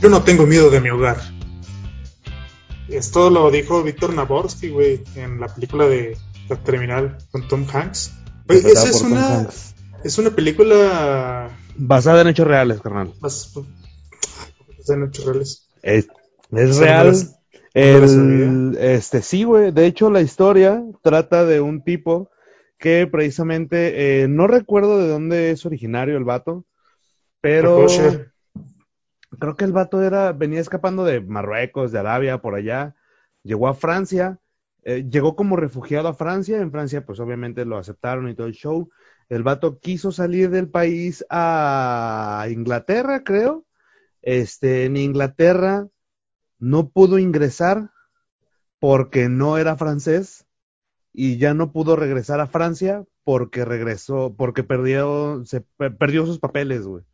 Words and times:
Yo 0.00 0.08
no 0.08 0.22
tengo 0.22 0.46
miedo 0.46 0.70
de 0.70 0.80
mi 0.80 0.90
hogar. 0.90 1.18
Esto 2.88 3.30
lo 3.30 3.50
dijo 3.50 3.82
Víctor 3.82 4.14
Naborsky, 4.14 4.70
güey, 4.70 5.02
en 5.16 5.40
la 5.40 5.52
película 5.52 5.86
de 5.86 6.16
La 6.48 6.56
Terminal 6.56 7.18
con 7.30 7.46
Tom 7.48 7.66
Hanks. 7.70 8.12
Güey, 8.46 8.60
esa 8.60 8.88
es 8.88 9.02
una, 9.02 9.48
es 10.04 10.18
una 10.18 10.30
película 10.30 11.50
Basada 11.76 12.22
en 12.22 12.28
hechos 12.28 12.46
reales, 12.46 12.80
carnal. 12.80 13.12
más 13.20 13.52
en 14.88 15.04
hechos 15.04 15.24
reales. 15.24 15.68
Es, 15.82 16.08
real. 16.50 17.14
El, 17.74 18.76
este, 18.80 19.22
sí, 19.22 19.44
güey. 19.44 19.70
De 19.70 19.86
hecho, 19.86 20.10
la 20.10 20.20
historia 20.20 20.82
trata 21.02 21.44
de 21.44 21.60
un 21.60 21.84
tipo 21.84 22.30
que 22.78 23.06
precisamente, 23.06 24.22
eh, 24.22 24.28
no 24.28 24.46
recuerdo 24.46 24.98
de 24.98 25.08
dónde 25.08 25.50
es 25.50 25.66
originario 25.66 26.16
el 26.16 26.24
vato, 26.24 26.64
pero. 27.40 27.86
Creo 29.38 29.56
que 29.56 29.64
el 29.64 29.72
vato 29.72 30.02
era, 30.02 30.32
venía 30.32 30.60
escapando 30.60 31.04
de 31.04 31.20
Marruecos, 31.20 31.92
de 31.92 31.98
Arabia, 31.98 32.38
por 32.40 32.54
allá, 32.54 32.94
llegó 33.42 33.68
a 33.68 33.74
Francia, 33.74 34.38
eh, 34.84 35.06
llegó 35.10 35.36
como 35.36 35.56
refugiado 35.56 36.08
a 36.08 36.14
Francia, 36.14 36.58
en 36.60 36.70
Francia 36.72 37.04
pues 37.04 37.20
obviamente 37.20 37.64
lo 37.64 37.78
aceptaron 37.78 38.28
y 38.28 38.34
todo 38.34 38.46
el 38.46 38.54
show, 38.54 38.90
el 39.28 39.42
vato 39.42 39.78
quiso 39.80 40.12
salir 40.12 40.50
del 40.50 40.70
país 40.70 41.24
a 41.30 42.46
Inglaterra, 42.50 43.24
creo, 43.24 43.66
este, 44.22 44.86
en 44.86 44.96
Inglaterra 44.96 45.88
no 46.58 46.90
pudo 46.90 47.18
ingresar 47.18 47.90
porque 48.78 49.28
no 49.28 49.58
era 49.58 49.76
francés 49.76 50.46
y 51.12 51.38
ya 51.38 51.54
no 51.54 51.72
pudo 51.72 51.96
regresar 51.96 52.40
a 52.40 52.46
Francia 52.48 53.04
porque 53.24 53.64
regresó, 53.64 54.34
porque 54.36 54.64
perdió, 54.64 55.42
se 55.46 55.62
per- 55.62 55.96
perdió 55.98 56.26
sus 56.26 56.38
papeles, 56.40 56.82
güey. 56.86 57.04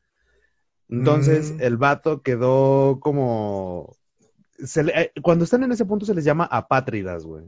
Entonces, 0.88 1.52
Mm. 1.52 1.60
el 1.62 1.76
vato 1.76 2.22
quedó 2.22 2.98
como... 3.00 3.96
se 4.58 4.84
le- 4.84 5.00
eh, 5.00 5.12
cuando 5.22 5.44
están 5.44 5.62
en 5.64 5.72
ese 5.72 5.84
punto 5.84 6.06
se 6.06 6.14
les 6.14 6.24
llama 6.24 6.44
apátridas, 6.44 7.24
güey. 7.24 7.44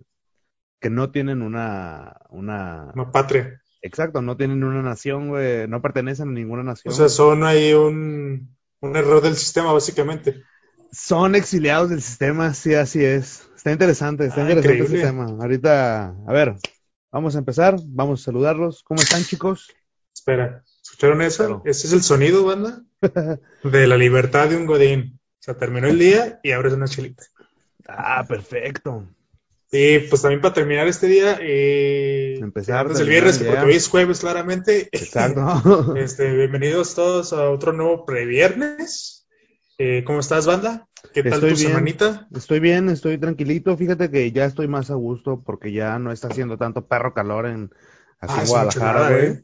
Que 0.81 0.91
no 0.91 1.11
tienen 1.11 1.42
una... 1.42 2.17
una... 2.31 2.92
Patria. 3.12 3.61
Exacto, 3.83 4.20
no 4.23 4.37
tienen 4.37 4.64
una 4.64 4.83
nación, 4.83 5.29
güey. 5.29 5.69
No 5.69 5.81
pertenecen 5.83 6.29
a 6.29 6.33
ninguna 6.33 6.62
O 6.62 6.64
nación. 6.64 6.92
sea, 6.95 7.09
son 7.09 7.45
ahí 7.45 7.73
un, 7.73 8.57
un 8.81 8.97
error 8.97 9.23
del 9.23 9.37
sistema, 9.37 9.73
básicamente. 9.73 10.42
Son 10.91 11.34
exiliados 11.34 11.91
del 11.91 12.03
sistema, 12.03 12.53
sí, 12.55 12.75
así 12.75 13.05
es. 13.05 13.48
Está 13.57 13.73
interesante, 13.73 14.27
está 14.27 14.41
Ah, 14.41 14.51
interesante 14.51 14.79
el 14.83 14.89
sistema. 14.89 15.27
Ahorita, 15.27 16.14
a 16.27 16.33
ver, 16.33 16.55
vamos 17.12 17.34
a 17.37 17.39
empezar, 17.39 17.77
vamos 17.84 18.20
a 18.23 18.25
saludarlos. 18.25 18.83
¿Cómo 18.83 19.01
están, 19.03 19.23
chicos? 19.23 19.69
Espera, 20.14 20.64
¿escucharon 20.97 21.20
eso? 21.20 21.44
Claro. 21.44 21.62
Ese 21.66 21.86
es 21.89 21.92
el 21.92 22.02
sonido, 22.02 22.44
banda, 22.44 22.83
de 23.62 23.86
la 23.86 23.98
libertad 23.98 24.48
de 24.48 24.56
un 24.56 24.64
godín. 24.64 25.20
O 25.34 25.42
sea, 25.42 25.55
terminó 25.55 25.89
el 25.89 25.98
día 25.98 26.41
y 26.42 26.52
abres 26.52 26.72
una 26.72 26.89
chelita. 26.89 27.25
Ah, 27.86 28.25
perfecto. 28.27 29.06
Y 29.70 29.98
pues 29.98 30.22
también 30.22 30.41
para 30.41 30.55
terminar 30.55 30.89
este 30.89 31.06
día, 31.06 31.39
eh, 31.42 32.39
Empezar, 32.41 32.89
del 32.89 32.97
terminar, 32.97 33.24
viernes, 33.24 33.39
porque 33.42 33.64
hoy 33.67 33.77
es 33.77 33.89
jueves 33.89 34.20
claramente. 34.20 34.89
Exacto. 34.91 35.94
Este, 35.98 36.33
bienvenidos 36.34 36.94
todos 36.94 37.34
a 37.34 37.50
otro 37.50 37.74
nuevo 37.74 38.06
previernes. 38.06 39.27
Eh, 39.77 40.02
¿cómo 40.06 40.20
estás, 40.20 40.47
banda? 40.47 40.89
¿Qué 41.12 41.22
tal 41.22 41.34
Estoy 41.34 41.50
tu 41.50 41.56
bien. 41.56 41.69
semanita? 41.69 42.27
Estoy 42.34 42.61
bien, 42.61 42.89
estoy 42.89 43.19
tranquilito. 43.19 43.77
Fíjate 43.77 44.11
que 44.11 44.33
ya 44.33 44.47
estoy 44.47 44.67
más 44.67 44.91
a 44.91 44.94
gusto 44.94 45.42
porque 45.44 45.72
ya 45.72 45.98
no 45.98 46.11
está 46.11 46.28
haciendo 46.28 46.56
tanto 46.56 46.86
perro 46.86 47.12
calor 47.12 47.47
en, 47.47 47.64
aquí 48.19 48.33
Ah, 48.33 48.36
en 48.36 48.42
es 48.44 48.48
Guadalajara, 48.48 49.11
güey. 49.11 49.41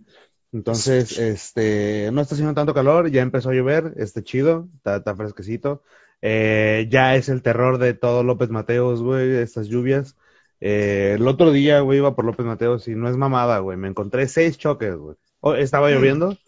Entonces, 0.52 1.18
este, 1.18 2.10
no 2.12 2.20
está 2.20 2.34
haciendo 2.34 2.54
tanto 2.54 2.74
calor, 2.74 3.10
ya 3.10 3.22
empezó 3.22 3.50
a 3.50 3.54
llover, 3.54 3.94
está 3.96 4.22
chido, 4.22 4.68
está, 4.76 4.96
está 4.96 5.16
fresquecito. 5.16 5.82
Eh, 6.20 6.88
ya 6.90 7.16
es 7.16 7.28
el 7.28 7.42
terror 7.42 7.78
de 7.78 7.94
todo 7.94 8.22
López 8.22 8.50
Mateos, 8.50 9.02
güey, 9.02 9.36
estas 9.36 9.68
lluvias. 9.68 10.16
Eh, 10.60 11.14
el 11.16 11.26
otro 11.26 11.50
día, 11.52 11.80
güey, 11.80 11.98
iba 11.98 12.14
por 12.14 12.24
López 12.24 12.46
Mateos 12.46 12.86
y 12.86 12.94
no 12.94 13.08
es 13.08 13.16
mamada, 13.16 13.58
güey, 13.60 13.76
me 13.78 13.88
encontré 13.88 14.28
seis 14.28 14.58
choques, 14.58 14.94
güey. 14.94 15.16
Oh, 15.40 15.54
estaba 15.54 15.88
Mm. 15.88 15.92
lloviendo, 15.94 16.38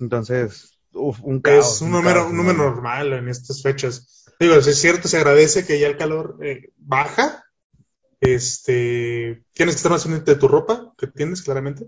entonces, 0.00 0.78
uf, 0.92 1.20
un 1.22 1.40
caos. 1.40 1.76
Es 1.76 1.82
un 1.82 1.90
número, 1.92 2.20
caos 2.20 2.30
un 2.30 2.38
número 2.38 2.58
normal 2.58 3.12
en 3.12 3.28
estas 3.28 3.62
fechas. 3.62 4.24
Digo, 4.40 4.60
si 4.62 4.70
es 4.70 4.78
cierto, 4.80 5.06
se 5.08 5.18
agradece 5.18 5.64
que 5.64 5.78
ya 5.78 5.86
el 5.86 5.96
calor 5.96 6.38
eh, 6.42 6.70
baja. 6.78 7.44
Este, 8.20 9.44
tienes 9.52 9.74
que 9.74 9.78
estar 9.78 9.92
más 9.92 10.02
pendiente 10.04 10.32
de 10.34 10.40
tu 10.40 10.48
ropa, 10.48 10.92
que 10.96 11.06
tienes 11.08 11.42
claramente. 11.42 11.86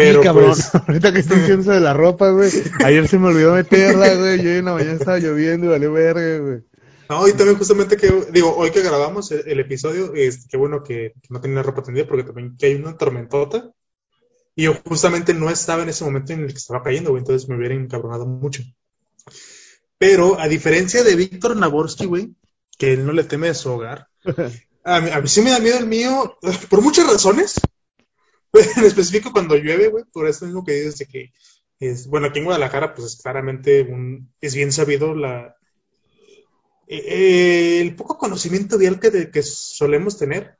Pero 0.00 0.22
sí, 0.22 0.24
cabrón. 0.24 0.46
pues, 0.46 0.74
Ahorita 0.88 1.12
que 1.12 1.20
estoy 1.20 1.40
diciendo 1.40 1.62
eso 1.62 1.72
de 1.72 1.80
la 1.80 1.92
ropa, 1.92 2.30
güey. 2.30 2.50
Ayer 2.84 3.06
se 3.06 3.18
me 3.18 3.28
olvidó 3.28 3.52
meterla, 3.52 4.14
güey. 4.14 4.42
Yo 4.42 4.50
en 4.50 4.64
la 4.64 4.72
mañana 4.72 4.94
estaba 4.94 5.18
lloviendo 5.18 5.66
y 5.66 5.68
valió 5.68 5.92
verga, 5.92 6.38
güey. 6.38 6.60
no, 7.10 7.28
y 7.28 7.32
también 7.34 7.58
justamente 7.58 7.98
que, 7.98 8.10
digo, 8.32 8.56
hoy 8.56 8.70
que 8.70 8.80
grabamos 8.80 9.30
el, 9.30 9.46
el 9.46 9.60
episodio, 9.60 10.14
este, 10.14 10.48
qué 10.48 10.56
bueno 10.56 10.82
que, 10.82 11.12
que 11.20 11.28
no 11.28 11.40
tenía 11.40 11.62
ropa 11.62 11.82
tendida 11.82 12.06
porque 12.06 12.24
también 12.24 12.56
que 12.56 12.66
hay 12.66 12.76
una 12.76 12.96
tormentota. 12.96 13.70
Y 14.56 14.64
yo 14.64 14.74
justamente 14.86 15.34
no 15.34 15.50
estaba 15.50 15.82
en 15.82 15.90
ese 15.90 16.04
momento 16.04 16.32
en 16.32 16.40
el 16.40 16.48
que 16.48 16.58
estaba 16.58 16.82
cayendo, 16.82 17.10
güey, 17.10 17.20
entonces 17.20 17.46
me 17.46 17.56
hubiera 17.56 17.74
encabronado 17.74 18.24
mucho. 18.24 18.62
Pero 19.98 20.40
a 20.40 20.48
diferencia 20.48 21.04
de 21.04 21.14
Víctor 21.14 21.56
Naborsky, 21.56 22.06
güey, 22.06 22.34
que 22.78 22.94
él 22.94 23.04
no 23.04 23.12
le 23.12 23.24
teme 23.24 23.50
a 23.50 23.54
su 23.54 23.70
hogar, 23.70 24.08
a 24.84 25.00
mí, 25.02 25.10
a 25.10 25.20
mí 25.20 25.28
sí 25.28 25.42
me 25.42 25.50
da 25.50 25.58
miedo 25.58 25.78
el 25.78 25.86
mío, 25.86 26.38
por 26.70 26.80
muchas 26.80 27.06
razones. 27.06 27.60
En 28.76 28.84
específico 28.84 29.32
cuando 29.32 29.56
llueve, 29.56 29.88
güey, 29.88 30.04
por 30.12 30.26
eso 30.26 30.44
mismo 30.44 30.64
que 30.64 30.72
dices 30.72 30.98
de 30.98 31.06
que, 31.06 31.32
es, 31.78 32.06
bueno, 32.08 32.26
aquí 32.26 32.38
en 32.40 32.44
Guadalajara, 32.46 32.94
pues 32.94 33.14
es 33.14 33.22
claramente 33.22 33.82
un, 33.82 34.32
es 34.40 34.54
bien 34.54 34.70
sabido 34.72 35.14
la, 35.14 35.56
eh, 36.88 37.80
el 37.80 37.94
poco 37.96 38.18
conocimiento 38.18 38.78
vial 38.78 38.98
que, 39.00 39.10
de- 39.10 39.30
que 39.30 39.42
solemos 39.42 40.18
tener, 40.18 40.56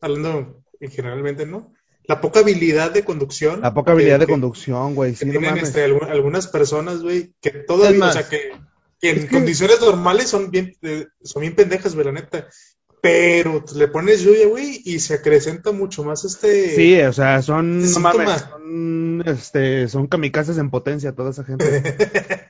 hablando 0.00 0.62
generalmente, 0.80 1.46
¿no? 1.46 1.72
La 2.04 2.20
poca 2.20 2.40
habilidad 2.40 2.90
de 2.90 3.04
conducción. 3.04 3.60
La 3.60 3.74
poca 3.74 3.92
habilidad 3.92 4.16
que- 4.16 4.20
de 4.20 4.26
que- 4.26 4.32
conducción, 4.32 4.94
güey. 4.94 5.14
Sí, 5.14 5.26
tienen 5.30 5.58
este, 5.58 5.86
algu- 5.88 6.08
algunas 6.08 6.46
personas, 6.48 7.02
güey, 7.02 7.34
que 7.40 7.50
todavía, 7.50 8.06
o 8.06 8.12
sea, 8.12 8.28
que, 8.28 8.52
que 9.00 9.10
en 9.10 9.26
condiciones 9.26 9.80
normales 9.80 10.28
son 10.28 10.50
bien, 10.50 10.74
eh, 10.82 11.06
son 11.22 11.42
bien 11.42 11.54
pendejas, 11.54 11.94
güey, 11.94 12.06
la 12.06 12.12
neta. 12.12 12.48
Pero 13.00 13.64
le 13.76 13.88
pones 13.88 14.22
lluvia, 14.22 14.48
güey, 14.48 14.82
y 14.84 14.98
se 14.98 15.14
acrecenta 15.14 15.70
mucho 15.72 16.02
más 16.02 16.24
este. 16.24 16.74
Sí, 16.74 17.00
o 17.00 17.12
sea, 17.12 17.42
son, 17.42 17.80
no 17.80 18.00
mames, 18.00 18.40
son, 18.40 19.22
este, 19.24 19.88
son 19.88 20.06
kamikazes 20.08 20.58
en 20.58 20.70
potencia 20.70 21.14
toda 21.14 21.30
esa 21.30 21.44
gente. 21.44 21.96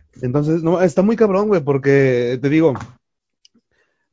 Entonces, 0.23 0.63
no, 0.63 0.81
está 0.81 1.03
muy 1.03 1.17
cabrón, 1.17 1.49
güey, 1.49 1.61
porque 1.61 2.39
te 2.41 2.49
digo, 2.49 2.75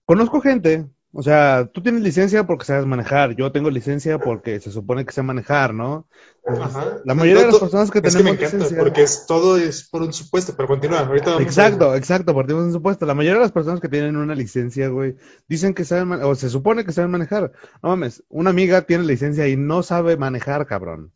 conozco 0.05 0.41
gente, 0.41 0.85
o 1.17 1.23
sea, 1.23 1.69
tú 1.73 1.81
tienes 1.81 2.01
licencia 2.01 2.45
porque 2.45 2.65
sabes 2.65 2.85
manejar, 2.85 3.35
yo 3.37 3.49
tengo 3.53 3.69
licencia 3.69 4.19
porque 4.19 4.59
se 4.59 4.69
supone 4.69 5.05
que 5.05 5.13
sé 5.13 5.21
manejar, 5.23 5.73
¿no? 5.73 6.07
Ajá. 6.45 6.97
La 7.05 7.15
mayoría 7.15 7.43
de 7.43 7.47
las 7.51 7.59
personas 7.59 7.89
que 7.89 7.99
es 7.99 8.03
tenemos 8.03 8.23
me 8.23 8.29
encanta, 8.31 8.57
licencia- 8.57 8.77
porque 8.77 9.03
es, 9.03 9.25
todo 9.25 9.57
es 9.57 9.87
por 9.89 10.01
un 10.01 10.11
supuesto, 10.11 10.53
pero 10.57 10.67
continúa, 10.67 10.99
ahorita 10.99 11.27
vamos 11.31 11.39
a- 11.39 11.43
Exacto, 11.43 11.95
exacto, 11.95 12.35
partimos 12.35 12.63
de 12.63 12.67
un 12.67 12.73
supuesto. 12.73 13.05
La 13.05 13.13
mayoría 13.13 13.35
de 13.39 13.43
las 13.45 13.53
personas 13.53 13.79
que 13.79 13.87
tienen 13.87 14.17
una 14.17 14.35
licencia, 14.35 14.89
güey, 14.89 15.15
dicen 15.47 15.73
que 15.73 15.85
saben, 15.85 16.11
o 16.21 16.35
se 16.35 16.49
supone 16.49 16.83
que 16.83 16.91
saben 16.91 17.11
manejar. 17.11 17.53
No 17.81 17.89
mames, 17.89 18.23
una 18.27 18.49
amiga 18.49 18.81
tiene 18.81 19.05
licencia 19.05 19.47
y 19.47 19.55
no 19.55 19.83
sabe 19.83 20.17
manejar, 20.17 20.65
cabrón. 20.67 21.13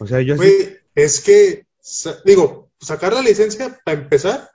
O 0.00 0.06
sea, 0.08 0.20
yo 0.20 0.34
sí, 0.34 0.38
Güey, 0.38 0.76
es 0.96 1.20
que, 1.20 1.64
digo, 2.24 2.70
sacar 2.80 3.12
la 3.12 3.22
licencia 3.22 3.78
para 3.84 4.00
empezar 4.00 4.50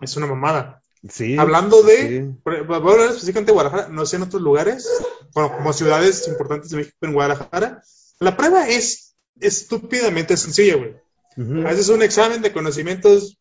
es 0.00 0.16
una 0.16 0.26
mamada. 0.26 0.81
Sí, 1.08 1.36
Hablando 1.38 1.82
de, 1.82 2.32
voy 2.44 2.56
a 2.70 2.76
hablar 2.76 3.06
específicamente 3.08 3.50
de 3.52 3.54
Guadalajara, 3.54 3.88
no 3.88 4.06
sé 4.06 4.16
en 4.16 4.22
otros 4.22 4.42
lugares, 4.42 4.88
bueno, 5.34 5.52
como 5.56 5.72
ciudades 5.72 6.26
importantes 6.28 6.70
de 6.70 6.78
México, 6.78 6.96
en 7.02 7.12
Guadalajara, 7.14 7.82
la 8.20 8.36
prueba 8.36 8.68
es 8.68 9.14
estúpidamente 9.40 10.36
sencilla, 10.36 10.76
güey. 10.76 10.96
Ujú. 11.36 11.66
Haces 11.66 11.88
un 11.88 12.02
examen 12.02 12.42
de 12.42 12.52
conocimientos 12.52 13.38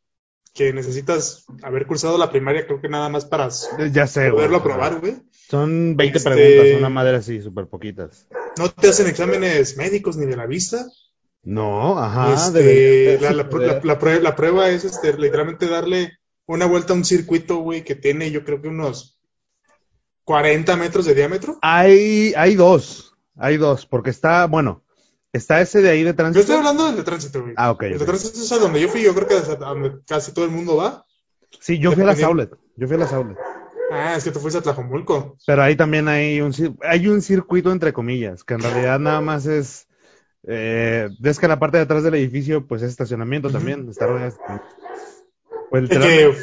que 0.53 0.73
necesitas 0.73 1.45
haber 1.63 1.85
cursado 1.85 2.17
la 2.17 2.29
primaria, 2.31 2.65
creo 2.65 2.81
que 2.81 2.89
nada 2.89 3.09
más 3.09 3.25
para 3.25 3.49
Ya 3.91 4.07
sé, 4.07 4.31
poderlo 4.31 4.57
aprobar, 4.57 4.99
güey. 4.99 5.17
Son 5.49 5.95
20 5.95 6.17
Este- 6.17 6.29
preguntas, 6.29 6.77
una 6.79 6.89
madre 6.89 7.17
así, 7.17 7.41
súper 7.41 7.67
poquitas. 7.67 8.27
No 8.57 8.69
te 8.69 8.89
hacen 8.89 9.07
exámenes 9.07 9.77
médicos 9.77 10.17
ni 10.17 10.25
de 10.25 10.35
la 10.37 10.45
vista. 10.45 10.85
No, 11.43 11.97
ajá, 11.99 12.33
Este, 12.33 13.17
la, 13.21 13.31
la, 13.31 13.43
suceder. 13.49 13.67
la- 13.67 13.81
la 13.83 13.99
prue- 13.99 14.19
la 14.21 14.35
prueba 14.35 14.69
es 14.69 14.83
este, 14.85 15.13
literalmente 15.17 15.67
darle 15.67 16.11
una 16.51 16.65
vuelta 16.65 16.93
a 16.93 16.95
un 16.95 17.05
circuito, 17.05 17.57
güey, 17.57 17.83
que 17.83 17.95
tiene 17.95 18.31
yo 18.31 18.43
creo 18.43 18.61
que 18.61 18.67
unos 18.67 19.19
40 20.23 20.75
metros 20.75 21.05
de 21.05 21.15
diámetro. 21.15 21.57
Hay, 21.61 22.33
hay 22.37 22.55
dos, 22.55 23.15
hay 23.37 23.57
dos, 23.57 23.85
porque 23.85 24.09
está, 24.11 24.45
bueno, 24.47 24.83
está 25.33 25.61
ese 25.61 25.81
de 25.81 25.89
ahí 25.89 26.03
de 26.03 26.11
Yo 26.11 26.15
tránsito. 26.15 26.39
estoy 26.41 26.55
hablando 26.57 26.85
del 26.85 26.95
de 26.97 27.03
tránsito, 27.03 27.41
güey. 27.41 27.53
Ah, 27.57 27.71
ok, 27.71 27.83
El 27.83 27.99
de 27.99 28.05
tránsito 28.05 28.39
es 28.39 28.51
a 28.51 28.57
donde 28.59 28.79
yo 28.81 28.87
fui, 28.89 29.01
yo 29.01 29.13
creo 29.15 29.27
que 29.27 29.37
es 29.37 29.49
a 29.49 29.55
donde 29.55 29.93
casi 30.07 30.31
todo 30.33 30.45
el 30.45 30.51
mundo 30.51 30.77
va. 30.77 31.05
Sí, 31.59 31.79
yo 31.79 31.91
fui 31.91 32.03
a 32.03 32.05
la 32.05 32.13
Dependiendo- 32.13 32.45
Saulet, 32.45 32.59
yo 32.77 32.87
fui 32.87 32.95
a 32.95 32.99
la 32.99 33.07
Saulet. 33.07 33.37
Ah, 33.91 34.15
es 34.15 34.23
que 34.23 34.31
tú 34.31 34.39
fuiste 34.39 34.57
a 34.59 34.61
Tlajomulco. 34.61 35.35
Pero 35.45 35.63
ahí 35.63 35.75
también 35.75 36.07
hay 36.07 36.39
un, 36.39 36.53
hay 36.81 37.07
un 37.07 37.21
circuito 37.21 37.71
entre 37.71 37.91
comillas, 37.91 38.43
que 38.45 38.53
en 38.53 38.61
realidad 38.61 38.99
nada 38.99 39.19
más 39.19 39.45
es, 39.47 39.87
eh, 40.47 41.09
ves 41.19 41.39
que 41.39 41.47
la 41.49 41.59
parte 41.59 41.75
de 41.77 41.83
atrás 41.83 42.03
del 42.03 42.15
edificio, 42.15 42.65
pues 42.67 42.81
es 42.83 42.89
estacionamiento 42.91 43.49
también, 43.49 43.89
está 43.89 44.07
rodeado 44.07 44.31
de- 44.31 44.61
Que 45.71 46.33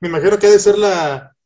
me 0.00 0.08
imagino 0.08 0.38
que 0.38 0.46
ha 0.46 0.50
de 0.50 0.58
ser 0.58 0.78
la, 0.78 1.36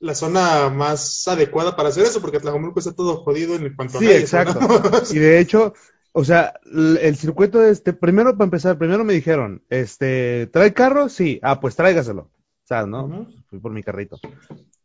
la 0.00 0.14
zona 0.14 0.68
más 0.68 1.26
adecuada 1.26 1.74
para 1.76 1.88
hacer 1.88 2.04
eso, 2.04 2.20
porque 2.20 2.40
Tlajomulco 2.40 2.78
está 2.78 2.92
todo 2.92 3.16
jodido 3.22 3.54
en 3.54 3.74
cuanto 3.74 3.98
Sí, 3.98 4.06
a 4.06 4.08
calles, 4.08 4.22
exacto. 4.22 4.60
¿no? 4.60 5.02
Y 5.10 5.18
de 5.18 5.40
hecho, 5.40 5.74
o 6.12 6.24
sea, 6.24 6.54
el 6.64 7.16
circuito 7.16 7.62
este, 7.62 7.92
primero 7.92 8.32
para 8.32 8.44
empezar, 8.44 8.78
primero 8.78 9.04
me 9.04 9.12
dijeron, 9.12 9.62
este, 9.70 10.48
¿trae 10.52 10.72
carro? 10.72 11.08
Sí, 11.08 11.40
ah, 11.42 11.60
pues 11.60 11.76
tráigaselo. 11.76 12.22
O 12.22 12.66
sea, 12.68 12.86
¿no? 12.86 13.28
Fui 13.48 13.58
por 13.58 13.72
mi 13.72 13.82
carrito. 13.82 14.18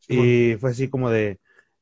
Y 0.08 0.56
fue 0.60 0.72
así 0.72 0.90
como 0.90 1.10
de, 1.10 1.40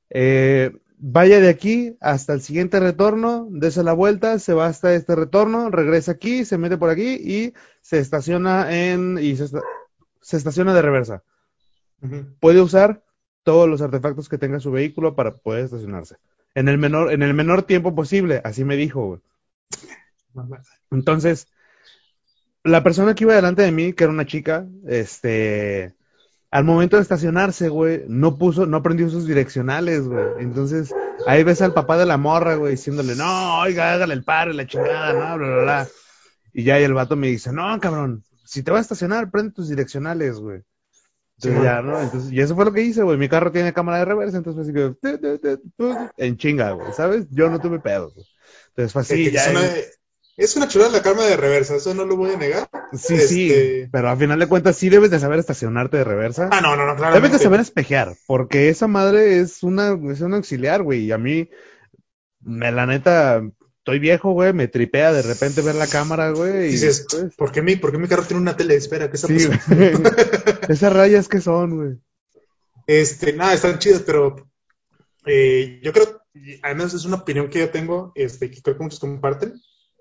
eh, 0.09 0.71
vaya 1.03 1.39
de 1.39 1.49
aquí 1.49 1.97
hasta 1.99 2.33
el 2.33 2.41
siguiente 2.41 2.79
retorno, 2.79 3.47
dese 3.49 3.83
la 3.83 3.93
vuelta, 3.93 4.37
se 4.39 4.53
va 4.53 4.67
hasta 4.67 4.93
este 4.93 5.15
retorno, 5.15 5.69
regresa 5.71 6.11
aquí, 6.13 6.45
se 6.45 6.59
mete 6.59 6.77
por 6.77 6.89
aquí 6.91 7.15
y 7.15 7.53
se 7.81 7.97
estaciona 7.99 8.71
en, 8.71 9.17
y 9.17 9.35
se, 9.35 9.45
esta- 9.45 9.63
se 10.21 10.37
estaciona 10.37 10.73
de 10.73 10.81
reversa. 10.83 11.23
Puede 12.39 12.61
usar 12.61 13.03
todos 13.43 13.67
los 13.67 13.81
artefactos 13.81 14.29
que 14.29 14.37
tenga 14.37 14.59
su 14.59 14.71
vehículo 14.71 15.15
para 15.15 15.35
poder 15.35 15.65
estacionarse. 15.65 16.17
En 16.53 16.67
el 16.67 16.77
menor, 16.77 17.11
en 17.11 17.23
el 17.23 17.33
menor 17.33 17.63
tiempo 17.63 17.95
posible, 17.95 18.41
así 18.43 18.63
me 18.63 18.75
dijo, 18.75 19.05
güey. 19.07 19.21
Entonces, 20.91 21.47
la 22.63 22.83
persona 22.83 23.15
que 23.15 23.23
iba 23.23 23.35
delante 23.35 23.63
de 23.63 23.71
mí, 23.71 23.93
que 23.93 24.03
era 24.03 24.13
una 24.13 24.25
chica, 24.25 24.67
este, 24.87 25.95
al 26.51 26.65
momento 26.65 26.97
de 26.97 27.01
estacionarse, 27.01 27.69
güey, 27.69 28.03
no 28.07 28.37
puso, 28.37 28.65
no 28.65 28.77
aprendió 28.77 29.09
sus 29.09 29.25
direccionales, 29.25 30.05
güey. 30.07 30.25
Entonces, 30.39 30.93
ahí 31.25 31.43
ves 31.43 31.61
al 31.61 31.73
papá 31.73 31.97
de 31.97 32.05
la 32.05 32.17
morra, 32.17 32.55
güey, 32.55 32.71
diciéndole, 32.73 33.15
no, 33.15 33.59
oiga, 33.61 33.93
hágale 33.93 34.13
el 34.13 34.23
paro 34.23 34.51
la 34.51 34.67
chingada, 34.67 35.13
no, 35.13 35.37
bla, 35.37 35.47
bla, 35.47 35.63
bla. 35.63 35.87
Y 36.53 36.63
ya, 36.63 36.79
y 36.79 36.83
el 36.83 36.93
vato 36.93 37.15
me 37.15 37.27
dice, 37.27 37.53
no, 37.53 37.79
cabrón, 37.79 38.23
si 38.45 38.63
te 38.63 38.71
vas 38.71 38.79
a 38.79 38.81
estacionar, 38.81 39.31
prende 39.31 39.53
tus 39.53 39.69
direccionales, 39.69 40.39
güey. 40.39 40.61
Entonces 41.37 41.59
Sí, 41.59 41.65
ya, 41.65 41.81
¿no? 41.81 41.99
Entonces, 41.99 42.31
y 42.31 42.41
eso 42.41 42.53
fue 42.55 42.65
lo 42.65 42.73
que 42.73 42.81
hice, 42.81 43.01
güey. 43.01 43.17
Mi 43.17 43.29
carro 43.29 43.51
tiene 43.51 43.73
cámara 43.73 43.99
de 43.99 44.05
reversa, 44.05 44.37
entonces 44.37 44.71
fue 44.73 44.83
así 44.83 44.95
que, 44.97 45.57
en 46.17 46.37
chinga, 46.37 46.71
güey, 46.71 46.91
¿sabes? 46.93 47.27
Yo 47.31 47.49
no 47.49 47.59
tuve 47.59 47.79
pedos, 47.79 48.13
güey. 48.13 48.27
Entonces 48.69 48.93
fue 48.93 49.01
así, 49.01 49.27
Es, 49.27 49.33
ya. 49.33 49.49
una, 49.51 49.61
es 50.37 50.55
una 50.55 50.67
chulada 50.67 50.91
la 50.91 51.01
calma 51.01 51.23
de 51.23 51.37
reversa, 51.37 51.77
eso 51.77 51.93
no 51.93 52.05
lo 52.05 52.17
voy 52.17 52.31
a 52.31 52.37
negar. 52.37 52.69
Sí, 52.93 53.17
sí, 53.19 53.51
Este- 53.51 53.89
pero 53.91 54.09
al 54.09 54.17
final 54.17 54.39
de 54.39 54.47
cuentas 54.47 54.75
sí 54.75 54.89
debes 54.89 55.11
de 55.11 55.19
saber 55.19 55.39
estacionarte 55.39 55.97
de 55.97 56.03
reversa. 56.03 56.49
Ah, 56.51 56.61
no, 56.61 56.75
no, 56.75 56.85
no, 56.85 56.95
claro. 56.95 57.15
Debes 57.15 57.31
de 57.31 57.39
saber 57.39 57.59
espejear, 57.59 58.15
porque 58.27 58.69
esa 58.69 58.87
madre 58.87 59.39
es 59.39 59.63
una, 59.63 59.97
es 60.11 60.21
un 60.21 60.33
auxiliar, 60.33 60.83
güey, 60.83 61.05
y 61.05 61.11
a 61.11 61.17
mí, 61.17 61.49
me, 62.41 62.71
la 62.71 62.85
neta, 62.85 63.41
estoy 63.77 63.99
viejo, 63.99 64.31
güey, 64.31 64.53
me 64.53 64.67
tripea 64.67 65.13
de 65.13 65.21
repente 65.21 65.61
ver 65.61 65.75
la 65.75 65.87
cámara, 65.87 66.31
güey, 66.31 66.67
y 66.67 66.71
Dices, 66.71 67.05
pues, 67.09 67.35
¿por 67.35 67.51
qué, 67.51 67.61
mi, 67.61 67.75
¿por 67.77 67.91
qué 67.91 67.97
mi 67.97 68.07
carro 68.07 68.23
tiene 68.23 68.41
una 68.41 68.57
tele? 68.57 68.75
Espera, 68.75 69.09
¿qué 69.09 69.15
está 69.15 69.27
sí, 69.27 69.47
pasando? 69.47 70.09
Esas 70.69 70.93
rayas 70.93 71.27
que 71.27 71.41
son, 71.41 71.77
güey. 71.77 71.97
Este, 72.87 73.33
nada, 73.33 73.53
están 73.53 73.79
chidas, 73.79 74.01
pero 74.01 74.35
eh, 75.25 75.79
yo 75.83 75.93
creo, 75.93 76.21
además 76.61 76.93
es 76.93 77.05
una 77.05 77.17
opinión 77.17 77.49
que 77.49 77.59
yo 77.59 77.69
tengo, 77.69 78.11
este, 78.15 78.51
que 78.51 78.61
creo 78.61 78.77
que 78.77 78.83
muchos 78.83 78.99
comparten, 78.99 79.53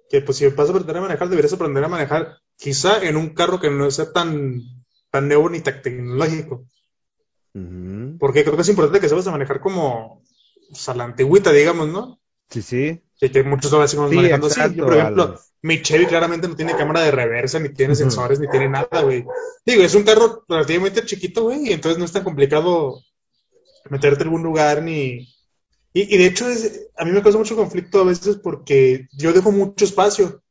que 0.08 0.20
pues 0.22 0.38
si 0.38 0.46
vas 0.48 0.68
a 0.68 0.72
aprender 0.72 0.96
a 0.96 1.00
manejar, 1.02 1.28
deberías 1.28 1.52
aprender 1.52 1.84
a 1.84 1.88
manejar 1.88 2.39
quizá 2.60 3.02
en 3.08 3.16
un 3.16 3.30
carro 3.38 3.60
que 3.60 3.70
no 3.70 3.90
sea 3.90 4.12
tan, 4.12 4.62
tan 5.10 5.28
nuevo 5.28 5.48
ni 5.50 5.60
tan 5.60 5.82
tecnológico. 5.82 6.66
Porque 8.18 8.44
creo 8.44 8.56
que 8.56 8.62
es 8.62 8.68
importante 8.68 9.00
que 9.00 9.08
sepas 9.08 9.26
a 9.26 9.32
manejar 9.32 9.60
como 9.60 10.22
pues, 10.70 10.88
a 10.88 10.94
la 10.94 11.04
antigüita, 11.04 11.52
digamos, 11.52 11.88
¿no? 11.88 12.20
Sí, 12.50 12.62
sí. 12.62 13.02
Que, 13.18 13.30
que 13.30 13.42
muchos 13.42 13.72
lo 13.72 13.86
Sí, 13.86 14.16
manejando 14.16 14.46
así. 14.46 14.60
Yo, 14.74 14.84
por 14.84 14.94
ejemplo, 14.94 15.38
mi 15.62 15.82
Chevy 15.82 16.06
claramente 16.06 16.48
no 16.48 16.56
tiene 16.56 16.76
cámara 16.76 17.02
de 17.02 17.10
reversa, 17.10 17.58
ni 17.58 17.70
tiene 17.70 17.94
sensores, 17.94 18.40
ni 18.40 18.48
tiene 18.48 18.68
nada, 18.68 19.02
güey. 19.02 19.24
Digo, 19.64 19.82
es 19.82 19.94
un 19.94 20.04
carro 20.04 20.44
relativamente 20.48 21.04
chiquito, 21.04 21.42
güey, 21.44 21.68
y 21.68 21.72
entonces 21.72 21.98
no 21.98 22.04
es 22.04 22.12
tan 22.12 22.24
complicado 22.24 23.00
meterte 23.90 24.22
en 24.22 24.28
algún 24.28 24.42
lugar 24.42 24.82
ni... 24.82 25.28
Y, 25.94 26.14
y 26.14 26.18
de 26.18 26.26
hecho, 26.26 26.48
es- 26.48 26.88
a 26.96 27.04
mí 27.04 27.12
me 27.12 27.22
causa 27.22 27.38
mucho 27.38 27.56
conflicto 27.56 28.00
a 28.00 28.04
veces 28.04 28.36
porque 28.42 29.08
yo 29.12 29.32
dejo 29.32 29.52
mucho 29.52 29.84
espacio 29.84 30.42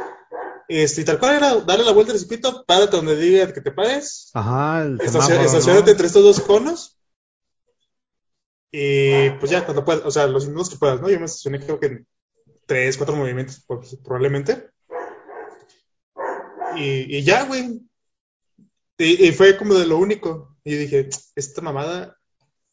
Este, 0.69 1.01
y 1.01 1.05
tal 1.05 1.19
cual 1.19 1.37
era 1.37 1.57
darle 1.61 1.85
la 1.85 1.93
vuelta 1.93 2.13
al 2.13 2.19
circuito, 2.19 2.65
párate 2.65 2.97
donde 2.97 3.17
diga 3.17 3.53
que 3.53 3.61
te 3.61 3.73
pares, 3.73 4.31
Ajá, 4.35 4.83
el 4.83 5.01
estacion- 5.01 5.23
semáforo, 5.27 5.47
estacionate 5.47 5.85
¿no? 5.87 5.91
entre 5.91 6.07
estos 6.07 6.23
dos 6.23 6.41
conos. 6.41 7.00
Y 8.73 9.31
pues 9.31 9.51
ya, 9.51 9.65
cuando 9.65 9.85
puedas, 9.85 10.05
o 10.05 10.11
sea, 10.11 10.27
los 10.27 10.47
minutos 10.47 10.71
que 10.71 10.79
puedas, 10.79 11.01
¿no? 11.01 11.11
Yo 11.11 11.19
me 11.19 11.27
estacioné 11.27 11.61
creo 11.61 11.81
que 11.81 11.87
en 11.87 12.07
tres, 12.67 12.97
cuatro 12.97 13.17
movimientos 13.17 13.65
probablemente. 14.05 14.71
Y, 16.77 17.17
y 17.17 17.23
ya, 17.23 17.45
güey. 17.45 17.81
Y, 18.99 19.29
y 19.29 19.33
fue 19.33 19.57
como 19.57 19.75
de 19.75 19.87
lo 19.87 19.99
único. 19.99 20.57
Y 20.63 20.77
dije, 20.77 21.09
esta 21.35 21.63
mamada 21.63 22.17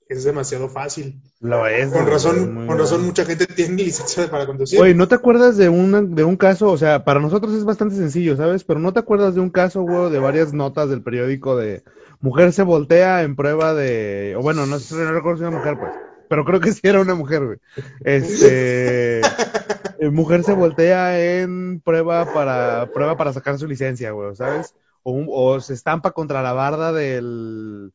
es 0.10 0.24
demasiado 0.24 0.70
fácil. 0.70 1.22
Lo 1.40 1.68
es. 1.68 1.92
Con 1.92 2.08
razón, 2.08 2.62
es 2.62 2.68
con 2.68 2.78
razón 2.78 3.06
mucha 3.06 3.26
gente 3.26 3.46
tiene 3.48 3.84
licencia 3.84 4.30
para 4.30 4.46
conducir. 4.46 4.80
Güey, 4.80 4.94
¿no 4.94 5.08
te 5.08 5.16
acuerdas 5.16 5.58
de, 5.58 5.70
una, 5.70 6.02
de 6.02 6.24
un 6.24 6.38
caso? 6.38 6.70
O 6.72 6.78
sea, 6.78 7.04
para 7.04 7.20
nosotros 7.20 7.54
es 7.54 7.64
bastante 7.64 7.96
sencillo, 7.96 8.36
¿sabes? 8.36 8.64
Pero 8.64 8.80
¿no 8.80 8.94
te 8.94 9.00
acuerdas 9.00 9.36
de 9.36 9.42
un 9.42 9.50
caso, 9.50 9.82
güey, 9.82 10.12
de 10.12 10.20
varias 10.20 10.54
notas 10.54 10.90
del 10.90 11.04
periódico 11.04 11.56
de 11.58 11.84
mujer 12.20 12.54
se 12.54 12.64
voltea 12.64 13.24
en 13.24 13.36
prueba 13.36 13.74
de... 13.74 14.36
O 14.38 14.42
bueno, 14.42 14.66
no 14.66 14.80
sé, 14.80 14.96
no 14.96 15.12
recuerdo 15.12 15.38
si 15.38 15.44
era 15.44 15.50
una 15.50 15.58
mujer, 15.60 15.78
pues. 15.80 15.94
Pero 16.30 16.44
creo 16.46 16.60
que 16.60 16.74
sí 16.74 16.82
era 16.84 17.02
una 17.02 17.16
mujer, 17.16 17.46
güey. 17.46 17.58
Este... 18.04 19.22
eh, 20.00 20.10
mujer 20.12 20.44
se 20.44 20.54
voltea 20.54 21.40
en 21.42 21.82
prueba 21.82 22.26
para 22.34 22.90
prueba 22.94 23.18
para 23.18 23.34
sacar 23.34 23.58
su 23.58 23.68
licencia, 23.68 24.12
güey, 24.12 24.36
¿sabes? 24.36 24.76
O, 25.04 25.12
un- 25.12 25.28
o 25.30 25.60
se 25.60 25.74
estampa 25.74 26.12
contra 26.12 26.42
la 26.42 26.54
barda 26.54 26.92
del 26.92 27.94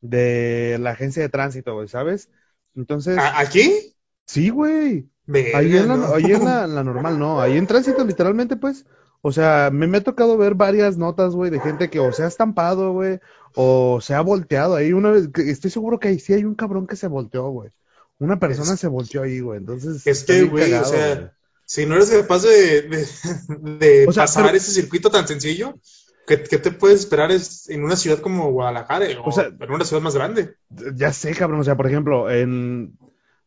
de 0.00 0.76
la 0.80 0.90
agencia 0.90 1.22
de 1.22 1.28
tránsito, 1.28 1.74
güey, 1.74 1.88
¿sabes? 1.88 2.28
Entonces, 2.76 3.18
¿A- 3.18 3.40
¿Aquí? 3.40 3.94
sí, 4.26 4.50
güey. 4.50 5.08
Ahí 5.54 5.76
en 5.76 5.88
la, 5.88 5.96
¿no? 5.96 6.14
ahí 6.14 6.24
en 6.32 6.44
la, 6.44 6.66
la 6.66 6.84
normal, 6.84 7.18
no. 7.18 7.40
Ahí 7.40 7.56
en 7.56 7.66
tránsito, 7.66 8.04
literalmente, 8.04 8.56
pues. 8.56 8.84
O 9.22 9.32
sea, 9.32 9.70
me, 9.72 9.86
me 9.86 9.98
ha 9.98 10.04
tocado 10.04 10.36
ver 10.36 10.54
varias 10.54 10.98
notas, 10.98 11.34
güey, 11.34 11.50
de 11.50 11.58
gente 11.60 11.88
que 11.88 11.98
o 11.98 12.12
se 12.12 12.24
ha 12.24 12.26
estampado, 12.26 12.92
güey, 12.92 13.20
o 13.54 14.00
se 14.00 14.14
ha 14.14 14.20
volteado. 14.20 14.74
Ahí 14.76 14.92
una 14.92 15.10
vez, 15.10 15.28
estoy 15.36 15.70
seguro 15.70 15.98
que 15.98 16.08
ahí 16.08 16.18
sí 16.18 16.32
hay 16.34 16.44
un 16.44 16.54
cabrón 16.54 16.86
que 16.86 16.96
se 16.96 17.06
volteó, 17.08 17.48
güey. 17.50 17.70
Una 18.18 18.38
persona 18.38 18.74
Es- 18.74 18.80
se 18.80 18.88
volteó 18.88 19.22
ahí, 19.22 19.40
güey. 19.40 19.58
Entonces, 19.58 20.06
Es 20.06 20.24
que, 20.24 20.44
güey, 20.44 20.72
o 20.74 20.84
sea, 20.84 21.14
güey. 21.14 21.28
si 21.64 21.86
no 21.86 21.94
eres 21.96 22.10
capaz 22.10 22.42
de, 22.42 22.82
de, 22.82 23.06
de 23.78 24.06
O 24.08 24.12
sea, 24.12 24.24
pasar 24.24 24.44
pero- 24.46 24.56
ese 24.56 24.70
circuito 24.70 25.10
tan 25.10 25.26
sencillo, 25.26 25.74
¿qué, 26.26 26.42
qué 26.42 26.58
te 26.58 26.70
puedes 26.70 27.00
esperar 27.00 27.30
es 27.32 27.68
en 27.68 27.82
una 27.84 27.96
ciudad 27.96 28.18
como 28.20 28.50
Guadalajara 28.52 29.06
o, 29.24 29.28
O 29.28 29.32
sea- 29.32 29.50
en 29.58 29.70
una 29.70 29.84
ciudad 29.84 30.02
más 30.02 30.14
grande? 30.14 30.54
Ya 30.94 31.12
sé, 31.12 31.32
cabrón. 31.34 31.60
O 31.60 31.64
sea, 31.64 31.76
por 31.76 31.86
ejemplo, 31.86 32.30
en. 32.30 32.96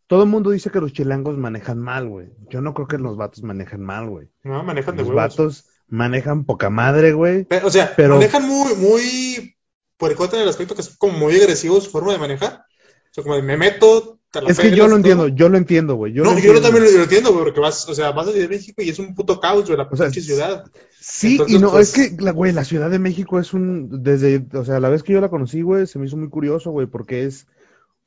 Todo 0.09 0.23
el 0.23 0.29
mundo 0.29 0.51
dice 0.51 0.69
que 0.69 0.79
los 0.79 0.93
chilangos 0.93 1.37
manejan 1.37 1.79
mal, 1.79 2.07
güey. 2.07 2.29
Yo 2.49 2.61
no 2.61 2.73
creo 2.73 2.87
que 2.87 2.97
los 2.97 3.17
vatos 3.17 3.43
manejen 3.43 3.81
mal, 3.81 4.07
güey. 4.09 4.29
No, 4.43 4.63
manejan 4.63 4.95
de 4.95 5.01
Los 5.03 5.09
huevos. 5.09 5.35
vatos 5.37 5.65
manejan 5.89 6.45
poca 6.45 6.69
madre, 6.69 7.11
güey. 7.11 7.45
O 7.63 7.69
sea, 7.69 7.93
Pero- 7.97 8.15
manejan 8.15 8.47
muy, 8.47 8.73
muy, 8.75 9.56
por 9.97 10.11
en 10.35 10.43
el 10.43 10.49
aspecto 10.49 10.75
que 10.75 10.81
es 10.81 10.95
como 10.97 11.17
muy 11.17 11.35
agresivo 11.35 11.81
su 11.81 11.89
forma 11.89 12.13
de 12.13 12.19
manejar. 12.19 12.63
O 13.11 13.13
sea, 13.13 13.23
como 13.23 13.35
de 13.35 13.41
me 13.41 13.57
meto, 13.57 14.19
te 14.31 14.41
la 14.41 14.49
Es 14.49 14.59
que 14.59 14.75
yo 14.75 14.87
lo 14.87 14.95
entiendo, 14.97 15.23
todo. 15.27 15.35
yo 15.35 15.49
lo 15.49 15.57
entiendo, 15.57 15.95
güey. 15.95 16.13
Yo 16.13 16.23
no, 16.23 16.31
lo 16.31 16.35
yo 16.39 16.51
entiendo. 16.51 16.61
también 16.61 16.85
lo, 16.85 16.91
lo 16.97 17.03
entiendo, 17.03 17.31
güey, 17.31 17.43
porque 17.45 17.59
vas, 17.59 17.87
o 17.89 17.95
sea, 17.95 18.11
vas 18.11 18.27
a 18.27 18.31
Ciudad 18.31 18.47
de 18.47 18.55
México 18.55 18.81
y 18.81 18.89
es 18.89 18.99
un 18.99 19.15
puto 19.15 19.39
caos, 19.39 19.65
güey, 19.65 19.77
la 19.77 19.87
O 19.89 19.95
sea, 19.97 20.09
ciudad. 20.11 20.65
Sí, 20.99 21.31
Entonces, 21.33 21.55
y 21.55 21.59
no, 21.59 21.71
pues- 21.71 21.97
es 21.97 22.09
que, 22.11 22.21
la, 22.21 22.31
güey, 22.31 22.51
la 22.51 22.63
Ciudad 22.65 22.89
de 22.89 22.99
México 22.99 23.39
es 23.39 23.53
un, 23.53 24.03
desde, 24.03 24.45
o 24.53 24.65
sea, 24.65 24.79
la 24.79 24.89
vez 24.89 25.03
que 25.03 25.13
yo 25.13 25.21
la 25.21 25.29
conocí, 25.29 25.61
güey, 25.61 25.87
se 25.87 25.97
me 25.97 26.05
hizo 26.05 26.17
muy 26.17 26.29
curioso, 26.29 26.71
güey, 26.71 26.85
porque 26.87 27.23
es, 27.25 27.47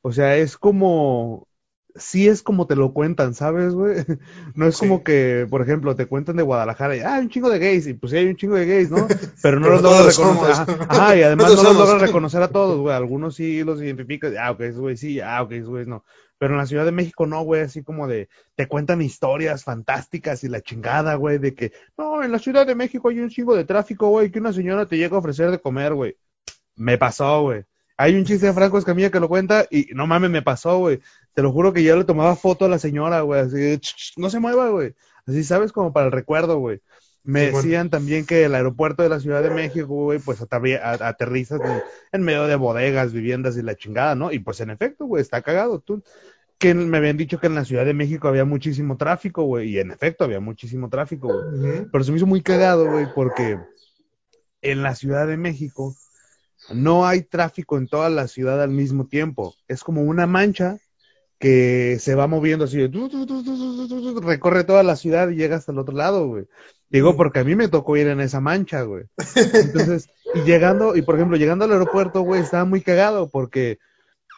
o 0.01 0.11
sea, 0.13 0.37
es 0.37 0.55
como, 0.57 1.47
sí 1.95 2.27
es 2.27 2.41
como 2.43 2.67
te 2.67 2.75
lo 2.75 2.93
cuentan, 2.93 3.33
¿sabes, 3.33 3.73
güey? 3.73 3.95
No 4.55 4.67
es 4.67 4.75
Sí. 4.75 4.79
como 4.81 5.03
que, 5.03 5.47
por 5.49 5.61
ejemplo, 5.61 5.95
te 5.95 6.05
cuentan 6.05 6.35
de 6.37 6.43
Guadalajara 6.43 6.95
y, 6.95 6.99
ah, 7.01 7.15
hay 7.15 7.21
un 7.23 7.29
chingo 7.29 7.49
de 7.49 7.59
gays, 7.59 7.87
y 7.87 7.93
pues 7.93 8.11
sí 8.11 8.17
hay 8.17 8.27
un 8.27 8.35
chingo 8.35 8.55
de 8.55 8.65
gays, 8.65 8.91
¿no? 8.91 9.07
Pero 9.41 9.59
no 9.59 9.67
Pero 9.67 9.75
los 9.75 9.81
logras 9.83 10.15
todos 10.15 10.35
reconocer. 10.35 10.51
Ajá, 10.51 10.87
ajá, 10.89 11.15
y 11.17 11.23
además 11.23 11.55
no 11.55 11.63
los 11.63 11.75
logras 11.77 12.01
reconocer 12.01 12.41
a 12.41 12.47
todos, 12.49 12.79
güey. 12.79 12.95
Algunos 12.95 13.35
sí 13.35 13.63
los 13.63 13.81
identificas, 13.81 14.33
ah, 14.39 14.51
ok, 14.51 14.61
güey 14.75 14.97
sí, 14.97 15.19
ah, 15.19 15.41
ok, 15.43 15.53
güey 15.65 15.85
no. 15.85 16.03
Pero 16.37 16.53
en 16.53 16.57
la 16.57 16.65
Ciudad 16.65 16.85
de 16.85 16.91
México 16.91 17.27
no, 17.27 17.43
güey, 17.43 17.61
así 17.61 17.83
como 17.83 18.07
de, 18.07 18.27
te 18.55 18.67
cuentan 18.67 19.01
historias 19.03 19.63
fantásticas 19.63 20.43
y 20.43 20.49
la 20.49 20.61
chingada, 20.61 21.13
güey, 21.15 21.37
de 21.37 21.53
que, 21.53 21.71
no, 21.97 22.23
en 22.23 22.31
la 22.31 22.39
Ciudad 22.39 22.65
de 22.65 22.73
México 22.73 23.09
hay 23.09 23.19
un 23.19 23.29
chingo 23.29 23.55
de 23.55 23.63
tráfico, 23.63 24.09
güey, 24.09 24.31
que 24.31 24.39
una 24.39 24.51
señora 24.51 24.87
te 24.87 24.97
llega 24.97 25.15
a 25.15 25.19
ofrecer 25.19 25.51
de 25.51 25.59
comer, 25.59 25.93
güey. 25.93 26.17
Me 26.75 26.97
pasó, 26.97 27.43
güey. 27.43 27.63
Hay 27.97 28.15
un 28.15 28.25
chiste 28.25 28.47
de 28.47 28.53
Franco 28.53 28.79
Escamilla 28.79 29.11
que 29.11 29.19
lo 29.19 29.27
cuenta 29.29 29.67
y 29.69 29.89
no 29.93 30.07
mames, 30.07 30.31
me 30.31 30.41
pasó, 30.41 30.79
güey. 30.79 30.99
Te 31.33 31.41
lo 31.41 31.51
juro 31.51 31.73
que 31.73 31.83
yo 31.83 31.95
le 31.95 32.03
tomaba 32.03 32.35
foto 32.35 32.65
a 32.65 32.69
la 32.69 32.79
señora, 32.79 33.21
güey, 33.21 33.41
así, 33.41 33.57
de, 33.57 33.79
"Ch, 33.79 33.95
ch, 33.95 34.13
no 34.17 34.29
se 34.29 34.39
mueva, 34.39 34.69
güey. 34.69 34.93
Así, 35.25 35.43
¿sabes? 35.43 35.71
Como 35.71 35.93
para 35.93 36.07
el 36.07 36.11
recuerdo, 36.11 36.57
güey. 36.57 36.81
Me 37.23 37.45
Sí, 37.45 37.51
bueno. 37.51 37.57
decían 37.57 37.89
también 37.91 38.25
que 38.25 38.45
el 38.45 38.55
aeropuerto 38.55 39.03
de 39.03 39.09
la 39.09 39.19
Ciudad 39.19 39.43
de 39.43 39.51
México, 39.51 39.85
güey, 39.87 40.19
pues 40.19 40.41
aterrizas 40.41 41.61
en, 41.61 41.81
en 42.11 42.21
medio 42.23 42.47
de 42.47 42.55
bodegas, 42.55 43.13
viviendas 43.13 43.55
y 43.57 43.61
la 43.61 43.75
chingada, 43.75 44.15
¿no? 44.15 44.31
Y 44.31 44.39
pues 44.39 44.59
en 44.61 44.71
efecto, 44.71 45.05
güey, 45.05 45.21
está 45.21 45.41
cagado. 45.43 45.79
Tú, 45.79 46.01
que 46.57 46.73
me 46.73 46.97
habían 46.97 47.17
dicho 47.17 47.39
que 47.39 47.47
en 47.47 47.55
la 47.55 47.65
Ciudad 47.65 47.85
de 47.85 47.93
México 47.93 48.27
había 48.27 48.45
muchísimo 48.45 48.97
tráfico, 48.97 49.43
güey, 49.43 49.69
y 49.69 49.79
en 49.79 49.91
efecto 49.91 50.23
había 50.23 50.39
muchísimo 50.39 50.89
tráfico, 50.89 51.27
güey. 51.27 51.85
Pero 51.91 52.03
se 52.03 52.11
me 52.11 52.17
hizo 52.17 52.27
muy 52.27 52.41
cagado, 52.41 52.89
güey, 52.89 53.05
porque 53.15 53.57
en 54.61 54.83
la 54.83 54.95
Ciudad 54.95 55.27
de 55.27 55.37
México 55.37 55.95
no 56.73 57.05
hay 57.05 57.21
tráfico 57.21 57.77
en 57.77 57.87
toda 57.87 58.09
la 58.09 58.27
ciudad 58.27 58.61
al 58.61 58.69
mismo 58.69 59.07
tiempo. 59.07 59.55
Es 59.67 59.83
como 59.83 60.01
una 60.01 60.27
mancha 60.27 60.77
que 61.41 61.97
se 61.99 62.13
va 62.13 62.27
moviendo 62.27 62.65
así, 62.65 62.77
de 62.77 62.87
tu, 62.87 63.09
tu, 63.09 63.25
tu, 63.25 64.21
recorre 64.21 64.63
toda 64.63 64.83
la 64.83 64.95
ciudad 64.95 65.27
y 65.29 65.35
llega 65.35 65.55
hasta 65.55 65.71
el 65.71 65.79
otro 65.79 65.95
lado, 65.95 66.27
güey. 66.27 66.45
Digo, 66.91 67.17
porque 67.17 67.39
a 67.39 67.43
mí 67.43 67.55
me 67.55 67.67
tocó 67.67 67.97
ir 67.97 68.07
en 68.07 68.21
esa 68.21 68.39
mancha, 68.39 68.83
güey. 68.83 69.05
Entonces, 69.35 70.07
y 70.35 70.41
llegando, 70.41 70.95
y 70.95 71.01
por 71.01 71.15
ejemplo, 71.15 71.37
llegando 71.37 71.65
al 71.65 71.71
aeropuerto, 71.71 72.21
güey, 72.21 72.41
estaba 72.41 72.63
muy 72.65 72.81
cagado 72.81 73.27
porque 73.27 73.79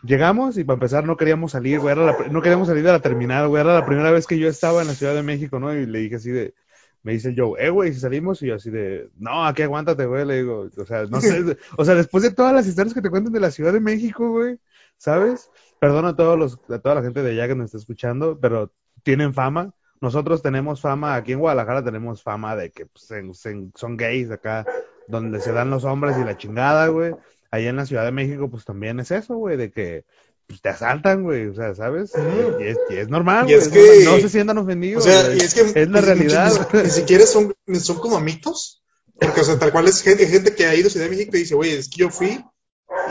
llegamos 0.01 0.57
y 0.57 0.63
para 0.63 0.75
empezar 0.75 1.03
no 1.03 1.17
queríamos 1.17 1.51
salir, 1.51 1.81
güey, 1.81 1.93
era 1.93 2.05
la 2.05 2.17
no 2.29 2.41
queríamos 2.41 2.69
salir 2.69 2.83
de 2.83 2.91
la 2.93 3.01
terminal, 3.01 3.50
güey, 3.50 3.62
era 3.62 3.74
la 3.74 3.86
primera 3.86 4.10
vez 4.12 4.25
que 4.25 4.39
yo 4.39 4.48
estaba 4.48 4.81
en 4.81 4.88
la 4.88 4.95
Ciudad 4.95 5.13
de 5.13 5.24
México, 5.24 5.60
¿no? 5.60 5.74
Y 5.74 5.86
le 5.86 6.00
dije 6.00 6.15
así 6.15 6.31
de, 6.31 6.53
me 7.01 7.12
dice 7.12 7.29
el 7.29 7.36
Joe, 7.38 7.62
eh, 7.62 7.69
güey, 7.69 7.93
si 7.93 8.00
salimos, 8.00 8.41
y 8.41 8.48
yo 8.48 8.55
así 8.55 8.69
de, 8.69 9.10
no, 9.17 9.45
aquí 9.45 9.62
aguántate, 9.62 10.05
güey, 10.05 10.25
le 10.25 10.38
digo, 10.38 10.69
o 10.77 10.86
sea, 10.86 11.03
no 11.03 11.19
sé, 11.19 11.57
o 11.77 11.83
sea, 11.83 11.95
después 11.95 12.24
de 12.24 12.31
todas 12.31 12.53
las 12.53 12.65
historias 12.65 12.93
que 12.93 13.01
te 13.01 13.10
cuentan 13.10 13.33
de 13.33 13.41
la 13.41 13.51
Ciudad 13.51 13.74
de 13.74 13.81
México, 13.81 14.29
güey, 14.29 14.57
¿sabes? 14.98 15.50
Perdona 15.84 16.10
a 16.10 16.16
todos 16.16 16.40
los, 16.40 16.54
a 16.70 16.80
toda 16.80 16.96
la 16.96 17.02
gente 17.02 17.22
de 17.22 17.32
allá 17.32 17.48
que 17.50 17.56
nos 17.56 17.66
está 17.66 17.78
escuchando, 17.78 18.40
pero 18.40 18.72
tienen 19.04 19.34
fama. 19.34 19.74
Nosotros 20.00 20.42
tenemos 20.42 20.80
fama, 20.80 21.16
aquí 21.16 21.34
en 21.34 21.40
Guadalajara 21.40 21.84
tenemos 21.84 22.24
fama 22.24 22.56
de 22.56 22.72
que 22.72 22.86
pues, 22.86 23.12
en- 23.12 23.34
en- 23.44 23.74
son 23.75 23.98
gays 23.98 24.32
acá, 24.32 24.66
donde 25.10 25.42
se 25.42 25.52
dan 25.52 25.70
los 25.70 25.84
hombres 25.84 26.16
y 26.18 26.24
la 26.24 26.38
chingada, 26.38 26.88
güey. 26.88 27.13
Allá 27.52 27.70
en 27.70 27.75
la 27.75 27.86
Ciudad 27.86 28.06
de 28.06 28.13
México, 28.13 28.50
pues 28.50 28.63
también 28.63 29.02
es 29.02 29.12
eso, 29.12 29.36
güey, 29.36 29.58
de 29.58 29.72
que 29.72 30.06
pues, 30.48 30.62
te 30.62 30.70
asaltan, 30.70 31.24
güey, 31.24 31.48
o 31.48 31.54
sea, 31.54 31.75
¿sabes? 31.75 32.13
Y 32.60 32.63
es, 32.63 32.78
y 32.90 32.96
es 32.96 33.10
normal, 33.10 33.50
Y 33.50 33.54
güey. 33.56 33.58
es 33.66 33.68
que- 33.68 33.80
normal. 34.06 34.16
No 34.16 34.22
se 34.22 34.30
sientan 34.30 34.58
O 34.60 34.62
ofendidos. 34.62 35.04
sea, 35.04 35.24
güey. 35.25 35.38
y 35.38 35.42
es 35.42 35.54
que 35.54 35.82
es 35.82 35.90
la 35.90 36.00
realidad. 36.02 36.52
Ni, 36.74 36.84
ni 36.84 36.90
siquiera 36.92 37.25
son, 37.25 37.54
son 37.82 37.98
como 37.98 38.22
mitos. 38.22 38.82
Porque, 39.20 39.42
o 39.42 39.44
sea, 39.44 39.60
tal 39.60 39.72
cual 39.74 39.88
es 39.88 40.02
gente, 40.02 40.25
gente 40.28 40.56
que 40.56 40.66
ha 40.66 40.75
ido 40.75 40.88
a 40.88 40.90
Ciudad 40.92 41.06
de 41.08 41.12
México 41.12 41.36
y 41.36 41.40
dice, 41.42 41.56
oye, 41.56 41.78
es 41.78 41.90
que 41.90 41.98
yo 41.98 42.10
fui 42.10 42.44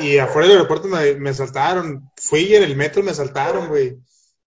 y 0.00 0.18
afuera 0.18 0.48
del 0.48 0.56
aeropuerto 0.58 0.88
me, 0.88 1.14
me 1.16 1.30
asaltaron. 1.30 2.10
Fui 2.16 2.54
en 2.54 2.62
el 2.62 2.76
metro 2.76 3.02
me 3.02 3.10
asaltaron, 3.10 3.68
güey. 3.68 3.98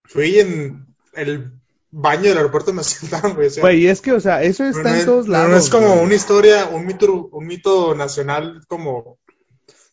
Fui 0.03 0.39
en 0.39 0.85
el 1.13 1.51
baño 1.91 2.23
del 2.29 2.37
aeropuerto 2.37 2.73
me 2.73 2.81
asaltaron, 2.81 3.35
güey. 3.35 3.47
O 3.47 3.49
sea, 3.51 3.61
Güey, 3.61 3.81
y 3.83 3.87
es 3.87 4.01
que, 4.01 4.11
o 4.13 4.19
sea, 4.19 4.43
eso 4.43 4.63
está 4.65 4.83
no 4.83 4.89
en 4.89 4.95
es, 4.95 5.05
todos 5.05 5.27
lados. 5.27 5.49
no 5.49 5.57
es 5.57 5.69
como 5.69 5.87
güey. 5.93 6.05
una 6.05 6.15
historia, 6.15 6.65
un 6.71 6.85
mito, 6.85 7.27
un 7.31 7.47
mito 7.47 7.95
nacional 7.95 8.61
como 8.67 9.17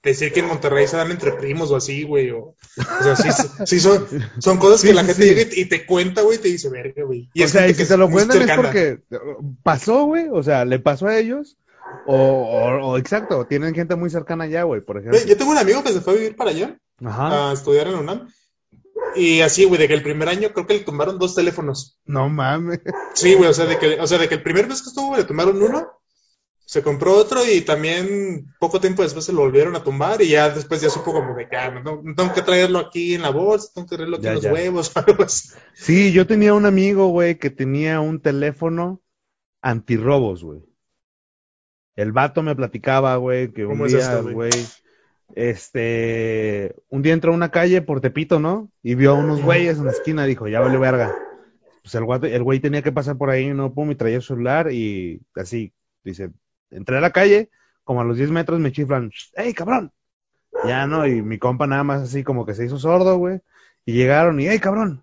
decir 0.02 0.32
que 0.32 0.40
en 0.40 0.46
Monterrey 0.48 0.88
se 0.88 0.96
dan 0.96 1.12
entre 1.12 1.30
primos 1.32 1.70
o 1.70 1.76
así, 1.76 2.02
güey. 2.02 2.30
O, 2.32 2.56
o 2.76 3.02
sea, 3.02 3.14
sí, 3.14 3.28
sí 3.66 3.78
son, 3.80 4.04
son 4.40 4.58
cosas 4.58 4.82
que 4.82 4.88
Sí, 4.88 4.92
la 4.94 5.04
gente 5.04 5.22
sí. 5.22 5.28
llega 5.28 5.42
y, 5.54 5.60
y 5.60 5.64
te 5.66 5.86
cuenta, 5.86 6.22
güey, 6.22 6.38
y 6.38 6.40
te 6.40 6.48
dice, 6.48 6.68
verga, 6.70 7.04
güey. 7.04 7.30
Y 7.34 7.42
o 7.42 7.44
es 7.44 7.52
sea, 7.52 7.68
y 7.68 7.74
si 7.74 7.82
que 7.82 7.86
te 7.86 7.96
lo 7.96 8.10
cuentan 8.10 8.42
es 8.42 8.56
porque 8.56 8.98
pasó, 9.62 10.04
güey, 10.06 10.26
o 10.32 10.42
sea, 10.42 10.64
le 10.64 10.80
pasó 10.80 11.06
a 11.06 11.16
ellos, 11.16 11.56
o, 12.06 12.16
o, 12.16 12.86
o 12.92 12.98
exacto, 12.98 13.46
tienen 13.46 13.74
gente 13.74 13.94
muy 13.96 14.10
cercana 14.10 14.44
allá, 14.44 14.62
güey, 14.64 14.80
por 14.80 14.98
ejemplo. 14.98 15.18
Yo 15.26 15.36
tengo 15.36 15.50
un 15.52 15.58
amigo 15.58 15.82
que 15.82 15.92
se 15.92 16.00
fue 16.00 16.14
a 16.14 16.16
vivir 16.16 16.36
para 16.36 16.50
allá, 16.50 16.78
Ajá. 17.04 17.50
a 17.50 17.52
estudiar 17.52 17.86
en 17.88 17.92
la 17.94 18.00
UNAM. 18.00 18.28
Y 19.14 19.40
así, 19.42 19.64
güey, 19.64 19.78
de 19.80 19.88
que 19.88 19.94
el 19.94 20.02
primer 20.02 20.28
año 20.28 20.50
creo 20.54 20.66
que 20.66 20.74
le 20.74 20.80
tumbaron 20.80 21.18
dos 21.18 21.34
teléfonos. 21.34 21.98
No 22.06 22.28
mames. 22.30 22.80
Sí, 23.14 23.34
güey, 23.34 23.50
o 23.50 23.54
sea, 23.54 23.66
de 23.66 23.78
que, 23.78 24.00
o 24.00 24.06
sea, 24.06 24.18
de 24.18 24.28
que 24.28 24.36
el 24.36 24.42
primer 24.42 24.66
mes 24.68 24.80
que 24.82 24.88
estuvo, 24.88 25.08
güey, 25.08 25.20
le 25.20 25.26
tumbaron 25.26 25.62
uno, 25.62 25.86
se 26.64 26.82
compró 26.82 27.14
otro 27.16 27.40
y 27.46 27.60
también 27.60 28.46
poco 28.58 28.80
tiempo 28.80 29.02
después 29.02 29.26
se 29.26 29.32
lo 29.34 29.40
volvieron 29.40 29.76
a 29.76 29.82
tumbar 29.84 30.22
y 30.22 30.28
ya 30.28 30.48
después 30.48 30.80
ya 30.80 30.88
supo 30.88 31.12
como 31.12 31.34
de 31.34 31.46
que, 31.46 31.56
ah, 31.56 31.70
no, 31.84 32.00
no 32.02 32.14
tengo 32.14 32.32
que 32.32 32.40
traerlo 32.40 32.78
aquí 32.78 33.14
en 33.14 33.20
la 33.22 33.28
bolsa, 33.30 33.68
tengo 33.74 33.86
que 33.86 33.96
traerlo 33.96 34.16
aquí 34.16 34.24
Ya, 34.24 34.30
en 34.30 34.34
los 34.36 34.44
ya. 34.44 34.52
huevos, 34.52 34.92
algo 34.96 35.24
así. 35.24 35.50
Sí, 35.74 36.12
yo 36.12 36.26
tenía 36.26 36.54
un 36.54 36.64
amigo, 36.64 37.08
güey, 37.08 37.38
que 37.38 37.50
tenía 37.50 38.00
un 38.00 38.20
teléfono 38.22 39.02
antirrobos, 39.60 40.42
güey. 40.42 40.60
El 41.96 42.12
vato 42.12 42.42
me 42.42 42.56
platicaba, 42.56 43.16
güey, 43.16 43.52
que 43.52 43.64
un 43.64 43.72
¿Cómo 43.72 43.86
es 43.86 43.92
día, 43.92 44.00
esto, 44.00 44.30
güey? 44.30 44.50
este, 45.34 46.74
un 46.88 47.02
día 47.02 47.12
entró 47.12 47.32
a 47.32 47.36
una 47.36 47.50
calle 47.50 47.82
por 47.82 48.00
Tepito, 48.00 48.40
¿no? 48.40 48.70
Y 48.82 48.94
vio 48.94 49.12
a 49.12 49.14
unos 49.14 49.42
güeyes 49.42 49.78
en 49.78 49.86
la 49.86 49.92
esquina, 49.92 50.24
dijo, 50.24 50.48
ya 50.48 50.60
vale 50.60 50.78
verga. 50.78 51.14
Pues 51.82 51.94
el 51.94 52.04
güey, 52.04 52.32
el 52.32 52.42
güey 52.42 52.60
tenía 52.60 52.82
que 52.82 52.92
pasar 52.92 53.16
por 53.16 53.30
ahí, 53.30 53.52
no 53.52 53.72
pum, 53.74 53.90
y 53.90 53.94
traía 53.94 54.16
el 54.16 54.22
celular 54.22 54.70
y 54.72 55.20
así, 55.34 55.72
dice, 56.04 56.30
entré 56.70 56.98
a 56.98 57.00
la 57.00 57.10
calle, 57.10 57.50
como 57.84 58.00
a 58.00 58.04
los 58.04 58.16
10 58.16 58.30
metros 58.30 58.60
me 58.60 58.72
chiflan, 58.72 59.10
¡Ey, 59.34 59.52
cabrón! 59.52 59.92
Ya, 60.64 60.86
¿no? 60.86 61.06
Y 61.06 61.22
mi 61.22 61.38
compa 61.38 61.66
nada 61.66 61.82
más 61.82 62.02
así 62.02 62.22
como 62.22 62.46
que 62.46 62.54
se 62.54 62.64
hizo 62.66 62.78
sordo, 62.78 63.16
güey. 63.16 63.40
Y 63.84 63.94
llegaron 63.94 64.38
y, 64.38 64.46
¡Ey, 64.46 64.60
cabrón! 64.60 65.02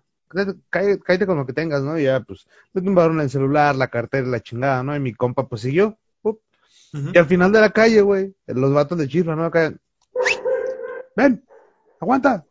Cállate 0.70 1.26
con 1.26 1.36
lo 1.36 1.44
que 1.44 1.52
tengas, 1.52 1.82
¿no? 1.82 1.98
Y 1.98 2.04
ya, 2.04 2.20
pues, 2.20 2.46
le 2.72 2.82
tumbaron 2.82 3.20
el 3.20 3.28
celular, 3.28 3.74
la 3.74 3.88
cartera, 3.88 4.26
la 4.28 4.40
chingada, 4.40 4.82
¿no? 4.82 4.94
Y 4.94 5.00
mi 5.00 5.12
compa, 5.12 5.48
pues, 5.48 5.62
siguió. 5.62 5.98
Y 6.92 7.16
al 7.18 7.26
final 7.26 7.52
de 7.52 7.60
la 7.60 7.70
calle, 7.70 8.00
güey, 8.00 8.34
los 8.46 8.72
vatos 8.72 8.98
de 8.98 9.06
chifla, 9.08 9.36
¿no? 9.36 9.44
Acá, 9.44 9.72
ven, 11.16 11.44
aguanta, 12.00 12.44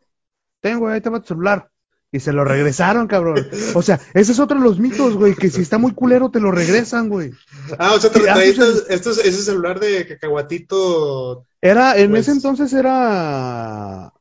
tengo, 0.60 0.88
ahí 0.88 1.00
te 1.00 1.10
va 1.10 1.20
tu 1.20 1.28
celular. 1.28 1.68
Y 2.12 2.18
se 2.18 2.32
lo 2.32 2.44
regresaron, 2.44 3.06
cabrón. 3.06 3.36
O 3.74 3.82
sea, 3.82 4.00
ese 4.14 4.32
es 4.32 4.40
otro 4.40 4.58
de 4.58 4.64
los 4.64 4.80
mitos, 4.80 5.16
güey, 5.16 5.34
que 5.34 5.48
si 5.50 5.60
está 5.62 5.78
muy 5.78 5.92
culero 5.92 6.30
te 6.30 6.40
lo 6.40 6.50
regresan, 6.50 7.08
güey. 7.08 7.30
Ah, 7.78 7.92
o 7.94 8.00
sea, 8.00 8.10
te 8.10 8.18
Sí, 8.18 8.24
traíste 8.24 8.64
ese 8.88 9.32
celular 9.42 9.78
de 9.78 10.06
cacahuatito. 10.08 11.46
Era, 11.60 11.96
en 11.98 12.10
Pues- 12.10 12.22
ese 12.22 12.32
entonces 12.32 12.72
era, 12.72 14.12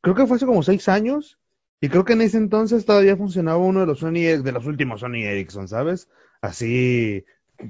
creo 0.00 0.14
que 0.14 0.26
fue 0.26 0.36
hace 0.36 0.46
como 0.46 0.62
seis 0.62 0.88
años, 0.88 1.38
y 1.80 1.88
creo 1.88 2.04
que 2.04 2.12
en 2.14 2.22
ese 2.22 2.36
entonces 2.38 2.84
todavía 2.86 3.16
funcionaba 3.16 3.58
uno 3.58 3.80
de 3.80 3.86
los 3.86 3.98
Sony, 3.98 4.40
de 4.42 4.52
los 4.52 4.64
últimos 4.66 5.00
Sony 5.00 5.24
Ericsson, 5.24 5.68
¿sabes? 5.68 6.08
Así, 6.40 7.24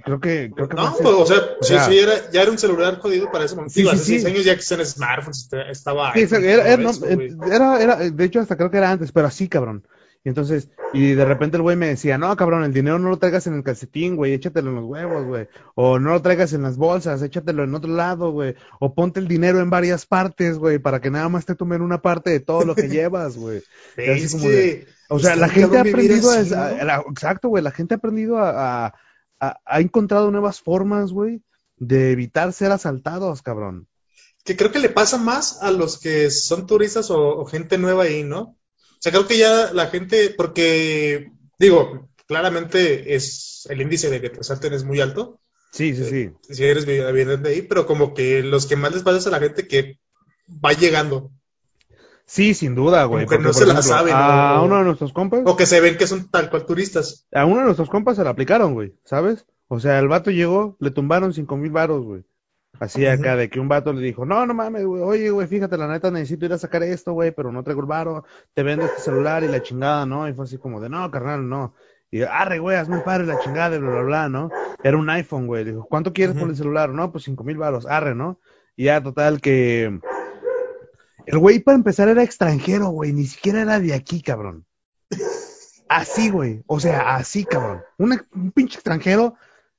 creo 0.04 0.20
que, 0.20 0.50
creo 0.54 0.68
que 0.68 0.76
No, 0.76 0.94
pues, 0.96 1.06
o 1.14 1.26
sea, 1.26 1.36
sí, 1.60 1.68
sea- 1.68 1.84
sí, 1.86 1.98
era, 1.98 2.30
ya 2.30 2.42
era 2.42 2.50
un 2.50 2.58
celular 2.58 2.98
jodido 2.98 3.30
para 3.30 3.44
ese 3.44 3.54
momento. 3.54 3.74
Sí, 3.74 3.80
Digo, 3.80 3.90
sí, 3.90 3.96
hace 3.96 4.04
sí. 4.04 4.12
seis 4.20 4.24
años 4.26 4.44
ya 4.44 4.54
que 4.54 4.60
están 4.60 4.84
smartphones, 4.86 5.48
estaba 5.70 6.12
Sí, 6.14 6.20
exacto, 6.20 6.46
era, 6.46 6.66
era, 6.66 6.82
no, 6.82 6.90
eso, 6.90 7.00
güey. 7.06 7.30
era, 7.50 7.82
era- 7.82 7.96
de 8.10 8.24
hecho 8.24 8.40
hasta 8.40 8.56
creo 8.56 8.70
que 8.70 8.78
era 8.78 8.90
antes, 8.90 9.12
pero 9.12 9.26
así, 9.26 9.48
cabrón. 9.48 9.86
Y 10.24 10.28
entonces, 10.28 10.68
y 10.92 11.14
de 11.14 11.24
repente 11.24 11.56
el 11.56 11.62
güey 11.64 11.74
me 11.76 11.88
decía, 11.88 12.16
no, 12.16 12.36
cabrón, 12.36 12.62
el 12.62 12.72
dinero 12.72 12.96
no 13.00 13.08
lo 13.08 13.16
traigas 13.18 13.48
en 13.48 13.54
el 13.54 13.64
calcetín, 13.64 14.14
güey, 14.14 14.32
échatelo 14.34 14.70
en 14.70 14.76
los 14.76 14.84
huevos, 14.84 15.24
güey. 15.26 15.48
O 15.74 15.98
no 15.98 16.10
lo 16.10 16.22
traigas 16.22 16.52
en 16.52 16.62
las 16.62 16.76
bolsas, 16.76 17.20
échatelo 17.22 17.64
en 17.64 17.74
otro 17.74 17.90
lado, 17.90 18.30
güey. 18.30 18.54
O 18.78 18.94
ponte 18.94 19.18
el 19.18 19.26
dinero 19.26 19.58
en 19.60 19.68
varias 19.68 20.06
partes, 20.06 20.58
güey, 20.58 20.78
para 20.78 21.00
que 21.00 21.10
nada 21.10 21.28
más 21.28 21.44
te 21.44 21.56
tomen 21.56 21.82
una 21.82 22.02
parte 22.02 22.30
de 22.30 22.38
todo 22.38 22.64
lo 22.64 22.76
que 22.76 22.86
llevas, 22.88 23.36
güey. 23.36 23.62
Sí, 23.96 24.84
O 25.08 25.18
sea, 25.18 25.34
la 25.34 25.48
gente 25.48 25.76
ha 25.76 25.80
aprendido 25.80 26.30
a, 26.30 26.36
¿no? 26.84 27.10
exacto, 27.10 27.48
güey, 27.48 27.64
la 27.64 27.72
gente 27.72 27.94
ha 27.94 27.96
aprendido 27.96 28.38
a, 28.38 28.94
ha 29.64 29.80
encontrado 29.80 30.30
nuevas 30.30 30.60
formas, 30.60 31.12
güey, 31.12 31.42
de 31.76 32.12
evitar 32.12 32.52
ser 32.52 32.72
asaltados, 32.72 33.42
cabrón. 33.42 33.88
que 34.44 34.56
creo 34.56 34.72
que 34.72 34.78
le 34.80 34.88
pasa 34.88 35.18
más 35.18 35.62
a 35.62 35.70
los 35.70 35.98
que 35.98 36.30
son 36.30 36.66
turistas 36.66 37.10
o, 37.10 37.38
o 37.40 37.46
gente 37.46 37.78
nueva 37.78 38.04
ahí, 38.04 38.22
¿no? 38.24 38.40
O 38.42 38.56
sea, 39.00 39.12
creo 39.12 39.26
que 39.26 39.38
ya 39.38 39.72
la 39.72 39.86
gente, 39.88 40.30
porque, 40.36 41.32
digo, 41.58 42.08
claramente 42.26 43.14
es 43.14 43.66
el 43.68 43.80
índice 43.80 44.10
de 44.10 44.20
que 44.20 44.30
te 44.30 44.40
asalten 44.40 44.72
es 44.72 44.84
muy 44.84 45.00
alto, 45.00 45.40
Sí, 45.72 45.94
sí, 45.96 46.04
sí. 46.04 46.30
si 46.48 46.64
eres 46.64 46.86
de 46.86 47.48
ahí, 47.48 47.62
pero 47.62 47.86
como 47.86 48.14
que 48.14 48.42
los 48.42 48.66
que 48.66 48.76
más 48.76 48.92
les 48.92 49.02
pasa 49.02 49.18
es 49.18 49.26
a 49.26 49.30
la 49.30 49.40
gente 49.40 49.66
que 49.66 49.98
va 50.48 50.72
llegando, 50.72 51.32
Sí, 52.26 52.54
sin 52.54 52.74
duda, 52.74 53.04
güey. 53.04 53.26
Porque, 53.26 53.42
no 53.42 53.52
se 53.52 53.66
la 53.66 53.82
saben, 53.82 54.14
A 54.16 54.60
o- 54.62 54.64
uno 54.64 54.78
de 54.78 54.84
nuestros 54.84 55.12
compas, 55.12 55.42
o 55.44 55.56
que 55.56 55.66
se 55.66 55.80
ven 55.80 55.96
que 55.98 56.06
son 56.06 56.28
tal 56.30 56.48
cual 56.50 56.64
turistas. 56.64 57.26
a 57.32 57.44
uno 57.44 57.58
de 57.58 57.64
nuestros 57.64 57.90
compas 57.90 58.16
se 58.16 58.24
la 58.24 58.30
aplicaron, 58.30 58.74
güey, 58.74 58.94
¿sabes? 59.04 59.46
O 59.68 59.80
sea, 59.80 59.98
el 59.98 60.08
vato 60.08 60.30
llegó, 60.30 60.76
le 60.80 60.90
tumbaron 60.90 61.32
cinco 61.34 61.56
mil 61.56 61.70
varos, 61.70 62.04
güey. 62.04 62.24
Así 62.80 63.06
acá, 63.06 63.36
de 63.36 63.48
que 63.50 63.60
un 63.60 63.68
vato 63.68 63.92
le 63.92 64.00
dijo, 64.02 64.24
no, 64.24 64.44
no 64.46 64.54
mames, 64.54 64.84
güey, 64.84 65.02
oye, 65.02 65.30
güey, 65.30 65.46
fíjate, 65.46 65.76
la 65.76 65.86
neta 65.88 66.10
necesito 66.10 66.46
ir 66.46 66.52
a 66.54 66.58
sacar 66.58 66.82
esto, 66.82 67.12
güey, 67.12 67.30
pero 67.30 67.52
no 67.52 67.62
traigo 67.62 67.82
el 67.82 67.86
varo, 67.86 68.24
te 68.54 68.62
vendo 68.62 68.86
este 68.86 69.00
celular 69.02 69.44
y 69.44 69.48
la 69.48 69.62
chingada, 69.62 70.04
¿no? 70.06 70.26
Y 70.28 70.32
fue 70.32 70.46
así 70.46 70.56
como 70.58 70.80
de, 70.80 70.88
no, 70.88 71.10
carnal, 71.10 71.48
no. 71.48 71.74
Y 72.10 72.22
arre, 72.22 72.58
güey, 72.58 72.76
hazme 72.76 72.98
padre 73.00 73.26
la 73.26 73.38
chingada, 73.40 73.76
y 73.76 73.78
bla, 73.78 73.90
bla, 73.90 74.02
bla, 74.02 74.28
¿no? 74.28 74.50
Era 74.82 74.96
un 74.96 75.08
iPhone, 75.10 75.46
güey. 75.46 75.64
Dijo, 75.64 75.86
¿cuánto 75.88 76.12
quieres 76.12 76.36
por 76.36 76.48
el 76.48 76.56
celular? 76.56 76.90
No, 76.90 77.12
pues 77.12 77.24
cinco 77.24 77.44
mil 77.44 77.56
varos, 77.58 77.86
arre, 77.86 78.14
¿no? 78.14 78.38
Y 78.74 78.84
ya, 78.84 79.02
total, 79.02 79.40
que 79.40 80.00
el 81.26 81.38
güey, 81.38 81.60
para 81.60 81.76
empezar, 81.76 82.08
era 82.08 82.22
extranjero, 82.22 82.88
güey. 82.88 83.12
Ni 83.12 83.26
siquiera 83.26 83.62
era 83.62 83.80
de 83.80 83.94
aquí, 83.94 84.22
cabrón. 84.22 84.66
Así, 85.88 86.30
güey. 86.30 86.62
O 86.66 86.80
sea, 86.80 87.16
así, 87.16 87.44
cabrón. 87.44 87.82
Un, 87.98 88.20
un 88.34 88.52
pinche 88.52 88.76
extranjero. 88.76 89.34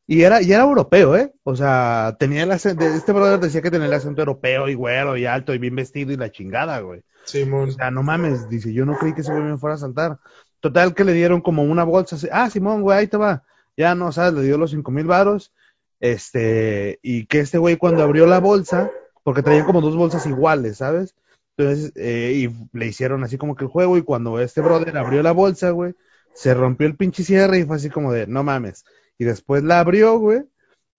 Y 0.06 0.24
era, 0.24 0.42
y 0.42 0.52
era 0.52 0.64
europeo, 0.64 1.16
¿eh? 1.16 1.34
O 1.44 1.56
sea, 1.56 2.16
tenía 2.20 2.44
el 2.44 2.52
acento. 2.52 2.86
Este 2.86 3.14
brother 3.14 3.40
decía 3.40 3.62
que 3.62 3.72
tenía 3.72 3.88
el 3.88 3.94
acento 3.94 4.22
europeo 4.22 4.68
y 4.68 4.74
güero 4.74 5.16
y 5.16 5.26
alto 5.26 5.54
y 5.54 5.60
bien 5.60 5.76
vestido 5.76 6.12
y 6.12 6.18
la 6.18 6.32
chingada, 6.32 6.82
güey. 6.82 7.04
Simón. 7.24 7.70
O 7.70 7.72
sea, 7.72 7.90
no 7.90 8.04
mames. 8.04 8.50
Dice, 8.50 8.74
yo 8.74 8.86
no 8.86 8.98
creí 8.98 9.14
que 9.14 9.22
ese 9.22 9.32
güey 9.32 9.44
me 9.44 9.58
fuera 9.58 9.76
a 9.76 9.80
saltar. 9.80 10.20
Total, 10.60 10.94
que 10.94 11.04
le 11.04 11.14
dieron 11.14 11.42
como 11.42 11.64
una 11.64 11.84
bolsa. 11.84 12.18
así, 12.18 12.28
Ah, 12.32 12.50
Simón, 12.50 12.82
güey, 12.82 12.98
ahí 12.98 13.08
te 13.08 13.18
va. 13.18 13.44
Ya 13.78 13.96
no, 13.96 14.12
sabes, 14.12 14.34
le 14.34 14.44
dio 14.44 14.58
los 14.58 14.72
cinco 14.72 14.92
mil 14.92 15.06
varos. 15.06 15.54
Este, 16.00 17.00
y 17.02 17.26
que 17.28 17.40
este 17.40 17.58
güey 17.58 17.78
cuando 17.78 18.04
abrió 18.04 18.28
la 18.28 18.40
bolsa, 18.40 18.92
porque 19.24 19.42
traían 19.42 19.66
como 19.66 19.80
dos 19.80 19.96
bolsas 19.96 20.26
iguales, 20.26 20.78
¿sabes? 20.78 21.16
Entonces, 21.57 21.91
eh, 21.95 22.33
y 22.36 22.77
le 22.77 22.88
hicieron 22.88 23.24
así 23.24 23.38
como 23.38 23.55
que 23.55 23.65
el 23.65 23.69
juego, 23.69 23.98
y 23.98 24.01
cuando 24.01 24.39
este 24.39 24.62
brother 24.62 24.98
abrió 24.98 25.22
la 25.22 25.31
bolsa, 25.31 25.69
güey, 25.69 25.93
se 26.33 26.53
rompió 26.53 26.88
el 26.88 26.95
pinche 26.95 27.24
cierre 27.24 27.60
y 27.60 27.63
fue 27.63 27.75
así 27.75 27.89
como 27.89 28.12
de, 28.12 28.25
no 28.27 28.43
mames. 28.43 28.86
Y 29.17 29.25
después 29.25 29.63
la 29.63 29.79
abrió, 29.79 30.17
güey, 30.17 30.43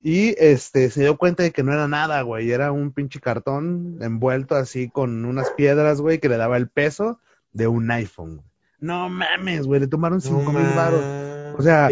y 0.01 0.35
este, 0.39 0.91
se 0.91 1.01
dio 1.01 1.17
cuenta 1.17 1.43
de 1.43 1.51
que 1.51 1.63
no 1.63 1.73
era 1.73 1.89
nada, 1.89 2.23
güey, 2.23 2.51
era 2.51 2.71
un 2.71 2.93
pinche 2.93 3.21
cartón 3.21 3.99
envuelto 4.01 4.55
así 4.55 4.89
con 4.91 5.25
unas 5.25 5.51
piedras, 5.51 6.01
güey, 6.01 6.19
que 6.21 6.29
le 6.29 6.37
daba 6.37 6.57
el 6.57 6.69
peso 6.69 7.21
de 7.53 7.67
un 7.67 7.91
iPhone. 7.91 8.37
güey. 8.37 8.49
No 8.81 9.09
mames, 9.09 9.67
güey, 9.67 9.81
le 9.81 9.87
tomaron 9.87 10.21
cinco 10.21 10.53
mil 10.53 10.67
baros. 10.77 11.01
O 11.57 11.63
sea, 11.63 11.89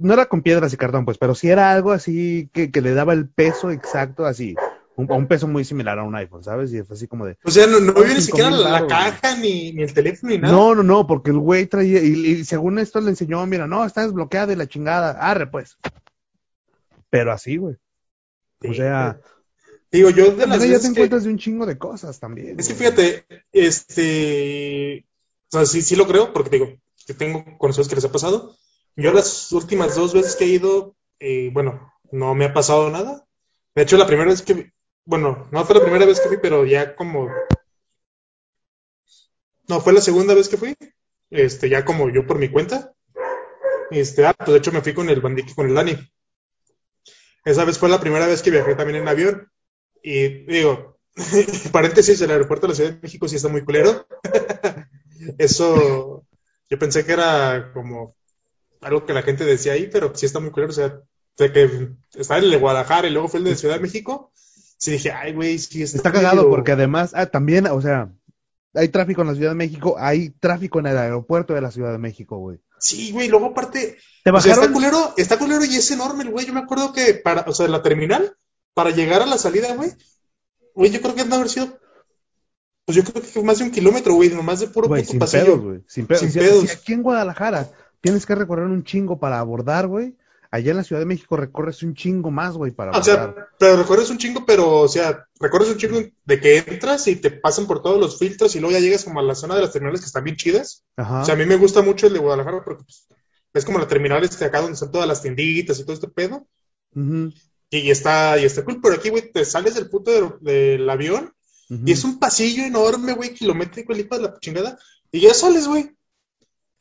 no 0.00 0.14
era 0.14 0.26
con 0.26 0.42
piedras 0.42 0.72
y 0.72 0.76
cartón, 0.76 1.04
pues, 1.04 1.18
pero 1.18 1.34
sí 1.34 1.50
era 1.50 1.72
algo 1.72 1.92
así 1.92 2.48
que, 2.52 2.70
que 2.70 2.80
le 2.80 2.94
daba 2.94 3.12
el 3.12 3.28
peso 3.28 3.70
exacto, 3.70 4.24
así, 4.24 4.54
un, 4.96 5.10
un 5.10 5.26
peso 5.26 5.46
muy 5.46 5.64
similar 5.64 5.98
a 5.98 6.02
un 6.02 6.14
iPhone, 6.16 6.42
¿sabes? 6.42 6.72
Y 6.72 6.82
fue 6.82 6.96
así 6.96 7.06
como 7.06 7.26
de, 7.26 7.36
O 7.44 7.50
sea, 7.50 7.66
no, 7.66 7.80
no 7.80 7.92
vio 7.92 8.14
ni 8.14 8.20
siquiera 8.20 8.50
la, 8.50 8.58
la 8.58 8.70
varos, 8.70 8.88
caja, 8.88 9.36
ni, 9.36 9.72
ni 9.72 9.82
el 9.82 9.92
teléfono, 9.94 10.32
ni 10.32 10.38
nada. 10.38 10.52
no, 10.52 10.74
no, 10.74 10.82
no, 10.82 11.06
porque 11.06 11.30
el 11.30 11.38
güey 11.38 11.66
traía, 11.66 12.02
y, 12.02 12.12
y 12.12 12.44
según 12.44 12.78
esto 12.78 13.00
le 13.00 13.10
enseñó, 13.10 13.44
mira, 13.46 13.66
no, 13.66 13.84
está 13.84 14.02
desbloqueada 14.02 14.52
y 14.52 14.56
la 14.56 14.66
chingada, 14.66 15.12
arre, 15.12 15.46
pues. 15.46 15.76
Pero 17.10 17.32
así, 17.32 17.56
güey. 17.56 17.76
O 18.68 18.74
sea, 18.74 19.20
Digo, 19.90 20.10
yo 20.10 20.32
de 20.32 20.46
las 20.46 20.58
ya 20.58 20.66
te 20.66 20.68
veces 20.68 20.82
que, 20.82 20.88
encuentras 20.88 21.24
de 21.24 21.30
un 21.30 21.38
chingo 21.38 21.66
de 21.66 21.78
cosas 21.78 22.18
también. 22.18 22.58
Es 22.58 22.68
que 22.68 22.74
fíjate, 22.74 23.24
este, 23.52 25.06
o 25.48 25.56
sea, 25.56 25.66
sí, 25.66 25.82
sí 25.82 25.96
lo 25.96 26.06
creo, 26.06 26.32
porque 26.32 26.50
digo, 26.50 26.76
que 27.06 27.14
tengo 27.14 27.44
conocidos 27.58 27.88
que 27.88 27.94
les 27.94 28.04
ha 28.04 28.12
pasado. 28.12 28.56
Yo 28.96 29.12
las 29.12 29.52
últimas 29.52 29.94
dos 29.94 30.12
veces 30.12 30.36
que 30.36 30.44
he 30.44 30.48
ido, 30.48 30.96
eh, 31.20 31.50
bueno, 31.52 31.92
no 32.10 32.34
me 32.34 32.46
ha 32.46 32.52
pasado 32.54 32.90
nada. 32.90 33.24
De 33.74 33.82
hecho, 33.82 33.96
la 33.96 34.06
primera 34.06 34.30
vez 34.30 34.42
que, 34.42 34.72
bueno, 35.06 35.48
no 35.50 35.64
fue 35.64 35.76
la 35.76 35.82
primera 35.82 36.04
vez 36.04 36.20
que 36.20 36.28
fui, 36.28 36.36
pero 36.36 36.66
ya 36.66 36.94
como, 36.94 37.30
no, 39.68 39.80
fue 39.80 39.92
la 39.92 40.00
segunda 40.00 40.34
vez 40.34 40.48
que 40.48 40.56
fui, 40.56 40.76
este, 41.30 41.68
ya 41.68 41.84
como 41.84 42.10
yo 42.10 42.26
por 42.26 42.38
mi 42.38 42.48
cuenta. 42.48 42.92
Este, 43.90 44.26
ah, 44.26 44.34
pues 44.36 44.50
de 44.50 44.58
hecho 44.58 44.72
me 44.72 44.82
fui 44.82 44.94
con 44.94 45.08
el 45.08 45.20
bandique, 45.20 45.54
con 45.54 45.68
el 45.68 45.74
Dani. 45.74 45.96
Esa 47.44 47.64
vez 47.64 47.78
fue 47.78 47.88
la 47.88 48.00
primera 48.00 48.26
vez 48.26 48.42
que 48.42 48.50
viajé 48.50 48.74
también 48.74 49.02
en 49.02 49.08
avión. 49.08 49.50
Y 50.02 50.44
digo, 50.46 50.98
paréntesis, 51.72 52.20
el 52.20 52.30
aeropuerto 52.30 52.66
de 52.66 52.72
la 52.72 52.76
Ciudad 52.76 52.90
de 52.92 53.00
México 53.00 53.28
sí 53.28 53.36
está 53.36 53.48
muy 53.48 53.64
culero. 53.64 54.06
Eso, 55.38 56.26
yo 56.68 56.78
pensé 56.78 57.04
que 57.04 57.12
era 57.12 57.70
como 57.72 58.16
algo 58.80 59.06
que 59.06 59.14
la 59.14 59.22
gente 59.22 59.44
decía 59.44 59.72
ahí, 59.72 59.88
pero 59.90 60.14
sí 60.14 60.26
está 60.26 60.40
muy 60.40 60.50
culero. 60.50 60.70
O 60.70 60.74
sea, 60.74 61.00
de 61.38 61.52
que 61.52 61.88
estaba 62.14 62.40
el 62.40 62.50
de 62.50 62.56
Guadalajara 62.56 63.08
y 63.08 63.10
luego 63.10 63.28
fue 63.28 63.38
el 63.38 63.44
de 63.44 63.56
Ciudad 63.56 63.76
de 63.76 63.80
México. 63.80 64.32
Sí 64.78 64.90
dije, 64.92 65.10
ay, 65.12 65.32
güey, 65.32 65.58
sí 65.58 65.82
está, 65.82 65.96
Está 65.98 66.12
cagado 66.12 66.48
porque 66.50 66.72
además, 66.72 67.12
ah, 67.14 67.26
también, 67.26 67.66
o 67.66 67.80
sea, 67.80 68.10
hay 68.74 68.88
tráfico 68.88 69.22
en 69.22 69.28
la 69.28 69.34
Ciudad 69.34 69.50
de 69.50 69.56
México, 69.56 69.96
hay 69.98 70.30
tráfico 70.30 70.78
en 70.80 70.86
el 70.86 70.98
aeropuerto 70.98 71.54
de 71.54 71.60
la 71.62 71.70
Ciudad 71.70 71.92
de 71.92 71.98
México, 71.98 72.36
güey. 72.38 72.58
Sí, 72.78 73.10
güey, 73.12 73.28
luego 73.28 73.46
aparte, 73.46 73.96
Te 74.22 74.30
o 74.30 74.38
sea, 74.40 74.52
está 74.52 74.60
bajaron, 74.66 74.72
culero, 74.74 75.14
está 75.16 75.38
culero 75.38 75.64
y 75.64 75.74
es 75.76 75.90
enorme 75.90 76.24
el 76.24 76.30
güey. 76.30 76.44
Yo 76.46 76.52
me 76.52 76.60
acuerdo 76.60 76.92
que 76.92 77.14
para, 77.14 77.42
o 77.48 77.54
sea, 77.54 77.68
la 77.68 77.82
terminal, 77.82 78.36
para 78.74 78.90
llegar 78.90 79.22
a 79.22 79.26
la 79.26 79.38
salida, 79.38 79.74
güey, 79.74 79.90
güey, 80.74 80.90
yo 80.90 81.00
creo 81.00 81.14
que 81.14 81.22
han 81.22 81.30
de 81.30 81.36
haber 81.36 81.48
sido, 81.48 81.78
pues 82.84 82.96
yo 82.96 83.02
creo 83.02 83.22
que 83.22 83.28
fue 83.28 83.42
más 83.42 83.58
de 83.58 83.64
un 83.64 83.70
kilómetro, 83.70 84.12
güey, 84.12 84.28
nomás 84.28 84.60
de 84.60 84.66
puro 84.68 84.88
güey, 84.88 85.00
puto 85.02 85.10
sin 85.12 85.18
pasillo. 85.20 85.44
pedos, 85.46 85.60
güey, 85.62 85.80
sin 85.88 86.06
pedos. 86.06 86.20
Sin 86.20 86.30
Si- 86.32 86.38
pedos. 86.38 86.64
si 86.64 86.70
aquí 86.76 86.92
en 86.92 87.02
Guadalajara 87.02 87.70
tienes 88.02 88.26
que 88.26 88.34
recorrer 88.34 88.66
un 88.66 88.84
chingo 88.84 89.18
para 89.18 89.38
abordar, 89.40 89.86
güey, 89.86 90.14
allá 90.56 90.70
en 90.72 90.76
la 90.78 90.84
Ciudad 90.84 91.00
de 91.00 91.06
México 91.06 91.36
recorres 91.36 91.82
un 91.82 91.94
chingo 91.94 92.30
más, 92.30 92.54
güey, 92.56 92.72
para 92.72 92.90
O 92.92 92.94
abordar. 92.96 93.34
sea, 93.34 93.48
pero 93.58 93.76
recorres 93.76 94.10
un 94.10 94.18
chingo, 94.18 94.44
pero, 94.44 94.80
o 94.80 94.88
sea, 94.88 95.26
recorres 95.40 95.68
un 95.68 95.76
chingo 95.78 96.00
de 96.24 96.40
que 96.40 96.58
entras 96.58 97.06
y 97.08 97.16
te 97.16 97.30
pasan 97.30 97.66
por 97.66 97.82
todos 97.82 98.00
los 98.00 98.18
filtros 98.18 98.54
y 98.56 98.60
luego 98.60 98.72
ya 98.74 98.80
llegas 98.80 99.04
como 99.04 99.20
a 99.20 99.22
la 99.22 99.34
zona 99.34 99.54
de 99.54 99.62
las 99.62 99.72
terminales 99.72 100.00
que 100.00 100.06
están 100.06 100.24
bien 100.24 100.36
chidas. 100.36 100.84
Ajá. 100.96 101.22
O 101.22 101.24
sea, 101.24 101.34
a 101.34 101.38
mí 101.38 101.46
me 101.46 101.56
gusta 101.56 101.82
mucho 101.82 102.06
el 102.06 102.12
de 102.14 102.18
Guadalajara 102.18 102.64
porque 102.64 102.84
pues, 102.84 103.06
es 103.54 103.64
como 103.64 103.78
la 103.78 103.88
terminal 103.88 104.22
este 104.24 104.44
acá 104.44 104.58
donde 104.60 104.74
están 104.74 104.90
todas 104.92 105.08
las 105.08 105.22
tienditas 105.22 105.78
y 105.78 105.82
todo 105.84 105.94
este 105.94 106.08
pedo. 106.08 106.46
Ujú, 106.94 107.32
Y 107.70 107.90
está, 107.90 108.38
y 108.38 108.44
está 108.44 108.64
cool, 108.64 108.80
pero 108.82 108.94
aquí, 108.94 109.10
güey, 109.10 109.30
te 109.32 109.44
sales 109.44 109.74
del 109.74 109.88
puto 109.90 110.10
del, 110.10 110.32
del 110.78 110.90
avión 110.90 111.32
y 111.68 111.90
es 111.90 112.04
un 112.04 112.20
pasillo 112.20 112.62
enorme, 112.62 113.12
güey, 113.14 113.34
kilométrico, 113.34 113.92
el 113.92 114.00
hijo 114.00 114.16
de 114.16 114.22
la 114.22 114.38
chingada, 114.38 114.78
y 115.10 115.20
ya 115.22 115.34
sales, 115.34 115.66
güey. 115.66 115.95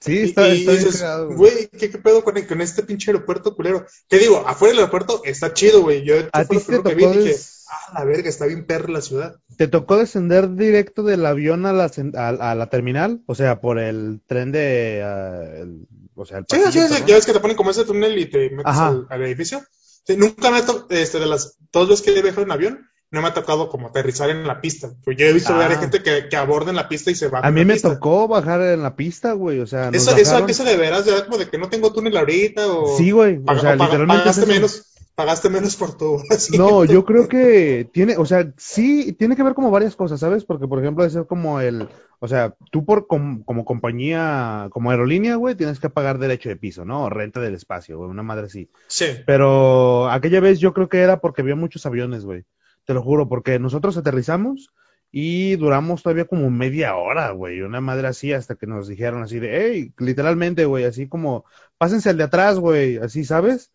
Sí, 0.05 0.19
Y, 0.19 0.23
está, 0.23 0.47
y 0.49 0.59
está 0.59 0.71
dices, 0.73 0.97
cagado, 1.01 1.29
güey. 1.35 1.67
¿qué, 1.69 1.89
¿qué 1.89 1.97
pedo 1.97 2.23
con, 2.23 2.39
con 2.43 2.61
este 2.61 2.83
pinche 2.83 3.11
aeropuerto 3.11 3.55
culero? 3.55 3.85
Te 4.07 4.19
digo, 4.19 4.43
afuera 4.47 4.71
del 4.73 4.79
aeropuerto 4.79 5.21
está 5.23 5.53
chido, 5.53 5.81
güey. 5.81 6.03
Yo 6.05 6.15
¿A 6.31 6.45
ti 6.45 6.57
te 6.57 6.81
que 6.83 6.95
vi 6.95 7.03
y 7.03 7.05
tocó 7.05 7.11
dije, 7.13 7.29
des- 7.29 7.65
ah, 7.69 7.99
la 7.99 8.05
verga, 8.05 8.29
está 8.29 8.45
bien 8.45 8.65
perra 8.65 8.91
la 8.91 9.01
ciudad. 9.01 9.35
¿Te 9.57 9.67
tocó 9.67 9.97
descender 9.97 10.53
directo 10.55 11.03
del 11.03 11.25
avión 11.25 11.65
a 11.65 11.73
la, 11.73 11.91
a, 12.15 12.27
a 12.51 12.55
la 12.55 12.69
terminal? 12.69 13.21
O 13.25 13.35
sea, 13.35 13.59
por 13.61 13.79
el 13.79 14.21
tren 14.27 14.51
de... 14.51 15.01
ah, 15.03 15.41
el- 15.61 15.87
o 16.15 16.25
sea, 16.25 16.37
el 16.37 16.45
Sí, 16.49 16.57
sí, 16.57 16.63
pasillo, 16.63 16.83
sí, 16.87 16.93
perdón. 16.93 17.07
ya 17.07 17.15
ves 17.15 17.25
que 17.25 17.33
te 17.33 17.39
ponen 17.39 17.57
como 17.57 17.71
ese 17.71 17.83
túnel 17.85 18.17
y 18.17 18.25
te 18.27 18.49
metes 18.51 18.65
al, 18.77 19.07
al 19.09 19.23
edificio. 19.23 19.61
Sí, 20.05 20.15
nunca 20.17 20.51
me 20.51 20.59
este, 20.91 21.19
de 21.19 21.25
las 21.25 21.57
dos 21.71 21.89
veces 21.89 22.05
que 22.05 22.17
he 22.17 22.21
viajado 22.21 22.43
en 22.43 22.51
avión, 22.51 22.87
no 23.15 23.21
me 23.23 23.29
ha 23.29 23.33
tocado 23.33 23.69
como 23.69 23.87
aterrizar 23.87 24.29
en 24.29 24.45
la 24.45 24.61
pista. 24.61 24.91
Pues 25.03 25.17
yo 25.17 25.25
he 25.25 25.33
visto 25.33 25.53
Ah. 25.53 25.57
varias 25.57 25.79
gente 25.79 26.03
que, 26.03 26.27
que 26.29 26.35
aborda 26.37 26.69
en 26.69 26.75
la 26.75 26.87
pista 26.87 27.09
y 27.09 27.15
se 27.15 27.29
baja 27.29 27.47
A 27.47 27.51
mí 27.51 27.65
me 27.65 27.73
pista. 27.73 27.93
tocó 27.95 28.27
bajar 28.27 28.61
en 28.61 28.83
la 28.83 28.95
pista, 28.95 29.31
güey, 29.33 29.59
o 29.61 29.65
sea, 29.67 29.89
Eso, 29.91 30.15
eso 30.15 30.37
a 30.37 30.45
qué 30.45 30.53
se 30.53 30.63
deberás, 30.63 31.05
ya 31.05 31.25
como 31.25 31.37
de 31.39 31.49
que 31.49 31.57
no 31.57 31.69
tengo 31.69 31.91
túnel 31.91 32.15
ahorita 32.15 32.67
o, 32.67 32.95
Sí, 32.97 33.09
güey, 33.11 33.39
o 33.47 33.59
sea, 33.59 33.75
literalmente 33.75 34.19
pagaste 34.23 34.45
menos, 34.45 34.91
pagaste 35.15 35.49
menos 35.49 35.75
por 35.77 35.97
tu. 35.97 36.21
No, 36.57 36.85
yo 36.85 37.05
creo 37.05 37.27
que 37.27 37.89
tiene, 37.91 38.17
o 38.17 38.25
sea, 38.25 38.51
sí, 38.57 39.13
tiene 39.13 39.35
que 39.35 39.43
ver 39.43 39.53
como 39.55 39.71
varias 39.71 39.95
cosas, 39.95 40.19
¿sabes? 40.19 40.43
Porque, 40.45 40.67
por 40.67 40.79
ejemplo, 40.79 41.03
es 41.05 41.17
como 41.27 41.59
el, 41.61 41.87
o 42.19 42.27
sea, 42.27 42.53
tú 42.71 42.83
por 42.85 43.07
com- 43.07 43.43
como 43.43 43.63
compañía, 43.65 44.67
como 44.71 44.91
aerolínea, 44.91 45.35
güey, 45.37 45.55
tienes 45.55 45.79
que 45.79 45.89
pagar 45.89 46.19
derecho 46.19 46.49
de 46.49 46.55
piso, 46.57 46.83
¿no? 46.85 47.03
O 47.05 47.09
renta 47.09 47.39
del 47.39 47.55
espacio, 47.55 47.97
güey, 47.97 48.09
una 48.09 48.23
madre 48.23 48.47
así. 48.47 48.69
Sí. 48.87 49.05
Pero 49.25 50.09
aquella 50.09 50.39
vez 50.41 50.59
yo 50.59 50.73
creo 50.73 50.89
que 50.89 50.99
era 50.99 51.21
porque 51.21 51.41
había 51.41 51.55
muchos 51.55 51.85
aviones, 51.85 52.25
güey. 52.25 52.43
Te 52.85 52.93
lo 52.93 53.01
juro, 53.01 53.27
porque 53.27 53.59
nosotros 53.59 53.97
aterrizamos 53.97 54.69
y 55.11 55.55
duramos 55.55 56.03
todavía 56.03 56.25
como 56.25 56.49
media 56.49 56.95
hora, 56.95 57.31
güey. 57.31 57.61
Una 57.61 57.81
madre 57.81 58.07
así 58.07 58.33
hasta 58.33 58.55
que 58.55 58.67
nos 58.67 58.87
dijeron 58.87 59.23
así 59.23 59.39
de, 59.39 59.59
hey, 59.59 59.93
literalmente, 59.97 60.65
güey, 60.65 60.83
así 60.85 61.07
como, 61.07 61.45
pásense 61.77 62.09
al 62.09 62.17
de 62.17 62.23
atrás, 62.25 62.59
güey, 62.59 62.97
así, 62.97 63.23
¿sabes? 63.23 63.71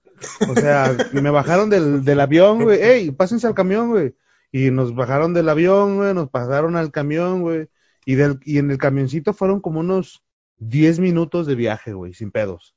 O 0.48 0.54
sea, 0.54 0.94
y 1.12 1.20
me 1.20 1.30
bajaron 1.30 1.70
del, 1.70 2.04
del 2.04 2.20
avión, 2.20 2.62
güey, 2.62 2.78
hey, 2.82 3.10
pásense 3.10 3.46
al 3.46 3.54
camión, 3.54 3.90
güey. 3.90 4.14
Y 4.52 4.70
nos 4.70 4.94
bajaron 4.94 5.32
del 5.32 5.48
avión, 5.48 5.96
güey, 5.96 6.12
nos 6.12 6.28
pasaron 6.28 6.76
al 6.76 6.90
camión, 6.90 7.42
güey. 7.42 7.68
Y, 8.04 8.16
del, 8.16 8.38
y 8.44 8.58
en 8.58 8.70
el 8.70 8.78
camioncito 8.78 9.32
fueron 9.32 9.60
como 9.60 9.80
unos 9.80 10.22
10 10.58 10.98
minutos 10.98 11.46
de 11.46 11.54
viaje, 11.54 11.92
güey, 11.92 12.12
sin 12.14 12.30
pedos. 12.30 12.74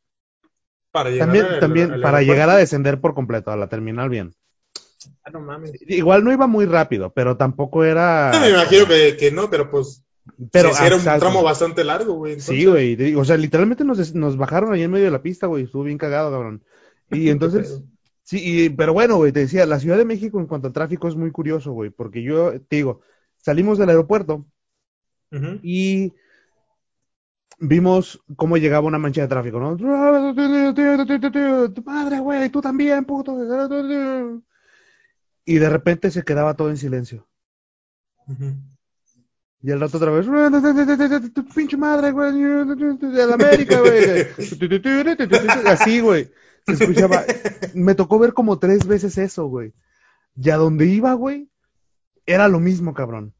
Para 0.92 1.10
llegar 1.10 1.28
También, 1.28 1.46
al- 1.46 1.60
también 1.60 1.92
al 1.92 2.02
para 2.02 2.22
llegar 2.22 2.50
a 2.50 2.56
descender 2.56 3.02
por 3.02 3.14
completo, 3.14 3.52
a 3.52 3.58
la 3.58 3.68
terminal 3.68 4.10
bien. 4.10 4.34
Ah, 5.24 5.30
no 5.32 5.42
mames. 5.42 5.72
Igual 5.88 6.24
no 6.24 6.32
iba 6.32 6.48
muy 6.48 6.66
rápido, 6.66 7.12
pero 7.14 7.38
tampoco 7.38 7.84
era. 7.84 8.32
Me 8.40 8.50
imagino 8.50 8.86
que, 8.88 9.16
que 9.18 9.32
no, 9.32 9.50
pero 9.50 9.70
pues 9.70 10.04
Pero 10.52 10.74
sí, 10.74 10.84
era 10.86 10.96
un 10.96 11.04
tramo 11.04 11.44
bastante 11.44 11.84
largo, 11.84 12.14
güey. 12.14 12.34
entonces- 12.34 12.56
Sí, 12.58 12.66
güey. 12.66 13.16
O 13.16 13.26
sea, 13.26 13.38
literalmente 13.38 13.84
nos, 13.84 14.14
nos 14.16 14.38
bajaron 14.38 14.74
ahí 14.74 14.84
en 14.84 14.92
medio 14.92 15.06
de 15.06 15.12
la 15.12 15.22
pista, 15.22 15.48
güey. 15.48 15.66
Estuvo 15.66 15.84
bien 15.84 15.98
cagado, 15.98 16.32
cabrón. 16.32 16.64
Y 17.12 17.30
entonces, 17.30 17.82
sí, 18.24 18.42
y- 18.44 18.70
pero 18.70 18.94
bueno, 18.94 19.18
güey, 19.18 19.32
te 19.32 19.42
decía, 19.42 19.66
la 19.66 19.80
Ciudad 19.80 19.98
de 19.98 20.06
México 20.06 20.40
en 20.40 20.48
cuanto 20.48 20.68
al 20.68 20.74
tráfico 20.74 21.08
es 21.08 21.16
muy 21.16 21.32
curioso, 21.32 21.72
güey, 21.74 21.90
porque 21.90 22.24
yo 22.24 22.60
te 22.62 22.78
digo, 22.78 23.02
salimos 23.38 23.78
del 23.78 23.90
aeropuerto 23.90 24.46
y 25.64 26.14
vimos 27.60 28.22
cómo 28.36 28.58
llegaba 28.58 28.88
una 28.88 28.98
mancha 29.00 29.22
de 29.22 29.28
tráfico, 29.28 29.60
¿no? 29.60 29.76
Tu 29.78 29.86
madre, 31.84 32.20
güey, 32.20 32.50
tú 32.50 32.62
también, 32.62 33.06
puto. 33.06 33.34
Y 35.46 35.56
de 35.56 35.70
repente 35.70 36.12
se 36.12 36.24
quedaba 36.24 36.56
todo 36.56 36.70
en 36.70 36.78
silencio. 36.78 37.28
Y 39.62 39.72
al 39.72 39.80
rato 39.80 39.98
otra 39.98 40.12
vez, 40.12 40.26
tu 41.34 41.46
pinche 41.48 41.78
madre, 41.78 42.12
güey, 42.12 42.34
de 42.34 43.28
la 43.28 43.36
América, 43.36 43.80
güey. 43.80 44.28
Así, 45.66 46.02
güey. 46.02 46.30
Se 46.66 46.74
escuchaba. 46.74 47.24
Me 47.74 47.96
tocó 47.96 48.20
ver 48.20 48.34
como 48.34 48.60
tres 48.60 48.86
veces 48.86 49.18
eso, 49.18 49.48
güey. 49.48 49.74
Y 50.36 50.50
a 50.50 50.58
donde 50.58 50.86
iba, 50.88 51.14
güey, 51.14 51.50
era 52.26 52.48
lo 52.48 52.60
mismo, 52.60 52.94
cabrón. 52.94 53.34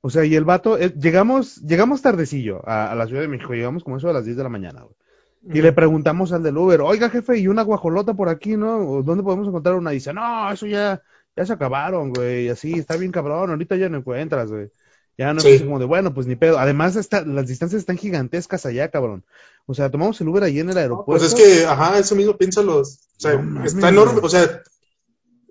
O 0.00 0.10
sea, 0.10 0.24
y 0.24 0.34
el 0.36 0.44
vato, 0.44 0.78
eh, 0.78 0.94
llegamos, 0.98 1.56
llegamos 1.56 2.02
tardecillo 2.02 2.66
a, 2.68 2.92
a 2.92 2.94
la 2.94 3.06
Ciudad 3.06 3.20
de 3.20 3.28
México, 3.28 3.52
llegamos 3.52 3.82
como 3.82 3.96
eso 3.96 4.08
a 4.08 4.12
las 4.12 4.24
10 4.24 4.36
de 4.36 4.42
la 4.44 4.48
mañana, 4.48 4.82
güey. 4.82 4.94
Y 5.42 5.62
le 5.62 5.72
preguntamos 5.72 6.32
al 6.32 6.42
del 6.42 6.58
Uber, 6.58 6.80
oiga 6.80 7.10
jefe, 7.10 7.38
¿y 7.38 7.46
una 7.46 7.62
guajolota 7.62 8.12
por 8.14 8.28
aquí, 8.28 8.56
no? 8.56 8.76
¿O 8.78 9.02
¿Dónde 9.02 9.22
podemos 9.22 9.46
encontrar 9.46 9.76
una? 9.76 9.92
Y 9.92 9.96
dice, 9.96 10.12
no, 10.12 10.50
eso 10.52 10.66
ya, 10.66 11.00
ya 11.38 11.46
se 11.46 11.52
acabaron, 11.52 12.12
güey, 12.12 12.48
así, 12.48 12.72
está 12.72 12.96
bien 12.96 13.12
cabrón, 13.12 13.50
ahorita 13.50 13.76
ya 13.76 13.88
no 13.88 13.98
encuentras, 13.98 14.50
güey. 14.50 14.72
Ya 15.16 15.32
no 15.32 15.40
Sí. 15.40 15.50
es 15.50 15.62
como 15.62 15.78
de, 15.78 15.84
bueno, 15.84 16.12
pues 16.12 16.26
ni 16.26 16.34
pedo. 16.34 16.58
Además, 16.58 16.96
está, 16.96 17.24
las 17.24 17.46
distancias 17.46 17.78
están 17.78 17.96
gigantescas 17.96 18.66
allá, 18.66 18.90
cabrón. 18.90 19.24
O 19.66 19.74
sea, 19.74 19.88
tomamos 19.88 20.20
el 20.20 20.28
Uber 20.28 20.42
ahí 20.42 20.58
en 20.58 20.70
el 20.70 20.78
aeropuerto. 20.78 21.06
Pues 21.06 21.22
es 21.22 21.34
que, 21.34 21.64
ajá, 21.64 21.96
eso 21.96 22.16
mismo 22.16 22.36
piensan 22.36 22.66
los. 22.66 22.98
O 23.16 23.20
sea, 23.20 23.36
No 23.36 23.64
está 23.64 23.88
enorme. 23.88 24.20
O 24.20 24.28
sea, 24.28 24.62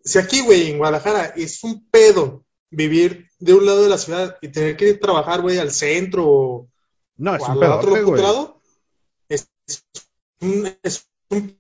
si 0.04 0.20
aquí, 0.20 0.42
güey, 0.42 0.72
en 0.72 0.78
Guadalajara 0.78 1.28
es 1.38 1.64
un 1.64 1.90
pedo 1.90 2.44
vivir 2.70 3.30
de 3.40 3.54
un 3.54 3.66
lado 3.66 3.84
de 3.84 3.90
la 3.90 3.98
ciudad 3.98 4.38
y 4.42 4.50
tener 4.50 4.76
que 4.76 4.90
ir 4.90 4.96
a 4.96 5.00
trabajar, 5.00 5.42
güey, 5.42 5.58
al 5.58 5.72
centro 5.72 6.26
o, 6.28 6.70
No, 7.16 7.36
es 7.36 7.42
o 7.44 7.46
un 7.46 7.52
al 7.52 7.60
pedote, 7.60 8.02
otro, 8.04 8.16
lado, 8.18 8.62
es, 9.30 9.50
es 9.66 9.86
un, 10.42 10.70
es 10.84 11.08
un 11.30 11.58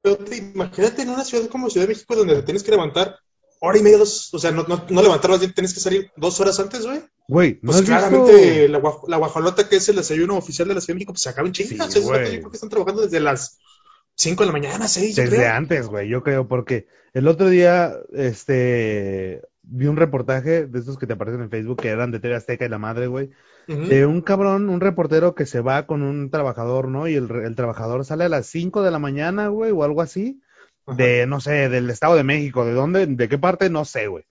pedote. 0.00 0.36
Imagínate 0.36 1.02
en 1.02 1.10
una 1.10 1.24
ciudad 1.24 1.46
como 1.48 1.68
Ciudad 1.68 1.86
de 1.86 1.92
México 1.92 2.16
donde 2.16 2.36
te 2.36 2.42
tienes 2.42 2.62
que 2.62 2.70
levantar 2.70 3.18
hora 3.60 3.78
y 3.78 3.82
media, 3.82 3.98
dos, 3.98 4.32
o 4.34 4.38
sea, 4.38 4.50
no, 4.50 4.64
no, 4.68 4.84
no 4.88 5.02
levantar 5.02 5.38
tienes 5.38 5.74
que 5.74 5.80
salir 5.80 6.10
dos 6.16 6.40
horas 6.40 6.58
antes, 6.60 6.84
güey. 6.84 7.00
Güey, 7.28 7.58
¿no 7.62 7.72
Pues 7.72 7.82
claramente 7.82 8.68
la, 8.68 8.80
la 9.08 9.16
guajolota 9.16 9.68
que 9.68 9.76
es 9.76 9.88
el 9.88 9.96
desayuno 9.96 10.36
oficial 10.36 10.68
de 10.68 10.74
la 10.74 10.80
Ciudad 10.80 10.94
de 10.94 10.98
México, 10.98 11.12
pues 11.12 11.22
se 11.22 11.28
acaba 11.30 11.48
en 11.48 11.52
chingas. 11.52 11.92
Sí, 11.92 11.98
O 11.98 12.02
sea, 12.02 12.24
yo 12.24 12.38
creo 12.38 12.50
que 12.50 12.56
están 12.56 12.70
trabajando 12.70 13.02
desde 13.02 13.20
las 13.20 13.58
5 14.14 14.42
de 14.42 14.46
la 14.46 14.52
mañana, 14.52 14.88
6, 14.88 15.16
yo 15.16 15.22
Desde 15.22 15.36
creo. 15.36 15.52
antes, 15.52 15.86
güey, 15.88 16.08
yo 16.08 16.22
creo, 16.22 16.48
porque 16.48 16.86
el 17.12 17.28
otro 17.28 17.48
día, 17.48 17.94
este, 18.12 19.42
vi 19.62 19.86
un 19.86 19.96
reportaje 19.96 20.66
de 20.66 20.78
estos 20.78 20.98
que 20.98 21.06
te 21.06 21.14
aparecen 21.14 21.42
en 21.42 21.50
Facebook, 21.50 21.80
que 21.80 21.88
eran 21.88 22.10
de 22.10 22.20
TV 22.20 22.34
Azteca 22.34 22.64
y 22.64 22.68
la 22.68 22.78
madre, 22.78 23.08
güey, 23.08 23.30
de 23.66 24.06
un 24.06 24.20
cabrón, 24.20 24.68
un 24.68 24.80
reportero 24.80 25.34
que 25.34 25.44
se 25.44 25.60
va 25.60 25.86
con 25.86 26.02
un 26.02 26.30
trabajador, 26.30 26.86
¿no? 26.86 27.08
Y 27.08 27.14
el, 27.14 27.28
el 27.30 27.56
trabajador 27.56 28.04
sale 28.04 28.24
a 28.24 28.28
las 28.28 28.46
5 28.46 28.82
de 28.82 28.92
la 28.92 29.00
mañana, 29.00 29.48
güey, 29.48 29.72
o 29.72 29.82
algo 29.82 30.02
así. 30.02 30.40
De, 30.86 31.26
no 31.26 31.40
sé, 31.40 31.68
del 31.68 31.90
Estado 31.90 32.14
de 32.16 32.24
México, 32.24 32.64
¿de 32.64 32.72
dónde? 32.72 33.06
¿De 33.06 33.28
qué 33.28 33.38
parte? 33.38 33.70
No 33.70 33.84
sé, 33.84 34.06
güey. 34.06 34.24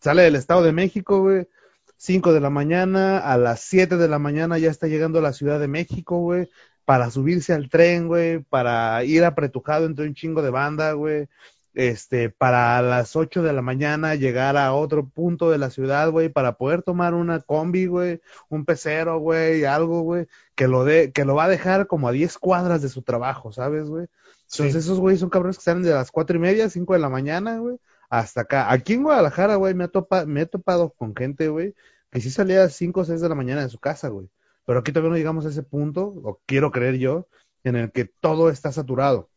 Sale 0.00 0.22
del 0.22 0.36
Estado 0.36 0.62
de 0.62 0.72
México, 0.72 1.20
güey, 1.20 1.48
5 1.96 2.32
de 2.32 2.40
la 2.40 2.50
mañana, 2.50 3.18
a 3.18 3.36
las 3.38 3.60
7 3.60 3.96
de 3.96 4.08
la 4.08 4.18
mañana 4.18 4.58
ya 4.58 4.70
está 4.70 4.86
llegando 4.86 5.18
a 5.18 5.22
la 5.22 5.32
Ciudad 5.32 5.58
de 5.58 5.68
México, 5.68 6.18
güey, 6.18 6.48
para 6.84 7.10
subirse 7.10 7.52
al 7.52 7.68
tren, 7.70 8.06
güey, 8.06 8.40
para 8.40 9.02
ir 9.04 9.24
apretujado 9.24 9.86
entre 9.86 10.06
un 10.06 10.14
chingo 10.14 10.42
de 10.42 10.50
banda, 10.50 10.92
güey, 10.92 11.28
este, 11.74 12.30
para 12.30 12.78
a 12.78 12.82
las 12.82 13.16
8 13.16 13.42
de 13.42 13.52
la 13.52 13.62
mañana 13.62 14.14
llegar 14.14 14.56
a 14.56 14.72
otro 14.74 15.08
punto 15.08 15.50
de 15.50 15.58
la 15.58 15.70
ciudad, 15.70 16.10
güey, 16.10 16.28
para 16.28 16.56
poder 16.56 16.82
tomar 16.82 17.14
una 17.14 17.40
combi, 17.40 17.86
güey, 17.86 18.20
un 18.48 18.64
pecero, 18.64 19.18
güey, 19.18 19.64
algo, 19.64 20.02
güey, 20.02 20.26
que 20.54 20.68
lo 20.68 20.84
de, 20.84 21.12
que 21.12 21.24
lo 21.24 21.34
va 21.34 21.44
a 21.44 21.48
dejar 21.48 21.86
como 21.86 22.08
a 22.08 22.12
10 22.12 22.38
cuadras 22.38 22.82
de 22.82 22.88
su 22.88 23.02
trabajo, 23.02 23.52
¿sabes, 23.52 23.88
güey? 23.88 24.06
Sí. 24.46 24.62
Entonces 24.62 24.84
esos 24.84 25.00
güeyes 25.00 25.20
son 25.20 25.30
cabrones 25.30 25.58
que 25.58 25.64
salen 25.64 25.82
de 25.82 25.90
las 25.90 26.10
cuatro 26.10 26.36
y 26.36 26.40
media, 26.40 26.70
cinco 26.70 26.92
de 26.94 27.00
la 27.00 27.08
mañana, 27.08 27.58
güey, 27.58 27.78
hasta 28.08 28.42
acá. 28.42 28.70
Aquí 28.72 28.94
en 28.94 29.02
Guadalajara, 29.02 29.56
güey, 29.56 29.74
me, 29.74 29.84
ha 29.84 29.88
topa- 29.92 30.26
me 30.26 30.42
he 30.42 30.46
topado 30.46 30.90
con 30.90 31.14
gente, 31.14 31.48
güey, 31.48 31.74
que 32.10 32.20
sí 32.20 32.30
salía 32.30 32.60
a 32.60 32.64
las 32.64 32.74
cinco 32.74 33.00
o 33.00 33.04
seis 33.04 33.20
de 33.20 33.28
la 33.28 33.34
mañana 33.34 33.62
de 33.62 33.68
su 33.68 33.78
casa, 33.78 34.08
güey. 34.08 34.28
Pero 34.64 34.78
aquí 34.80 34.92
todavía 34.92 35.10
no 35.10 35.16
llegamos 35.16 35.46
a 35.46 35.50
ese 35.50 35.62
punto, 35.62 36.06
o 36.24 36.40
quiero 36.46 36.70
creer 36.70 36.96
yo, 36.98 37.28
en 37.64 37.76
el 37.76 37.92
que 37.92 38.04
todo 38.04 38.50
está 38.50 38.72
saturado. 38.72 39.30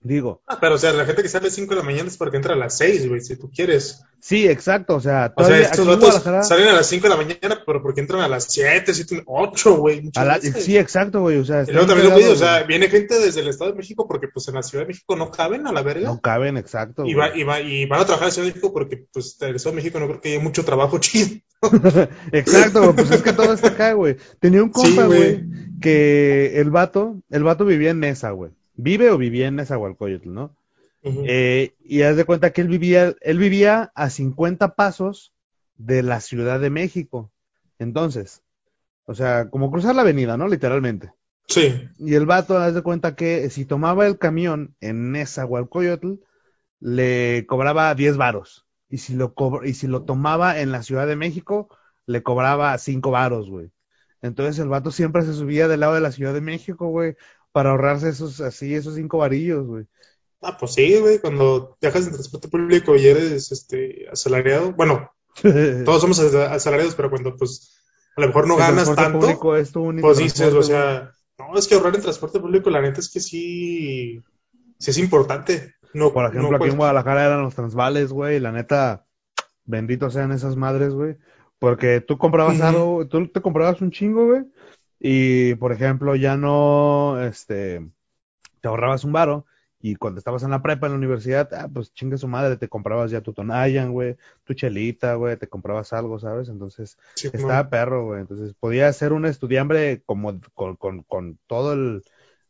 Digo, 0.00 0.42
Ah, 0.46 0.58
pero 0.60 0.76
o 0.76 0.78
sea, 0.78 0.92
la 0.92 1.04
gente 1.04 1.22
que 1.22 1.28
sale 1.28 1.42
a 1.42 1.46
las 1.48 1.54
5 1.56 1.70
de 1.74 1.80
la 1.80 1.82
mañana 1.84 2.06
es 2.08 2.16
porque 2.16 2.36
entra 2.36 2.54
a 2.54 2.56
las 2.56 2.78
6, 2.78 3.08
güey, 3.08 3.20
si 3.20 3.34
tú 3.36 3.50
quieres. 3.50 4.04
sí, 4.20 4.46
exacto, 4.46 4.94
o 4.94 5.00
sea, 5.00 5.32
O 5.36 5.44
sea, 5.44 5.58
estos 5.58 5.84
Guadalajara, 5.86 6.44
salen 6.44 6.68
a 6.68 6.72
las 6.72 6.86
5 6.86 7.02
de 7.02 7.08
la 7.08 7.16
mañana, 7.16 7.62
pero 7.66 7.82
porque 7.82 8.00
entran 8.00 8.20
a 8.20 8.28
las 8.28 8.44
7, 8.44 8.94
7, 8.94 9.24
8, 9.26 9.76
güey. 9.76 10.08
la- 10.14 10.40
sí, 10.40 10.78
exacto, 10.78 11.22
güey, 11.22 11.38
o 11.38 11.44
sea, 11.44 11.64
Y 11.66 11.72
luego 11.72 11.88
también 11.88 12.10
lo 12.10 12.32
o 12.32 12.36
sea, 12.36 12.62
viene 12.62 12.88
gente 12.88 13.18
desde 13.18 13.40
el 13.40 13.48
Estado 13.48 13.72
de 13.72 13.76
México 13.76 14.06
porque 14.06 14.28
pues 14.28 14.46
en 14.46 14.54
la 14.54 14.62
Ciudad 14.62 14.84
de 14.84 14.88
México 14.88 15.16
no 15.16 15.32
caben 15.32 15.66
a 15.66 15.72
la 15.72 15.82
verga. 15.82 16.08
no 16.08 16.20
caben, 16.20 16.56
exacto. 16.56 17.04
y, 17.04 17.14
va, 17.14 17.36
y, 17.36 17.42
va, 17.42 17.60
y 17.60 17.86
van 17.86 18.00
a 18.00 18.04
trabajar 18.04 18.26
en 18.26 18.28
la 18.28 18.34
Ciudad 18.34 18.46
de 18.46 18.52
México 18.52 18.72
porque 18.72 19.04
pues 19.12 19.36
en 19.40 19.48
el 19.48 19.56
Estado 19.56 19.74
de 19.74 19.82
México 19.82 19.98
no 19.98 20.06
creo 20.06 20.20
que 20.20 20.28
haya 20.34 20.40
mucho 20.40 20.64
trabajo 20.64 20.98
chido. 21.00 21.40
Exacto, 22.32 22.82
güey, 22.82 22.94
pues 22.94 23.10
es 23.10 23.22
que 23.22 23.32
todo 23.32 23.52
está 23.52 23.68
acá, 23.68 23.92
güey. 23.94 24.16
Tenía 24.38 24.62
un 24.62 24.70
compa, 24.70 25.06
güey. 25.06 25.42
que 25.80 26.60
el 26.60 26.70
vato, 26.70 27.16
el 27.30 27.42
vato 27.42 27.64
vivía 27.64 27.90
en 27.90 28.00
Nesa, 28.00 28.30
güey. 28.30 28.52
Vive 28.78 29.10
o 29.10 29.18
vivía 29.18 29.48
en 29.48 29.56
Nezahualcóyotl, 29.56 30.32
¿no? 30.32 30.56
Eh, 31.02 31.74
y 31.80 32.02
haz 32.02 32.16
de 32.16 32.24
cuenta 32.24 32.52
que 32.52 32.60
él 32.60 32.68
vivía, 32.68 33.14
él 33.20 33.38
vivía 33.38 33.90
a 33.94 34.08
50 34.08 34.76
pasos 34.76 35.32
de 35.76 36.02
la 36.02 36.20
Ciudad 36.20 36.60
de 36.60 36.70
México. 36.70 37.32
Entonces, 37.80 38.42
o 39.04 39.14
sea, 39.14 39.50
como 39.50 39.70
cruzar 39.72 39.96
la 39.96 40.02
avenida, 40.02 40.36
¿no? 40.36 40.46
Literalmente. 40.46 41.12
Sí. 41.48 41.88
Y 41.98 42.14
el 42.14 42.26
vato, 42.26 42.56
haz 42.56 42.74
de 42.74 42.82
cuenta 42.82 43.16
que 43.16 43.50
si 43.50 43.64
tomaba 43.64 44.06
el 44.06 44.18
camión 44.18 44.76
en 44.80 45.10
Nezahualcóyotl, 45.10 46.14
le 46.78 47.46
cobraba 47.46 47.94
10 47.96 48.16
varos. 48.16 48.66
Y 48.88 48.98
si 48.98 49.14
lo 49.14 49.34
y 49.64 49.74
si 49.74 49.88
lo 49.88 50.04
tomaba 50.04 50.60
en 50.60 50.70
la 50.70 50.84
Ciudad 50.84 51.08
de 51.08 51.16
México, 51.16 51.68
le 52.06 52.22
cobraba 52.22 52.78
5 52.78 53.10
varos, 53.10 53.50
güey. 53.50 53.72
Entonces 54.22 54.58
el 54.58 54.68
vato 54.68 54.90
siempre 54.90 55.22
se 55.22 55.34
subía 55.34 55.68
del 55.68 55.80
lado 55.80 55.94
de 55.94 56.00
la 56.00 56.12
Ciudad 56.12 56.34
de 56.34 56.40
México, 56.40 56.88
güey, 56.88 57.16
para 57.52 57.70
ahorrarse 57.70 58.08
esos, 58.10 58.40
así, 58.40 58.74
esos 58.74 58.94
5 58.94 59.18
varillos, 59.18 59.66
güey. 59.66 59.86
Ah, 60.40 60.56
pues 60.58 60.74
sí, 60.74 60.98
güey, 61.00 61.18
cuando 61.20 61.76
viajas 61.80 62.06
en 62.06 62.12
transporte 62.12 62.48
público 62.48 62.94
y 62.96 63.06
eres 63.08 63.50
este 63.50 64.06
asalariado, 64.10 64.72
bueno, 64.72 65.10
todos 65.84 66.00
somos 66.02 66.18
as- 66.20 66.34
asalariados, 66.34 66.94
pero 66.94 67.10
cuando 67.10 67.36
pues 67.36 67.76
a 68.16 68.20
lo 68.22 68.28
mejor 68.28 68.46
no 68.46 68.56
El 68.56 68.60
ganas 68.60 68.94
tanto, 68.94 69.20
público 69.20 69.56
es 69.56 69.72
tu 69.72 69.82
único 69.82 70.08
pues 70.08 70.18
dices, 70.18 70.54
o 70.54 70.62
sea, 70.62 71.12
no, 71.38 71.56
es 71.58 71.68
que 71.68 71.74
ahorrar 71.74 71.96
en 71.96 72.02
transporte 72.02 72.40
público, 72.40 72.70
la 72.70 72.82
neta 72.82 73.00
es 73.00 73.10
que 73.10 73.20
sí, 73.20 74.20
sí 74.78 74.90
es 74.90 74.98
importante. 74.98 75.74
No, 75.92 76.12
Por 76.12 76.24
ejemplo, 76.26 76.50
no 76.50 76.56
aquí 76.58 76.68
en 76.68 76.76
Guadalajara 76.76 77.26
eran 77.26 77.42
los 77.42 77.54
transvales, 77.54 78.12
güey. 78.12 78.40
La 78.40 78.52
neta, 78.52 79.06
benditos 79.64 80.14
sean 80.14 80.32
esas 80.32 80.56
madres, 80.56 80.94
güey. 80.94 81.16
Porque 81.58 82.00
tú 82.00 82.18
comprabas 82.18 82.60
algo, 82.60 83.06
tú 83.08 83.28
te 83.28 83.42
comprabas 83.42 83.80
un 83.82 83.90
chingo, 83.90 84.26
güey. 84.26 84.44
Y, 85.00 85.54
por 85.56 85.72
ejemplo, 85.72 86.16
ya 86.16 86.36
no, 86.36 87.22
este, 87.22 87.88
te 88.60 88.68
ahorrabas 88.68 89.04
un 89.04 89.12
varo. 89.12 89.46
Y 89.80 89.94
cuando 89.94 90.18
estabas 90.18 90.42
en 90.42 90.50
la 90.50 90.60
prepa, 90.60 90.86
en 90.86 90.92
la 90.92 90.98
universidad, 90.98 91.48
ah, 91.54 91.68
pues 91.72 91.92
chingue 91.92 92.18
su 92.18 92.26
madre, 92.26 92.56
te 92.56 92.68
comprabas 92.68 93.12
ya 93.12 93.20
tu 93.20 93.32
Tonayan, 93.32 93.92
güey, 93.92 94.16
tu 94.42 94.54
chelita, 94.54 95.14
güey, 95.14 95.36
te 95.36 95.46
comprabas 95.46 95.92
algo, 95.92 96.18
¿sabes? 96.18 96.48
Entonces, 96.48 96.98
Sí, 97.14 97.28
estaba 97.32 97.70
perro, 97.70 98.06
güey. 98.06 98.20
Entonces, 98.20 98.54
podía 98.58 98.92
ser 98.92 99.12
un 99.12 99.24
estudiante 99.24 100.02
como 100.04 100.40
con, 100.54 100.74
con, 100.74 101.04
con 101.04 101.38
todo 101.46 101.74
el, 101.74 102.02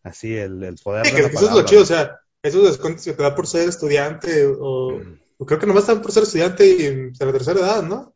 así, 0.02 0.34
el, 0.36 0.62
el 0.64 0.76
poder 0.82 1.04
Sí, 1.04 1.10
de 1.10 1.16
que, 1.16 1.22
la 1.22 1.28
eso 1.28 1.46
es 1.46 1.52
lo 1.52 1.62
chido, 1.66 1.82
o 1.82 1.86
sea, 1.86 2.20
esos 2.42 2.64
descuentos 2.64 3.04
que 3.04 3.12
te 3.12 3.22
da 3.22 3.34
por 3.34 3.46
ser 3.46 3.68
estudiante, 3.68 4.46
o, 4.46 4.98
o 5.36 5.46
creo 5.46 5.58
que 5.58 5.66
nomás 5.66 5.82
están 5.82 6.00
por 6.00 6.12
ser 6.12 6.22
estudiante 6.22 6.66
y 6.66 6.76
de 7.10 7.26
la 7.26 7.32
tercera 7.32 7.60
edad, 7.60 7.82
¿no? 7.82 8.14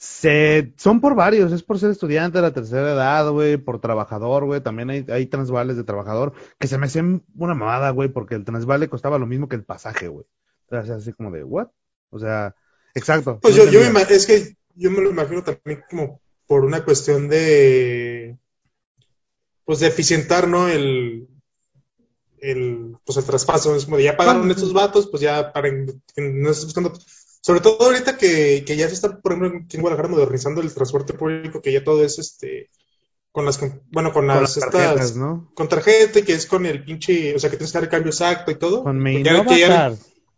Se, 0.00 0.72
son 0.76 1.00
por 1.00 1.16
varios, 1.16 1.50
es 1.50 1.64
por 1.64 1.80
ser 1.80 1.90
estudiante 1.90 2.38
de 2.38 2.42
la 2.42 2.52
tercera 2.52 2.92
edad, 2.92 3.28
güey, 3.32 3.56
por 3.56 3.80
trabajador, 3.80 4.44
güey, 4.44 4.60
también 4.60 4.90
hay, 4.90 5.04
hay 5.08 5.26
transvales 5.26 5.76
de 5.76 5.82
trabajador, 5.82 6.34
que 6.56 6.68
se 6.68 6.78
me 6.78 6.86
hacían 6.86 7.24
una 7.34 7.54
mamada, 7.54 7.90
güey, 7.90 8.08
porque 8.08 8.36
el 8.36 8.44
transvale 8.44 8.88
costaba 8.88 9.18
lo 9.18 9.26
mismo 9.26 9.48
que 9.48 9.56
el 9.56 9.64
pasaje, 9.64 10.06
güey. 10.06 10.24
O 10.70 10.84
sea, 10.84 10.94
así 10.94 11.12
como 11.12 11.32
de, 11.32 11.42
¿what? 11.42 11.68
O 12.10 12.18
sea, 12.20 12.54
exacto. 12.94 13.40
Pues 13.42 13.56
no 13.56 13.64
yo, 13.64 13.70
yo 13.72 13.92
me 13.92 14.02
es 14.02 14.24
que 14.24 14.56
yo 14.76 14.92
me 14.92 15.00
lo 15.00 15.10
imagino 15.10 15.42
también 15.42 15.82
como 15.90 16.20
por 16.46 16.64
una 16.64 16.84
cuestión 16.84 17.28
de, 17.28 18.38
pues 19.64 19.80
de 19.80 19.88
eficientar, 19.88 20.46
¿no? 20.46 20.68
El, 20.68 21.26
el, 22.40 22.96
pues 23.04 23.18
el 23.18 23.24
traspaso, 23.24 23.74
es 23.74 23.84
como 23.84 23.96
de 23.96 24.04
ya 24.04 24.16
pagaron 24.16 24.48
estos 24.48 24.72
vatos, 24.72 25.08
pues 25.08 25.22
ya 25.22 25.52
paren, 25.52 26.02
que 26.14 26.22
no 26.22 26.50
estés 26.50 26.66
buscando, 26.66 26.92
sobre 27.40 27.60
todo 27.60 27.78
ahorita 27.80 28.16
que, 28.16 28.64
que 28.66 28.76
ya 28.76 28.88
se 28.88 28.94
está, 28.94 29.20
por 29.20 29.32
ejemplo, 29.32 29.60
aquí 29.64 29.76
en 29.76 29.82
Guadalajara 29.82 30.14
modernizando 30.14 30.60
el 30.60 30.72
transporte 30.74 31.14
público, 31.14 31.60
que 31.62 31.72
ya 31.72 31.82
todo 31.84 32.04
es 32.04 32.18
este, 32.18 32.70
con 33.32 33.44
las, 33.44 33.60
bueno, 33.90 34.12
con 34.12 34.26
Con 34.26 34.26
las, 34.26 34.40
las 34.42 34.56
estas, 34.56 34.72
tarjetas, 34.72 35.16
¿no? 35.16 35.50
con 35.54 35.68
tarjeta 35.68 36.22
que 36.22 36.32
es 36.32 36.46
con 36.46 36.66
el 36.66 36.84
pinche, 36.84 37.34
o 37.34 37.38
sea, 37.38 37.50
que 37.50 37.56
tienes 37.56 37.72
que 37.72 37.76
dar 37.78 37.84
el 37.84 37.90
cambio 37.90 38.10
exacto 38.10 38.50
y 38.50 38.56
todo, 38.56 38.82
Con 38.82 39.00
mi 39.02 39.22
que 39.22 39.24
ya, 39.24 39.44
que 39.44 39.58
ya- 39.60 39.94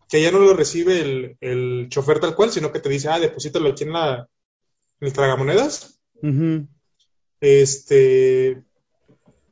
que 0.08 0.22
ya 0.22 0.32
no 0.32 0.40
lo 0.40 0.54
recibe 0.54 1.00
el, 1.00 1.36
el 1.40 1.86
chofer 1.88 2.18
tal 2.18 2.34
cual, 2.34 2.50
sino 2.50 2.72
que 2.72 2.80
te 2.80 2.88
dice, 2.88 3.08
ah, 3.08 3.20
deposítalo 3.20 3.68
aquí 3.68 3.84
en 3.84 3.92
la, 3.92 4.28
en 5.00 5.06
el 5.06 5.12
tragamonedas. 5.12 6.00
Este, 7.40 8.62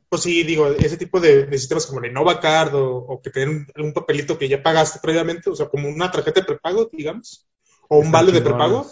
pues 0.09 0.23
sí, 0.23 0.43
digo, 0.43 0.67
ese 0.67 0.97
tipo 0.97 1.19
de, 1.19 1.45
de 1.45 1.57
sistemas 1.57 1.85
como 1.85 1.99
el 1.99 2.09
InnovaCard 2.09 2.73
o, 2.75 2.95
o 2.97 3.21
que 3.21 3.31
un, 3.45 3.67
un 3.77 3.93
papelito 3.93 4.37
que 4.39 4.49
ya 4.49 4.63
pagaste 4.63 4.99
previamente, 5.01 5.49
o 5.49 5.55
sea, 5.55 5.69
como 5.69 5.87
una 5.87 6.11
tarjeta 6.11 6.41
de 6.41 6.47
prepago, 6.47 6.89
digamos, 6.91 7.47
o 7.87 7.99
un 7.99 8.11
vale 8.11 8.31
de 8.31 8.41
prepago, 8.41 8.87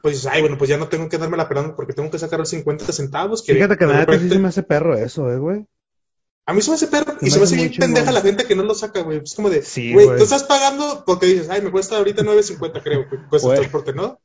pues 0.00 0.16
dices, 0.16 0.30
ay, 0.32 0.40
bueno, 0.40 0.56
pues 0.58 0.70
ya 0.70 0.78
no 0.78 0.88
tengo 0.88 1.08
que 1.08 1.18
darme 1.18 1.36
la 1.36 1.48
pelando 1.48 1.76
porque 1.76 1.92
tengo 1.92 2.10
que 2.10 2.18
sacar 2.18 2.38
los 2.38 2.48
50 2.48 2.90
centavos. 2.92 3.42
Que 3.42 3.54
Fíjate 3.54 3.76
que 3.76 3.86
la 3.86 3.98
neta 3.98 4.12
sí 4.12 4.18
repente- 4.18 4.34
se 4.34 4.40
me 4.40 4.48
hace 4.48 4.62
perro 4.62 4.96
eso, 4.96 5.30
eh, 5.30 5.38
güey. 5.38 5.66
A 6.44 6.52
mí 6.54 6.60
se 6.60 6.70
me 6.70 6.74
hace 6.74 6.88
perro 6.88 7.16
Se 7.20 7.26
y 7.26 7.30
se 7.30 7.38
me 7.38 7.44
hace 7.44 7.54
bien 7.54 7.72
pendeja 7.78 8.10
la 8.10 8.20
gente 8.20 8.46
que 8.46 8.56
no 8.56 8.64
lo 8.64 8.74
saca, 8.74 9.02
güey. 9.02 9.20
Es 9.22 9.34
como 9.34 9.48
de, 9.48 9.62
Sí, 9.62 9.92
güey, 9.92 10.08
tú 10.08 10.24
estás 10.24 10.42
pagando 10.42 11.04
porque 11.06 11.26
dices, 11.26 11.48
ay, 11.50 11.62
me 11.62 11.70
cuesta 11.70 11.98
ahorita 11.98 12.22
9.50, 12.22 12.82
creo, 12.82 13.08
que 13.08 13.16
cuesta 13.28 13.48
el 13.50 13.54
transporte, 13.60 13.92
¿no? 13.92 14.18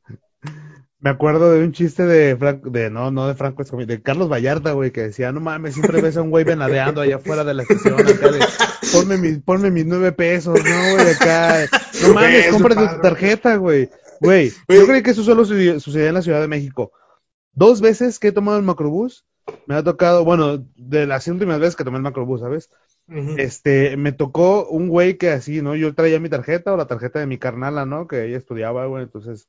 Me 1.00 1.12
acuerdo 1.12 1.52
de 1.52 1.64
un 1.64 1.74
chiste 1.74 2.08
de 2.08 2.36
Franco, 2.38 2.72
de 2.72 2.90
no, 2.90 3.12
no 3.12 3.28
de 3.28 3.36
Franco 3.36 3.62
Escamilla, 3.62 3.88
de 3.88 4.02
Carlos 4.02 4.32
Vallarta, 4.32 4.72
güey, 4.72 4.92
que 4.92 5.04
decía, 5.04 5.32
no 5.32 5.40
mames, 5.40 5.76
siempre 5.76 6.02
ves 6.02 6.18
a 6.18 6.24
un 6.24 6.32
güey 6.32 6.44
venadeando 6.44 7.02
allá 7.02 7.18
afuera 7.18 7.44
de 7.44 7.54
la 7.54 7.64
estación, 7.64 8.00
acá 8.00 8.32
de, 8.32 8.40
ponme 8.92 9.18
mis, 9.18 9.38
ponme 9.40 9.70
mis 9.70 9.86
nueve 9.86 10.12
pesos, 10.12 10.56
no, 10.56 10.96
güey, 10.96 11.10
acá, 11.10 11.66
no 12.02 12.14
mames, 12.16 12.48
es 12.48 12.52
cómprate 12.52 12.96
tu 12.96 13.02
tarjeta, 13.02 13.58
güey. 13.58 13.90
Güey, 14.20 14.52
yo 14.68 14.88
creo 14.88 15.04
que 15.04 15.12
eso 15.12 15.24
solo 15.24 15.46
sucedió 15.46 15.80
sucedía 15.80 16.08
en 16.08 16.16
la 16.16 16.24
Ciudad 16.24 16.42
de 16.42 16.48
México. 16.48 16.92
Dos 17.54 17.80
veces 17.80 18.18
que 18.18 18.30
he 18.30 18.32
tomado 18.32 18.58
el 18.58 18.64
macrobús, 18.64 19.24
me 19.68 19.76
ha 19.76 19.84
tocado, 19.84 20.26
bueno, 20.26 20.66
de 20.76 21.06
las 21.06 21.28
últimas 21.28 21.60
veces 21.60 21.76
que 21.76 21.84
tomé 21.84 21.98
el 21.98 22.04
macrobús, 22.04 22.42
¿sabes? 22.42 22.72
Este, 23.38 23.96
me 23.96 24.12
tocó 24.12 24.68
un 24.68 24.90
güey 24.90 25.18
que 25.18 25.30
así, 25.30 25.62
¿no? 25.62 25.76
Yo 25.76 25.94
traía 25.94 26.20
mi 26.20 26.28
tarjeta 26.28 26.74
o 26.74 26.78
la 26.78 26.88
tarjeta 26.88 27.20
de 27.20 27.28
mi 27.28 27.38
carnala, 27.38 27.86
¿no? 27.86 28.08
Que 28.08 28.26
ella 28.26 28.38
estudiaba, 28.38 28.88
güey, 28.88 29.04
entonces 29.04 29.48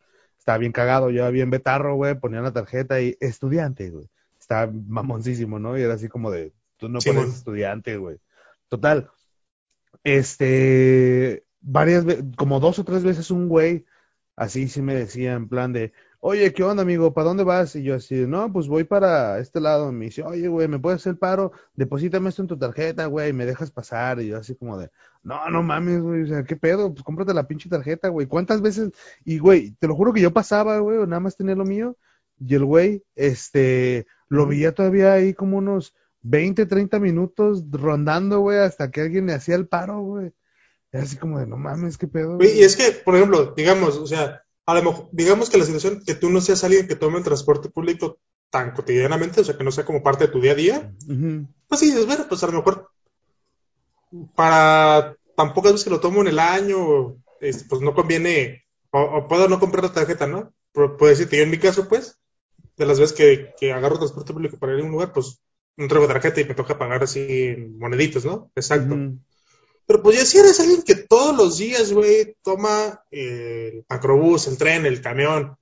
estaba 0.48 0.58
bien 0.58 0.72
cagado, 0.72 1.10
yo 1.10 1.30
bien 1.30 1.50
betarro, 1.50 1.94
güey, 1.96 2.18
ponía 2.18 2.40
la 2.40 2.54
tarjeta 2.54 3.02
y 3.02 3.18
estudiante, 3.20 3.90
güey. 3.90 4.08
Estaba 4.40 4.72
mamoncísimo, 4.72 5.58
¿no? 5.58 5.76
Y 5.76 5.82
era 5.82 5.92
así 5.92 6.08
como 6.08 6.30
de, 6.30 6.54
tú 6.78 6.88
no 6.88 7.02
Simón. 7.02 7.24
pones 7.24 7.36
estudiante, 7.36 7.98
güey. 7.98 8.16
Total. 8.68 9.10
Este, 10.04 11.44
varias 11.60 12.06
veces, 12.06 12.24
como 12.38 12.60
dos 12.60 12.78
o 12.78 12.84
tres 12.84 13.04
veces 13.04 13.30
un 13.30 13.48
güey, 13.48 13.84
así 14.36 14.68
sí 14.68 14.80
me 14.80 14.94
decía 14.94 15.34
en 15.34 15.50
plan 15.50 15.74
de, 15.74 15.92
oye, 16.20 16.52
¿qué 16.52 16.62
onda, 16.62 16.82
amigo? 16.82 17.12
¿Para 17.12 17.28
dónde 17.28 17.44
vas? 17.44 17.76
Y 17.76 17.82
yo 17.82 17.94
así, 17.94 18.14
no, 18.26 18.52
pues 18.52 18.68
voy 18.68 18.84
para 18.84 19.38
este 19.38 19.60
lado. 19.60 19.92
Me 19.92 20.06
dice, 20.06 20.22
oye, 20.22 20.48
güey, 20.48 20.68
¿me 20.68 20.78
puedes 20.78 21.00
hacer 21.00 21.12
el 21.12 21.18
paro? 21.18 21.52
Deposítame 21.74 22.28
esto 22.28 22.42
en 22.42 22.48
tu 22.48 22.58
tarjeta, 22.58 23.06
güey, 23.06 23.32
me 23.32 23.46
dejas 23.46 23.70
pasar. 23.70 24.20
Y 24.20 24.28
yo 24.28 24.38
así 24.38 24.54
como 24.54 24.78
de, 24.78 24.90
no, 25.22 25.48
no 25.50 25.62
mames, 25.62 26.02
güey, 26.02 26.22
o 26.22 26.26
sea, 26.26 26.44
¿qué 26.44 26.56
pedo? 26.56 26.92
Pues 26.92 27.04
cómprate 27.04 27.34
la 27.34 27.46
pinche 27.46 27.68
tarjeta, 27.68 28.08
güey. 28.08 28.26
¿Cuántas 28.26 28.60
veces? 28.60 28.90
Y, 29.24 29.38
güey, 29.38 29.72
te 29.78 29.86
lo 29.86 29.94
juro 29.94 30.12
que 30.12 30.20
yo 30.20 30.32
pasaba, 30.32 30.78
güey, 30.78 30.98
o 30.98 31.06
nada 31.06 31.20
más 31.20 31.36
tenía 31.36 31.54
lo 31.54 31.64
mío. 31.64 31.96
Y 32.40 32.54
el 32.54 32.64
güey, 32.64 33.04
este, 33.14 34.06
lo 34.28 34.46
veía 34.46 34.74
todavía 34.74 35.12
ahí 35.12 35.34
como 35.34 35.58
unos 35.58 35.94
20, 36.22 36.66
30 36.66 36.98
minutos 37.00 37.64
rondando, 37.70 38.40
güey, 38.40 38.58
hasta 38.58 38.90
que 38.90 39.02
alguien 39.02 39.26
le 39.26 39.34
hacía 39.34 39.56
el 39.56 39.66
paro, 39.68 40.00
güey. 40.00 40.32
Era 40.90 41.04
así 41.04 41.16
como 41.16 41.38
de, 41.38 41.46
no 41.46 41.56
mames, 41.56 41.98
qué 41.98 42.06
pedo. 42.06 42.36
Güey, 42.36 42.58
y 42.58 42.62
es 42.62 42.76
que, 42.76 42.92
por 43.04 43.16
ejemplo, 43.16 43.52
digamos, 43.56 43.96
o 43.98 44.06
sea, 44.06 44.42
a 44.68 44.74
lo 44.74 44.82
mejor, 44.82 45.08
digamos 45.12 45.48
que 45.48 45.56
la 45.56 45.64
situación 45.64 46.02
que 46.04 46.14
tú 46.14 46.28
no 46.28 46.42
seas 46.42 46.62
alguien 46.62 46.86
que 46.86 46.94
tome 46.94 47.16
el 47.16 47.24
transporte 47.24 47.70
público 47.70 48.18
tan 48.50 48.72
cotidianamente, 48.72 49.40
o 49.40 49.44
sea, 49.44 49.56
que 49.56 49.64
no 49.64 49.72
sea 49.72 49.86
como 49.86 50.02
parte 50.02 50.26
de 50.26 50.32
tu 50.32 50.42
día 50.42 50.52
a 50.52 50.56
día, 50.56 50.92
pues 51.68 51.80
sí, 51.80 51.86
dices, 51.86 52.04
bueno, 52.04 52.26
pues 52.28 52.42
a 52.42 52.48
lo 52.48 52.52
mejor 52.52 52.90
para 54.36 55.16
tan 55.34 55.54
pocas 55.54 55.72
veces 55.72 55.84
que 55.84 55.90
lo 55.90 56.00
tomo 56.00 56.20
en 56.20 56.26
el 56.26 56.38
año, 56.38 57.16
este, 57.40 57.64
pues 57.66 57.80
no 57.80 57.94
conviene, 57.94 58.64
o, 58.90 59.00
o 59.00 59.26
puedo 59.26 59.48
no 59.48 59.58
comprar 59.58 59.84
la 59.84 59.92
tarjeta, 59.94 60.26
¿no? 60.26 60.52
Pero 60.72 60.98
puedo 60.98 61.08
decirte, 61.08 61.38
yo 61.38 61.44
en 61.44 61.50
mi 61.50 61.58
caso, 61.58 61.88
pues, 61.88 62.18
de 62.76 62.84
las 62.84 63.00
veces 63.00 63.16
que, 63.16 63.54
que 63.58 63.72
agarro 63.72 63.96
transporte 63.96 64.34
público 64.34 64.58
para 64.58 64.74
ir 64.74 64.82
a 64.82 64.84
un 64.84 64.90
lugar, 64.90 65.14
pues 65.14 65.40
no 65.78 65.88
traigo 65.88 66.08
tarjeta 66.08 66.42
y 66.42 66.44
me 66.44 66.54
toca 66.54 66.76
pagar 66.76 67.02
así 67.04 67.26
en 67.26 67.78
moneditos, 67.78 68.26
¿no? 68.26 68.50
Exacto. 68.54 68.94
Pero 69.88 70.02
pues 70.02 70.18
ya 70.18 70.26
si 70.26 70.36
eres 70.36 70.60
alguien 70.60 70.82
que 70.82 70.94
todos 70.94 71.34
los 71.34 71.56
días, 71.56 71.94
güey, 71.94 72.36
toma 72.42 73.02
eh, 73.10 73.70
el 73.72 73.86
macrobús, 73.88 74.46
el 74.46 74.58
tren, 74.58 74.84
el 74.84 75.00
camión, 75.00 75.56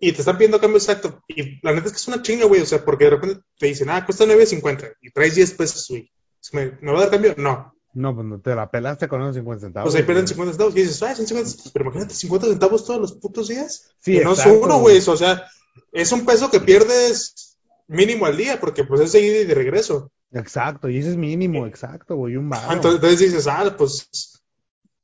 y 0.00 0.10
te 0.10 0.22
están 0.22 0.36
pidiendo 0.36 0.60
cambio 0.60 0.78
exacto, 0.78 1.22
y 1.28 1.64
la 1.64 1.72
neta 1.72 1.86
es 1.86 1.92
que 1.92 1.98
es 1.98 2.08
una 2.08 2.20
chinga, 2.20 2.46
güey, 2.46 2.62
o 2.62 2.66
sea, 2.66 2.84
porque 2.84 3.04
de 3.04 3.10
repente 3.10 3.40
te 3.56 3.66
dicen, 3.66 3.90
ah, 3.90 4.04
cuesta 4.04 4.24
9.50, 4.24 4.94
y 5.00 5.12
traes 5.12 5.36
10 5.36 5.52
pesos, 5.52 5.86
güey. 5.88 6.10
¿Me, 6.52 6.78
¿Me 6.80 6.90
va 6.90 6.98
a 6.98 7.00
dar 7.02 7.10
cambio? 7.12 7.34
No. 7.38 7.72
No, 7.94 8.12
pues 8.12 8.26
no 8.26 8.40
te 8.40 8.56
la 8.56 8.68
pelaste 8.68 9.06
con 9.06 9.22
esos 9.22 9.36
50 9.36 9.66
centavos. 9.66 9.86
Pues 9.86 10.00
ahí 10.00 10.04
pierden 10.04 10.24
güey. 10.24 10.34
50 10.34 10.52
centavos, 10.54 10.74
y 10.74 10.80
dices, 10.80 11.02
ah, 11.04 11.14
son 11.14 11.28
50 11.28 11.48
centavos, 11.48 11.72
pero 11.72 11.84
imagínate 11.84 12.14
50 12.14 12.46
centavos 12.48 12.84
todos 12.84 13.00
los 13.00 13.12
putos 13.12 13.46
días. 13.46 13.88
Sí, 14.00 14.18
que 14.18 14.24
no 14.24 14.32
es 14.32 14.44
uno, 14.46 14.80
güey, 14.80 14.98
o 14.98 15.16
sea, 15.16 15.44
es 15.92 16.10
un 16.10 16.26
peso 16.26 16.50
que 16.50 16.58
pierdes 16.58 17.56
mínimo 17.86 18.26
al 18.26 18.36
día, 18.36 18.58
porque 18.58 18.82
pues 18.82 19.00
es 19.00 19.14
ida 19.14 19.42
y 19.42 19.44
de 19.44 19.54
regreso. 19.54 20.10
Exacto, 20.32 20.88
y 20.88 20.98
ese 20.98 21.10
es 21.10 21.16
mínimo, 21.16 21.66
exacto, 21.66 22.16
güey, 22.16 22.36
un. 22.36 22.52
Ah, 22.52 22.68
Entonces, 22.72 22.96
entonces 22.96 23.18
dices, 23.20 23.46
ah, 23.46 23.74
pues, 23.76 24.42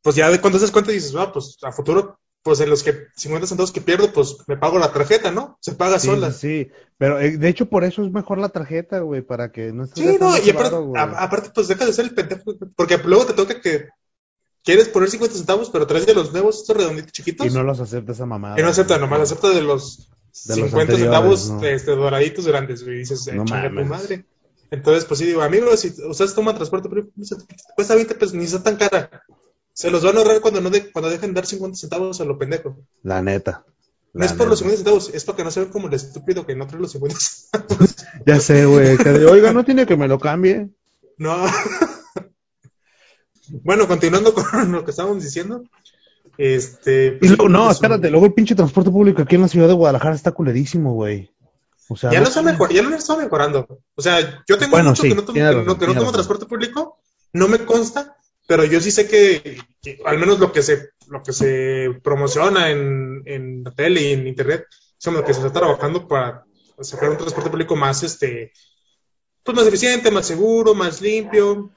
pues 0.03 0.17
ya 0.17 0.29
cuando 0.41 0.59
te 0.59 0.65
das 0.65 0.71
cuenta 0.73 0.91
dices, 0.91 1.15
ah, 1.17 1.33
pues 1.33 1.57
a 1.63 1.73
futuro, 1.73 2.19
pues 2.43 2.61
en 2.61 2.71
los 2.71 2.83
que 2.83 3.07
50 3.17 3.47
centavos 3.47 3.71
que 3.73 3.81
pierdo, 3.81 4.13
pues 4.13 4.37
me 4.49 4.57
pago 4.57 4.79
la 4.79 4.93
tarjeta, 4.93 5.31
¿no? 5.31 5.57
Se 5.61 5.73
paga 5.73 5.99
sí, 5.99 6.09
sola. 6.09 6.33
sí. 6.33 6.69
Pero 6.99 7.21
eh, 7.21 7.37
de 7.39 7.49
hecho 7.49 7.67
por 7.67 7.85
eso 7.85 8.05
es 8.05 8.11
mejor 8.11 8.39
la 8.39 8.49
tarjeta, 8.49 8.99
güey, 9.01 9.23
para 9.23 9.53
que 9.53 9.73
no 9.73 9.85
estés 9.85 10.05
Sí, 10.05 10.17
no, 10.21 10.37
y 10.37 10.51
aparte, 10.51 10.77
a- 10.97 11.53
pues 11.55 11.69
dejas 11.69 11.87
de 11.87 11.93
ser 11.93 12.05
el 12.07 12.15
pendejo, 12.15 12.55
porque 12.75 12.99
luego 12.99 13.27
te 13.27 13.35
toca 13.35 13.61
que 13.61 13.89
quieres 14.65 14.89
poner 14.89 15.09
50 15.11 15.37
centavos, 15.37 15.71
pero 15.71 15.87
traes 15.87 16.07
de 16.07 16.15
los 16.15 16.33
nuevos, 16.33 16.61
estos 16.61 16.77
redonditos 16.77 17.13
chiquitos, 17.13 17.47
Y 17.47 17.51
no 17.51 17.63
los 17.63 17.81
acepta 17.81 18.13
esa 18.13 18.27
mamada. 18.27 18.59
y 18.59 18.63
no 18.63 18.69
acepta, 18.69 18.99
nomás 18.99 19.21
acepta 19.21 19.51
de 19.51 19.63
los 19.63 20.09
De 20.47 20.57
los 20.57 20.71
50 20.71 20.93
anteriores, 20.93 21.01
centavos 21.01 21.51
¿no? 21.51 21.65
este, 21.65 21.91
doraditos 21.93 22.47
grandes, 22.47 22.85
güey, 22.85 22.99
dices, 22.99 23.27
eh, 23.29 23.35
No 23.35 23.45
chinga 23.45 23.69
tu 23.71 23.85
madre. 23.85 24.25
Entonces, 24.73 25.05
pues 25.05 25.21
sí, 25.21 25.27
digo, 25.27 25.43
amigos, 25.43 25.81
si 25.81 25.93
ustedes 26.09 26.35
toman 26.35 26.55
transporte 26.57 26.89
público, 26.89 27.11
pues, 27.15 27.35
cuesta 27.77 27.95
20 27.95 28.15
pesos, 28.15 28.35
ni 28.35 28.45
está 28.45 28.63
tan 28.63 28.77
cara. 28.77 29.23
Se 29.75 29.91
los 29.91 30.03
van 30.03 30.17
a 30.17 30.21
ahorrar 30.21 30.41
cuando, 30.41 30.61
no 30.61 30.71
de- 30.71 30.91
cuando 30.91 31.11
dejen 31.11 31.31
de 31.31 31.35
dar 31.35 31.47
50 31.47 31.77
centavos 31.79 32.21
a 32.21 32.25
lo 32.25 32.39
pendejo. 32.39 32.77
La 33.03 33.23
neta. 33.23 33.65
No 34.15 34.25
es 34.25 34.33
por 34.33 34.49
los 34.49 34.63
neta. 34.63 34.77
50 34.77 34.79
centavos, 34.79 35.11
es 35.15 35.25
para 35.25 35.37
que 35.37 35.45
no 35.45 35.51
se 35.51 35.61
vean 35.61 35.73
como 35.73 35.89
el 35.89 35.95
estúpido 35.95 36.47
que 36.47 36.57
no 36.57 36.67
trae 36.67 36.81
los 36.81 36.93
50 36.93 37.19
centavos. 37.21 37.97
Ya 38.27 38.41
sé, 38.41 38.65
güey. 38.67 38.97
Oiga, 39.31 39.53
¿no 39.53 39.65
tiene 39.65 39.87
que 39.87 39.97
me 39.97 40.09
lo 40.09 40.19
cambie? 40.19 40.69
No. 41.19 41.45
bueno, 43.63 43.87
continuando 43.89 44.35
con 44.35 44.73
lo 44.73 44.85
que 44.85 44.91
estábamos 44.91 45.23
diciendo. 45.23 45.65
Este. 46.39 47.09
Y 47.09 47.11
pues, 47.19 47.31
luego, 47.33 47.49
no, 47.49 47.71
espérate, 47.71 48.11
luego 48.11 48.27
el 48.27 48.33
pinche 48.33 48.55
transporte 48.55 48.91
público 48.91 49.23
aquí 49.23 49.35
en 49.35 49.43
la 49.43 49.49
ciudad 49.49 49.69
de 49.69 49.75
Guadalajara 49.75 50.15
está 50.15 50.33
culerísimo, 50.33 50.95
güey. 50.95 51.31
O 51.93 51.97
sea, 51.97 52.11
Ya 52.11 52.21
no- 52.21 52.29
está 52.29 52.43
mejor, 52.43 52.73
ya 52.73 52.83
no 52.83 52.95
está 52.95 53.17
mejorando. 53.17 53.67
O 53.95 54.03
sea, 54.03 54.43
yo 54.49 54.59
tengo 54.59 54.73
Bueno, 54.73 54.91
mucho 54.91 55.03
sí, 55.03 55.09
que 55.09 55.15
no 55.15 55.25
tomo, 55.25 55.35
que 55.35 55.41
no, 55.43 55.51
que 55.61 55.67
no 55.67 55.77
tiene 55.77 55.95
tomo 55.95 56.13
transporte 56.13 56.47
público, 56.47 56.99
no 57.33 57.49
me 57.49 57.65
consta, 57.65 58.17
pero 58.47 58.65
yo 58.65 58.81
sí 58.81 58.91
sé 58.91 59.09
que, 59.09 59.59
que 59.83 59.99
al 60.05 60.19
menos 60.19 60.39
lo 60.39 60.53
que 60.53 60.63
se, 60.63 60.91
lo 61.09 61.23
que 61.23 61.33
se 61.33 62.01
promociona 62.03 62.71
en, 62.71 63.23
en 63.27 63.63
la 63.65 63.71
tele 63.71 64.01
y 64.03 64.13
en 64.13 64.27
internet, 64.27 64.67
es 64.99 65.05
como 65.05 65.25
que 65.25 65.33
se 65.35 65.41
está 65.47 65.53
trabajando 65.61 66.07
para 66.09 66.45
sacar 66.81 67.11
un 67.11 67.17
transporte 67.17 67.51
público 67.51 67.77
más 67.77 68.03
este 68.03 68.53
pues 69.45 69.57
más 69.57 69.67
eficiente, 69.67 70.11
más 70.11 70.27
seguro, 70.27 70.75
más 70.75 71.01
limpio. 71.01 71.71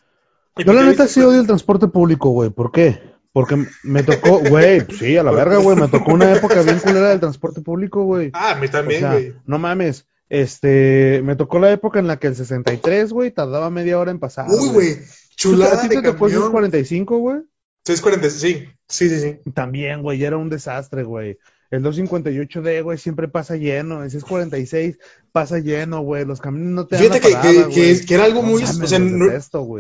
Yo 0.58 0.74
la 0.74 0.84
neta 0.84 1.06
he 1.06 1.08
sí 1.08 1.22
odio 1.22 1.42
el 1.42 1.48
transporte 1.48 1.88
público, 1.88 2.30
güey. 2.30 2.50
¿Por 2.50 2.72
qué? 2.72 3.15
Porque 3.36 3.68
me 3.84 4.02
tocó, 4.02 4.40
güey, 4.40 4.82
sí, 4.98 5.18
a 5.18 5.24
la 5.24 5.32
verga, 5.32 5.58
güey. 5.58 5.76
Me 5.76 5.90
tocó 5.90 6.14
una 6.14 6.32
época 6.32 6.62
bien 6.62 6.80
culera 6.80 7.10
del 7.10 7.20
transporte 7.20 7.60
público, 7.60 8.06
güey. 8.06 8.30
Ah, 8.34 8.52
a 8.52 8.56
mí 8.56 8.68
O 8.68 8.70
también, 8.70 9.02
sea, 9.02 9.12
güey. 9.12 9.34
no 9.46 9.60
mames. 9.60 10.08
Este, 10.30 11.20
me 11.22 11.36
tocó 11.36 11.60
la 11.60 11.70
época 11.70 12.00
en 12.00 12.08
la 12.08 12.18
que 12.18 12.28
el 12.28 12.36
63, 12.38 13.12
güey, 13.12 13.32
tardaba 13.32 13.70
media 13.70 14.00
hora 14.00 14.12
en 14.12 14.20
pasar. 14.20 14.48
Uy, 14.50 14.70
güey, 14.70 14.98
chulada 15.36 15.80
¿A 15.80 15.82
ti 15.82 15.90
de 15.90 15.98
te 15.98 16.02
tocó 16.14 16.28
el 16.28 16.32
camión. 16.32 16.52
45, 16.54 17.18
güey? 17.18 17.42
640, 17.84 18.30
sí, 18.30 18.70
sí, 18.88 19.10
sí, 19.10 19.20
sí. 19.20 19.52
También, 19.52 20.02
güey, 20.02 20.24
era 20.24 20.38
un 20.38 20.50
desastre, 20.50 21.04
güey. 21.04 21.38
El 21.72 21.84
258D, 21.84 22.84
güey, 22.84 22.98
siempre 22.98 23.28
pasa 23.28 23.58
lleno. 23.58 24.02
El 24.02 24.12
646 24.12 24.98
pasa 25.34 25.60
lleno, 25.60 26.00
güey. 26.04 26.24
Los 26.24 26.40
camiones 26.40 26.72
no 26.72 26.88
te 26.88 26.96
dan 26.96 27.04
Fíjate 27.04 27.20
la 27.20 27.28
que, 27.28 27.34
parada, 27.50 27.68
que, 27.68 27.74
que, 28.00 28.06
que 28.06 28.14
era 28.14 28.24
algo 28.24 28.42
No 28.44 28.48
muy, 28.48 28.64
mames, 28.64 28.80
o 28.80 28.88
sea, 28.88 29.00
no, 29.00 29.28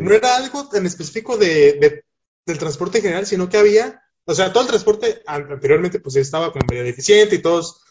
no 0.02 0.14
era 0.14 0.36
algo 0.36 0.68
tan 0.68 0.86
específico 0.86 1.38
de, 1.38 1.78
de- 1.80 2.04
del 2.46 2.58
transporte 2.58 2.98
en 3.00 3.04
general, 3.04 3.26
sino 3.26 3.50
que 3.50 3.58
había, 3.58 4.02
o 4.26 4.34
sea, 4.36 4.52
todo 4.54 4.64
el 4.64 4.70
transporte 4.70 5.22
an- 5.26 5.52
anteriormente 5.52 6.00
pues 6.00 6.16
estaba 6.16 6.52
como 6.52 6.66
medio 6.70 6.84
deficiente 6.84 7.36
y 7.36 7.40
todos, 7.42 7.82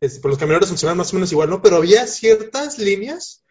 este, 0.00 0.20
pues 0.20 0.30
los 0.32 0.38
camioneros 0.38 0.68
funcionaban 0.68 0.98
más 0.98 1.12
o 1.12 1.16
menos 1.16 1.32
igual, 1.32 1.48
¿no? 1.50 1.62
Pero 1.62 1.76
había 1.76 2.06
ciertas 2.06 2.78
líneas 2.78 3.44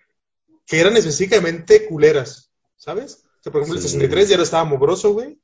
que 0.67 0.79
eran 0.79 0.95
específicamente 0.97 1.85
culeras, 1.87 2.51
¿sabes? 2.77 3.23
O 3.39 3.43
sea, 3.43 3.51
por 3.51 3.61
ejemplo, 3.61 3.79
Sí. 3.81 3.87
el 3.87 3.91
63 3.91 4.29
ya 4.29 4.37
no 4.37 4.43
estaba 4.43 4.63
mugroso, 4.65 5.11
güey. 5.13 5.39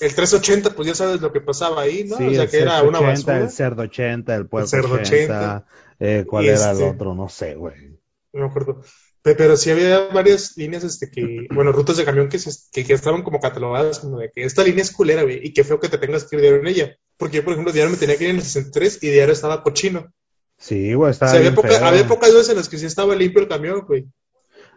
El 0.00 0.14
380, 0.14 0.70
pues 0.76 0.86
ya 0.88 0.94
sabes 0.94 1.20
lo 1.20 1.32
que 1.32 1.40
pasaba 1.40 1.82
ahí, 1.82 2.04
¿no? 2.04 2.16
Sí, 2.18 2.26
o 2.28 2.30
sea, 2.30 2.42
el 2.44 2.50
que 2.50 2.58
era 2.58 2.82
una 2.82 2.98
680, 2.98 3.32
basura. 3.32 3.38
el 3.44 3.50
cerdo 3.50 3.82
80, 3.82 4.34
el 4.36 4.46
puerco 4.46 4.68
cerdo 4.68 4.94
80, 4.94 5.66
eh, 5.98 6.24
¿cuál 6.28 6.44
era 6.46 6.70
el 6.70 6.76
este- 6.76 6.84
otro? 6.90 7.14
No 7.14 7.28
sé, 7.28 7.54
güey. 7.56 7.97
No 8.32 8.40
me 8.40 8.46
acuerdo. 8.46 8.82
Pe- 9.22 9.34
Pero 9.34 9.56
sí 9.56 9.70
había 9.70 10.08
varias 10.08 10.56
líneas, 10.56 10.84
este, 10.84 11.10
que, 11.10 11.48
bueno, 11.54 11.72
rutas 11.72 11.96
de 11.96 12.04
camión 12.04 12.28
que, 12.28 12.38
se- 12.38 12.50
que, 12.72 12.84
que 12.84 12.92
estaban 12.94 13.22
como 13.22 13.40
catalogadas 13.40 13.98
como 14.00 14.18
de 14.18 14.30
que 14.34 14.44
esta 14.44 14.62
línea 14.64 14.82
es 14.82 14.92
culera, 14.92 15.22
güey, 15.22 15.40
y 15.44 15.52
qué 15.52 15.64
feo 15.64 15.80
que 15.80 15.88
te 15.88 15.98
tengas 15.98 16.24
que 16.24 16.36
ir 16.36 16.42
diario 16.42 16.60
en 16.60 16.66
ella. 16.66 16.96
Porque 17.16 17.38
yo, 17.38 17.44
por 17.44 17.52
ejemplo, 17.52 17.72
diario 17.72 17.90
me 17.90 17.96
tenía 17.98 18.16
que 18.16 18.24
ir 18.24 18.30
en 18.30 18.36
el 18.36 18.42
63 18.42 19.02
y 19.02 19.10
diario 19.10 19.32
estaba 19.32 19.62
cochino. 19.62 20.12
Sí, 20.56 20.94
güey, 20.94 21.08
O 21.08 21.10
estaba 21.10 21.30
sea, 21.32 21.40
había, 21.40 21.54
poca- 21.54 21.86
había 21.88 22.06
pocas 22.06 22.32
veces 22.32 22.50
en 22.50 22.56
las 22.56 22.68
que 22.68 22.78
sí 22.78 22.86
estaba 22.86 23.14
limpio 23.14 23.42
el 23.42 23.48
camión, 23.48 23.80
güey. 23.86 24.06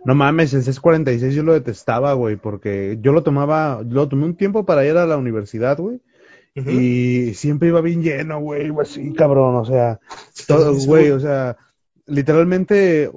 No 0.03 0.15
mames, 0.15 0.53
el 0.53 0.63
646 0.63 1.35
yo 1.35 1.43
lo 1.43 1.53
detestaba, 1.53 2.13
güey, 2.13 2.35
porque 2.35 2.97
yo 3.01 3.11
lo 3.13 3.21
tomaba, 3.23 3.83
lo 3.87 4.07
tomé 4.09 4.25
un 4.25 4.35
tiempo 4.35 4.65
para 4.65 4.85
ir 4.85 4.97
a 4.97 5.05
la 5.05 5.17
universidad, 5.17 5.77
güey. 5.77 6.01
Y 6.55 7.33
siempre 7.35 7.69
iba 7.69 7.81
bien 7.81 8.01
lleno, 8.03 8.39
güey, 8.41 8.71
así, 8.81 9.13
cabrón, 9.13 9.55
o 9.55 9.65
sea, 9.65 9.99
todo, 10.47 10.73
güey, 10.73 11.11
o 11.11 11.19
sea, 11.19 11.55
literalmente, 12.05 13.09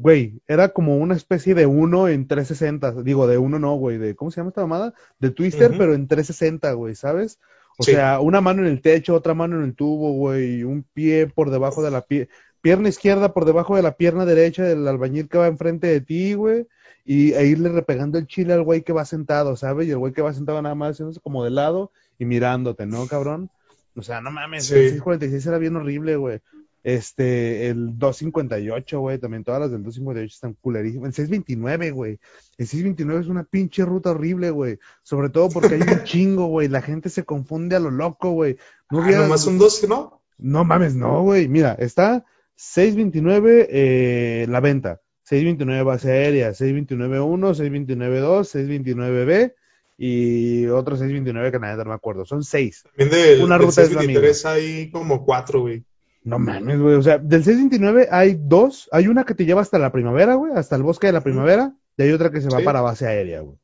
güey, 0.00 0.40
era 0.46 0.68
como 0.70 0.96
una 0.96 1.14
especie 1.14 1.54
de 1.54 1.66
uno 1.66 2.08
en 2.08 2.26
360, 2.26 3.02
digo, 3.02 3.26
de 3.26 3.38
uno 3.38 3.58
no, 3.58 3.74
güey, 3.74 3.98
de, 3.98 4.14
¿cómo 4.14 4.30
se 4.30 4.40
llama 4.40 4.48
esta 4.50 4.62
mamada? 4.62 4.94
De 5.18 5.30
Twister, 5.30 5.72
pero 5.76 5.94
en 5.94 6.08
360, 6.08 6.72
güey, 6.72 6.94
¿sabes? 6.94 7.38
O 7.78 7.84
Sí. 7.84 7.92
sea, 7.92 8.20
una 8.20 8.40
mano 8.40 8.62
en 8.62 8.68
el 8.68 8.80
techo, 8.80 9.14
otra 9.14 9.34
mano 9.34 9.56
en 9.56 9.64
el 9.64 9.74
tubo, 9.74 10.12
güey, 10.12 10.64
un 10.64 10.82
pie 10.82 11.26
por 11.26 11.50
debajo 11.50 11.82
de 11.82 11.90
la 11.90 12.02
pie, 12.02 12.28
pierna 12.60 12.88
izquierda 12.88 13.32
por 13.32 13.44
debajo 13.44 13.76
de 13.76 13.82
la 13.82 13.96
pierna 13.96 14.24
derecha 14.24 14.64
del 14.64 14.86
albañil 14.88 15.28
que 15.28 15.38
va 15.38 15.46
enfrente 15.46 15.86
de 15.86 16.00
ti, 16.00 16.34
güey, 16.34 16.66
y 17.04 17.32
e 17.34 17.46
irle 17.46 17.68
repegando 17.70 18.18
el 18.18 18.26
chile 18.26 18.52
al 18.52 18.62
güey 18.62 18.82
que 18.82 18.92
va 18.92 19.04
sentado, 19.04 19.56
¿sabes? 19.56 19.86
Y 19.86 19.92
el 19.92 19.98
güey 19.98 20.12
que 20.12 20.22
va 20.22 20.34
sentado 20.34 20.60
nada 20.60 20.74
más 20.74 20.92
haciéndose 20.92 21.20
como 21.20 21.44
de 21.44 21.50
lado 21.50 21.92
y 22.18 22.24
mirándote, 22.24 22.84
¿no, 22.86 23.06
cabrón? 23.06 23.48
O 23.96 24.02
sea, 24.02 24.20
no 24.20 24.30
mames, 24.30 24.66
Sí. 24.66 24.74
el 24.74 24.80
646 24.90 25.46
era 25.46 25.58
bien 25.58 25.76
horrible, 25.76 26.16
güey. 26.16 26.40
Este, 26.84 27.68
el 27.68 27.98
258, 27.98 29.00
güey, 29.00 29.18
también 29.18 29.44
todas 29.44 29.60
las 29.60 29.70
del 29.70 29.82
258 29.82 30.32
están 30.34 30.54
culerísimas. 30.60 31.08
El 31.08 31.14
629, 31.14 31.90
güey. 31.90 32.12
El 32.56 32.66
629 32.66 33.20
es 33.22 33.26
una 33.28 33.44
pinche 33.44 33.84
ruta 33.84 34.10
horrible, 34.12 34.50
güey. 34.50 34.78
Sobre 35.02 35.28
todo 35.28 35.48
porque 35.48 35.74
hay 35.74 35.82
un 35.82 35.88
chingo, 36.04 36.46
güey. 36.46 36.68
La 36.68 36.80
gente 36.82 37.08
se 37.10 37.24
confunde 37.24 37.76
a 37.76 37.80
lo 37.80 37.90
loco, 37.90 38.30
güey. 38.30 38.56
No 38.90 39.00
Ah, 39.00 39.04
hubiera- 39.04 39.22
nomás 39.22 39.44
12, 39.44 39.88
¿no? 39.88 40.22
no 40.38 40.64
mames, 40.64 40.94
no, 40.94 41.22
güey. 41.22 41.48
Mira, 41.48 41.74
está 41.78 42.24
629 42.54 43.68
eh, 43.70 44.46
la 44.48 44.60
venta, 44.60 45.00
629 45.24 45.82
base 45.82 46.10
aérea, 46.12 46.54
629 46.54 47.20
1, 47.20 47.54
629 47.54 48.20
2, 48.20 48.48
629 48.48 49.24
B 49.24 49.54
y 49.98 50.66
otro 50.66 50.96
629 50.96 51.50
que 51.50 51.58
nadie 51.58 51.76
no 51.76 51.86
me 51.86 51.94
acuerdo. 51.94 52.24
Son 52.24 52.44
seis. 52.44 52.84
También 52.84 53.10
del, 53.10 53.42
Una 53.42 53.58
del 53.58 53.66
ruta 53.66 53.82
es 53.82 53.92
la 53.92 54.00
623 54.00 54.46
hay 54.46 54.90
como 54.90 55.24
cuatro, 55.24 55.62
güey. 55.62 55.82
No 56.24 56.38
mames, 56.38 56.78
güey. 56.80 56.94
O 56.96 57.02
sea, 57.02 57.18
del 57.18 57.42
629 57.44 58.08
hay 58.10 58.38
dos. 58.40 58.88
Hay 58.92 59.08
una 59.08 59.24
que 59.24 59.34
te 59.34 59.44
lleva 59.46 59.62
hasta 59.62 59.78
la 59.78 59.92
primavera, 59.92 60.34
güey, 60.34 60.52
hasta 60.54 60.76
el 60.76 60.82
bosque 60.82 61.06
de 61.06 61.12
la 61.14 61.22
primavera. 61.22 61.74
Y 61.96 62.02
hay 62.02 62.12
otra 62.12 62.30
que 62.30 62.40
se 62.40 62.48
va 62.48 62.58
Sí. 62.58 62.64
para 62.64 62.80
base 62.80 63.06
aérea, 63.06 63.40
güey. 63.40 63.56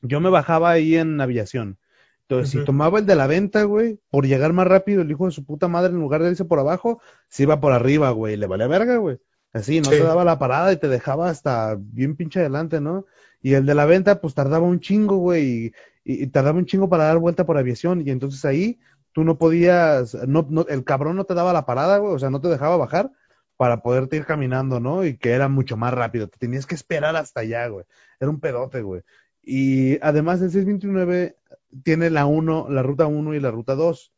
Yo 0.00 0.20
me 0.20 0.30
bajaba 0.30 0.70
ahí 0.70 0.96
en 0.96 1.20
aviación. 1.20 1.78
Entonces, 2.22 2.50
si 2.50 2.64
tomaba 2.64 2.98
el 3.00 3.06
de 3.06 3.14
la 3.14 3.26
venta, 3.26 3.64
güey, 3.64 4.00
por 4.10 4.26
llegar 4.26 4.52
más 4.54 4.66
rápido, 4.66 5.02
el 5.02 5.10
hijo 5.10 5.26
de 5.26 5.32
su 5.32 5.44
puta 5.44 5.68
madre, 5.68 5.92
en 5.92 6.00
lugar 6.00 6.22
de 6.22 6.30
irse 6.30 6.44
por 6.46 6.58
abajo, 6.58 7.00
se 7.28 7.42
iba 7.42 7.60
por 7.60 7.72
arriba, 7.72 8.10
güey. 8.10 8.36
Le 8.36 8.46
valía 8.46 8.68
verga, 8.68 8.96
güey. 8.96 9.18
Así, 9.52 9.80
no 9.80 9.90
Sí. 9.90 9.98
te 9.98 10.02
daba 10.02 10.24
la 10.24 10.38
parada 10.38 10.72
y 10.72 10.78
te 10.78 10.88
dejaba 10.88 11.28
hasta 11.28 11.76
bien 11.78 12.16
pinche 12.16 12.40
adelante, 12.40 12.80
¿no? 12.80 13.04
Y 13.42 13.52
el 13.52 13.66
de 13.66 13.74
la 13.74 13.84
venta, 13.84 14.20
pues 14.20 14.34
tardaba 14.34 14.64
un 14.66 14.80
chingo, 14.80 15.16
güey. 15.18 15.44
Y, 15.44 15.72
y- 16.04 16.22
y 16.22 16.26
tardaba 16.28 16.58
un 16.58 16.64
chingo 16.64 16.88
para 16.88 17.04
dar 17.04 17.18
vuelta 17.18 17.44
por 17.44 17.58
aviación. 17.58 18.00
Y 18.06 18.10
entonces 18.10 18.42
ahí 18.46 18.78
tú 19.12 19.24
no 19.24 19.38
podías, 19.38 20.14
no, 20.26 20.46
no, 20.48 20.66
el 20.68 20.84
cabrón 20.84 21.16
no 21.16 21.24
te 21.24 21.34
daba 21.34 21.52
la 21.52 21.66
parada, 21.66 21.98
güey. 21.98 22.14
O 22.14 22.18
sea, 22.18 22.30
no 22.30 22.40
te 22.40 22.48
dejaba 22.48 22.76
bajar 22.76 23.12
para 23.56 23.82
poderte 23.82 24.16
ir 24.16 24.26
caminando, 24.26 24.80
¿no? 24.80 25.04
Y 25.04 25.16
que 25.16 25.30
era 25.30 25.48
mucho 25.48 25.76
más 25.76 25.94
rápido. 25.94 26.28
Te 26.28 26.38
tenías 26.38 26.66
que 26.66 26.74
esperar 26.74 27.14
hasta 27.16 27.40
allá, 27.40 27.68
güey. 27.68 27.84
Era 28.18 28.30
un 28.30 28.40
pedote, 28.40 28.82
güey. 28.82 29.02
Y 29.42 29.98
además 30.02 30.40
el 30.40 30.50
629 30.50 31.36
tiene 31.82 32.10
la 32.10 32.26
1, 32.26 32.68
la 32.70 32.82
ruta 32.82 33.06
1 33.06 33.34
y 33.34 33.40
la 33.40 33.50
ruta 33.50 33.74
2. 33.74 34.12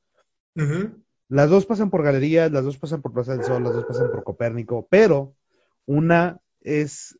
Ujú. 0.56 1.04
Las 1.28 1.50
dos 1.50 1.66
pasan 1.66 1.90
por 1.90 2.02
galerías, 2.02 2.52
las 2.52 2.64
dos 2.64 2.78
pasan 2.78 3.02
por 3.02 3.12
Plaza 3.12 3.32
del 3.36 3.44
Sol, 3.44 3.62
las 3.62 3.72
dos 3.72 3.86
pasan 3.86 4.10
por 4.10 4.22
Copérnico, 4.24 4.86
pero 4.90 5.34
una 5.86 6.40
es, 6.60 7.18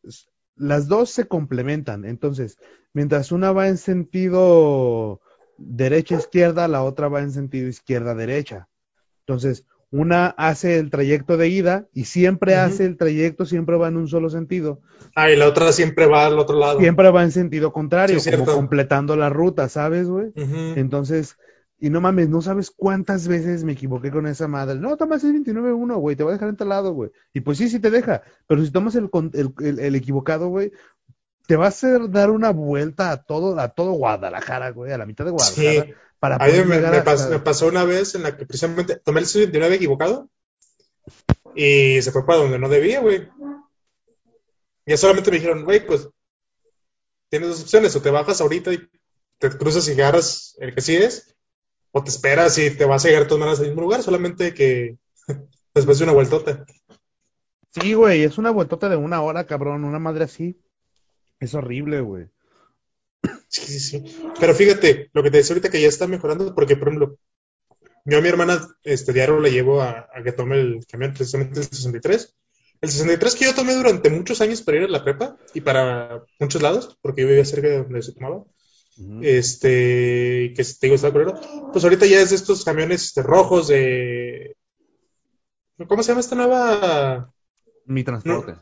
las 0.56 0.88
dos 0.88 1.10
se 1.10 1.26
complementan. 1.26 2.04
Entonces, 2.04 2.58
mientras 2.92 3.32
una 3.32 3.52
va 3.52 3.68
en 3.68 3.78
sentido 3.78 5.20
derecha-izquierda, 5.58 6.68
la 6.68 6.82
otra 6.82 7.08
va 7.08 7.20
en 7.20 7.32
sentido 7.32 7.68
izquierda-derecha. 7.68 8.68
Entonces, 9.26 9.64
una 9.90 10.26
hace 10.26 10.78
el 10.78 10.90
trayecto 10.90 11.36
de 11.36 11.48
ida 11.48 11.86
y 11.92 12.04
siempre 12.06 12.56
hace 12.56 12.84
el 12.84 12.96
trayecto, 12.96 13.46
siempre 13.46 13.76
va 13.76 13.88
en 13.88 13.96
un 13.96 14.08
solo 14.08 14.28
sentido. 14.28 14.80
Ah, 15.14 15.30
y 15.30 15.36
la 15.36 15.46
otra 15.46 15.72
siempre 15.72 16.06
va 16.06 16.26
al 16.26 16.38
otro 16.38 16.58
lado. 16.58 16.80
Siempre 16.80 17.10
va 17.10 17.22
en 17.22 17.30
sentido 17.30 17.72
contrario, 17.72 18.18
Sí, 18.18 18.30
como 18.30 18.44
cierto. 18.44 18.56
completando 18.56 19.14
la 19.16 19.30
ruta, 19.30 19.68
¿sabes, 19.68 20.08
güey? 20.08 20.32
Entonces, 20.34 21.36
y 21.78 21.90
no 21.90 22.00
mames, 22.00 22.28
no 22.28 22.40
sabes 22.42 22.70
cuántas 22.70 23.28
veces 23.28 23.62
me 23.62 23.72
equivoqué 23.72 24.10
con 24.10 24.26
esa 24.26 24.48
madre. 24.48 24.78
No, 24.80 24.96
toma 24.96 25.18
629-1, 25.18 25.98
güey, 25.98 26.16
te 26.16 26.24
va 26.24 26.30
a 26.30 26.32
dejar 26.34 26.48
en 26.48 26.56
tal 26.56 26.70
lado, 26.70 26.92
güey. 26.92 27.10
Y 27.32 27.40
pues 27.40 27.58
sí, 27.58 27.68
sí 27.68 27.78
te 27.78 27.90
deja. 27.90 28.22
Pero 28.48 28.64
si 28.64 28.72
tomas 28.72 28.94
el, 28.96 29.08
el, 29.34 29.52
el- 29.60 29.78
el 29.78 29.94
equivocado, 29.94 30.48
güey, 30.48 30.72
te 31.46 31.56
va 31.56 31.66
a 31.66 31.68
hacer 31.68 32.10
dar 32.10 32.30
una 32.30 32.50
vuelta 32.50 33.10
a 33.10 33.22
todo, 33.22 33.58
a 33.58 33.68
todo 33.68 33.92
Guadalajara, 33.92 34.70
güey, 34.70 34.92
a 34.92 34.98
la 34.98 35.06
mitad 35.06 35.24
de 35.24 35.30
Guadalajara. 35.30 35.84
Sí. 35.86 35.94
Para 36.18 36.36
A 36.36 36.46
mí 36.46 36.52
me, 36.64 36.64
me 36.80 36.86
hasta- 36.86 37.04
pas- 37.04 37.28
me 37.28 37.38
pasó 37.38 37.66
una 37.68 37.84
vez 37.84 38.14
en 38.14 38.22
la 38.22 38.36
que 38.36 38.46
precisamente 38.46 38.96
tomé 38.96 39.20
el 39.20 39.26
629 39.26 39.76
equivocado 39.76 40.30
y 41.54 42.00
se 42.00 42.10
fue 42.12 42.24
para 42.24 42.38
donde 42.40 42.58
no 42.58 42.68
debía, 42.68 43.00
güey. 43.00 43.28
Ya 44.86 44.96
solamente 44.96 45.30
me 45.30 45.36
dijeron, 45.38 45.64
güey, 45.64 45.84
pues 45.86 46.08
tienes 47.30 47.48
dos 47.50 47.62
opciones, 47.62 47.94
o 47.96 48.00
te 48.02 48.10
bajas 48.10 48.40
ahorita 48.40 48.72
y 48.72 48.88
te 49.38 49.50
cruzas 49.50 49.86
y 49.88 49.92
agarras 49.92 50.56
el 50.60 50.74
que 50.74 50.80
sí 50.80 50.96
es, 50.96 51.36
o 51.92 52.02
te 52.02 52.10
esperas 52.10 52.56
y 52.58 52.70
te 52.70 52.84
vas 52.84 53.04
a 53.04 53.08
llegar 53.08 53.26
todas 53.26 53.40
maneras 53.40 53.60
al 53.60 53.66
mismo 53.66 53.82
lugar, 53.82 54.02
solamente 54.02 54.54
que 54.54 54.96
después 55.74 55.98
de 55.98 56.04
una 56.04 56.12
vueltota. 56.12 56.64
Sí, 57.72 57.94
güey, 57.94 58.22
es 58.22 58.38
una 58.38 58.50
vueltota 58.50 58.88
de 58.88 58.96
una 58.96 59.20
hora, 59.22 59.46
cabrón, 59.46 59.84
una 59.84 59.98
madre 59.98 60.24
así. 60.24 60.58
Es 61.44 61.54
horrible, 61.54 62.00
güey. 62.00 62.26
Sí, 63.48 63.66
sí, 63.66 63.80
sí. 63.80 64.16
Pero 64.40 64.54
fíjate, 64.54 65.10
lo 65.12 65.22
que 65.22 65.30
te 65.30 65.36
decía 65.36 65.54
ahorita 65.54 65.70
que 65.70 65.80
ya 65.80 65.88
está 65.88 66.06
mejorando, 66.06 66.54
porque 66.54 66.76
por 66.76 66.88
ejemplo, 66.88 67.18
yo 68.06 68.18
a 68.18 68.20
mi 68.22 68.28
hermana 68.28 68.66
este 68.82 69.12
diario 69.12 69.38
la 69.40 69.50
llevo 69.50 69.82
a, 69.82 70.08
a 70.12 70.22
que 70.24 70.32
tome 70.32 70.58
el 70.58 70.86
camión, 70.86 71.12
precisamente 71.12 71.60
el 71.60 71.66
63. 71.66 72.34
El 72.80 72.90
63 72.90 73.34
que 73.34 73.44
yo 73.44 73.54
tomé 73.54 73.74
durante 73.74 74.08
muchos 74.08 74.40
años 74.40 74.62
para 74.62 74.78
ir 74.78 74.84
a 74.84 74.88
la 74.88 75.04
prepa 75.04 75.36
y 75.52 75.60
para 75.60 76.24
muchos 76.40 76.62
lados, 76.62 76.98
porque 77.02 77.22
yo 77.22 77.28
vivía 77.28 77.44
cerca 77.44 77.68
de 77.68 77.82
donde 77.82 78.02
se 78.02 78.12
tomaba. 78.12 78.44
Este, 79.22 80.54
que 80.56 80.64
te 80.64 80.86
digo, 80.86 80.94
está 80.94 81.12
culero. 81.12 81.38
Pues 81.72 81.84
ahorita 81.84 82.06
ya 82.06 82.20
es 82.20 82.30
de 82.30 82.36
estos 82.36 82.64
camiones 82.64 83.04
este, 83.04 83.22
rojos 83.22 83.68
de. 83.68 84.56
¿Cómo 85.86 86.02
se 86.02 86.12
llama 86.12 86.20
esta 86.20 86.36
nueva? 86.36 87.32
Mi 87.84 88.02
transporte. 88.04 88.56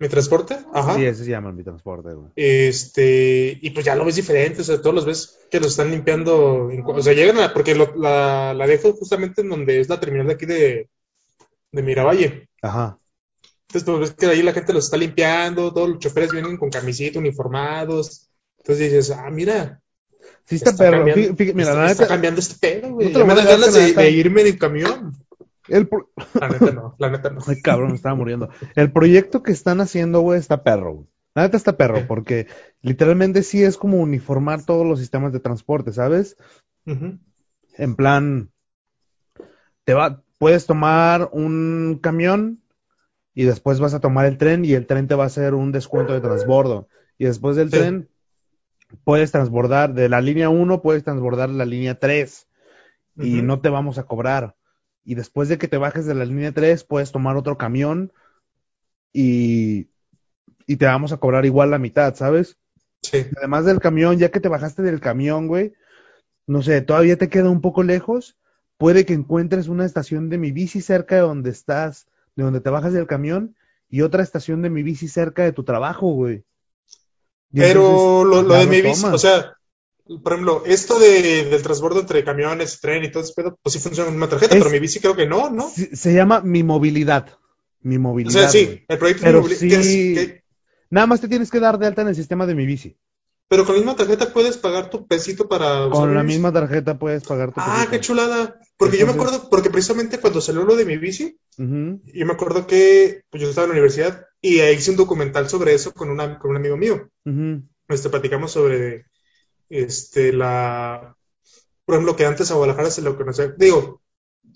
Mi 0.00 0.08
transporte. 0.08 0.58
Ajá. 0.72 0.96
Sí, 0.96 1.04
ese 1.04 1.24
se 1.24 1.30
llama 1.30 1.52
mi 1.52 1.62
transporte, 1.62 2.12
güey. 2.14 2.30
Este, 2.34 3.58
y 3.60 3.70
pues 3.70 3.84
ya 3.84 3.94
lo 3.94 4.04
ves 4.06 4.16
diferente, 4.16 4.62
o 4.62 4.64
sea, 4.64 4.80
todos 4.80 4.94
los 4.94 5.04
ves 5.04 5.38
que 5.50 5.60
lo 5.60 5.66
están 5.66 5.90
limpiando, 5.90 6.70
o 6.86 7.02
sea, 7.02 7.12
llegan 7.12 7.38
a, 7.38 7.52
porque 7.52 7.74
lo- 7.74 7.94
la, 7.96 8.54
la 8.54 8.66
dejo 8.66 8.94
justamente 8.94 9.42
en 9.42 9.50
donde 9.50 9.78
es 9.78 9.88
la 9.90 10.00
terminal 10.00 10.26
de 10.26 10.32
aquí 10.32 10.46
de, 10.46 10.88
de 11.72 11.82
Miravalle. 11.82 12.48
Ajá. 12.62 12.98
Entonces, 13.68 13.84
pues 13.84 14.00
ves 14.00 14.12
que 14.14 14.26
ahí 14.26 14.42
la 14.42 14.52
gente 14.54 14.72
los 14.72 14.86
está 14.86 14.96
limpiando, 14.96 15.72
todos 15.72 15.90
los 15.90 15.98
choferes 15.98 16.32
vienen 16.32 16.56
con 16.56 16.70
camisita, 16.70 17.18
uniformados. 17.18 18.30
Entonces 18.58 18.90
dices, 18.90 19.10
ah, 19.10 19.30
mira, 19.30 19.80
Sí 20.46 20.56
está, 20.56 20.70
está 20.70 20.84
perro. 20.84 21.04
cambiando, 21.04 21.34
Fí- 21.34 21.36
fí- 21.36 21.54
mira, 21.54 21.68
está, 21.70 21.74
la 21.84 21.90
está 21.90 22.02
neta, 22.04 22.14
cambiando 22.14 22.40
este 22.40 22.54
pedo, 22.58 22.94
güey. 22.94 23.12
No 23.12 23.26
me 23.26 23.34
dan 23.34 23.44
ganas 23.46 23.74
de, 23.74 23.92
de 23.92 24.10
irme 24.10 24.40
en 24.40 24.46
el 24.48 24.58
camión. 24.58 25.12
El 25.70 25.88
pro- 25.88 26.10
La 26.40 26.48
neta 26.48 26.72
no, 26.72 26.94
la 26.98 27.10
neta 27.10 27.30
no. 27.30 27.40
Ay, 27.46 27.60
cabrón, 27.62 27.90
me 27.90 27.96
estaba 27.96 28.14
muriendo. 28.14 28.50
El 28.76 28.92
proyecto 28.92 29.42
que 29.42 29.52
están 29.52 29.80
haciendo, 29.80 30.20
güey, 30.20 30.38
está 30.38 30.62
perro. 30.62 30.92
güey. 30.94 31.06
La 31.34 31.42
neta 31.42 31.56
está 31.56 31.76
perro, 31.76 32.06
porque 32.08 32.48
literalmente 32.82 33.42
sí 33.44 33.62
es 33.62 33.76
como 33.76 33.98
uniformar 33.98 34.64
todos 34.64 34.84
los 34.86 34.98
sistemas 34.98 35.32
de 35.32 35.38
transporte, 35.40 35.92
¿sabes? 35.92 36.36
En 36.84 37.94
plan, 37.96 38.50
te 39.84 39.94
va, 39.94 40.22
puedes 40.38 40.66
tomar 40.66 41.30
un 41.32 42.00
camión 42.02 42.62
y 43.32 43.44
después 43.44 43.78
vas 43.78 43.94
a 43.94 44.00
tomar 44.00 44.26
el 44.26 44.38
tren 44.38 44.64
y 44.64 44.72
el 44.72 44.86
tren 44.86 45.06
te 45.06 45.14
va 45.14 45.22
a 45.24 45.28
hacer 45.28 45.54
un 45.54 45.70
descuento 45.70 46.12
de 46.12 46.20
transbordo. 46.20 46.88
Y 47.16 47.26
después 47.26 47.54
del 47.56 47.70
Sí. 47.70 47.78
tren 47.78 48.08
puedes 49.04 49.30
transbordar 49.30 49.94
de 49.94 50.08
la 50.08 50.20
línea 50.20 50.48
1, 50.48 50.82
puedes 50.82 51.04
transbordar 51.04 51.48
la 51.48 51.64
línea 51.64 51.98
3 51.98 52.48
y 53.16 53.42
no 53.42 53.60
te 53.60 53.68
vamos 53.68 53.98
a 53.98 54.02
cobrar. 54.02 54.56
Y 55.04 55.14
después 55.14 55.48
de 55.48 55.58
que 55.58 55.68
te 55.68 55.78
bajes 55.78 56.06
de 56.06 56.14
la 56.14 56.24
línea 56.24 56.52
3, 56.52 56.84
puedes 56.84 57.12
tomar 57.12 57.36
otro 57.36 57.56
camión 57.56 58.12
y, 59.12 59.88
y 60.66 60.76
te 60.76 60.86
vamos 60.86 61.12
a 61.12 61.16
cobrar 61.16 61.46
igual 61.46 61.70
la 61.70 61.78
mitad, 61.78 62.14
¿sabes? 62.14 62.58
Sí. 63.02 63.26
Además 63.36 63.64
del 63.64 63.80
camión, 63.80 64.18
ya 64.18 64.30
que 64.30 64.40
te 64.40 64.48
bajaste 64.48 64.82
del 64.82 65.00
camión, 65.00 65.46
güey, 65.46 65.72
no 66.46 66.62
sé, 66.62 66.82
todavía 66.82 67.16
te 67.16 67.28
queda 67.28 67.48
un 67.48 67.60
poco 67.60 67.82
lejos, 67.82 68.36
puede 68.76 69.06
que 69.06 69.14
encuentres 69.14 69.68
una 69.68 69.86
estación 69.86 70.28
de 70.28 70.38
mi 70.38 70.52
bici 70.52 70.80
cerca 70.80 71.14
de 71.16 71.22
donde 71.22 71.50
estás, 71.50 72.06
de 72.36 72.44
donde 72.44 72.60
te 72.60 72.70
bajas 72.70 72.92
del 72.92 73.06
camión, 73.06 73.56
y 73.88 74.02
otra 74.02 74.22
estación 74.22 74.62
de 74.62 74.70
mi 74.70 74.82
bici 74.82 75.08
cerca 75.08 75.44
de 75.44 75.52
tu 75.52 75.64
trabajo, 75.64 76.12
güey. 76.12 76.44
Y 77.52 77.60
Pero 77.60 78.22
entonces, 78.22 78.48
lo, 78.48 78.54
de 78.54 78.66
mi 78.66 78.80
bici, 78.80 79.06
o 79.06 79.18
sea, 79.18 79.56
por 80.22 80.32
ejemplo, 80.32 80.62
esto 80.66 80.98
de, 80.98 81.44
del 81.44 81.62
transbordo 81.62 82.00
entre 82.00 82.24
camiones, 82.24 82.80
tren 82.80 83.04
y 83.04 83.10
todo 83.10 83.22
ese 83.22 83.32
pedo, 83.34 83.58
pues 83.62 83.72
sí 83.74 83.78
funciona 83.78 84.08
con 84.08 84.16
una 84.16 84.28
tarjeta, 84.28 84.54
Es- 84.56 84.60
pero 84.60 84.70
mi 84.70 84.80
bici 84.80 84.98
creo 85.00 85.14
que 85.16 85.26
no, 85.26 85.50
¿no? 85.50 85.68
Se, 85.70 85.94
se 85.94 86.12
llama 86.14 86.40
mi 86.40 86.62
movilidad. 86.62 87.28
Mi 87.82 87.96
O 87.96 88.00
movilidad. 88.00 88.32
sea, 88.40 88.48
sí, 88.48 88.84
el 88.88 88.98
proyecto 88.98 89.22
Pero 89.24 89.38
de 89.38 89.42
movilidad- 89.42 89.60
sí- 89.60 90.14
que 90.14 90.20
es- 90.22 90.28
que- 90.28 90.40
Nada 90.90 91.06
más 91.06 91.20
te 91.20 91.28
tienes 91.28 91.50
que 91.50 91.60
dar 91.60 91.78
de 91.78 91.86
alta 91.86 92.02
en 92.02 92.08
el 92.08 92.16
sistema 92.16 92.46
de 92.46 92.54
mi 92.56 92.66
bici. 92.66 92.96
Pero 93.48 93.64
con 93.64 93.74
la 93.74 93.80
misma 93.80 93.96
tarjeta 93.96 94.32
puedes 94.32 94.56
pagar 94.58 94.90
tu 94.90 95.06
pesito 95.06 95.48
para 95.48 95.88
Con 95.90 96.14
la 96.14 96.22
mi 96.22 96.34
misma 96.34 96.52
tarjeta 96.52 96.98
puedes 96.98 97.22
pagar 97.24 97.52
tu 97.52 97.60
Ah, 97.60 97.74
pesito. 97.74 97.90
qué 97.90 98.00
chulada. 98.00 98.60
Porque 98.76 98.96
yo 98.98 99.06
me 99.06 99.12
acuerdo, 99.12 99.48
porque 99.50 99.70
precisamente 99.70 100.18
cuando 100.18 100.40
salió 100.40 100.62
lo 100.64 100.74
de 100.76 100.84
mi 100.84 100.96
bici, 100.98 101.36
yo 101.56 102.26
me 102.26 102.32
acuerdo 102.32 102.66
que 102.66 103.22
pues, 103.30 103.42
yo 103.42 103.48
estaba 103.48 103.64
en 103.66 103.70
la 103.70 103.74
universidad 103.74 104.24
y 104.40 104.60
ahí 104.60 104.76
hice 104.76 104.90
un 104.92 104.96
documental 104.96 105.48
sobre 105.48 105.74
eso 105.74 105.92
con, 105.92 106.10
una, 106.10 106.38
con 106.38 106.50
un 106.52 106.56
amigo 106.56 106.76
mío. 106.76 107.08
Este, 107.88 108.08
platicamos 108.08 108.52
sobre 108.52 109.06
este, 109.70 110.32
la, 110.32 111.16
por 111.86 111.94
ejemplo, 111.94 112.16
que 112.16 112.26
antes 112.26 112.50
a 112.50 112.54
Guadalajara 112.54 112.90
se 112.90 113.02
lo 113.02 113.16
conocía, 113.16 113.54
digo, 113.56 114.02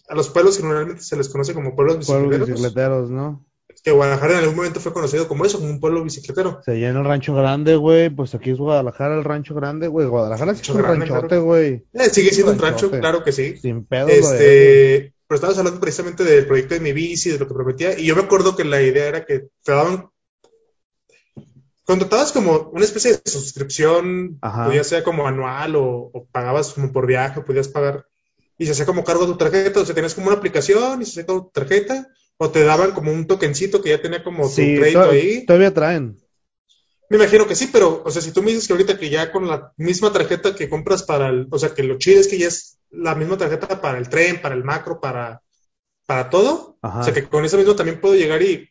a 0.09 0.15
los 0.15 0.29
pueblos 0.29 0.59
generalmente 0.59 1.03
se 1.03 1.17
les 1.17 1.31
conoce 1.31 1.55
como 1.55 1.75
pueblos 1.75 2.07
Pueblos 2.07 2.31
bicicleteros, 2.31 2.61
bicicleteros, 2.61 3.11
¿no? 3.11 3.47
que 3.83 3.91
Guadalajara 3.91 4.35
en 4.35 4.39
algún 4.41 4.57
momento 4.57 4.81
fue 4.81 4.93
conocido 4.93 5.29
como 5.29 5.45
eso, 5.45 5.59
como 5.59 5.71
un 5.71 5.81
pueblo 5.81 6.03
bicicletero. 6.03 6.61
Allá 6.67 6.89
en 6.89 6.97
el 6.97 7.05
Rancho 7.05 7.35
Grande, 7.35 7.77
güey, 7.77 8.09
pues 8.09 8.35
aquí 8.35 8.51
es 8.51 8.59
Guadalajara, 8.59 9.17
el 9.17 9.25
Rancho 9.25 9.55
Grande, 9.55 9.89
güey. 9.89 10.07
Guadalajara 10.07 10.55
sí 10.55 10.63
es 10.63 10.69
Rancho 10.69 10.81
un 10.81 10.83
Grande, 10.83 11.07
ranchote, 11.07 11.29
claro. 11.29 11.45
güey. 11.45 11.85
Eh, 11.93 12.11
sigue 12.11 12.31
siendo 12.31 12.53
un 12.53 12.59
rancho, 12.59 12.91
claro 12.91 13.23
que 13.23 13.33
sí. 13.33 13.59
Sin 13.59 13.85
pedo. 13.85 14.09
Este, 14.09 15.13
pero 15.27 15.37
estabas 15.37 15.59
hablando 15.59 15.81
precisamente 15.81 16.25
del 16.25 16.47
proyecto 16.47 16.75
de 16.75 16.81
mi 16.81 16.93
bici, 16.93 17.31
de 17.31 17.39
lo 17.39 17.47
que 17.47 17.55
prometía, 17.55 17.99
y 17.99 18.07
yo 18.07 18.17
me 18.17 18.23
acuerdo 18.23 18.57
que 18.57 18.65
la 18.65 18.81
idea 18.81 19.07
era 19.07 19.25
que 19.25 19.49
te 19.63 19.73
daban, 19.73 20.09
contratabas 21.85 22.33
como 22.33 22.71
una 22.73 22.85
especie 22.85 23.13
de 23.13 23.31
suscripción, 23.31 24.39
Ajá. 24.43 24.67
podía 24.67 24.85
ser 24.85 25.03
como 25.03 25.27
anual 25.27 25.77
o, 25.77 26.11
o 26.13 26.27
pagabas 26.33 26.73
como 26.73 26.93
por 26.93 27.07
viaje, 27.07 27.41
podías 27.43 27.69
pagar, 27.69 28.07
y 28.59 28.67
se 28.67 28.73
hacía 28.73 28.87
como 28.87 29.05
cargo 29.05 29.27
de 29.27 29.33
tu 29.33 29.39
tarjeta, 29.39 29.81
o 29.81 29.85
sea, 29.85 29.95
tenías 29.95 30.15
como 30.15 30.29
una 30.29 30.37
aplicación 30.37 31.03
y 31.03 31.05
se 31.05 31.11
hacía 31.13 31.27
tu 31.27 31.51
tarjeta, 31.53 32.09
o 32.37 32.51
te 32.51 32.65
daban 32.65 32.93
como 32.93 33.13
un 33.13 33.27
tokencito 33.27 33.83
que 33.83 33.91
ya 33.91 34.03
tenía 34.03 34.23
como 34.25 34.49
Sí, 34.49 34.75
tu 34.75 34.81
crédito 34.81 35.03
to- 35.05 35.11
ahí. 35.11 35.47
todavía 35.47 35.73
traen. 35.75 36.19
Me 37.11 37.17
imagino 37.19 37.47
que 37.47 37.55
sí, 37.55 37.69
pero, 37.73 38.03
o 38.05 38.11
sea, 38.11 38.23
si 38.23 38.33
tú 38.33 38.43
me 38.43 38.51
dices 38.51 38.67
que 38.67 38.73
ahorita 38.73 38.99
que 38.99 39.11
ya 39.11 39.31
con 39.31 39.47
la 39.47 39.73
misma 39.77 40.13
tarjeta 40.13 40.55
que 40.55 40.69
compras 40.71 41.03
para 41.03 41.29
el, 41.29 41.47
o 41.51 41.59
sea, 41.59 41.75
que 41.75 41.83
lo 41.83 41.99
chido 41.99 42.21
es 42.21 42.29
que 42.29 42.39
ya 42.39 42.49
es 42.49 42.79
la 42.91 43.15
misma 43.15 43.37
tarjeta 43.37 43.81
para 43.81 43.99
el 43.99 44.09
tren, 44.09 44.41
para 44.41 44.55
el 44.55 44.65
macro, 44.65 45.01
para, 45.01 45.43
para 46.07 46.31
todo. 46.31 46.79
Ajá. 46.83 47.01
O 47.01 47.05
sea, 47.05 47.13
que 47.15 47.25
con 47.29 47.45
eso 47.45 47.59
mismo 47.59 47.77
también 47.77 48.01
puedo 48.01 48.15
llegar 48.15 48.43
y 48.43 48.69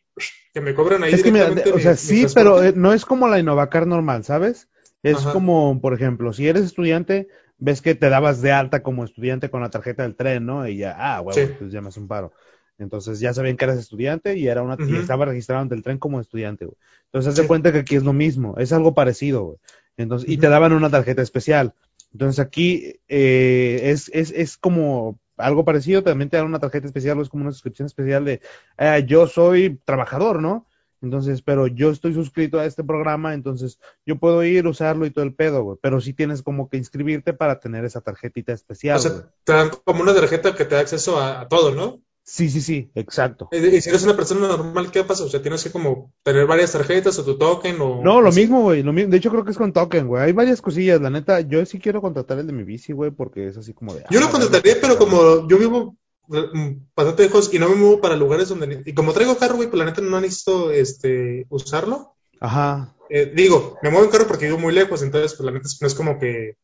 que 0.52 0.60
me 0.60 0.74
cobran 0.74 1.02
ahí 1.02 1.12
Es 1.12 1.22
que 1.22 1.30
mira, 1.32 1.50
o 1.74 1.78
sea, 1.78 1.92
mi- 1.92 1.96
sí, 1.96 2.26
mi 2.26 2.34
pero 2.34 2.62
eh, 2.62 2.72
no 2.76 2.92
es 2.92 3.04
como 3.04 3.28
la 3.28 3.38
Innovacar 3.38 3.86
normal, 3.86 4.24
¿sabes? 4.24 4.68
Es 5.02 5.18
Ajá. 5.18 5.32
como, 5.32 5.80
por 5.80 5.94
ejemplo, 5.94 6.32
si 6.32 6.48
eres 6.48 6.64
estudiante, 6.64 7.28
ves 7.58 7.82
que 7.82 7.94
te 7.94 8.08
dabas 8.08 8.40
de 8.40 8.52
alta 8.52 8.82
como 8.82 9.04
estudiante 9.04 9.50
con 9.50 9.60
la 9.60 9.70
tarjeta 9.70 10.02
del 10.02 10.16
tren, 10.16 10.46
¿no? 10.46 10.66
Y 10.66 10.78
ya, 10.78 10.94
ah, 10.98 11.20
huevo, 11.20 11.40
Sí. 11.48 11.54
pues 11.58 11.72
ya 11.72 11.80
me 11.82 11.88
hace 11.88 12.00
un 12.00 12.08
paro. 12.08 12.32
Entonces 12.78 13.20
ya 13.20 13.32
sabían 13.34 13.56
que 13.56 13.64
eras 13.64 13.78
estudiante 13.78 14.36
y 14.36 14.48
era 14.48 14.62
una 14.62 14.80
y 14.86 14.96
estaba 14.96 15.26
registrado 15.26 15.62
ante 15.62 15.74
el 15.74 15.82
tren 15.82 15.98
como 15.98 16.20
estudiante, 16.20 16.64
güey. 16.64 16.76
Entonces 17.06 17.38
haz 17.38 17.42
Sí. 17.42 17.46
cuenta 17.46 17.72
que 17.72 17.78
aquí 17.78 17.94
es 17.96 18.02
lo 18.02 18.12
mismo, 18.12 18.56
es 18.58 18.72
algo 18.72 18.94
parecido, 18.94 19.44
güey. 19.44 19.58
Entonces, 19.96 20.28
y 20.28 20.38
te 20.38 20.48
daban 20.48 20.72
una 20.72 20.90
tarjeta 20.90 21.22
especial. 21.22 21.74
Entonces 22.12 22.40
aquí 22.40 23.00
eh, 23.08 23.80
es, 23.84 24.10
es, 24.12 24.32
es 24.32 24.56
como 24.56 25.18
algo 25.36 25.64
parecido, 25.64 26.02
también 26.02 26.30
te 26.30 26.36
dan 26.36 26.46
una 26.46 26.58
tarjeta 26.58 26.86
especial, 26.86 27.18
o 27.18 27.22
es 27.22 27.28
como 27.28 27.42
una 27.42 27.52
suscripción 27.52 27.86
especial 27.86 28.24
de 28.24 28.40
eh, 28.78 29.04
yo 29.06 29.26
soy 29.26 29.80
trabajador, 29.84 30.40
¿no? 30.40 30.66
Entonces, 31.02 31.42
pero 31.42 31.66
yo 31.66 31.90
estoy 31.90 32.14
suscrito 32.14 32.58
a 32.58 32.64
este 32.64 32.82
programa, 32.82 33.34
entonces 33.34 33.78
yo 34.06 34.16
puedo 34.16 34.42
ir, 34.42 34.66
usarlo 34.66 35.04
y 35.04 35.10
todo 35.10 35.24
el 35.24 35.34
pedo, 35.34 35.62
güey. 35.62 35.78
Pero 35.82 36.00
sí 36.00 36.14
tienes 36.14 36.42
como 36.42 36.70
que 36.70 36.78
inscribirte 36.78 37.34
para 37.34 37.60
tener 37.60 37.84
esa 37.84 38.00
tarjetita 38.00 38.52
especial, 38.52 38.96
O 38.96 39.00
sea, 39.00 39.30
te 39.44 39.52
dan 39.52 39.70
como 39.84 40.02
una 40.02 40.14
tarjeta 40.14 40.54
que 40.54 40.64
te 40.64 40.74
da 40.74 40.80
acceso 40.80 41.18
a, 41.18 41.42
a 41.42 41.48
todo, 41.48 41.74
¿no? 41.74 42.00
Sí, 42.26 42.48
sí, 42.48 42.62
sí, 42.62 42.90
exacto. 42.94 43.50
Y, 43.52 43.82
si 43.82 43.90
eres 43.90 44.02
una 44.02 44.16
persona 44.16 44.48
normal, 44.48 44.90
¿qué 44.90 45.04
pasa? 45.04 45.24
O 45.24 45.28
sea, 45.28 45.42
tienes 45.42 45.62
que 45.62 45.70
como 45.70 46.10
tener 46.22 46.46
varias 46.46 46.72
tarjetas 46.72 47.18
o 47.18 47.24
tu 47.24 47.36
token 47.36 47.78
o... 47.82 48.02
No, 48.02 48.22
lo 48.22 48.32
mismo, 48.32 48.62
güey. 48.62 48.82
De 48.82 49.16
hecho, 49.18 49.30
creo 49.30 49.44
que 49.44 49.50
es 49.50 49.58
con 49.58 49.74
token, 49.74 50.08
güey. 50.08 50.22
Hay 50.22 50.32
varias 50.32 50.62
cosillas, 50.62 51.02
la 51.02 51.10
neta. 51.10 51.42
Yo 51.42 51.64
sí 51.66 51.78
quiero 51.78 52.00
contratar 52.00 52.38
el 52.38 52.46
de 52.46 52.54
mi 52.54 52.64
bici, 52.64 52.94
güey, 52.94 53.10
porque 53.10 53.48
es 53.48 53.58
así 53.58 53.74
como 53.74 53.92
de. 53.92 54.04
Yo 54.10 54.20
ah, 54.20 54.22
lo 54.22 54.30
contrataría, 54.30 54.72
verga, 54.72 54.80
pero 54.80 54.98
como 54.98 55.46
yo 55.46 55.58
vivo 55.58 55.98
mm, 56.28 56.70
bastante 56.96 57.24
lejos 57.24 57.52
y 57.52 57.58
no 57.58 57.68
me 57.68 57.76
muevo 57.76 58.00
para 58.00 58.16
lugares 58.16 58.48
donde... 58.48 58.82
Y 58.86 58.94
como 58.94 59.12
traigo 59.12 59.36
carro, 59.36 59.56
güey, 59.56 59.68
pues 59.68 59.78
la 59.78 59.84
neta 59.84 60.00
no 60.00 60.18
necesito 60.18 60.70
este, 60.70 61.44
usarlo. 61.50 62.14
Ajá. 62.40 62.96
Eh, 63.10 63.32
digo, 63.34 63.78
me 63.82 63.90
muevo 63.90 64.06
en 64.06 64.10
carro 64.10 64.26
porque 64.26 64.46
vivo 64.46 64.58
muy 64.58 64.72
lejos, 64.72 65.02
entonces 65.02 65.34
pues 65.34 65.44
la 65.44 65.52
neta 65.52 65.68
no 65.78 65.86
es 65.86 65.94
como 65.94 66.18
que, 66.18 66.56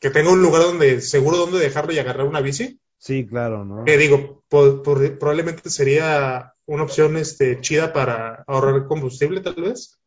que 0.00 0.10
tenga 0.10 0.32
un 0.32 0.42
lugar 0.42 0.62
donde 0.62 1.00
seguro 1.00 1.36
donde 1.36 1.60
dejarlo 1.60 1.92
y 1.92 1.98
agarrar 2.00 2.26
una 2.26 2.40
bici. 2.40 2.80
Sí, 2.98 3.26
claro, 3.26 3.64
¿no? 3.64 3.84
Que 3.84 3.96
digo, 3.96 4.42
po- 4.48 4.82
por- 4.82 5.18
probablemente 5.18 5.70
sería 5.70 6.52
una 6.66 6.82
opción 6.82 7.16
este, 7.16 7.60
chida 7.60 7.92
para 7.92 8.44
ahorrar 8.46 8.86
combustible, 8.86 9.40
tal 9.40 9.54
vez. 9.54 9.98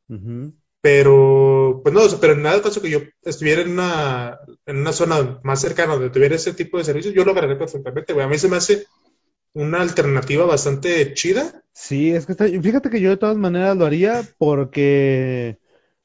Pero, 0.81 1.81
pues 1.83 1.93
no, 1.93 2.01
pero 2.19 2.33
en 2.33 2.41
nada 2.43 2.61
caso 2.61 2.81
que 2.81 2.89
yo 2.89 2.99
estuviera 3.23 3.61
en 3.61 3.71
una, 3.71 4.39
en 4.65 4.77
una 4.77 4.93
zona 4.93 5.39
más 5.43 5.61
cercana 5.61 5.93
donde 5.93 6.09
tuviera 6.09 6.35
ese 6.35 6.53
tipo 6.53 6.77
de 6.77 6.83
servicios, 6.83 7.13
yo 7.13 7.23
lo 7.23 7.31
agarraré 7.31 7.55
perfectamente, 7.55 8.13
güey. 8.13 8.25
A 8.25 8.29
mí 8.29 8.37
se 8.37 8.49
me 8.49 8.57
hace 8.57 8.85
una 9.53 9.81
alternativa 9.81 10.45
bastante 10.45 11.13
chida. 11.13 11.63
Sí, 11.73 12.11
es 12.11 12.25
que 12.25 12.33
está. 12.33 12.45
Fíjate 12.47 12.89
que 12.89 13.01
yo 13.01 13.09
de 13.11 13.17
todas 13.17 13.37
maneras 13.37 13.77
lo 13.77 13.85
haría 13.85 14.23
porque. 14.37 15.59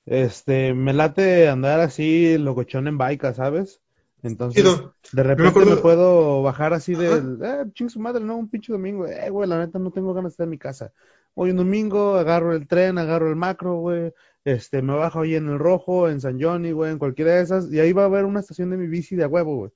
Este, 0.06 0.74
me 0.74 0.92
late 0.94 1.48
andar 1.48 1.80
así, 1.80 2.38
locochón 2.38 2.88
en 2.88 2.98
bike, 2.98 3.34
¿sabes? 3.34 3.82
Entonces, 4.26 4.64
de 5.12 5.22
repente 5.22 5.64
me 5.64 5.76
puedo 5.76 6.42
bajar 6.42 6.72
así 6.74 6.94
del, 6.94 7.38
eh, 7.42 7.64
ching 7.74 7.88
su 7.88 8.00
madre, 8.00 8.24
no, 8.24 8.36
un 8.36 8.48
pinche 8.48 8.72
domingo, 8.72 9.06
eh, 9.06 9.30
güey, 9.30 9.48
la 9.48 9.58
neta 9.58 9.78
no 9.78 9.90
tengo 9.90 10.12
ganas 10.14 10.32
de 10.32 10.34
estar 10.34 10.44
en 10.44 10.50
mi 10.50 10.58
casa. 10.58 10.92
Hoy 11.34 11.50
un 11.50 11.56
domingo, 11.56 12.16
agarro 12.16 12.54
el 12.54 12.66
tren, 12.66 12.98
agarro 12.98 13.28
el 13.28 13.36
macro, 13.36 13.76
güey, 13.76 14.12
este, 14.44 14.82
me 14.82 14.94
bajo 14.94 15.20
ahí 15.20 15.34
en 15.34 15.48
el 15.48 15.58
rojo, 15.58 16.08
en 16.08 16.20
San 16.20 16.40
Johnny, 16.40 16.72
güey, 16.72 16.92
en 16.92 16.98
cualquiera 16.98 17.32
de 17.34 17.42
esas, 17.42 17.70
y 17.72 17.78
ahí 17.80 17.92
va 17.92 18.02
a 18.02 18.06
haber 18.06 18.24
una 18.24 18.40
estación 18.40 18.70
de 18.70 18.76
mi 18.78 18.86
bici 18.86 19.16
de 19.16 19.24
a 19.24 19.28
huevo, 19.28 19.56
güey. 19.56 19.70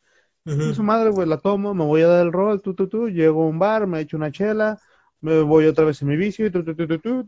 Y 0.47 0.75
su 0.75 0.83
madre, 0.83 1.11
güey, 1.11 1.29
la 1.29 1.39
tomo, 1.39 1.75
me 1.75 1.85
voy 1.85 2.03
a 2.03 2.09
dar 2.09 2.27
el 2.27 2.33
rol, 2.33 2.61
tu, 2.61 2.75
tu, 2.75 2.89
tu, 2.89 3.09
llego 3.09 3.45
a 3.45 3.49
un 3.49 3.59
bar, 3.59 3.87
me 3.87 4.01
echo 4.01 4.17
una 4.17 4.33
chela, 4.33 4.79
me 5.21 5.43
voy 5.43 5.67
otra 5.67 5.85
vez 5.85 6.01
en 6.03 6.09
mi 6.09 6.17
bici, 6.17 6.51
tu, 6.51 6.65
tu, 6.65 6.75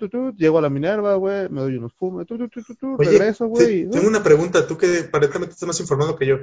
tu, 0.08 0.32
llego 0.36 0.58
a 0.58 0.62
la 0.62 0.70
Minerva, 0.70 1.14
güey, 1.14 1.48
me 1.48 1.60
doy 1.60 1.76
unos 1.76 1.92
fumes, 1.94 2.26
tu, 2.26 2.38
tu, 2.38 2.48
tu, 2.48 2.62
tu, 2.62 2.74
tu, 2.74 2.96
Oye, 2.96 3.10
regreso, 3.10 3.46
güey. 3.46 3.84
te- 3.84 3.90
tengo 3.90 4.06
uh, 4.06 4.08
una 4.08 4.22
pregunta, 4.22 4.66
tú 4.66 4.76
que 4.76 5.04
aparentemente 5.08 5.52
estás 5.52 5.66
más 5.66 5.80
informado 5.80 6.16
que 6.16 6.26
yo. 6.26 6.38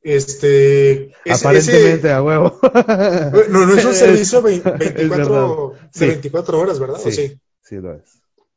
Este, 0.00 1.10
ese- 1.24 1.46
Aparentemente, 1.46 2.10
a 2.12 2.22
huevo. 2.22 2.58
ese- 2.62 3.48
no, 3.50 3.66
no 3.66 3.74
es 3.74 3.84
un 3.84 3.94
servicio 3.94 4.42
vein- 4.42 4.62
Es 4.80 4.94
24 4.94 5.74
de 5.74 5.88
Sí. 5.98 6.06
24 6.06 6.60
horas, 6.60 6.78
¿verdad? 6.78 7.00
¿O 7.04 7.10
Sí. 7.10 7.12
sí? 7.12 7.40
Sí, 7.62 7.76
lo 7.76 7.94
es. 7.94 8.02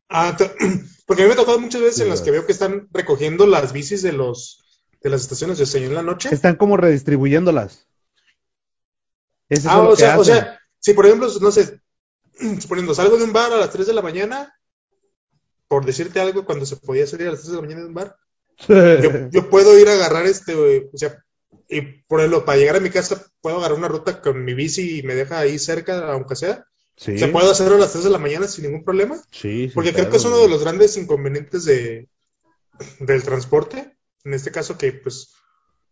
Ah, 0.09 0.37
porque 1.07 1.23
a 1.23 1.25
mí 1.25 1.29
me 1.29 1.33
ha 1.33 1.37
tocado 1.37 1.59
muchas 1.59 1.81
veces 1.81 1.95
Sí, 1.97 2.03
en 2.03 2.09
las 2.09 2.21
que 2.21 2.29
es. 2.29 2.33
veo 2.33 2.45
que 2.45 2.51
están 2.51 2.87
recogiendo 2.91 3.47
las 3.47 3.73
bicis 3.73 4.01
de 4.01 4.13
los 4.13 4.59
de 5.01 5.09
las 5.09 5.21
estaciones 5.21 5.57
de 5.57 5.65
señal 5.65 5.89
en 5.89 5.95
la 5.95 6.03
noche. 6.03 6.29
Están 6.31 6.55
como 6.57 6.77
redistribuyéndolas. 6.77 7.87
Eso 9.49 9.61
es 9.61 9.65
Ah, 9.67 9.77
lo 9.77 9.87
o 9.89 9.91
que 9.91 9.97
sea, 9.97 10.19
o 10.19 10.23
sea, 10.23 10.59
si 10.79 10.93
por 10.93 11.05
ejemplo, 11.07 11.27
no 11.41 11.51
sé, 11.51 11.81
suponiendo, 12.61 12.93
salgo 12.93 13.17
de 13.17 13.23
un 13.23 13.33
bar 13.33 13.51
a 13.51 13.57
las 13.57 13.71
3 13.71 13.87
de 13.87 13.93
la 13.93 14.03
mañana, 14.03 14.53
por 15.67 15.85
decirte 15.85 16.19
algo, 16.21 16.45
cuando 16.45 16.65
se 16.67 16.75
podía 16.77 17.07
salir 17.07 17.27
a 17.27 17.31
las 17.31 17.39
3 17.41 17.51
de 17.51 17.55
la 17.57 17.61
mañana 17.63 17.81
de 17.81 17.87
un 17.87 17.93
bar, 17.95 18.15
yo, 18.67 19.29
yo 19.31 19.49
puedo 19.49 19.77
ir 19.79 19.89
a 19.89 19.93
agarrar 19.93 20.27
este, 20.27 20.53
o 20.55 20.97
sea, 20.97 21.17
y 21.72 21.82
por 22.07 22.19
ejemplo, 22.19 22.45
para 22.45 22.57
llegar 22.59 22.76
a 22.76 22.80
mi 22.82 22.89
casa, 22.91 23.26
puedo 23.41 23.57
agarrar 23.57 23.78
una 23.78 23.88
ruta 23.88 24.22
con 24.22 24.43
mi 24.43 24.53
bici 24.53 24.99
y 24.99 25.03
me 25.03 25.15
deja 25.15 25.39
ahí 25.39 25.57
cerca, 25.57 26.11
aunque 26.11 26.36
sea. 26.36 26.65
Sí, 26.97 27.15
O 27.15 27.17
sea, 27.17 27.32
puedo 27.32 27.49
hacerlo 27.49 27.76
a 27.78 27.80
las 27.80 27.91
3 27.93 28.03
de 28.03 28.09
la 28.11 28.19
mañana 28.19 28.47
sin 28.47 28.65
ningún 28.65 28.84
problema. 28.84 29.19
sí, 29.32 29.72
Porque 29.74 29.93
creo 29.93 30.09
que 30.09 30.17
es 30.17 30.26
uno 30.26 30.38
de 30.39 30.49
los 30.49 30.61
grandes 30.61 30.97
inconvenientes 30.97 31.65
de, 31.65 32.07
del 32.99 33.24
transporte. 33.24 33.97
En 34.24 34.34
este 34.34 34.51
caso 34.51 34.78
que, 34.78 34.91
pues, 34.93 35.34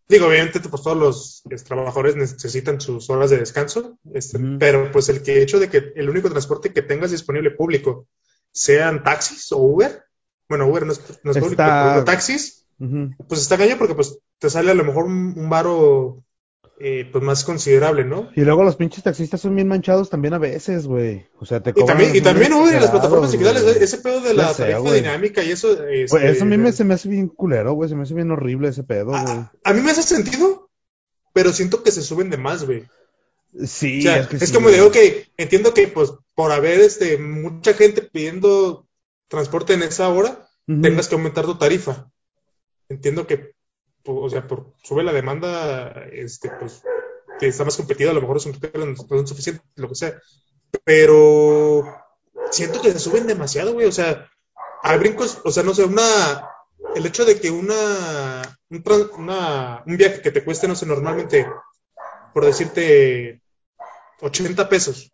digo, 0.07 0.27
obviamente 0.27 0.59
pues 0.59 0.83
todos 0.83 0.97
los 1.45 1.63
trabajadores 1.63 2.15
necesitan 2.15 2.79
sus 2.81 3.09
horas 3.09 3.29
de 3.31 3.37
descanso, 3.37 3.97
este, 4.13 4.39
pero 4.59 4.91
pues 4.91 5.09
el 5.09 5.23
que 5.23 5.41
hecho 5.41 5.59
de 5.59 5.69
que 5.69 5.93
el 5.95 6.09
único 6.09 6.29
transporte 6.29 6.71
que 6.73 6.81
tengas 6.81 7.11
disponible 7.11 7.51
público 7.51 8.07
sean 8.51 9.03
taxis 9.03 9.51
o 9.51 9.57
Uber, 9.57 10.03
bueno, 10.47 10.67
Uber 10.67 10.85
no 10.85 10.93
es, 10.93 11.01
no 11.23 11.31
es 11.31 11.37
público, 11.37 11.61
Está- 11.61 11.83
pero 11.83 11.95
los 11.97 12.05
pues 13.27 13.41
está 13.41 13.57
cañón 13.57 13.77
porque 13.77 13.95
pues 13.95 14.19
te 14.39 14.49
sale 14.49 14.71
a 14.71 14.75
lo 14.75 14.83
mejor 14.85 15.05
un, 15.05 15.33
un 15.37 15.49
varo 15.49 16.23
eh, 16.81 17.09
pues 17.11 17.21
más 17.23 17.43
considerable, 17.43 18.05
¿no? 18.05 18.29
Y 18.37 18.41
luego 18.41 18.63
los 18.63 18.77
pinches 18.77 19.03
taxistas 19.03 19.41
son 19.41 19.53
bien 19.53 19.67
manchados 19.67 20.09
también 20.09 20.33
a 20.33 20.37
veces, 20.37 20.87
güey. 20.87 21.25
O 21.37 21.45
sea, 21.45 21.61
te 21.61 21.71
Y 21.71 21.73
cobran 21.73 21.87
también, 21.87 22.15
y 22.15 22.21
también 22.21 22.51
y 22.51 22.55
las 22.55 22.61
exagerados, 22.63 22.91
plataformas 22.91 23.31
digitales, 23.33 23.63
ese 23.63 23.97
pedo 23.97 24.21
de 24.21 24.33
la 24.33 24.53
sé, 24.53 24.63
tarifa 24.63 24.79
güey. 24.79 25.01
dinámica 25.01 25.43
y 25.43 25.51
eso. 25.51 25.71
Este, 25.85 26.29
eso 26.31 26.43
a 26.43 26.47
mí 26.47 26.57
me, 26.57 26.71
se 26.71 26.85
me 26.85 26.93
hace 26.93 27.09
bien 27.09 27.27
culero, 27.27 27.73
güey. 27.73 27.89
Se 27.89 27.95
me 27.95 28.03
hace 28.03 28.13
bien 28.13 28.31
horrible 28.31 28.69
ese 28.69 28.83
pedo, 28.83 29.07
güey. 29.07 29.21
a, 29.21 29.73
mí 29.73 29.81
me 29.81 29.91
hace 29.91 30.03
sentido, 30.03 30.69
pero 31.33 31.51
siento 31.51 31.83
que 31.83 31.91
se 31.91 32.01
suben 32.01 32.29
de 32.29 32.37
más, 32.37 32.63
güey. 32.63 32.85
Sí, 33.65 33.99
O 33.99 34.01
sea, 34.03 34.17
es 34.19 34.27
que 34.27 34.37
es 34.37 34.47
sí, 34.47 34.53
como 34.53 34.69
güey. 34.69 34.79
ok, 34.79 34.95
entiendo 35.35 35.73
que 35.73 35.89
pues 35.89 36.13
por 36.33 36.53
haber 36.53 36.79
este 36.79 37.17
mucha 37.17 37.73
gente 37.73 38.03
pidiendo 38.03 38.87
transporte 39.27 39.73
en 39.73 39.83
esa 39.83 40.07
hora, 40.07 40.47
tengas 40.65 41.09
que 41.09 41.15
aumentar 41.15 41.45
tu 41.45 41.57
tarifa. 41.57 42.09
Entiendo 42.89 43.27
que, 43.27 43.53
o 44.05 44.29
sea, 44.29 44.47
por 44.47 44.73
sube 44.83 45.03
la 45.03 45.13
demanda, 45.13 46.05
este, 46.11 46.49
pues, 46.59 46.81
que 47.39 47.47
está 47.47 47.63
más 47.65 47.77
competido, 47.77 48.11
a 48.11 48.13
lo 48.13 48.21
mejor 48.21 48.37
es 48.37 48.45
un 48.47 48.53
no, 48.73 48.85
no 48.85 49.21
es 49.23 49.29
suficiente, 49.29 49.63
lo 49.75 49.89
que 49.89 49.95
sea. 49.95 50.19
Pero 50.85 51.85
siento 52.51 52.81
que 52.81 52.91
se 52.91 52.99
suben 52.99 53.27
demasiado, 53.27 53.73
güey. 53.73 53.87
O 53.87 53.91
sea, 53.91 54.29
hay 54.83 54.99
brincos, 54.99 55.41
o 55.45 55.51
sea, 55.51 55.63
no 55.63 55.73
sé, 55.75 55.85
una, 55.85 56.49
el 56.95 57.05
hecho 57.05 57.25
de 57.25 57.39
que 57.39 57.51
una 57.51 58.41
un, 58.69 58.83
una- 59.17 59.83
un 59.85 59.97
viaje 59.97 60.21
que 60.21 60.31
te 60.31 60.43
cueste, 60.45 60.67
no 60.67 60.75
sé, 60.75 60.85
normalmente, 60.85 61.47
por 62.33 62.45
decirte, 62.45 63.41
80 64.21 64.69
pesos, 64.69 65.11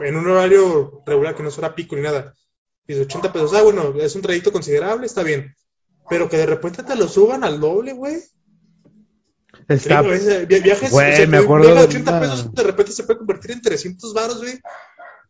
en 0.00 0.16
un 0.16 0.28
horario 0.30 1.02
regular 1.06 1.34
que 1.34 1.42
no 1.42 1.50
será 1.50 1.74
pico 1.74 1.96
ni 1.96 2.02
nada, 2.02 2.34
dices 2.86 3.04
80 3.06 3.32
pesos, 3.32 3.52
ah, 3.54 3.62
bueno, 3.62 3.94
es 4.00 4.14
un 4.14 4.22
trayecto 4.22 4.52
considerable, 4.52 5.06
está 5.06 5.22
bien, 5.22 5.54
pero 6.08 6.28
que 6.28 6.36
de 6.36 6.46
repente 6.46 6.82
te 6.82 6.96
lo 6.96 7.08
suban 7.08 7.44
al 7.44 7.60
doble, 7.60 7.92
güey. 7.92 8.16
Está, 9.68 10.02
Digo, 10.02 10.14
ese 10.14 10.46
vi- 10.46 10.60
viajes, 10.60 10.90
Güey, 10.90 11.12
o 11.12 11.16
sea, 11.16 11.26
me 11.26 11.36
acuerdo 11.38 11.68
de 11.68 11.74
de 11.74 11.80
80 11.82 12.10
una- 12.10 12.20
pesos 12.20 12.54
de 12.54 12.62
repente 12.62 12.92
se 12.92 13.04
puede 13.04 13.18
convertir 13.18 13.50
en 13.52 13.60
300 13.62 14.14
baros, 14.14 14.38
güey. 14.40 14.58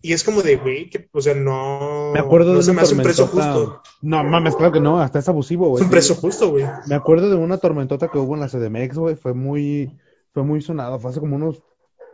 Y 0.01 0.13
es 0.13 0.23
como 0.23 0.43
de, 0.43 0.57
güey, 0.57 0.89
que, 0.91 1.09
o 1.13 1.21
sea, 1.21 1.35
no, 1.35 2.13
me 2.13 2.21
acuerdo 2.21 2.53
no 2.53 2.59
de 2.59 2.63
se 2.65 2.73
me 2.73 2.83
hace 2.83 2.95
un 2.95 3.03
precio 3.03 3.27
justo. 3.27 3.83
No, 4.01 4.23
mames, 4.23 4.55
claro 4.55 4.73
que 4.73 4.79
no, 4.81 5.01
hasta 5.01 5.19
es 5.19 5.29
abusivo, 5.29 5.67
Es 5.67 5.71
güey. 5.73 5.85
un 5.85 5.91
precio 5.91 6.15
justo, 6.15 6.51
güey. 6.51 6.65
Me 6.87 6.95
acuerdo 6.95 7.29
de 7.29 7.35
una 7.35 7.59
tormentota 7.59 8.07
que 8.09 8.19
hubo 8.19 8.35
en 8.35 8.41
la 8.41 8.49
CDMX, 8.49 8.97
güey, 8.97 9.17
fue 9.17 9.35
muy, 9.35 9.99
fue 10.33 10.45
muy 10.45 10.61
sonado, 10.63 11.01
fue 11.01 11.11
hace 11.11 11.19
como 11.19 11.35
unos 11.35 11.61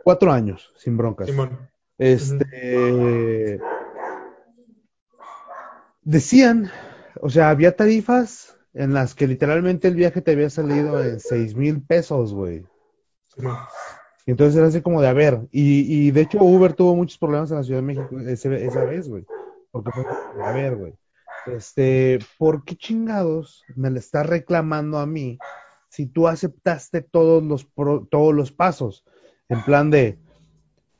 cuatro 0.03 0.31
años, 0.31 0.73
sin 0.77 0.97
broncas. 0.97 1.27
Simón. 1.27 1.69
Este, 1.99 3.59
decían, 6.01 6.71
o 7.21 7.29
sea, 7.29 7.49
había 7.49 7.75
tarifas 7.75 8.54
en 8.75 8.93
las 8.93 9.15
que 9.15 9.25
literalmente 9.27 9.87
el 9.87 9.95
viaje 9.95 10.21
te 10.21 10.31
había 10.33 10.49
salido 10.49 11.01
en 11.03 11.19
seis 11.19 11.55
mil 11.55 11.81
pesos, 11.81 12.33
güey. 12.33 12.63
Y 14.27 14.31
entonces 14.31 14.55
era 14.57 14.67
así 14.67 14.81
como 14.81 15.01
de, 15.01 15.07
a 15.07 15.13
ver, 15.13 15.39
y, 15.51 16.07
y 16.07 16.11
de 16.11 16.21
hecho 16.21 16.39
Uber 16.43 16.73
tuvo 16.73 16.95
muchos 16.95 17.17
problemas 17.17 17.51
en 17.51 17.57
la 17.57 17.63
Ciudad 17.63 17.79
de 17.79 17.85
México 17.85 18.19
ese- 18.19 18.65
esa 18.65 18.83
vez, 18.83 19.07
güey. 19.07 19.25
Porque 19.71 19.91
fue 19.91 20.03
como 20.03 20.37
de, 20.37 20.43
a 20.43 20.51
ver, 20.51 20.75
güey, 20.75 20.93
este, 21.47 22.19
¿por 22.37 22.63
qué 22.63 22.75
chingados 22.75 23.63
me 23.75 23.91
le 23.91 23.99
estás 23.99 24.25
reclamando 24.25 24.97
a 24.99 25.05
mí 25.05 25.37
si 25.89 26.05
tú 26.07 26.27
aceptaste 26.27 27.01
todos 27.01 27.43
los, 27.43 27.65
pro- 27.65 28.07
todos 28.09 28.33
los 28.33 28.51
pasos? 28.51 29.03
En 29.47 29.63
plan 29.63 29.91
de, 29.91 30.17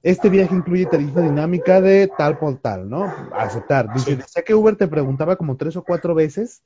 este 0.03 0.30
viaje 0.30 0.53
incluye 0.53 0.86
tarifa 0.86 1.21
dinámica 1.21 1.82
de 1.82 2.07
tal 2.15 2.38
por 2.38 2.57
tal, 2.59 2.88
¿no? 2.88 3.11
Aceptar. 3.34 3.91
Dice, 3.91 4.21
Sí. 4.28 4.41
que 4.45 4.53
Uber 4.53 4.76
te 4.76 4.88
preguntaba 4.88 5.36
como 5.36 5.57
tres 5.57 5.76
o 5.78 5.84
cuatro 5.84 6.13
veces, 6.13 6.61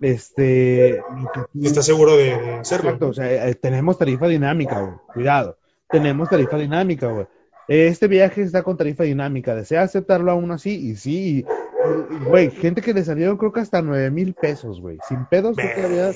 este, 0.00 1.02
tú- 1.34 1.46
estás 1.64 1.86
seguro 1.86 2.16
de, 2.16 2.24
de 2.36 2.54
hacerlo. 2.54 2.90
Exacto, 2.90 3.08
o 3.08 3.12
sea, 3.14 3.48
eh, 3.48 3.54
tenemos 3.54 3.98
tarifa 3.98 4.26
dinámica, 4.28 4.80
güey. 4.80 4.94
Cuidado. 5.14 5.58
Tenemos 5.90 6.28
tarifa 6.28 6.56
dinámica, 6.58 7.08
güey. 7.08 7.26
Este 7.68 8.06
viaje 8.08 8.42
está 8.42 8.62
con 8.62 8.76
tarifa 8.76 9.04
dinámica. 9.04 9.54
¿Desea 9.54 9.82
aceptarlo 9.82 10.30
aún 10.32 10.50
así? 10.50 10.70
Y 10.90 10.96
sí, 10.96 11.38
y- 11.38 12.24
güey, 12.28 12.50
gente 12.50 12.80
que 12.82 12.94
le 12.94 13.04
salieron 13.04 13.36
creo 13.36 13.52
que 13.52 13.60
hasta 13.60 13.82
nueve 13.82 14.10
mil 14.10 14.34
pesos, 14.34 14.80
güey. 14.80 14.98
Sin 15.08 15.26
pedos, 15.26 15.56
creo 15.56 15.74
que 15.74 15.82
había... 15.84 16.12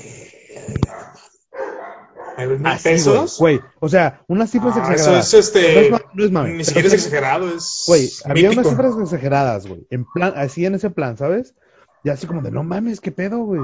¿A 2.36 2.44
los 2.46 2.58
mil 2.58 2.66
Así, 2.66 2.84
pesos? 2.88 3.38
güey. 3.38 3.60
O 3.78 3.88
sea, 3.90 4.22
unas 4.26 4.50
cifras 4.50 4.74
Ah, 4.76 4.80
eso 4.84 4.92
exageradas. 4.92 5.34
es 5.34 5.46
este. 5.46 5.90
No 5.90 5.96
es 5.96 6.02
no 6.14 6.24
es 6.24 6.30
mame, 6.30 6.52
Ni 6.54 6.64
siquiera 6.64 6.88
es 6.88 6.94
exagerado, 6.94 7.48
es. 7.54 7.84
Güey, 7.86 8.10
había 8.24 8.50
unas 8.50 8.66
cifras 8.68 8.94
exageradas, 9.00 9.66
güey. 9.66 9.86
En 9.90 10.06
plan, 10.06 10.32
así 10.36 10.64
en 10.64 10.74
ese 10.74 10.88
plan, 10.88 11.18
¿sabes? 11.18 11.54
Y 12.04 12.10
así 12.10 12.26
como 12.26 12.42
de, 12.42 12.50
no 12.50 12.62
mames, 12.62 13.00
qué 13.00 13.12
pedo, 13.12 13.38
güey. 13.40 13.62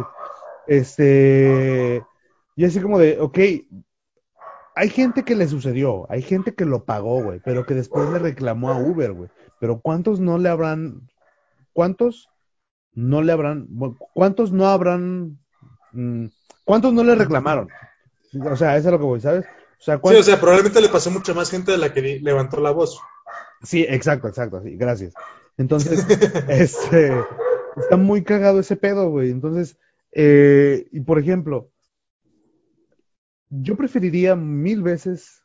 Este. 0.66 2.02
Y 2.56 2.64
así 2.64 2.80
como 2.80 2.98
de, 2.98 3.18
ok. 3.20 3.38
Hay 4.74 4.90
gente 4.90 5.24
que 5.24 5.34
le 5.34 5.48
sucedió, 5.48 6.06
hay 6.08 6.22
gente 6.22 6.54
que 6.54 6.64
lo 6.64 6.84
pagó, 6.84 7.20
güey, 7.20 7.40
pero 7.44 7.66
que 7.66 7.74
después 7.74 8.08
le 8.10 8.20
reclamó 8.20 8.70
a 8.70 8.78
Uber, 8.78 9.12
güey. 9.12 9.30
Pero 9.58 9.80
¿cuántos 9.80 10.20
no 10.20 10.38
le 10.38 10.48
habrán. 10.48 11.08
¿Cuántos 11.72 12.28
no 12.94 13.22
le 13.22 13.32
habrán. 13.32 13.66
¿Cuántos 14.14 14.52
no 14.52 14.68
habrán. 14.68 15.38
mm, 15.92 16.26
¿Cuántos 16.64 16.92
no 16.92 17.02
le 17.02 17.16
reclamaron? 17.16 17.68
O 18.44 18.56
sea, 18.56 18.76
eso 18.76 18.88
es 18.88 18.92
lo 18.92 18.98
que 18.98 19.04
voy, 19.04 19.20
¿sabes? 19.20 19.46
O 19.46 19.82
sea, 19.82 19.96
Sí, 19.96 20.00
¿cuántos... 20.00 20.20
o 20.20 20.30
sea, 20.30 20.40
probablemente 20.40 20.80
le 20.80 20.88
pasó 20.88 21.10
mucha 21.10 21.34
más 21.34 21.50
gente 21.50 21.72
de 21.72 21.78
la 21.78 21.92
que 21.92 22.20
levantó 22.20 22.60
la 22.60 22.70
voz. 22.70 23.00
Sí, 23.62 23.84
exacto, 23.88 24.28
exacto, 24.28 24.62
sí, 24.62 24.76
gracias. 24.76 25.14
Entonces, 25.56 26.06
este, 26.48 27.12
está 27.80 27.96
muy 27.96 28.22
cagado 28.22 28.60
ese 28.60 28.76
pedo, 28.76 29.10
güey. 29.10 29.30
Entonces, 29.30 29.78
eh, 30.12 30.88
y 30.92 31.00
por 31.00 31.18
ejemplo, 31.18 31.70
yo 33.50 33.76
preferiría 33.76 34.36
mil 34.36 34.82
veces 34.82 35.42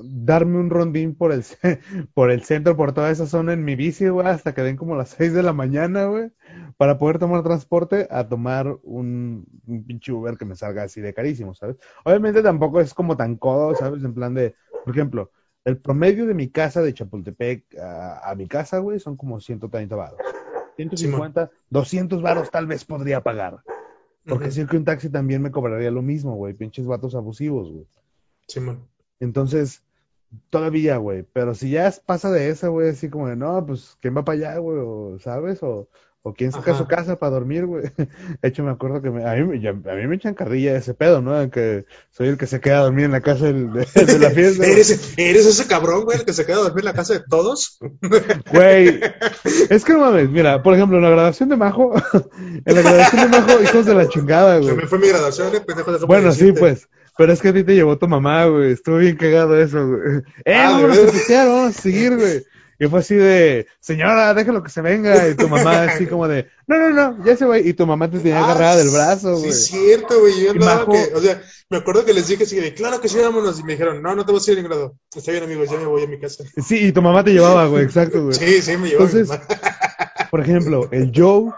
darme 0.00 0.58
un 0.58 0.70
rondín 0.70 1.14
por 1.14 1.32
el, 1.32 1.44
por 2.14 2.30
el 2.30 2.42
centro, 2.42 2.76
por 2.76 2.92
toda 2.92 3.10
esa 3.10 3.26
zona 3.26 3.52
en 3.52 3.64
mi 3.64 3.74
bici, 3.74 4.08
güey, 4.08 4.26
hasta 4.26 4.54
que 4.54 4.62
den 4.62 4.76
como 4.76 4.96
las 4.96 5.10
seis 5.10 5.32
de 5.32 5.42
la 5.42 5.52
mañana, 5.52 6.06
güey, 6.06 6.30
para 6.76 6.98
poder 6.98 7.18
tomar 7.18 7.42
transporte 7.42 8.06
a 8.10 8.28
tomar 8.28 8.78
un, 8.82 9.46
un 9.66 9.84
pinche 9.84 10.12
Uber 10.12 10.36
que 10.36 10.44
me 10.44 10.54
salga 10.54 10.84
así 10.84 11.00
de 11.00 11.14
carísimo, 11.14 11.54
¿sabes? 11.54 11.76
Obviamente 12.04 12.42
tampoco 12.42 12.80
es 12.80 12.94
como 12.94 13.16
tan 13.16 13.36
codo, 13.36 13.74
¿sabes? 13.74 14.04
En 14.04 14.14
plan 14.14 14.34
de, 14.34 14.54
por 14.84 14.94
ejemplo, 14.94 15.32
el 15.64 15.78
promedio 15.78 16.26
de 16.26 16.34
mi 16.34 16.48
casa 16.48 16.80
de 16.80 16.94
Chapultepec 16.94 17.76
a, 17.78 18.30
a 18.30 18.34
mi 18.34 18.46
casa, 18.46 18.78
güey, 18.78 19.00
son 19.00 19.16
como 19.16 19.40
130 19.40 19.96
varos. 19.96 20.18
150, 20.78 21.50
200 21.70 22.22
varos 22.22 22.50
tal 22.50 22.68
vez 22.68 22.84
podría 22.84 23.20
pagar. 23.20 23.62
Porque 24.24 24.46
Ujú. 24.46 24.52
si 24.54 24.66
que 24.66 24.76
un 24.76 24.84
taxi 24.84 25.10
también 25.10 25.42
me 25.42 25.50
cobraría 25.50 25.90
lo 25.90 26.02
mismo, 26.02 26.36
güey, 26.36 26.54
pinches 26.54 26.86
vatos 26.86 27.16
abusivos, 27.16 27.70
güey. 27.70 27.86
Simón. 28.46 28.86
Entonces, 29.18 29.82
todavía, 30.50 30.98
güey. 30.98 31.24
Pero 31.32 31.54
si 31.54 31.70
ya 31.70 31.92
pasa 32.06 32.30
de 32.30 32.50
esa, 32.50 32.68
güey, 32.68 32.90
así 32.90 33.10
como 33.10 33.28
de, 33.28 33.34
no, 33.34 33.66
pues, 33.66 33.96
¿quién 34.00 34.16
va 34.16 34.24
para 34.24 34.38
allá, 34.38 34.58
güey? 34.58 35.18
¿sabes? 35.18 35.62
O, 35.62 35.88
o 36.28 36.34
quién 36.34 36.52
saca 36.52 36.70
Ajá. 36.72 36.78
su 36.80 36.86
casa 36.86 37.18
para 37.18 37.32
dormir, 37.32 37.66
güey. 37.66 37.82
De 38.42 38.48
hecho, 38.48 38.62
me 38.62 38.70
acuerdo 38.70 39.02
que 39.02 39.10
me- 39.10 39.24
a, 39.24 39.34
mí, 39.34 39.66
a 39.66 39.72
mí 39.72 40.06
me 40.06 40.16
echan 40.16 40.34
carrilla 40.34 40.76
ese 40.76 40.94
pedo, 40.94 41.20
¿no? 41.22 41.34
De 41.38 41.50
Que 41.50 41.84
soy 42.10 42.28
el 42.28 42.38
que 42.38 42.46
se 42.46 42.60
queda 42.60 42.78
a 42.78 42.82
dormir 42.84 43.06
en 43.06 43.12
la 43.12 43.20
casa 43.20 43.46
del- 43.46 43.72
de, 43.72 43.86
de 44.06 44.18
la 44.18 44.30
fiesta. 44.30 44.64
¿Eres, 44.66 45.14
eres 45.16 45.46
ese 45.46 45.66
cabrón, 45.66 46.04
güey, 46.04 46.18
el 46.18 46.24
que 46.24 46.32
se 46.32 46.46
queda 46.46 46.56
a 46.56 46.62
dormir 46.62 46.80
en 46.80 46.84
la 46.86 46.92
casa 46.94 47.14
de 47.14 47.20
todos. 47.28 47.78
Güey, 48.52 49.00
es 49.70 49.84
que 49.84 49.92
no 49.92 50.00
mames, 50.00 50.30
mira, 50.30 50.62
por 50.62 50.74
ejemplo, 50.74 50.96
en 50.98 51.02
la 51.04 51.10
grabación 51.10 51.48
de 51.48 51.56
Majo, 51.56 51.94
en 52.64 52.74
la 52.74 52.82
grabación 52.82 53.22
de 53.30 53.38
Majo, 53.38 53.62
hijos 53.62 53.86
de 53.86 53.94
la 53.94 54.08
chingada, 54.08 54.56
güey. 54.56 54.68
También 54.68 54.88
fue 54.88 54.98
mi 54.98 55.08
graduación, 55.08 55.48
eh, 55.54 55.60
pendejo. 55.60 55.92
déjame 55.92 56.06
Bueno, 56.06 56.32
sí, 56.32 56.52
pues. 56.52 56.88
Pero 57.16 57.32
es 57.32 57.40
que 57.42 57.48
a 57.48 57.52
ti 57.52 57.64
te 57.64 57.74
llevó 57.74 57.98
tu 57.98 58.06
mamá, 58.06 58.44
güey. 58.46 58.72
Estuvo 58.72 58.98
bien 58.98 59.16
cagado 59.16 59.60
eso, 59.60 59.84
güey. 59.86 60.00
¡Eh, 60.44 60.54
Ah, 60.54 60.78
¿de 60.78 60.86
vámonos 60.86 60.98
a 61.30 61.44
vamos 61.46 61.76
a 61.76 61.80
seguir, 61.80 62.16
güey! 62.16 62.44
Y 62.80 62.86
fue 62.86 63.00
así 63.00 63.14
de, 63.16 63.66
señora, 63.80 64.32
déjalo 64.34 64.62
que 64.62 64.70
se 64.70 64.80
venga. 64.80 65.28
Y 65.28 65.34
tu 65.34 65.48
mamá 65.48 65.82
así 65.84 66.06
como 66.06 66.28
de, 66.28 66.48
no, 66.66 66.78
no, 66.78 66.90
no, 66.90 67.24
ya 67.24 67.36
se 67.36 67.44
va. 67.44 67.58
Y 67.58 67.72
tu 67.72 67.86
mamá 67.86 68.08
te 68.10 68.18
tenía 68.18 68.38
Ah, 68.40 68.44
agarrada 68.44 68.76
del 68.76 68.90
brazo, 68.90 69.34
Sí, 69.36 69.40
güey. 69.40 69.50
es 69.50 69.66
cierto, 69.66 70.20
güey. 70.20 70.44
Yo 70.44 70.50
andaba 70.52 70.86
Majo- 70.86 70.92
que, 70.92 71.14
o 71.14 71.20
sea, 71.20 71.42
me 71.70 71.78
acuerdo 71.78 72.04
que 72.04 72.12
les 72.14 72.28
dije 72.28 72.44
así 72.44 72.56
de, 72.56 72.72
claro 72.74 73.00
que 73.00 73.08
sí, 73.08 73.18
vámonos. 73.18 73.58
Y 73.58 73.64
me 73.64 73.72
dijeron, 73.72 74.00
no, 74.00 74.14
no 74.14 74.24
te 74.24 74.32
vas 74.32 74.46
a 74.46 74.52
ir 74.52 74.58
a 74.58 74.62
ningún 74.62 74.76
lado. 74.76 74.94
Está 75.14 75.32
bien, 75.32 75.42
amigos, 75.44 75.68
ya 75.70 75.76
me 75.78 75.86
voy 75.86 76.04
a 76.04 76.06
mi 76.06 76.20
casa. 76.20 76.44
Sí, 76.66 76.86
y 76.86 76.92
tu 76.92 77.02
mamá 77.02 77.24
te 77.24 77.32
llevaba, 77.32 77.66
güey, 77.66 77.82
exacto, 77.84 78.22
güey. 78.22 78.34
Sí, 78.34 78.62
sí, 78.62 78.76
me 78.76 78.88
llevó 78.90 79.04
mi 79.06 79.10
Entonces. 79.10 79.38
Por 80.30 80.40
ejemplo, 80.40 80.88
el 80.92 81.10
Joe, 81.14 81.50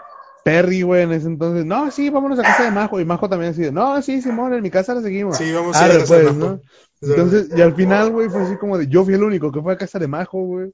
Perry, 0.43 0.81
güey, 0.81 1.03
en 1.03 1.11
ese 1.11 1.27
entonces, 1.27 1.65
no, 1.65 1.91
sí, 1.91 2.09
vámonos 2.09 2.39
a 2.39 2.43
casa 2.43 2.63
de 2.63 2.71
Majo. 2.71 2.99
Y 2.99 3.05
Majo 3.05 3.29
también 3.29 3.51
así 3.51 3.61
de, 3.61 3.71
no, 3.71 4.01
sí, 4.01 4.21
Simón, 4.23 4.53
en 4.55 4.63
mi 4.63 4.71
casa 4.71 4.95
la 4.95 5.01
seguimos. 5.01 5.37
Sí, 5.37 5.51
vamos 5.51 5.75
a 5.75 5.85
ir 5.85 5.91
a 5.91 5.93
Arre, 5.95 5.99
casa 6.01 6.17
de 6.17 6.23
pues, 6.23 6.35
Majo. 6.35 6.49
¿no? 6.53 6.61
Entonces, 7.03 7.47
y 7.55 7.61
al 7.61 7.75
final, 7.75 8.11
güey, 8.11 8.29
fue 8.29 8.41
así 8.43 8.57
como 8.57 8.77
de, 8.77 8.87
yo 8.87 9.03
fui 9.03 9.15
el 9.15 9.23
único 9.23 9.51
que 9.51 9.59
fue 9.61 9.73
a 9.73 9.77
casa 9.77 9.97
de 9.99 10.07
Majo, 10.07 10.39
güey. 10.43 10.71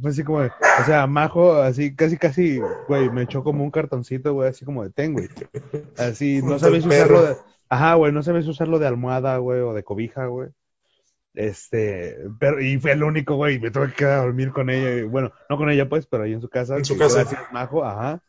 Fue 0.00 0.10
así 0.10 0.22
como 0.22 0.40
de, 0.40 0.48
o 0.48 0.84
sea, 0.84 1.06
Majo, 1.06 1.54
así, 1.54 1.94
casi, 1.94 2.18
casi, 2.18 2.60
güey, 2.88 3.08
me 3.10 3.22
echó 3.22 3.42
como 3.42 3.64
un 3.64 3.70
cartoncito, 3.70 4.34
güey, 4.34 4.50
así 4.50 4.64
como 4.64 4.84
de, 4.84 4.90
ten, 4.90 5.14
güey. 5.14 5.28
Así, 5.96 6.42
no 6.44 6.58
sabes 6.58 6.84
usarlo 6.84 7.22
de, 7.22 7.36
ajá, 7.70 7.94
güey, 7.94 8.12
no 8.12 8.22
sabes 8.22 8.46
usarlo 8.46 8.78
de 8.78 8.86
almohada, 8.86 9.38
güey, 9.38 9.60
o 9.60 9.72
de 9.72 9.84
cobija, 9.84 10.26
güey. 10.26 10.50
Este, 11.32 12.18
pero, 12.38 12.60
y 12.60 12.78
fue 12.78 12.92
el 12.92 13.02
único, 13.02 13.36
güey, 13.36 13.56
y 13.56 13.60
me 13.60 13.70
tuve 13.70 13.88
que 13.88 13.94
quedar 13.94 14.20
a 14.20 14.22
dormir 14.24 14.52
con 14.52 14.68
ella, 14.68 14.90
y, 14.90 15.02
bueno, 15.04 15.32
no 15.48 15.56
con 15.56 15.70
ella, 15.70 15.88
pues, 15.88 16.06
pero 16.06 16.24
ahí 16.24 16.34
en 16.34 16.42
su 16.42 16.50
casa. 16.50 16.76
En 16.76 16.84
su 16.84 16.98
casa. 16.98 17.24
Majo, 17.50 17.82
ajá. 17.82 18.20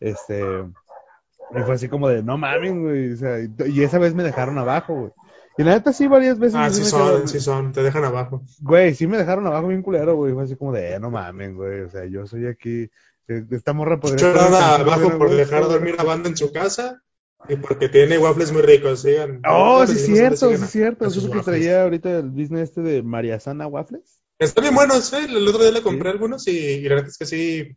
Este, 0.00 0.40
y 0.40 1.62
fue 1.62 1.74
así 1.74 1.88
como 1.88 2.08
de, 2.08 2.22
no 2.22 2.38
mames, 2.38 2.74
güey, 2.74 3.12
o 3.12 3.16
sea, 3.16 3.38
y, 3.38 3.50
y 3.66 3.82
esa 3.82 3.98
vez 3.98 4.14
me 4.14 4.22
dejaron 4.22 4.58
abajo, 4.58 4.94
güey. 4.94 5.12
Y 5.58 5.62
la 5.64 5.72
neta 5.74 5.92
sí, 5.92 6.06
varias 6.06 6.38
veces. 6.38 6.56
Ah, 6.58 6.70
sí 6.70 6.84
son, 6.84 7.28
sí 7.28 7.40
son, 7.40 7.72
te 7.72 7.82
dejan 7.82 8.04
abajo. 8.04 8.42
Güey, 8.60 8.94
sí 8.94 9.06
me 9.06 9.18
dejaron 9.18 9.46
abajo 9.46 9.68
bien 9.68 9.82
culero, 9.82 10.16
güey. 10.16 10.32
Fue 10.32 10.44
así 10.44 10.56
como 10.56 10.72
de, 10.72 10.94
eh, 10.94 11.00
no 11.00 11.10
mames, 11.10 11.54
güey. 11.54 11.82
O 11.82 11.90
sea, 11.90 12.04
yo 12.06 12.26
soy 12.26 12.46
aquí. 12.46 12.90
eh, 13.28 13.44
Esta 13.50 13.72
morra 13.72 14.00
podría 14.00 14.28
estar 14.28 14.54
abajo 14.82 15.10
¿no, 15.10 15.18
por 15.18 15.26
güey? 15.28 15.38
dejar 15.38 15.62
dormir 15.64 15.96
a 15.98 16.04
banda 16.04 16.28
en 16.28 16.36
su 16.36 16.52
casa 16.52 17.02
y 17.48 17.56
porque 17.56 17.88
tiene 17.88 18.18
waffles 18.18 18.52
muy 18.52 18.62
ricos. 18.62 19.02
Sigan. 19.02 19.42
Oh, 19.48 19.86
sí, 19.86 19.98
cierto, 19.98 20.50
sí, 20.56 20.66
cierto. 20.66 21.06
Eso 21.06 21.18
es 21.20 21.26
lo 21.26 21.32
que 21.32 21.40
traía 21.40 21.82
ahorita 21.82 22.18
el 22.18 22.30
business 22.30 22.70
este 22.70 22.82
de 22.82 23.02
Mariasana 23.02 23.66
Waffles. 23.66 24.20
Están 24.38 24.62
bien 24.62 24.74
buenos, 24.74 25.12
¿eh? 25.12 25.24
El 25.28 25.46
otro 25.46 25.62
día 25.62 25.72
le 25.72 25.82
compré 25.82 26.10
Sí. 26.10 26.12
algunos 26.14 26.48
y, 26.48 26.50
y 26.58 26.88
la 26.88 26.96
neta 26.96 27.08
es 27.08 27.18
que 27.18 27.26
sí. 27.26 27.76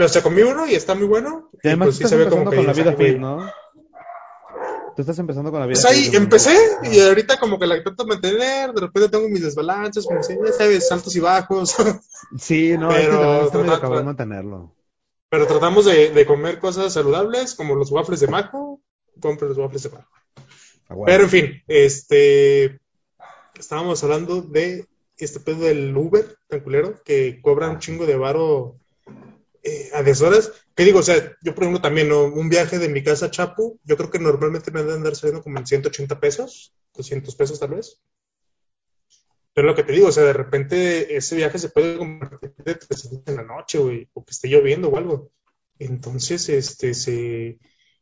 O 0.00 0.08
sea, 0.08 0.22
comí 0.22 0.42
uno 0.42 0.66
y 0.66 0.74
está 0.74 0.94
muy 0.94 1.06
bueno. 1.06 1.50
Y 1.62 1.68
además 1.68 1.86
pues 1.88 1.96
sí 1.98 2.04
se 2.06 2.16
ve 2.16 2.28
como 2.28 2.50
que 2.50 2.56
con 2.56 2.66
la 2.66 2.72
vida 2.72 2.92
fit, 2.94 3.18
¿no? 3.18 3.48
Tú 4.96 5.02
estás 5.02 5.18
empezando 5.18 5.50
con 5.50 5.60
la 5.60 5.66
vida 5.66 5.78
Pues 5.80 5.84
ahí 5.84 6.10
empecé 6.16 6.56
y 6.90 6.98
ahorita 7.00 7.38
como 7.38 7.58
que 7.58 7.66
la 7.66 7.76
intento 7.76 8.06
mantener, 8.06 8.72
de 8.72 8.80
repente 8.80 9.10
tengo 9.10 9.28
mis 9.28 9.42
desbalances, 9.42 10.06
como 10.06 10.22
si 10.22 10.34
ya 10.34 10.52
sabes, 10.52 10.90
altos 10.90 11.14
y 11.14 11.20
bajos. 11.20 11.74
Sí, 12.40 12.76
no, 12.78 12.90
es 12.90 13.02
que 13.02 13.06
Pero 13.06 13.18
también 13.20 13.44
está 13.44 13.58
medio 13.58 13.70
tratar- 13.72 13.80
cabrón 13.80 14.04
mantenerlo. 14.06 14.74
Pero 15.28 15.46
tratamos 15.46 15.84
de, 15.84 16.10
de 16.10 16.26
comer 16.26 16.58
cosas 16.58 16.92
saludables, 16.92 17.54
como 17.54 17.74
los 17.74 17.90
waffles 17.92 18.20
de 18.20 18.28
Maco. 18.28 18.80
Compre 19.20 19.48
los 19.48 19.58
waffles 19.58 19.82
de 19.82 19.90
Maco. 19.90 20.08
Ah, 20.88 20.94
bueno. 20.94 21.04
Pero 21.06 21.24
en 21.24 21.30
fin, 21.30 21.62
este. 21.68 22.80
Estábamos 23.58 24.02
hablando 24.04 24.40
de 24.42 24.86
este 25.18 25.40
pedo 25.40 25.60
del 25.64 25.96
Uber, 25.96 26.38
tan 26.48 26.60
culero, 26.60 27.02
que 27.04 27.40
cobra 27.42 27.68
un 27.70 27.78
chingo 27.80 28.06
de 28.06 28.16
varo 28.16 28.78
eh, 29.62 29.90
a 29.94 30.02
deshoras. 30.02 30.52
¿Qué 30.76 30.84
digo? 30.84 30.98
O 30.98 31.02
sea, 31.02 31.34
yo 31.40 31.54
por 31.54 31.64
ejemplo 31.64 31.80
también, 31.80 32.10
¿no? 32.10 32.24
un 32.24 32.50
viaje 32.50 32.78
de 32.78 32.90
mi 32.90 33.02
casa 33.02 33.26
a 33.26 33.30
Chapu, 33.30 33.80
yo 33.82 33.96
creo 33.96 34.10
que 34.10 34.18
normalmente 34.18 34.70
me 34.70 34.80
han 34.80 34.88
de 34.88 34.92
andar 34.92 35.16
saliendo 35.16 35.42
como 35.42 35.58
en 35.58 35.66
180 35.66 36.20
pesos, 36.20 36.74
200 36.94 37.34
pesos 37.34 37.58
tal 37.58 37.70
vez. 37.70 37.98
Pero 39.54 39.68
lo 39.68 39.74
que 39.74 39.84
te 39.84 39.92
digo, 39.92 40.08
o 40.08 40.12
sea, 40.12 40.24
de 40.24 40.34
repente 40.34 41.16
ese 41.16 41.34
viaje 41.34 41.58
se 41.58 41.70
puede 41.70 41.96
convertir 41.96 42.52
de 42.58 42.74
300 42.74 43.22
en 43.26 43.36
la 43.36 43.42
noche, 43.42 43.78
güey, 43.78 44.06
o 44.12 44.22
que 44.22 44.32
esté 44.32 44.48
lloviendo 44.48 44.90
o 44.90 44.98
algo. 44.98 45.30
Entonces, 45.78 46.46
este, 46.50 46.92
se, 46.92 47.58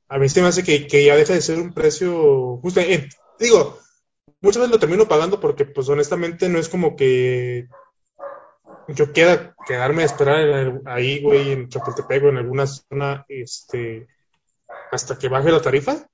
a 0.09 0.19
mí 0.19 0.29
se 0.29 0.43
me 0.43 0.49
hace 0.49 0.65
que, 0.65 1.05
ya 1.05 1.15
deja 1.15 1.33
de 1.33 1.43
ser 1.43 1.61
un 1.61 1.73
precio 1.73 2.57
justo. 2.57 2.81
eh, 2.81 3.09
digo, 3.39 3.79
muchas 4.41 4.63
veces 4.63 4.73
lo 4.73 4.81
termino 4.81 5.07
pagando 5.07 5.39
porque, 5.39 5.65
pues, 5.65 5.89
honestamente, 5.89 6.49
no 6.49 6.59
es 6.59 6.69
como 6.69 6.97
que 6.97 7.69
yo 8.89 9.13
quiera 9.13 9.55
quedarme 9.67 10.03
a 10.03 10.07
esperar 10.07 10.41
en 10.41 10.55
el- 10.55 10.81
ahí, 10.87 11.21
güey, 11.23 11.53
en 11.53 11.69
Chapultepec 11.69 12.25
o 12.25 12.29
en 12.29 12.37
alguna 12.39 12.67
zona, 12.67 13.25
este, 13.29 14.07
hasta 14.91 15.19
que 15.19 15.29
baje 15.29 15.51
la 15.51 15.61
tarifa. 15.63 16.07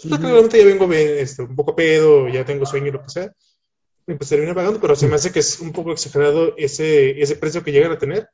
Pues, 0.00 0.20
realmente 0.20 0.58
ya 0.58 0.64
vengo 0.64 0.92
este, 0.92 1.42
un 1.42 1.56
poco 1.56 1.74
pedo, 1.74 2.28
ya 2.28 2.44
tengo 2.44 2.64
sueño 2.66 2.86
y 2.88 2.92
lo 2.92 3.02
que 3.02 3.10
sea. 3.10 3.32
Y 4.06 4.14
pues 4.14 4.30
termino 4.30 4.54
pagando, 4.54 4.80
pero 4.80 4.96
se 4.96 5.06
me 5.08 5.16
hace 5.16 5.32
que 5.32 5.40
es 5.40 5.60
un 5.60 5.72
poco 5.72 5.92
exagerado 5.92 6.54
ese, 6.56 7.20
ese 7.20 7.36
precio 7.36 7.62
que 7.62 7.72
llegan 7.72 7.92
a 7.92 7.98
tener. 7.98 8.28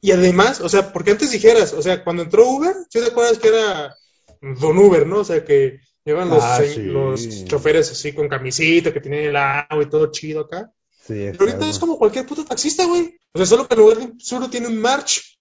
Y 0.00 0.12
además, 0.12 0.60
o 0.60 0.68
sea, 0.68 0.92
porque 0.92 1.10
antes 1.10 1.30
dijeras, 1.32 1.74
o 1.74 1.82
sea, 1.82 2.02
cuando 2.02 2.22
entró 2.22 2.48
Uber, 2.48 2.74
¿sí 2.88 2.98
te 3.00 3.06
acuerdas 3.08 3.38
que 3.38 3.48
era 3.48 3.94
Don 4.40 4.78
Uber, 4.78 5.06
¿no? 5.06 5.18
O 5.18 5.24
sea, 5.24 5.44
que 5.44 5.80
llevan 6.04 6.30
los, 6.30 6.42
Ah, 6.42 6.60
sí. 6.64 6.82
los 6.82 7.44
choferes 7.44 7.90
así 7.90 8.12
con 8.12 8.28
camisita, 8.28 8.92
que 8.92 9.00
tienen 9.00 9.26
el 9.26 9.36
agua 9.36 9.82
y 9.82 9.86
todo 9.90 10.10
chido 10.10 10.40
acá. 10.42 10.72
Sí, 11.06 11.28
Pero 11.32 11.44
ahorita 11.46 11.68
es 11.68 11.78
como 11.78 11.98
cualquier 11.98 12.26
puto 12.26 12.44
taxista, 12.44 12.84
güey. 12.86 13.18
O 13.32 13.38
sea, 13.38 13.46
solo 13.46 13.66
que 13.66 13.74
en 13.74 13.80
lugar 13.80 13.98
de 13.98 14.12
solo 14.18 14.48
tiene 14.48 14.68
un 14.68 14.80
march. 14.80 15.38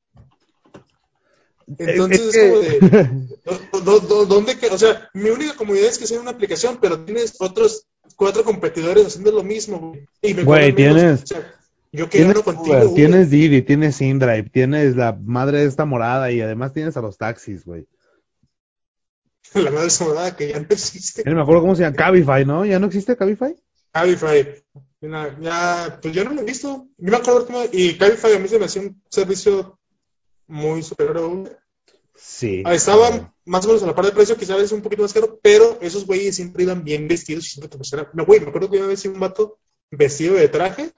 Entonces 1.78 2.20
es, 2.20 2.32
que- 2.34 2.50
como 2.50 2.60
de. 2.62 2.80
¿dó- 3.46 3.84
dó- 3.84 4.00
dó- 4.02 4.26
¿Dónde 4.26 4.58
que? 4.58 4.68
O 4.68 4.78
sea, 4.78 5.10
mi 5.14 5.30
única 5.30 5.56
comodidad 5.56 5.88
es 5.90 5.98
que 5.98 6.08
sea 6.08 6.20
una 6.20 6.32
aplicación, 6.32 6.80
pero 6.82 7.00
tienes 7.06 7.36
otros 7.40 7.88
cuatro 8.16 8.44
competidores 8.44 9.06
haciendo 9.08 9.32
lo 9.32 9.44
mismo, 9.44 9.80
güey. 9.80 10.08
Y 10.22 10.34
me 10.34 10.44
Güey, 10.44 10.74
tienes- 10.76 11.24
O 11.24 11.28
sea, 11.28 11.40
yo 11.94 12.10
quiero 12.10 12.34
Tienes, 12.34 12.36
uno 12.36 12.44
contigo, 12.44 12.78
Uber, 12.78 12.94
tienes 12.96 13.30
Didi, 13.30 13.62
tienes 13.62 14.02
InDrive, 14.02 14.50
tienes 14.52 14.96
la 14.96 15.14
madre 15.14 15.60
de 15.60 15.66
esta 15.68 15.86
morada 15.86 16.32
y 16.32 16.42
además 16.42 16.74
tienes 16.74 16.98
a 16.98 17.02
los 17.02 17.18
taxis, 17.18 17.64
güey. 17.66 17.86
La 19.54 19.72
madre 19.72 19.90
sonada 19.90 20.36
que 20.36 20.50
ya 20.50 20.60
no 20.60 20.68
existe. 20.70 21.24
No 21.26 21.36
me 21.36 21.42
acuerdo 21.42 21.62
cómo 21.62 21.76
se 21.76 21.84
llama, 21.84 21.96
Cabify, 21.96 22.46
¿no? 22.46 22.66
¿Ya 22.66 22.80
no 22.80 22.88
existe 22.88 23.16
Cabify? 23.16 23.56
Cabify. 23.92 24.56
Ya, 25.02 25.38
ya, 25.42 26.00
pues 26.02 26.14
yo 26.14 26.24
no 26.24 26.34
lo 26.34 26.42
he 26.42 26.46
visto. 26.46 26.88
Yo 26.98 27.12
me 27.12 27.18
acuerdo 27.18 27.46
cómo. 27.48 27.64
Y 27.72 27.98
Cabify 27.98 28.36
a 28.36 28.40
mí 28.40 28.48
se 28.48 28.60
me 28.60 28.66
hacía 28.66 28.84
un 28.84 29.02
servicio 29.10 29.80
muy 30.48 30.84
superior 30.84 31.18
a 31.18 31.22
Uber. 31.22 31.60
Sí. 32.16 32.64
Estaba 32.68 33.34
más 33.46 33.66
o 33.66 33.68
menos 33.68 33.82
a 33.82 33.88
la 33.88 33.96
par 33.96 34.06
de 34.06 34.12
precio, 34.12 34.38
quizás 34.38 34.62
es 34.62 34.72
un 34.72 34.82
poquito 34.82 35.02
más 35.02 35.14
caro, 35.14 35.40
pero 35.42 35.80
esos 35.82 36.06
güeyes 36.06 36.36
siempre 36.36 36.64
iban 36.64 36.84
bien 36.84 37.08
vestidos 37.08 37.48
y 37.48 37.50
siempre 37.50 37.70
te. 37.70 38.08
No, 38.14 38.26
güey, 38.26 38.40
me 38.40 38.50
acuerdo 38.50 38.70
que 38.70 38.78
una 38.78 38.88
vez 38.88 39.02
vi 39.02 39.10
un 39.10 39.20
vato 39.20 39.58
vestido 39.90 40.36
de 40.36 40.48
traje 40.48 40.92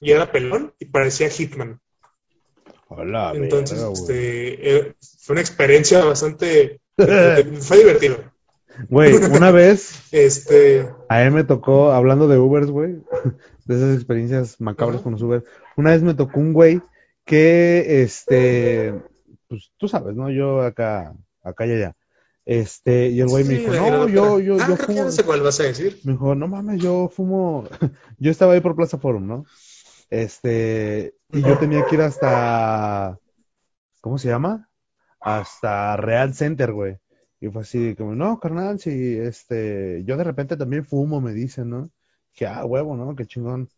y 0.00 0.12
era 0.12 0.30
pelón 0.30 0.74
y 0.78 0.86
parecía 0.86 1.30
Hitman. 1.30 1.80
Hola, 2.88 3.32
Entonces, 3.34 3.80
este, 3.80 4.76
eh, 4.76 4.96
fue 5.20 5.34
una 5.34 5.42
experiencia 5.42 6.04
bastante. 6.04 6.80
fue 6.96 7.78
divertido. 7.78 8.18
Güey, 8.88 9.14
una 9.16 9.50
vez 9.52 10.02
Este, 10.12 10.88
a 11.08 11.22
él 11.22 11.32
me 11.32 11.44
tocó, 11.44 11.92
hablando 11.92 12.28
de 12.28 12.38
Ubers, 12.38 12.70
güey, 12.70 13.02
de 13.66 13.76
esas 13.76 13.94
experiencias 13.94 14.60
macabras 14.60 15.02
con 15.02 15.12
los 15.12 15.22
Uber, 15.22 15.44
una 15.76 15.90
vez 15.90 16.02
me 16.02 16.14
tocó 16.14 16.40
un 16.40 16.52
güey 16.52 16.80
que, 17.24 18.02
este, 18.02 18.94
pues 19.48 19.70
tú 19.76 19.88
sabes, 19.88 20.16
¿no? 20.16 20.30
Yo 20.30 20.62
acá, 20.62 21.14
acá 21.42 21.66
y 21.66 21.72
allá. 21.72 21.96
Este, 22.44 23.10
y 23.10 23.20
el 23.20 23.28
güey 23.28 23.44
me 23.44 23.54
dijo, 23.54 23.72
no, 23.72 24.08
yo, 24.08 24.40
yo, 24.40 24.56
ah, 24.60 24.66
yo 24.68 24.76
fumo. 24.76 25.04
no 25.04 25.10
sé 25.12 25.22
cuál 25.22 25.42
vas 25.42 25.60
a 25.60 25.64
decir. 25.64 26.00
Me 26.04 26.12
dijo, 26.12 26.34
no 26.34 26.48
mames, 26.48 26.80
yo 26.80 27.08
fumo. 27.08 27.68
Yo 28.18 28.30
estaba 28.30 28.54
ahí 28.54 28.60
por 28.60 28.74
Plaza 28.74 28.98
Forum, 28.98 29.26
¿no? 29.26 29.44
Este, 30.10 31.14
y 31.32 31.42
yo 31.42 31.56
tenía 31.58 31.86
que 31.86 31.94
ir 31.94 32.02
hasta. 32.02 33.18
¿Cómo 34.00 34.18
se 34.18 34.28
llama? 34.28 34.68
Hasta 35.20 35.96
Real 35.96 36.34
Center, 36.34 36.72
güey. 36.72 36.98
Y 37.40 37.48
fue 37.48 37.62
así, 37.62 37.94
como, 37.96 38.14
no, 38.14 38.38
carnal, 38.38 38.78
si 38.78 39.16
este. 39.16 40.04
Yo 40.04 40.16
de 40.16 40.24
repente 40.24 40.56
también 40.56 40.84
fumo, 40.84 41.20
me 41.20 41.32
dicen, 41.32 41.70
¿no? 41.70 41.90
Dije, 42.32 42.46
ah, 42.46 42.64
huevo, 42.64 42.96
¿no? 42.96 43.16
Qué 43.16 43.26
chingón. 43.26 43.68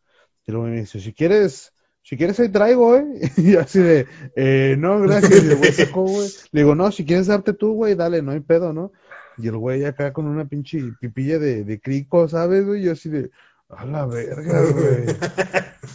Y 0.47 0.53
luego 0.53 0.67
me 0.67 0.81
dice, 0.81 1.01
si 1.01 1.13
quieres. 1.13 1.73
Si 2.05 2.17
quieres 2.17 2.41
ahí 2.41 2.49
traigo, 2.49 2.97
¿eh? 2.97 3.05
Y 3.37 3.53
yo 3.53 3.61
así 3.61 3.79
de, 3.79 4.07
eh, 4.35 4.75
no, 4.77 5.01
gracias. 5.01 5.45
Y 5.45 5.49
el 5.51 5.57
güey 5.57 5.73
sacó, 5.73 6.03
güey. 6.03 6.29
Le 6.51 6.63
digo, 6.63 6.75
no, 6.75 6.91
si 6.91 7.05
quieres 7.05 7.29
darte 7.29 7.53
tú, 7.53 7.75
güey, 7.75 7.95
dale, 7.95 8.23
no 8.23 8.33
hay 8.33 8.41
pedo, 8.41 8.73
¿no? 8.73 8.91
Y 9.39 9.47
el 9.47 9.57
güey 9.57 9.85
acá 9.85 10.13
con 10.13 10.27
una 10.27 10.45
pinche 10.47 10.81
pipilla 11.01 11.39
de, 11.39 11.63
de 11.63 11.81
crico, 11.81 12.27
¿sabes, 12.27 12.67
güey? 12.67 12.83
Yo 12.83 12.93
así 12.93 13.09
de, 13.09 13.31
a 13.69 13.87
la 13.87 14.07
verga, 14.07 14.63
güey. 14.63 15.07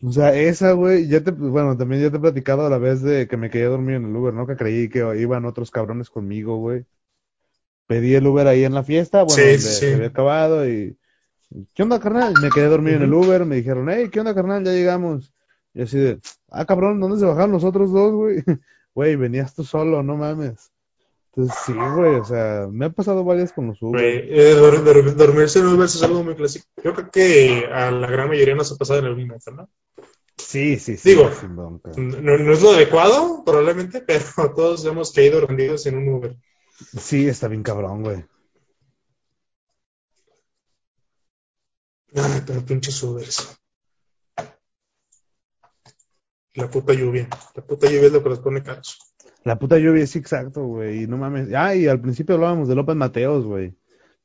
O 0.00 0.12
sea, 0.12 0.32
esa, 0.32 0.72
güey, 0.72 1.08
ya 1.08 1.24
te, 1.24 1.32
bueno, 1.32 1.76
también 1.76 2.02
ya 2.02 2.10
te 2.10 2.18
he 2.18 2.20
platicado 2.20 2.64
a 2.64 2.70
la 2.70 2.78
vez 2.78 3.02
de 3.02 3.26
que 3.26 3.36
me 3.36 3.50
quedé 3.50 3.64
dormido 3.64 3.96
en 3.96 4.04
el 4.04 4.14
Uber, 4.14 4.32
¿no? 4.32 4.46
Que 4.46 4.56
creí 4.56 4.88
que 4.88 5.00
iban 5.18 5.44
otros 5.44 5.72
cabrones 5.72 6.08
conmigo, 6.08 6.56
güey. 6.58 6.86
Pedí 7.88 8.14
el 8.14 8.26
Uber 8.26 8.46
ahí 8.46 8.62
en 8.64 8.74
la 8.74 8.84
fiesta, 8.84 9.24
bueno, 9.24 9.42
Sí, 9.42 9.58
sí, 9.58 9.68
se 9.80 9.94
había 9.94 10.06
acabado 10.08 10.68
y, 10.68 10.96
¿qué 11.74 11.82
onda, 11.82 11.98
carnal? 11.98 12.34
Me 12.40 12.50
quedé 12.50 12.66
dormido 12.66 12.98
en 12.98 13.02
el 13.02 13.12
Uber, 13.14 13.44
me 13.44 13.56
dijeron, 13.56 13.88
hey, 13.90 14.10
¿qué 14.12 14.20
onda, 14.20 14.34
carnal? 14.34 14.62
Ya 14.62 14.72
llegamos. 14.72 15.32
Y 15.74 15.82
así 15.82 15.98
de, 15.98 16.20
ah, 16.50 16.64
cabrón, 16.66 17.00
¿dónde 17.00 17.18
se 17.18 17.24
bajaron 17.24 17.50
los 17.52 17.64
otros 17.64 17.90
dos, 17.90 18.12
güey? 18.12 18.42
Güey, 18.94 19.14
venías 19.16 19.54
tú 19.54 19.62
solo, 19.64 20.02
no 20.02 20.16
mames. 20.16 20.72
Entonces, 21.28 21.56
sí, 21.64 21.72
güey, 21.72 22.16
o 22.16 22.24
sea, 22.24 22.66
me 22.68 22.86
han 22.86 22.92
pasado 22.92 23.22
varias 23.22 23.52
con 23.52 23.68
los 23.68 23.80
Uber. 23.80 24.02
Güey, 24.02 24.38
eh, 24.40 24.54
dor- 24.56 24.82
dor- 24.82 25.14
dormirse 25.14 25.60
en 25.60 25.66
Uber 25.66 25.86
es 25.86 26.02
algo 26.02 26.24
muy 26.24 26.34
clásico. 26.34 26.66
Yo 26.82 26.94
creo 26.94 27.10
que 27.10 27.66
a 27.72 27.92
la 27.92 28.08
gran 28.08 28.28
mayoría 28.28 28.56
nos 28.56 28.72
ha 28.72 28.76
pasado 28.76 28.98
en 28.98 29.04
algún 29.06 29.28
momento, 29.28 29.50
¿no? 29.52 29.68
Sí, 30.36 30.78
sí, 30.78 30.96
sí, 30.96 31.10
Digo. 31.10 31.30
No, 31.96 32.38
no 32.38 32.52
es 32.52 32.62
lo 32.62 32.72
adecuado, 32.72 33.44
probablemente, 33.44 34.00
pero 34.06 34.24
todos 34.56 34.84
hemos 34.84 35.12
caído 35.12 35.46
rendidos 35.46 35.86
en 35.86 35.96
un 35.96 36.08
Uber. 36.08 36.36
Sí, 37.00 37.28
está 37.28 37.48
bien 37.48 37.62
cabrón, 37.62 38.02
güey. 38.02 38.24
Ay, 42.14 42.42
pero 42.46 42.64
pinches 42.64 43.02
Ubers. 43.02 43.58
La 46.54 46.68
puta 46.68 46.92
lluvia. 46.92 47.28
La 47.54 47.64
puta 47.64 47.86
lluvia 47.86 48.06
es 48.06 48.12
lo 48.12 48.22
que 48.22 48.28
los 48.30 48.40
pone 48.40 48.62
caros. 48.62 48.98
La 49.44 49.58
puta 49.58 49.78
lluvia 49.78 50.04
es 50.04 50.16
exacto, 50.16 50.64
güey, 50.64 51.04
y 51.04 51.06
no 51.06 51.16
mames. 51.16 51.48
Ah, 51.54 51.74
y 51.74 51.86
al 51.86 52.00
principio 52.00 52.34
hablábamos 52.34 52.68
de 52.68 52.74
López 52.74 52.96
Mateos, 52.96 53.44
güey. 53.44 53.76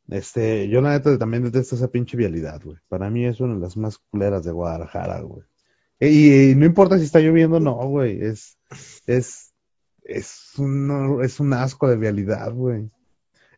Este, 0.09 0.67
yo 0.67 0.81
la 0.81 0.91
neta 0.91 1.17
también 1.17 1.43
detesto 1.43 1.75
esa 1.75 1.87
pinche 1.89 2.17
vialidad, 2.17 2.61
güey. 2.63 2.77
Para 2.89 3.09
mí 3.09 3.25
es 3.25 3.39
una 3.39 3.55
de 3.55 3.61
las 3.61 3.77
más 3.77 3.97
culeras 3.97 4.43
de 4.43 4.51
Guadalajara, 4.51 5.21
güey. 5.21 5.43
Y, 5.99 6.51
y 6.51 6.55
no 6.55 6.65
importa 6.65 6.97
si 6.97 7.05
está 7.05 7.19
lloviendo 7.19 7.57
o 7.57 7.59
no, 7.59 7.75
güey. 7.87 8.21
Es, 8.21 8.57
es, 9.05 9.52
es 10.03 10.51
un, 10.57 11.19
es 11.23 11.39
un 11.39 11.53
asco 11.53 11.87
de 11.87 11.97
vialidad, 11.97 12.51
güey. 12.51 12.89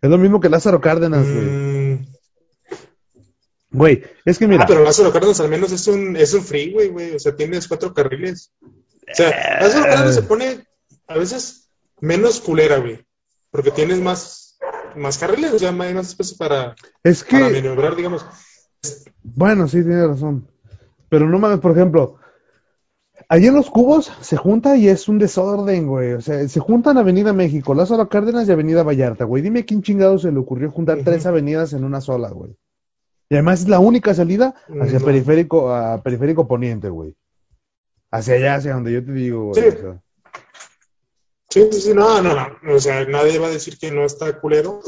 Es 0.02 0.10
lo 0.10 0.18
mismo 0.18 0.40
que 0.40 0.50
Lázaro 0.50 0.82
Cárdenas, 0.82 1.26
güey. 1.26 1.46
Mm, 1.46 2.06
Güey, 3.72 4.04
es 4.24 4.40
que 4.40 4.48
mira, 4.48 4.64
Ah, 4.64 4.66
pero 4.68 4.84
Lázaro 4.84 5.12
Cárdenas 5.12 5.40
al 5.42 5.50
menos 5.50 5.72
es 5.74 5.88
un, 5.88 6.16
es 6.16 6.34
un 6.34 6.44
freeway, 6.44 6.90
güey. 6.90 7.16
O 7.16 7.20
sea, 7.20 7.36
tienes 7.36 7.68
cuatro 7.68 7.94
carriles. 7.94 8.54
O 8.62 9.14
sea, 9.14 9.60
Lázaro 9.62 9.86
Cárdenas 9.86 10.16
se 10.16 10.24
pone 10.24 10.66
a 11.08 11.18
veces 11.18 11.70
menos 12.00 12.40
culera, 12.40 12.78
güey. 12.78 13.06
Porque 13.52 13.72
tienes 13.72 14.00
más, 14.00 14.58
más 14.96 15.18
carriles, 15.18 15.54
o 15.54 15.60
sea, 15.60 15.70
hay 15.70 15.94
más 15.94 16.08
espacio 16.08 16.38
para, 16.38 16.76
es 17.04 17.24
para 17.24 17.48
que, 17.48 17.54
maniobrar, 17.56 17.96
digamos. 17.96 18.26
bueno, 19.24 19.68
sí, 19.68 19.84
tienes 19.84 20.08
razón. 20.08 20.48
Pero 21.10 21.30
no 21.30 21.38
mames, 21.40 21.60
por 21.60 21.72
ejemplo, 21.72 22.18
allí 23.30 23.48
en 23.48 23.56
los 23.56 23.70
cubos 23.70 24.12
se 24.22 24.38
junta 24.38 24.78
y 24.78 24.88
es 24.88 25.08
un 25.08 25.18
desorden, 25.18 25.88
güey. 25.88 26.14
O 26.14 26.22
sea, 26.22 26.48
se 26.48 26.60
juntan 26.60 26.98
Avenida 26.98 27.34
México, 27.34 27.74
Lázaro 27.74 28.08
Cárdenas 28.10 28.48
y 28.48 28.52
Avenida 28.52 28.84
Vallarta, 28.84 29.26
güey. 29.26 29.44
Dime 29.44 29.66
quién 29.66 29.82
chingado 29.82 30.18
se 30.20 30.32
le 30.32 30.40
ocurrió 30.40 30.72
juntar 30.72 31.00
tres 31.04 31.26
avenidas 31.26 31.74
en 31.74 31.84
una 31.84 32.02
sola, 32.02 32.30
güey. 32.30 32.56
Y 33.30 33.36
además 33.36 33.62
es 33.62 33.68
la 33.68 33.80
única 33.80 34.14
salida 34.14 34.54
hacia 34.82 35.00
No. 35.00 35.06
periférico, 35.06 35.74
a 35.74 36.02
periférico 36.02 36.48
poniente, 36.48 36.90
güey. 36.90 37.16
Hacia 38.12 38.36
allá, 38.36 38.56
hacia 38.56 38.74
donde 38.74 38.94
yo 38.94 39.04
te 39.04 39.12
digo, 39.12 39.46
güey. 39.48 39.62
Sí. 39.62 39.68
o 39.68 39.82
sea. 39.82 40.02
Sí, 41.50 41.68
sí, 41.72 41.82
sí, 41.82 41.94
no, 41.94 42.22
no, 42.22 42.34
no. 42.36 42.76
O 42.76 42.80
sea, 42.80 43.06
nadie 43.06 43.40
va 43.40 43.48
a 43.48 43.52
decir 43.52 43.78
que 43.78 43.92
no 43.92 44.06
está 44.06 44.40
culero. 44.40 44.82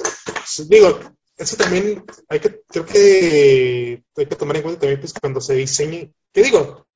Digo, 0.68 1.00
eso 1.38 1.56
también 1.56 2.04
hay 2.30 2.40
que, 2.40 2.62
creo 2.68 2.86
que 2.86 4.04
hay 4.18 4.26
que 4.26 4.36
tomar 4.36 4.58
en 4.58 4.64
cuenta 4.64 4.82
también, 4.82 5.00
pues, 5.00 5.14
cuando 5.14 5.40
se 5.40 5.54
diseñe. 5.54 6.12
¿Qué 6.34 6.44
digo? 6.44 6.87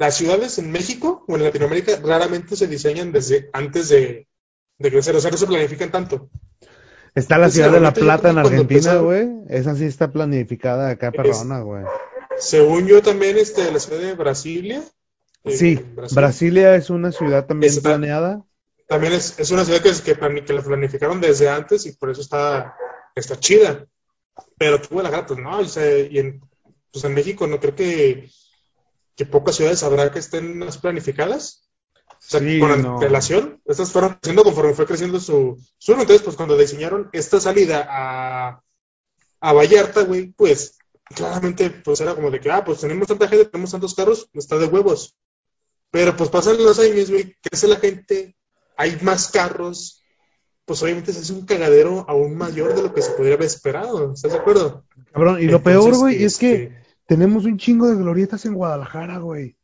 Las 0.00 0.16
ciudades 0.16 0.58
en 0.58 0.72
México 0.72 1.24
o 1.28 1.36
en 1.36 1.44
Latinoamérica 1.44 2.00
raramente 2.02 2.56
se 2.56 2.66
diseñan 2.66 3.12
desde 3.12 3.50
antes 3.52 3.90
de, 3.90 4.26
de 4.78 4.90
crecer, 4.90 5.14
o 5.14 5.20
sea, 5.20 5.30
no 5.30 5.36
se 5.36 5.46
planifican 5.46 5.92
tanto. 5.92 6.30
Está 7.14 7.36
la 7.36 7.50
ciudad 7.50 7.70
de 7.70 7.80
La 7.80 7.92
Plata 7.92 8.30
en 8.30 8.38
Argentina, 8.38 8.94
güey. 8.96 9.28
Esa 9.50 9.76
sí 9.76 9.84
está 9.84 10.10
planificada 10.10 10.88
acá, 10.88 11.12
perrona, 11.12 11.60
güey. 11.60 11.84
Según 12.38 12.86
yo 12.86 13.02
también, 13.02 13.36
este, 13.36 13.70
la 13.70 13.78
ciudad 13.78 14.00
de 14.00 14.14
Brasilia. 14.14 14.82
eh, 15.44 15.54
Sí, 15.54 15.74
Brasil, 15.94 16.16
Brasilia 16.16 16.74
es 16.76 16.88
una 16.88 17.12
ciudad 17.12 17.44
también 17.44 17.70
Está- 17.70 17.90
planeada. 17.90 18.42
También 18.86 19.12
es, 19.12 19.38
es 19.38 19.50
una 19.50 19.66
ciudad 19.66 19.82
que, 19.82 19.92
que, 20.44 20.52
la 20.54 20.62
planificaron 20.62 21.20
desde 21.20 21.48
antes 21.50 21.84
y 21.84 21.92
por 21.92 22.10
eso 22.10 22.22
está, 22.22 22.74
está 23.14 23.38
chida. 23.38 23.84
Pero 24.56 24.76
aquí 24.76 24.88
Guadalajara, 24.90 25.26
pues 25.26 25.38
no, 25.40 25.58
o 25.58 25.64
sea, 25.66 25.98
y 25.98 26.18
en, 26.18 26.40
pues 26.90 27.04
en 27.04 27.12
México 27.14 27.46
no 27.46 27.60
creo 27.60 27.74
que, 27.76 28.30
que 29.20 29.26
pocas 29.26 29.54
ciudades 29.56 29.82
habrá 29.82 30.10
que 30.10 30.18
estén 30.18 30.60
más 30.60 30.78
planificadas. 30.78 31.68
O 32.08 32.14
sea, 32.20 32.40
Sí, 32.40 32.58
con 32.58 32.80
no. 32.80 32.98
relación, 32.98 33.60
estas 33.66 33.92
fueron 33.92 34.14
creciendo 34.14 34.44
conforme 34.44 34.72
fue 34.72 34.86
creciendo 34.86 35.20
su, 35.20 35.58
su 35.76 35.92
entonces, 35.92 36.22
pues 36.22 36.36
cuando 36.36 36.56
diseñaron 36.56 37.10
esta 37.12 37.38
salida 37.38 37.86
a, 37.86 38.62
a 39.40 39.52
Vallarta, 39.52 40.04
güey, 40.04 40.28
pues 40.32 40.78
claramente, 41.14 41.68
pues 41.68 42.00
era 42.00 42.14
como 42.14 42.30
de 42.30 42.40
que, 42.40 42.50
ah, 42.50 42.64
pues 42.64 42.80
tenemos 42.80 43.08
tanta 43.08 43.28
gente, 43.28 43.44
tenemos 43.44 43.72
tantos 43.72 43.94
carros, 43.94 44.30
está 44.32 44.56
de 44.56 44.68
huevos. 44.68 45.14
Pero 45.90 46.16
pues 46.16 46.30
pasan 46.30 46.56
los 46.56 46.78
años, 46.78 47.10
güey, 47.10 47.36
crece 47.42 47.68
la 47.68 47.76
gente, 47.76 48.38
hay 48.78 48.96
más 49.02 49.28
carros, 49.30 50.02
pues 50.64 50.82
obviamente 50.82 51.12
se 51.12 51.18
hace 51.18 51.34
un 51.34 51.44
cagadero 51.44 52.06
aún 52.08 52.38
mayor 52.38 52.74
de 52.74 52.84
lo 52.84 52.94
que 52.94 53.02
se 53.02 53.10
podría 53.10 53.34
haber 53.34 53.48
esperado, 53.48 54.14
¿estás 54.14 54.32
de 54.32 54.38
acuerdo? 54.38 54.86
Cabrón, 55.12 55.42
y 55.42 55.44
lo 55.44 55.62
peor, 55.62 55.94
güey, 55.94 56.24
es 56.24 56.38
que 56.38 56.62
este, 56.62 56.79
tenemos 57.10 57.44
un 57.44 57.56
chingo 57.58 57.88
de 57.88 57.96
glorietas 57.96 58.46
en 58.46 58.54
Guadalajara, 58.54 59.18
güey. 59.18 59.56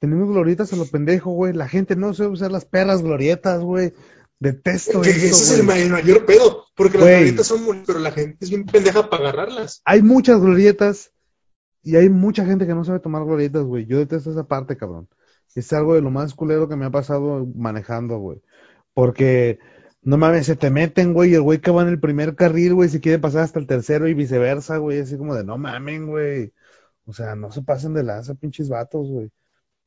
Tenemos 0.00 0.30
glorietas 0.30 0.72
a 0.72 0.76
lo 0.76 0.86
pendejo, 0.86 1.30
güey. 1.32 1.52
La 1.52 1.68
gente 1.68 1.94
no 1.94 2.14
sabe 2.14 2.30
usar 2.30 2.50
las 2.50 2.64
perras 2.64 3.02
glorietas, 3.02 3.60
güey. 3.60 3.92
Detesto 4.40 5.02
que 5.02 5.10
ese 5.10 5.26
eso, 5.26 5.36
es 5.52 5.58
el, 5.60 5.66
ma- 5.66 5.74
güey. 5.74 5.84
el 5.84 5.90
mayor 5.92 6.24
pedo, 6.24 6.64
porque 6.74 6.96
las 6.96 7.06
glorietas 7.06 7.46
son 7.48 7.64
muy, 7.64 7.82
pero 7.86 7.98
la 7.98 8.12
gente 8.12 8.38
es 8.40 8.48
bien 8.48 8.64
pendeja 8.64 9.10
para 9.10 9.24
agarrarlas. 9.28 9.82
Hay 9.84 10.00
muchas 10.00 10.40
glorietas 10.40 11.12
y 11.82 11.96
hay 11.96 12.08
mucha 12.08 12.46
gente 12.46 12.66
que 12.66 12.74
no 12.74 12.82
sabe 12.82 13.00
tomar 13.00 13.26
glorietas, 13.26 13.64
güey. 13.64 13.84
Yo 13.84 13.98
detesto 13.98 14.30
esa 14.30 14.48
parte, 14.48 14.78
cabrón. 14.78 15.06
Es 15.54 15.70
algo 15.74 15.96
de 15.96 16.00
lo 16.00 16.10
más 16.10 16.32
culero 16.32 16.66
que 16.66 16.76
me 16.76 16.86
ha 16.86 16.90
pasado 16.90 17.46
manejando, 17.54 18.16
güey. 18.16 18.40
Porque, 18.94 19.58
no 20.02 20.16
mames, 20.16 20.46
se 20.46 20.56
te 20.56 20.70
meten, 20.70 21.12
güey, 21.12 21.32
y 21.32 21.34
el 21.34 21.42
güey 21.42 21.60
que 21.60 21.70
va 21.70 21.82
en 21.82 21.88
el 21.88 22.00
primer 22.00 22.34
carril, 22.34 22.74
güey, 22.74 22.88
se 22.88 23.00
quiere 23.00 23.18
pasar 23.18 23.42
hasta 23.42 23.58
el 23.58 23.66
tercero 23.66 24.08
y 24.08 24.14
viceversa, 24.14 24.78
güey. 24.78 25.00
Así 25.00 25.16
como 25.16 25.34
de, 25.34 25.44
no 25.44 25.58
mamen, 25.58 26.06
güey. 26.06 26.52
O 27.06 27.12
sea, 27.12 27.34
no 27.36 27.50
se 27.52 27.62
pasen 27.62 27.94
de 27.94 28.04
lanza, 28.04 28.34
pinches 28.34 28.68
vatos, 28.68 29.08
güey. 29.08 29.30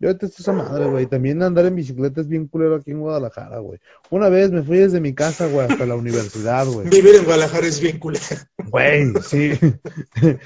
Yo 0.02 0.08
detesto 0.08 0.42
esa 0.42 0.52
madre, 0.52 0.88
güey. 0.88 1.06
También 1.06 1.44
andar 1.44 1.68
en 1.68 1.76
bicicleta 1.76 2.22
es 2.22 2.28
bien 2.28 2.48
culero 2.48 2.76
aquí 2.76 2.90
en 2.90 3.02
Guadalajara, 3.02 3.60
güey. 3.60 3.80
Una 4.10 4.30
vez 4.30 4.52
me 4.52 4.64
fui 4.64 4.80
desde 4.80 5.00
mi 5.00 5.14
casa, 5.14 5.46
güey, 5.46 5.68
hasta 5.68 5.86
la 5.86 5.96
universidad, 5.96 6.66
güey. 6.66 6.90
Vivir 6.90 7.14
en 7.16 7.24
Guadalajara 7.24 7.68
es 7.68 7.80
bien 7.80 8.00
culero. 8.00 8.24
Güey, 8.70 9.14
sí. 9.22 9.52
Eh, 10.24 10.40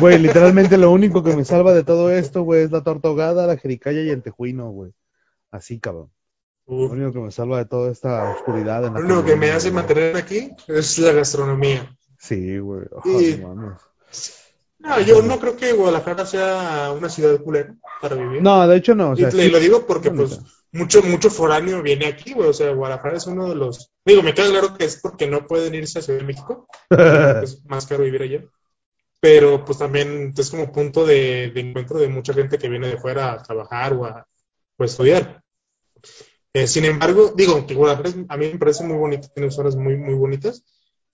Güey, 0.00 0.18
literalmente 0.18 0.76
lo 0.76 0.90
único 0.90 1.22
que 1.22 1.36
me 1.36 1.44
salva 1.44 1.72
de 1.72 1.84
todo 1.84 2.10
esto, 2.10 2.42
güey, 2.42 2.62
es 2.62 2.72
la 2.72 2.82
torta 2.82 3.08
ahogada, 3.08 3.46
la 3.46 3.56
jericaya 3.56 4.02
y 4.02 4.10
el 4.10 4.22
tejuino, 4.22 4.70
güey. 4.70 4.92
Así, 5.52 5.78
cabrón. 5.78 6.10
Lo 6.70 6.92
único 6.92 7.12
que 7.12 7.18
me 7.18 7.30
salva 7.32 7.58
de 7.58 7.64
toda 7.64 7.90
esta 7.90 8.30
oscuridad 8.30 8.84
en 8.84 8.94
la 8.94 9.00
Lo 9.00 9.06
único 9.06 9.24
que 9.24 9.36
me 9.36 9.50
hace 9.50 9.70
güey. 9.70 9.76
mantenerme 9.82 10.18
aquí 10.20 10.50
es 10.68 10.98
la 10.98 11.12
gastronomía. 11.12 11.96
Sí, 12.18 12.58
güey. 12.58 12.86
Oh, 12.92 13.20
Y- 13.20 13.36
no 14.82 15.00
yo 15.06 15.20
no 15.22 15.38
creo 15.38 15.56
que 15.56 15.72
Guadalajara 15.72 16.24
sea 16.24 16.90
una 16.96 17.10
ciudad 17.10 17.38
culera 17.42 17.74
para 18.00 18.14
vivir. 18.16 18.40
No, 18.42 18.66
de 18.66 18.76
hecho 18.78 18.94
no, 18.94 19.10
o 19.10 19.12
y 19.14 19.18
sea, 19.18 19.30
le- 19.30 19.44
sí- 19.44 19.50
lo 19.50 19.58
digo 19.58 19.86
porque 19.86 20.08
bonita. 20.08 20.36
pues 20.36 20.40
mucho 20.72 21.02
mucho 21.02 21.28
foráneo 21.28 21.82
viene 21.82 22.06
aquí, 22.06 22.32
güey. 22.32 22.48
O 22.48 22.52
sea, 22.54 22.72
Guadalajara 22.72 23.16
es 23.18 23.26
uno 23.26 23.48
de 23.48 23.56
los... 23.56 23.90
Digo, 24.06 24.22
me 24.22 24.32
queda 24.32 24.48
claro 24.48 24.74
que 24.76 24.84
es 24.86 24.96
porque 25.00 25.26
no 25.26 25.46
pueden 25.46 25.74
irse 25.74 25.98
a 25.98 26.02
Ciudad 26.02 26.20
de 26.20 26.24
México. 26.26 26.66
es 27.42 27.62
más 27.66 27.86
caro 27.86 28.04
vivir 28.04 28.22
allá. 28.22 28.44
Pero 29.20 29.64
pues 29.66 29.76
también 29.78 30.32
es 30.34 30.50
como 30.50 30.72
punto 30.72 31.04
de, 31.04 31.50
de 31.50 31.60
encuentro 31.60 31.98
de 31.98 32.08
mucha 32.08 32.32
gente 32.32 32.56
que 32.56 32.68
viene 32.70 32.88
de 32.88 32.96
fuera 32.96 33.32
a 33.32 33.42
trabajar 33.42 33.92
o 33.92 34.06
a, 34.06 34.26
o 34.78 34.82
a 34.82 34.86
estudiar. 34.86 35.42
Eh, 36.52 36.66
sin 36.66 36.84
embargo, 36.84 37.32
digo 37.36 37.64
es- 38.04 38.14
a 38.28 38.36
mí 38.36 38.46
me 38.52 38.58
parece 38.58 38.84
muy 38.84 38.96
bonito, 38.96 39.28
tiene 39.34 39.50
zonas 39.50 39.76
muy, 39.76 39.96
muy 39.96 40.14
bonitas. 40.14 40.64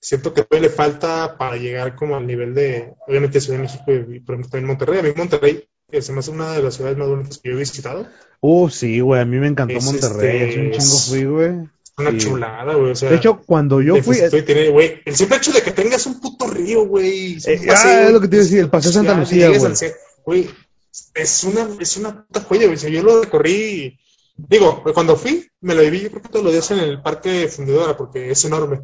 Siento 0.01 0.33
que 0.33 0.43
todavía 0.43 0.69
le 0.69 0.75
falta 0.75 1.37
para 1.39 1.57
llegar 1.57 1.95
como 1.97 2.17
al 2.17 2.27
nivel 2.27 2.55
de, 2.55 2.95
obviamente, 3.07 3.41
Ciudad 3.41 3.59
de 3.59 3.63
México 3.65 3.85
y, 3.93 4.21
por 4.21 4.35
ejemplo, 4.35 4.51
también 4.51 4.67
Monterrey. 4.67 4.99
A 5.01 5.03
mí 5.03 5.11
Monterrey 5.17 5.65
eh, 5.91 6.03
se 6.03 6.13
me 6.13 6.21
hace 6.21 6.31
una 6.31 6.53
de 6.53 6.63
las 6.63 6.75
ciudades 6.75 6.97
más 6.99 7.09
bonitas 7.09 7.39
que 7.39 7.49
yo 7.51 7.57
he 7.57 7.59
visitado. 7.59 8.07
Uh, 8.41 8.69
sí, 8.69 9.01
güey, 9.01 9.21
a 9.21 9.25
mí 9.25 9.37
me 9.39 9.47
encantó 9.49 9.77
Es, 9.77 9.85
Monterrey, 9.85 10.37
este, 10.37 10.49
hace 10.51 10.61
un 10.61 10.71
chingo 10.73 10.99
fui, 10.99 11.25
güey. 11.25 11.69
Una 11.99 12.11
Sí. 12.11 12.19
chulada, 12.19 12.75
güey. 12.75 12.91
O 12.91 12.95
sea, 12.95 13.11
De 13.11 13.17
hecho, 13.17 13.41
cuando 13.47 13.81
yo 13.81 14.03
fui, 14.03 14.17
tiene, 14.45 14.69
güey, 14.69 15.01
el 15.05 15.17
simple 15.17 15.39
hecho 15.39 15.53
de 15.53 15.63
que 15.63 15.71
tengas 15.71 16.05
un 16.07 16.21
puto 16.21 16.47
río, 16.47 16.87
güey. 16.87 17.39
Eh, 17.47 17.67
ah, 17.71 18.03
es 18.07 18.13
lo 18.13 18.21
que 18.21 18.29
te 18.29 18.37
iba 18.37 18.43
a 18.43 18.45
decir, 18.45 18.59
el 18.61 18.71
Paseo 18.71 18.93
Santa 18.93 19.15
Lucía, 19.15 19.49
güey. 20.25 20.45
es 21.15 21.45
una, 21.45 21.69
es 21.81 21.97
una 21.97 22.27
puta 22.27 22.41
joya, 22.43 22.65
güey. 22.65 22.75
O 22.75 22.79
sea, 22.79 22.91
yo 22.91 23.03
lo 23.03 23.23
recorrí, 23.23 23.99
digo, 24.37 24.83
cuando 24.95 25.17
fui, 25.17 25.47
me 25.61 25.75
lo 25.75 25.83
viví, 25.83 26.01
yo 26.03 26.11
creo 26.11 26.23
que 26.23 26.29
todos 26.29 26.45
los 26.45 26.53
días 26.53 26.71
en 26.71 26.79
el 26.81 27.03
Parque 27.03 27.49
Fundidora, 27.49 27.97
porque 27.97 28.31
es 28.31 28.45
enorme. 28.45 28.81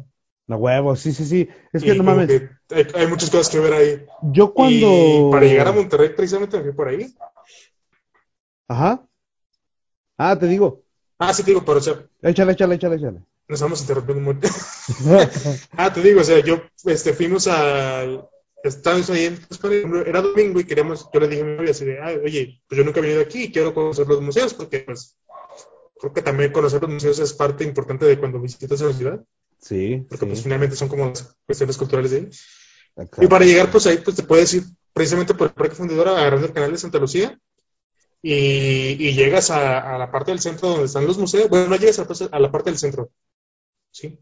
no 0.47 0.57
huevo, 0.57 0.95
sí, 0.95 1.13
sí, 1.13 1.25
sí. 1.25 1.49
Es 1.71 1.83
Y 1.83 1.85
que 1.87 1.95
no 1.95 2.03
mames, 2.03 2.27
que 2.27 2.49
hay, 2.69 2.87
hay 2.95 3.07
muchas 3.07 3.29
cosas 3.29 3.49
que 3.49 3.59
ver 3.59 3.73
ahí. 3.73 4.05
yo 4.31 4.53
cuando... 4.53 4.87
Y 4.87 5.31
para 5.31 5.45
llegar 5.45 5.67
a 5.67 5.71
Monterrey, 5.71 6.09
precisamente 6.15 6.57
me 6.57 6.63
fui 6.63 6.73
por 6.73 6.87
ahí. 6.89 7.13
Ajá. 8.67 9.07
Ah, 10.17 10.37
te 10.37 10.47
digo. 10.47 10.83
Ah, 11.19 11.33
sí, 11.33 11.43
te 11.43 11.51
digo, 11.51 11.63
pero 11.65 11.79
o 11.79 11.81
sea, 11.81 12.05
Échale, 12.21 12.53
échale, 12.53 12.75
échale, 12.75 12.95
échale. 12.95 13.19
nos 13.47 13.61
vamos 13.61 13.81
interrumpiendo 13.81 14.23
mucho. 14.33 14.47
Ah, 15.77 15.91
te 15.93 16.01
digo, 16.01 16.21
o 16.21 16.23
sea, 16.23 16.39
yo 16.39 16.61
este, 16.85 17.13
fuimos 17.13 17.47
al. 17.47 18.27
Estábamos 18.63 19.09
ahí 19.09 19.25
en 19.25 19.95
era 20.07 20.21
domingo 20.21 20.57
y 20.59 20.63
queríamos, 20.63 21.09
yo 21.13 21.19
le 21.19 21.27
dije 21.27 21.41
a 21.41 21.45
mi 21.45 21.57
novia 21.57 21.71
así 21.71 21.83
de, 21.83 22.01
"Ay, 22.01 22.15
oye, 22.23 22.61
pues 22.67 22.77
yo 22.77 22.85
nunca 22.85 22.99
he 22.99 23.03
venido 23.03 23.21
aquí 23.21 23.43
y 23.43 23.51
quiero 23.51 23.73
conocer 23.73 24.07
los 24.07 24.21
museos, 24.21 24.53
porque 24.53 24.79
pues 24.79 25.17
creo 26.03 26.13
que 26.13 26.21
también 26.21 26.51
conocer 26.51 26.81
los 26.81 26.91
museos 26.91 27.17
es 27.19 27.31
parte 27.33 27.63
importante 27.63 28.05
de 28.05 28.19
cuando 28.19 28.39
visitas 28.41 28.81
una 28.81 28.93
ciudad, 28.93 29.23
Sí, 29.59 30.05
porque 30.09 30.25
pues 30.25 30.43
finalmente 30.43 30.75
son 30.75 30.89
como 30.89 31.05
las 31.05 31.37
cuestiones 31.45 31.77
culturales 31.77 32.11
de 32.11 32.17
ahí. 32.17 32.29
Y 33.21 33.27
para 33.27 33.45
llegar 33.45 33.71
pues 33.71 33.87
ahí, 33.87 33.97
pues 34.03 34.17
te 34.17 34.23
puedes 34.23 34.53
ir 34.53 34.63
precisamente 34.91 35.33
por 35.33 35.47
el 35.47 35.53
Parque 35.53 35.75
Fundidora, 35.75 36.11
agarrando 36.11 36.47
el 36.47 36.53
canal 36.53 36.71
de 36.71 36.77
Santa 36.77 36.99
Lucía 36.99 37.39
y, 38.21 38.33
y 38.99 39.13
llegas 39.13 39.51
a, 39.51 39.95
a 39.95 39.97
la 39.97 40.11
parte 40.11 40.31
del 40.31 40.41
centro 40.41 40.67
donde 40.69 40.85
están 40.85 41.07
los 41.07 41.17
museos. 41.17 41.49
Bueno, 41.49 41.67
no 41.69 41.77
llegas 41.77 41.99
a, 41.99 42.07
a 42.31 42.39
la 42.39 42.51
parte 42.51 42.69
del 42.71 42.79
centro. 42.79 43.09
¿Sí? 43.91 44.19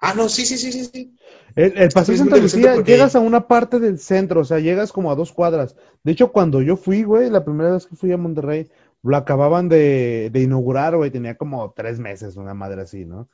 Ah, 0.00 0.14
no, 0.14 0.28
sí, 0.28 0.46
sí, 0.46 0.56
sí, 0.56 0.70
sí, 0.70 0.84
sí. 0.84 1.16
El, 1.56 1.76
el 1.76 1.88
Paseo 1.88 2.16
Santa 2.16 2.36
Lucía, 2.36 2.74
porque- 2.74 2.92
llegas 2.92 3.16
a 3.16 3.20
una 3.20 3.48
parte 3.48 3.80
del 3.80 3.98
centro, 3.98 4.42
o 4.42 4.44
sea, 4.44 4.60
llegas 4.60 4.92
como 4.92 5.10
a 5.10 5.16
dos 5.16 5.32
cuadras. 5.32 5.74
De 6.04 6.12
hecho, 6.12 6.30
cuando 6.30 6.62
yo 6.62 6.76
fui, 6.76 7.02
güey, 7.02 7.28
la 7.30 7.44
primera 7.44 7.72
vez 7.72 7.86
que 7.86 7.96
fui 7.96 8.12
a 8.12 8.16
Monterrey, 8.16 8.70
lo 9.02 9.16
acababan 9.16 9.68
de, 9.68 10.30
de 10.32 10.42
inaugurar, 10.42 10.96
güey, 10.96 11.10
tenía 11.10 11.36
como 11.36 11.72
tres 11.72 11.98
meses, 11.98 12.36
una 12.36 12.54
madre 12.54 12.82
así, 12.82 13.04
¿no? 13.04 13.28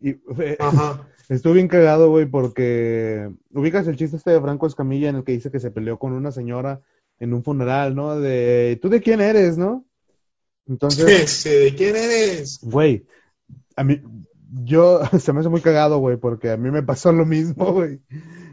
Y 0.00 0.16
Ajá. 0.58 1.06
estuve 1.28 1.54
bien 1.54 1.68
cagado, 1.68 2.10
güey, 2.10 2.26
porque 2.26 3.30
ubicas 3.52 3.86
el 3.86 3.96
chiste 3.96 4.16
este 4.16 4.30
de 4.30 4.40
Franco 4.40 4.66
Escamilla 4.66 5.08
en 5.08 5.16
el 5.16 5.24
que 5.24 5.32
dice 5.32 5.50
que 5.50 5.60
se 5.60 5.70
peleó 5.70 5.98
con 5.98 6.12
una 6.12 6.32
señora 6.32 6.80
en 7.18 7.34
un 7.34 7.42
funeral, 7.42 7.94
¿no? 7.94 8.18
De, 8.18 8.78
¿tú 8.80 8.88
de 8.88 9.00
quién 9.00 9.20
eres, 9.20 9.58
no? 9.58 9.84
Entonces, 10.66 11.44
¿De 11.44 11.74
quién 11.74 11.96
eres? 11.96 12.60
Güey, 12.62 13.06
a 13.76 13.84
mí, 13.84 14.00
yo, 14.62 15.00
se 15.18 15.32
me 15.32 15.40
hace 15.40 15.48
muy 15.48 15.60
cagado, 15.60 15.98
güey, 15.98 16.16
porque 16.16 16.50
a 16.50 16.56
mí 16.56 16.70
me 16.70 16.82
pasó 16.82 17.12
lo 17.12 17.24
mismo, 17.24 17.72
güey. 17.72 18.00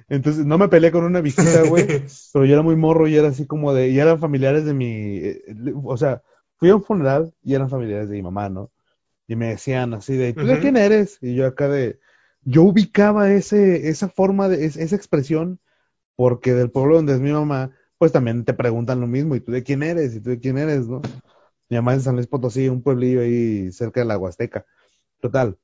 Entonces, 0.08 0.46
no 0.46 0.58
me 0.58 0.68
peleé 0.68 0.92
con 0.92 1.04
una 1.04 1.22
visita, 1.22 1.64
güey, 1.68 2.04
pero 2.32 2.46
yo 2.46 2.54
era 2.54 2.62
muy 2.62 2.76
morro 2.76 3.08
y 3.08 3.16
era 3.16 3.30
así 3.30 3.46
como 3.46 3.74
de, 3.74 3.90
y 3.90 4.00
eran 4.00 4.20
familiares 4.20 4.64
de 4.64 4.74
mi, 4.74 5.18
eh, 5.18 5.44
o 5.84 5.98
sea, 5.98 6.22
fui 6.58 6.70
a 6.70 6.76
un 6.76 6.84
funeral 6.84 7.34
y 7.44 7.56
eran 7.56 7.70
familiares 7.70 8.10
de 8.10 8.16
mi 8.18 8.24
mamá, 8.24 8.50
¿no? 8.50 8.72
Y 9.28 9.36
me 9.36 9.50
decían 9.50 9.94
así 9.94 10.16
de, 10.18 10.34
¿tú 10.34 10.48
de 10.48 10.60
Ujú. 10.60 10.60
quién 10.60 10.78
eres? 10.78 11.20
Y 11.22 11.36
yo 11.36 11.48
acá 11.48 11.70
de, 11.70 12.00
yo 12.44 12.64
ubicaba 12.64 13.32
ese, 13.34 13.90
esa 13.90 14.10
forma 14.10 14.50
de, 14.50 14.66
es- 14.66 14.78
esa 14.78 14.96
expresión, 14.96 15.60
porque 16.16 16.54
del 16.54 16.72
pueblo 16.72 16.96
donde 16.98 17.14
es 17.16 17.22
mi 17.22 17.32
mamá, 17.34 17.72
pues 18.00 18.12
también 18.14 18.46
te 18.46 18.54
preguntan 18.54 19.02
lo 19.02 19.08
mismo, 19.08 19.36
¿y 19.36 19.42
tú 19.42 19.52
de 19.54 19.64
quién 19.64 19.84
eres? 19.84 20.16
¿Y 20.16 20.22
tú 20.22 20.32
de 20.32 20.40
quién 20.40 20.58
eres, 20.58 20.88
no? 20.88 21.02
Mi 21.70 21.78
mamá 21.78 21.94
es 21.94 22.00
de 22.00 22.06
San 22.06 22.16
Luis 22.16 22.28
Potosí, 22.28 22.70
un 22.70 22.84
pueblillo 22.84 23.22
ahí 23.22 23.72
cerca 23.72 24.02
de 24.02 24.08
la 24.08 24.18
Huasteca. 24.18 24.66
Total. 25.22 25.58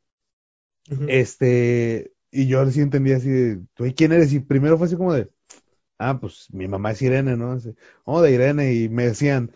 Ujú. 0.92 1.16
Este, 1.16 2.14
y 2.32 2.48
yo 2.48 2.70
sí 2.72 2.82
entendía 2.82 3.18
así 3.18 3.30
de, 3.30 3.62
¿tú 3.74 3.84
de 3.84 3.94
quién 3.96 4.12
eres? 4.12 4.34
Y 4.34 4.40
primero 4.40 4.78
fue 4.78 4.88
así 4.88 4.96
como 4.96 5.14
de, 5.14 5.30
ah, 6.00 6.20
pues 6.20 6.50
mi 6.54 6.68
mamá 6.68 6.92
es 6.92 7.02
Irene, 7.02 7.38
¿no? 7.38 7.54
Así, 7.54 7.76
oh, 8.06 8.22
de 8.22 8.34
Irene. 8.34 8.74
Y 8.76 8.90
me 8.90 9.06
decían, 9.08 9.52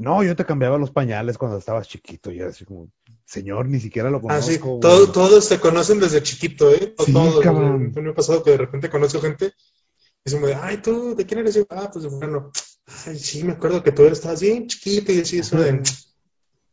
no, 0.00 0.22
yo 0.22 0.36
te 0.36 0.44
cambiaba 0.44 0.78
los 0.78 0.90
pañales 0.90 1.38
cuando 1.38 1.58
estabas 1.58 1.88
chiquito. 1.88 2.30
Y 2.30 2.40
así 2.40 2.64
como, 2.64 2.88
señor, 3.24 3.68
ni 3.68 3.80
siquiera 3.80 4.10
lo 4.10 4.20
Ah, 4.28 4.40
sí. 4.42 4.58
conozco. 4.58 4.68
güey". 4.68 4.80
Todo- 4.80 5.12
todos 5.12 5.48
te 5.48 5.58
conocen 5.58 6.00
desde 6.00 6.22
chiquito, 6.22 6.70
¿eh? 6.70 6.94
Sí, 7.04 7.12
todos. 7.12 7.40
cabrón. 7.42 7.92
Me 7.94 8.10
ha 8.10 8.14
pasado 8.14 8.42
que 8.42 8.50
de 8.52 8.56
repente 8.58 8.90
conozco 8.90 9.20
gente 9.20 9.52
y 10.24 10.30
se 10.30 10.38
me 10.38 10.48
dice, 10.48 10.58
ay, 10.62 10.78
¿tú 10.78 11.14
de 11.16 11.24
quién 11.26 11.40
eres? 11.40 11.56
Y 11.56 11.60
yo, 11.60 11.66
ah, 11.70 11.90
pues 11.92 12.04
de 12.04 12.10
fulano. 12.10 12.50
Ay, 13.06 13.18
sí, 13.18 13.44
me 13.44 13.52
acuerdo 13.52 13.82
que 13.82 13.92
tú 13.92 14.04
estabas 14.04 14.40
bien 14.40 14.66
chiquito 14.66 15.12
y 15.12 15.20
así, 15.20 15.38
eso 15.38 15.58
de. 15.58 15.82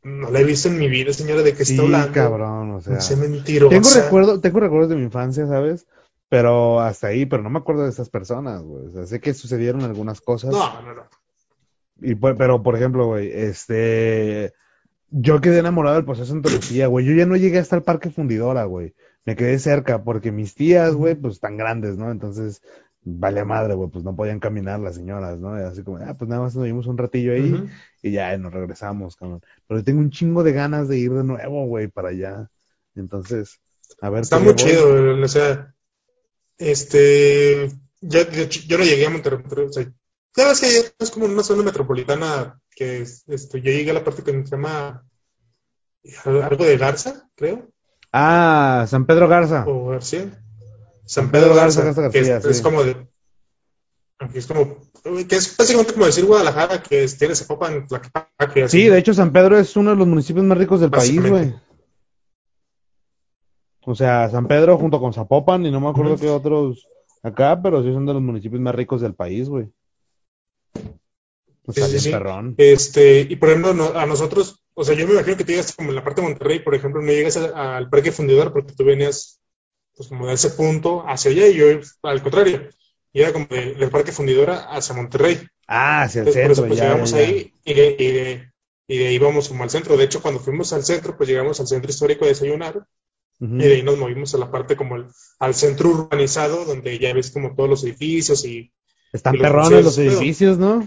No 0.04 0.30
la 0.32 0.40
he 0.40 0.44
visto 0.44 0.70
en 0.70 0.78
mi 0.78 0.88
vida, 0.88 1.12
señora, 1.12 1.42
de 1.42 1.54
qué 1.54 1.66
Sí, 1.66 1.74
está 1.74 1.84
hablando. 1.84 2.14
cabrón, 2.14 2.72
o 2.72 2.82
sea. 2.82 3.02
Sea 3.02 3.18
mentirosa. 3.18 3.70
Tengo 3.70 3.90
recuerdo, 4.04 4.40
tengo 4.40 4.60
recuerdos 4.62 4.90
de 4.90 4.96
mi 4.96 5.04
infancia, 5.04 5.46
¿sabes? 5.48 5.86
Pero 6.30 6.80
hasta 6.80 7.08
ahí, 7.08 7.26
pero 7.26 7.42
no 7.44 7.50
me 7.50 7.60
acuerdo 7.60 7.84
de 7.84 7.90
esas 7.90 8.10
personas, 8.10 8.62
güey. 8.62 8.88
O 8.88 8.92
sea, 8.94 9.06
sé 9.06 9.20
que 9.20 9.34
sucedieron 9.34 9.82
algunas 9.84 10.22
cosas. 10.22 10.52
No, 10.52 10.82
no, 10.82 10.94
no. 10.94 11.04
Y 12.02 12.16
pues, 12.16 12.36
pero, 12.38 12.62
por 12.64 12.76
ejemplo, 12.76 13.08
güey, 13.08 13.32
este, 13.32 14.54
yo 15.10 15.42
quedé 15.42 15.60
enamorado 15.60 15.96
del 15.96 16.06
proceso 16.06 16.34
de 16.34 16.38
Antología, 16.38 16.88
güey. 16.88 17.06
Yo 17.06 17.14
ya 17.14 17.26
no 17.26 17.36
llegué 17.36 17.60
hasta 17.60 17.76
el 17.76 17.84
Parque 17.84 18.10
Fundidora, 18.10 18.66
güey. 18.66 18.94
Me 19.26 19.36
quedé 19.36 19.60
cerca 19.60 20.04
porque 20.04 20.32
mis 20.32 20.56
tías, 20.56 20.94
güey, 20.94 21.16
pues 21.16 21.36
están 21.36 21.58
grandes, 21.58 21.98
¿no? 21.98 22.12
Entonces, 22.12 22.62
vale 23.02 23.44
madre, 23.46 23.74
güey, 23.74 23.90
pues 23.90 24.04
no 24.04 24.16
podían 24.16 24.40
caminar 24.40 24.80
las 24.80 24.96
señoras, 24.96 25.40
¿no? 25.40 25.58
Y 25.60 25.64
así 25.64 25.84
como, 25.84 25.98
ah, 25.98 26.16
pues 26.18 26.30
nada 26.30 26.42
más 26.42 26.56
nos 26.56 26.66
dimos 26.66 26.88
un 26.88 26.98
ratillo 26.98 27.34
ahí 27.34 27.54
Ujú. 27.54 27.68
y 28.04 28.12
ya 28.12 28.34
y 28.34 28.40
nos 28.40 28.54
regresamos, 28.54 29.16
cabrón. 29.16 29.42
Pero 29.68 29.84
tengo 29.84 30.00
un 30.00 30.12
chingo 30.12 30.44
de 30.44 30.54
ganas 30.54 30.88
de 30.88 30.98
ir 30.98 31.12
de 31.14 31.24
nuevo, 31.24 31.66
güey, 31.66 31.88
para 31.88 32.10
allá. 32.10 32.50
Entonces, 32.96 33.60
a 34.02 34.10
ver. 34.10 34.22
Está 34.22 34.40
muy 34.40 34.48
le 34.48 34.54
voy. 34.54 34.64
chido, 34.64 35.24
o 35.24 35.28
sea, 35.28 35.74
este, 36.58 37.66
hecho, 38.02 38.62
yo 38.68 38.78
no 38.78 38.84
llegué 38.84 39.06
a 39.06 39.10
Monterrey, 39.10 39.40
Monterrey, 39.40 39.66
o 39.68 39.74
sea, 39.74 39.92
ya 40.38 40.48
ves 40.48 40.62
que 40.62 40.94
es 41.04 41.12
como 41.12 41.26
una 41.26 41.44
zona 41.44 41.64
metropolitana 41.64 42.60
que 42.70 43.02
es, 43.02 43.26
yo 43.28 43.58
llegué 43.60 43.92
a 43.92 43.96
la 43.96 44.04
parte 44.04 44.24
que 44.24 44.32
se 44.32 44.52
llama 44.56 45.04
algo 46.26 46.64
de 46.64 46.78
Garza, 46.78 47.28
creo, 47.36 47.68
Ah, 48.14 48.86
San 48.88 49.06
Pedro 49.06 49.28
Garza. 49.28 49.66
o 49.68 49.88
García, 49.90 50.22
San 51.06 51.26
San 51.26 51.32
Pedro 51.32 51.48
Pedro 51.50 51.56
Garza, 51.56 51.84
Garza, 51.84 52.02
Garza 52.04 52.14
que 52.14 52.20
es, 52.20 52.30
García, 52.30 52.52
es 52.52 52.58
sí. 52.58 52.64
como 52.64 52.84
de, 52.84 53.08
que 54.32 54.40
es 54.40 54.48
como, 54.48 54.78
que 55.28 55.36
es 55.36 55.58
básicamente 55.58 55.94
como 55.94 56.06
decir 56.06 56.26
Guadalajara, 56.26 56.82
que 56.82 57.04
es- 57.04 57.18
tiene 57.18 57.36
Zapopan, 57.36 57.86
Tlaquepaque, 57.88 58.64
así. 58.64 58.82
Sí, 58.84 58.88
de 58.90 58.98
hecho, 58.98 59.14
San 59.14 59.32
Pedro 59.34 59.58
es 59.58 59.76
uno 59.76 59.90
de 59.92 59.96
los 59.98 60.08
municipios 60.08 60.46
más 60.46 60.58
ricos 60.58 60.80
del 60.82 60.90
país, 60.92 61.22
güey. 61.30 61.54
O 63.86 63.96
sea, 63.96 64.30
San 64.30 64.48
Pedro 64.48 64.78
junto 64.78 65.00
con 65.00 65.14
Zapopan 65.14 65.66
y 65.66 65.72
no 65.72 65.80
me 65.80 65.90
acuerdo 65.90 66.14
Ujú. 66.14 66.22
qué 66.22 66.30
otros 66.30 66.88
acá, 67.24 67.60
pero 67.62 67.82
sí 67.84 67.92
son 67.94 68.06
de 68.06 68.14
los 68.14 68.22
municipios 68.22 68.62
más 68.62 68.76
ricos 68.76 69.02
del 69.02 69.14
país, 69.16 69.48
güey. 69.50 69.70
Sí, 71.70 71.82
sí, 72.00 72.12
perrón. 72.12 72.56
Este, 72.58 73.22
y 73.22 73.36
por 73.36 73.50
ejemplo, 73.50 73.74
no- 73.74 73.98
a 73.98 74.06
nosotros, 74.06 74.64
o 74.74 74.84
sea, 74.84 74.96
yo 74.96 75.06
me 75.08 75.14
imagino 75.14 75.38
que 75.38 75.44
tú 75.44 75.52
llegas 75.52 75.76
como 75.76 75.90
en 75.90 75.96
la 75.96 76.04
parte 76.04 76.22
de 76.22 76.28
Monterrey, 76.28 76.60
por 76.60 76.74
ejemplo, 76.76 77.02
no 77.02 77.12
llegas 77.12 77.38
al 77.38 77.90
Parque 77.90 78.12
Fundidor 78.12 78.52
porque 78.54 78.74
tú 78.74 78.84
venías, 78.86 79.42
pues 79.96 80.10
como 80.10 80.28
de 80.28 80.34
ese 80.34 80.52
punto 80.52 81.04
hacia 81.08 81.32
allá 81.32 81.48
y 81.48 81.56
yo 81.56 81.66
al 82.04 82.24
contrario, 82.24 82.70
y 83.14 83.22
era 83.22 83.34
como 83.34 83.46
de- 83.48 83.76
del 83.76 83.90
Parque 83.92 84.12
Fundidora 84.12 84.60
hacia 84.72 84.96
Monterrey. 84.96 85.40
Ah, 85.68 86.04
hacia 86.04 86.22
el 86.22 86.28
Entonces, 86.28 86.42
por 86.42 86.52
eso 86.52 86.62
centro, 86.62 86.68
pues 86.68 86.80
ya, 86.80 86.86
llegamos 86.86 87.12
ya, 87.12 87.18
ahí 87.20 87.54
y 87.66 87.74
de, 87.76 87.96
y, 88.00 88.12
de, 88.12 88.52
y 88.88 88.98
de 89.00 89.08
ahí 89.08 89.16
íbamos 89.16 89.50
como 89.50 89.64
al 89.64 89.70
centro. 89.70 89.98
De 89.98 90.06
hecho, 90.06 90.22
cuando 90.22 90.40
fuimos 90.40 90.74
al 90.74 90.84
centro, 90.84 91.18
pues 91.18 91.30
llegamos 91.30 91.60
al 91.60 91.68
centro 91.68 91.92
histórico 91.92 92.26
a 92.26 92.30
desayunar 92.30 92.88
y 93.58 93.68
de 93.68 93.76
ahí 93.76 93.84
nos 93.84 93.98
movimos 93.98 94.34
a 94.36 94.38
la 94.38 94.52
parte 94.52 94.76
como 94.78 94.96
el- 94.98 95.08
al 95.40 95.54
centro 95.56 95.90
urbanizado, 95.90 96.66
donde 96.66 97.00
ya 97.00 97.14
ves 97.14 97.32
como 97.32 97.56
todos 97.56 97.70
los 97.70 97.84
edificios 97.84 98.46
y 98.46 98.72
Están 99.14 99.34
los 99.34 99.42
perrones 99.42 99.86
los 99.86 99.96
pero- 99.96 100.12
edificios, 100.12 100.58
¿no? 100.58 100.82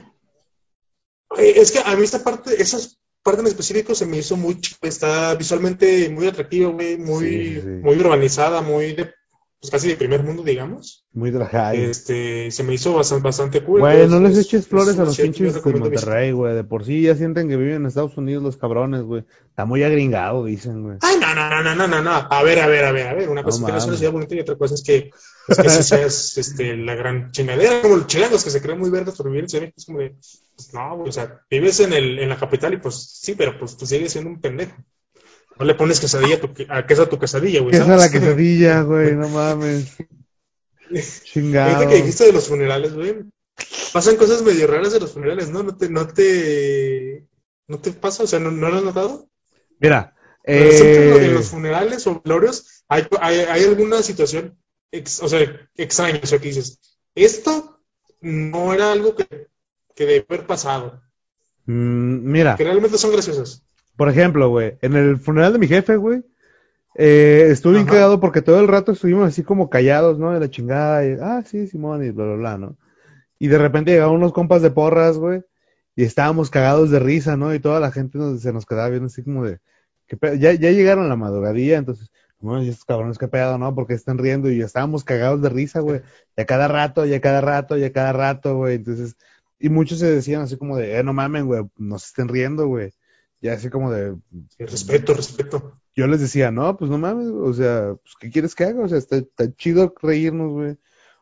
Eh, 1.38 1.54
Es 1.56 1.70
que 1.72 1.78
a 1.78 1.94
mí 1.96 2.02
esta 2.04 2.22
parte, 2.24 2.60
esa 2.60 2.78
parte 3.22 3.40
en 3.42 3.46
específico 3.48 3.94
se 3.94 4.06
me 4.06 4.18
hizo 4.18 4.36
muy 4.36 4.58
está 4.82 5.34
visualmente 5.34 6.08
muy 6.08 6.26
atractiva, 6.26 6.70
muy, 6.70 6.96
sí, 7.28 7.60
sí. 7.60 7.66
muy 7.68 7.96
urbanizada, 7.98 8.62
muy 8.62 8.94
de, 8.94 9.12
pues 9.60 9.70
casi 9.70 9.88
de 9.88 9.96
primer 9.96 10.22
mundo, 10.22 10.42
digamos. 10.42 11.04
Muy 11.12 11.30
high. 11.32 11.78
Este, 11.78 12.50
se 12.50 12.62
me 12.62 12.72
hizo 12.72 12.94
bastante, 12.94 13.24
bastante 13.24 13.62
cool. 13.62 13.80
Güey, 13.80 14.08
no 14.08 14.18
les 14.20 14.38
eches 14.38 14.62
es- 14.62 14.68
flores 14.68 14.94
es 14.94 15.00
a 15.00 15.04
los 15.04 15.18
pinches 15.18 15.62
de 15.62 15.72
Monterrey, 15.72 16.32
güey. 16.32 16.54
De 16.54 16.64
por 16.64 16.86
sí 16.86 17.02
ya 17.02 17.14
sienten 17.14 17.46
que 17.46 17.56
viven 17.58 17.74
en 17.74 17.86
Estados 17.86 18.16
Unidos 18.16 18.42
los 18.42 18.56
cabrones, 18.56 19.02
güey. 19.02 19.24
Está 19.50 19.66
muy 19.66 19.82
agringado, 19.82 20.46
dicen, 20.46 20.82
güey. 20.82 20.96
Ay, 21.02 21.16
no, 21.20 21.34
no, 21.34 21.62
no, 21.62 21.74
no, 21.74 21.86
no, 21.86 22.00
no. 22.00 22.10
A 22.10 22.42
ver, 22.42 22.60
a 22.60 22.68
ver, 22.68 22.86
a 22.86 22.92
ver, 22.92 23.08
a 23.08 23.12
ver. 23.12 23.28
Una 23.28 23.42
No 23.42 23.44
cosa 23.44 23.58
es 23.58 23.66
que 23.66 23.72
no 23.72 23.78
es 23.78 23.86
una 23.86 23.96
ciudad 23.98 24.12
bonita 24.12 24.34
y 24.34 24.40
otra 24.40 24.56
cosa 24.56 24.74
es 24.74 24.82
que, 24.82 25.10
es 25.48 25.56
que 25.58 25.68
sí 25.68 25.82
seas 25.82 26.38
este, 26.38 26.74
la 26.78 26.94
gran 26.94 27.30
chingadera, 27.30 27.82
como 27.82 27.96
los 27.96 28.06
chilangos 28.06 28.42
que 28.42 28.50
se 28.50 28.62
creen 28.62 28.78
muy 28.78 28.88
verdes 28.88 29.14
por 29.14 29.26
vivir 29.26 29.42
en 29.42 29.48
Ciudad 29.50 29.68
es 29.76 29.84
como 29.84 29.98
de, 29.98 30.14
pues 30.56 30.72
no, 30.72 30.96
güey, 30.96 31.10
o 31.10 31.12
sea, 31.12 31.38
vives 31.50 31.80
en, 31.80 31.92
el, 31.92 32.18
en 32.18 32.30
la 32.30 32.38
capital 32.38 32.72
y 32.72 32.78
pues 32.78 32.94
sí, 32.96 33.34
pero 33.34 33.58
pues 33.58 33.76
tú 33.76 33.84
sigues 33.84 34.10
siendo 34.12 34.30
un 34.30 34.40
pendejo. 34.40 34.72
No 35.60 35.66
le 35.66 35.74
pones 35.74 36.00
quesadilla 36.00 36.36
a 36.36 36.40
tu, 36.40 36.50
a 36.68 36.86
queso 36.86 37.02
a 37.02 37.08
tu 37.08 37.18
quesadilla, 37.18 37.60
güey. 37.60 37.70
¿Qué 37.72 37.76
es 37.76 37.88
a 37.88 37.96
la 37.96 38.10
quesadilla, 38.10 38.80
güey? 38.82 39.14
No 39.14 39.28
mames. 39.28 39.94
Chingado. 41.24 41.76
Ahorita 41.76 41.90
que 41.90 41.96
dijiste 41.96 42.24
de 42.24 42.32
los 42.32 42.48
funerales, 42.48 42.94
güey, 42.94 43.16
pasan 43.92 44.16
cosas 44.16 44.42
medio 44.42 44.66
raras 44.66 44.92
de 44.92 45.00
los 45.00 45.12
funerales, 45.12 45.50
¿no? 45.50 45.62
No 45.62 45.76
te, 45.76 45.88
no 45.88 46.06
te, 46.08 47.26
no 47.68 47.78
te 47.78 47.92
pasa, 47.92 48.24
o 48.24 48.26
sea, 48.26 48.38
¿no, 48.40 48.50
no 48.50 48.70
lo 48.70 48.76
has 48.78 48.82
notado? 48.84 49.28
Mira, 49.78 50.14
Pero 50.42 50.70
siempre 50.72 51.04
en 51.04 51.10
los- 51.10 51.20
eh, 51.20 51.32
los 51.32 51.48
funerales 51.48 52.06
o 52.06 52.20
velorios 52.24 52.84
hay, 52.88 53.06
hay, 53.20 53.38
hay 53.40 53.64
alguna 53.64 54.02
situación, 54.02 54.58
ex- 54.90 55.22
o 55.22 55.28
sea, 55.28 55.40
extraña, 55.76 56.20
o 56.22 56.26
sea, 56.26 56.38
que 56.38 56.48
dices, 56.48 56.80
esto 57.14 57.80
no 58.20 58.74
era 58.74 58.90
algo 58.92 59.14
que, 59.14 59.26
que 59.94 60.06
debe 60.06 60.26
haber 60.28 60.46
pasado, 60.46 61.02
mm, 61.66 62.30
mira, 62.32 62.56
que 62.56 62.64
realmente 62.64 62.98
son 62.98 63.12
graciosas. 63.12 63.62
Por 64.00 64.08
ejemplo, 64.08 64.48
güey, 64.48 64.78
en 64.80 64.94
el 64.96 65.18
funeral 65.18 65.52
de 65.52 65.58
mi 65.58 65.68
jefe, 65.68 65.96
güey, 65.96 66.22
eh, 66.94 67.48
estuve 67.50 67.74
bien 67.74 67.86
cagado 67.86 68.18
porque 68.18 68.40
todo 68.40 68.58
el 68.58 68.66
rato 68.66 68.92
estuvimos 68.92 69.28
así 69.28 69.42
como 69.42 69.68
callados, 69.68 70.18
¿no? 70.18 70.32
De 70.32 70.40
la 70.40 70.48
chingada, 70.48 71.04
y, 71.06 71.18
ah, 71.20 71.42
sí, 71.44 71.66
Simón, 71.66 72.02
y 72.02 72.10
bla, 72.10 72.24
bla, 72.24 72.34
bla, 72.36 72.56
¿no? 72.56 72.78
Y 73.38 73.48
de 73.48 73.58
repente 73.58 73.90
llegaban 73.90 74.14
unos 74.14 74.32
compas 74.32 74.62
de 74.62 74.70
porras, 74.70 75.18
güey, 75.18 75.42
y 75.96 76.04
estábamos 76.04 76.48
cagados 76.48 76.90
de 76.90 76.98
risa, 76.98 77.36
¿no? 77.36 77.52
Y 77.54 77.60
toda 77.60 77.78
la 77.78 77.92
gente 77.92 78.16
nos- 78.16 78.40
se 78.40 78.54
nos 78.54 78.64
quedaba 78.64 78.88
viendo 78.88 79.08
así 79.08 79.22
como 79.22 79.44
de, 79.44 79.58
¿qué 80.06 80.16
pedo? 80.16 80.34
Ya, 80.36 80.54
ya 80.54 80.70
llegaron 80.70 81.10
la 81.10 81.16
madrugadía, 81.16 81.76
entonces, 81.76 82.10
bueno, 82.38 82.62
y 82.62 82.70
estos 82.70 82.86
cabrones, 82.86 83.18
¿qué 83.18 83.28
pedo, 83.28 83.58
no? 83.58 83.74
Porque 83.74 83.92
están 83.92 84.16
riendo 84.16 84.50
y 84.50 84.56
ya 84.60 84.64
estábamos 84.64 85.04
cagados 85.04 85.42
de 85.42 85.50
risa, 85.50 85.80
güey. 85.80 86.00
Y 86.38 86.40
a 86.40 86.46
cada 86.46 86.68
rato, 86.68 87.04
y 87.04 87.12
a 87.12 87.20
cada 87.20 87.42
rato, 87.42 87.76
y 87.76 87.84
a 87.84 87.92
cada 87.92 88.14
rato, 88.14 88.56
güey. 88.56 88.76
Entonces, 88.76 89.14
y 89.58 89.68
muchos 89.68 89.98
se 89.98 90.06
decían 90.10 90.40
así 90.40 90.56
como 90.56 90.78
de, 90.78 90.98
eh, 90.98 91.02
no 91.04 91.12
mamen, 91.12 91.44
güey, 91.46 91.64
no 91.76 91.98
se 91.98 92.06
estén 92.06 92.28
riendo, 92.28 92.66
güey. 92.66 92.92
Y 93.40 93.48
así 93.48 93.70
como 93.70 93.90
de, 93.90 94.16
Sí, 94.56 94.64
Respeto, 94.66 95.14
respeto. 95.14 95.80
yo 95.96 96.06
les 96.06 96.20
decía, 96.20 96.50
no, 96.50 96.76
pues 96.76 96.90
no 96.90 96.98
mames, 96.98 97.28
o 97.28 97.52
sea, 97.54 97.94
pues, 98.02 98.14
¿qué 98.20 98.30
quieres 98.30 98.54
que 98.54 98.64
haga? 98.64 98.84
O 98.84 98.88
sea, 98.88 98.98
está, 98.98 99.16
está 99.16 99.50
chido 99.56 99.94
reírnos, 100.02 100.52
güey. 100.52 100.76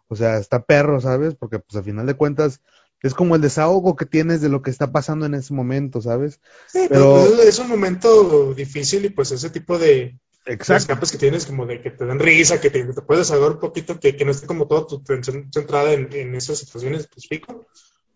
O 0.09 0.17
sea, 0.17 0.39
está 0.39 0.65
perro, 0.65 1.01
¿sabes? 1.01 1.35
Porque, 1.35 1.59
pues, 1.61 1.77
a 1.77 1.83
final 1.83 2.07
de 2.07 2.15
cuentas, 2.15 2.61
es 3.03 3.15
como 3.15 3.37
el 3.37 3.43
desahogo 3.43 3.95
que 3.95 4.07
tienes 4.07 4.41
de 4.41 4.49
lo 4.49 4.63
que 4.63 4.71
está 4.71 4.91
pasando 4.91 5.27
en 5.27 5.35
ese 5.35 5.55
momento, 5.55 6.01
¿sabes? 6.01 6.41
Sí, 6.67 6.87
Pero- 6.89 7.15
pero 7.23 7.37
pues, 7.37 7.47
es 7.49 7.59
un 7.61 7.69
momento 7.69 8.55
difícil 8.55 9.05
y 9.05 9.11
pues 9.11 9.31
ese 9.31 9.51
tipo 9.51 9.79
de, 9.79 10.19
Exacto. 10.47 10.75
escapes 10.83 11.13
que 11.13 11.19
tienes 11.19 11.47
como 11.47 11.67
de 11.67 11.81
que 11.81 11.91
te 11.91 12.05
dan 12.07 12.19
risa, 12.19 12.61
que 12.61 12.71
te, 12.71 12.85
puedes 13.03 13.31
ahogar 13.31 13.53
un 13.53 13.61
poquito, 13.61 14.01
que, 14.01 14.17
que 14.17 14.25
no 14.25 14.33
esté 14.33 14.47
como 14.49 14.67
toda 14.67 14.87
tu 14.87 14.97
atención 14.97 15.49
centrada 15.53 15.93
en, 15.93 16.13
en 16.13 16.35
esas 16.35 16.59
situaciones 16.59 17.03
específicas, 17.03 17.55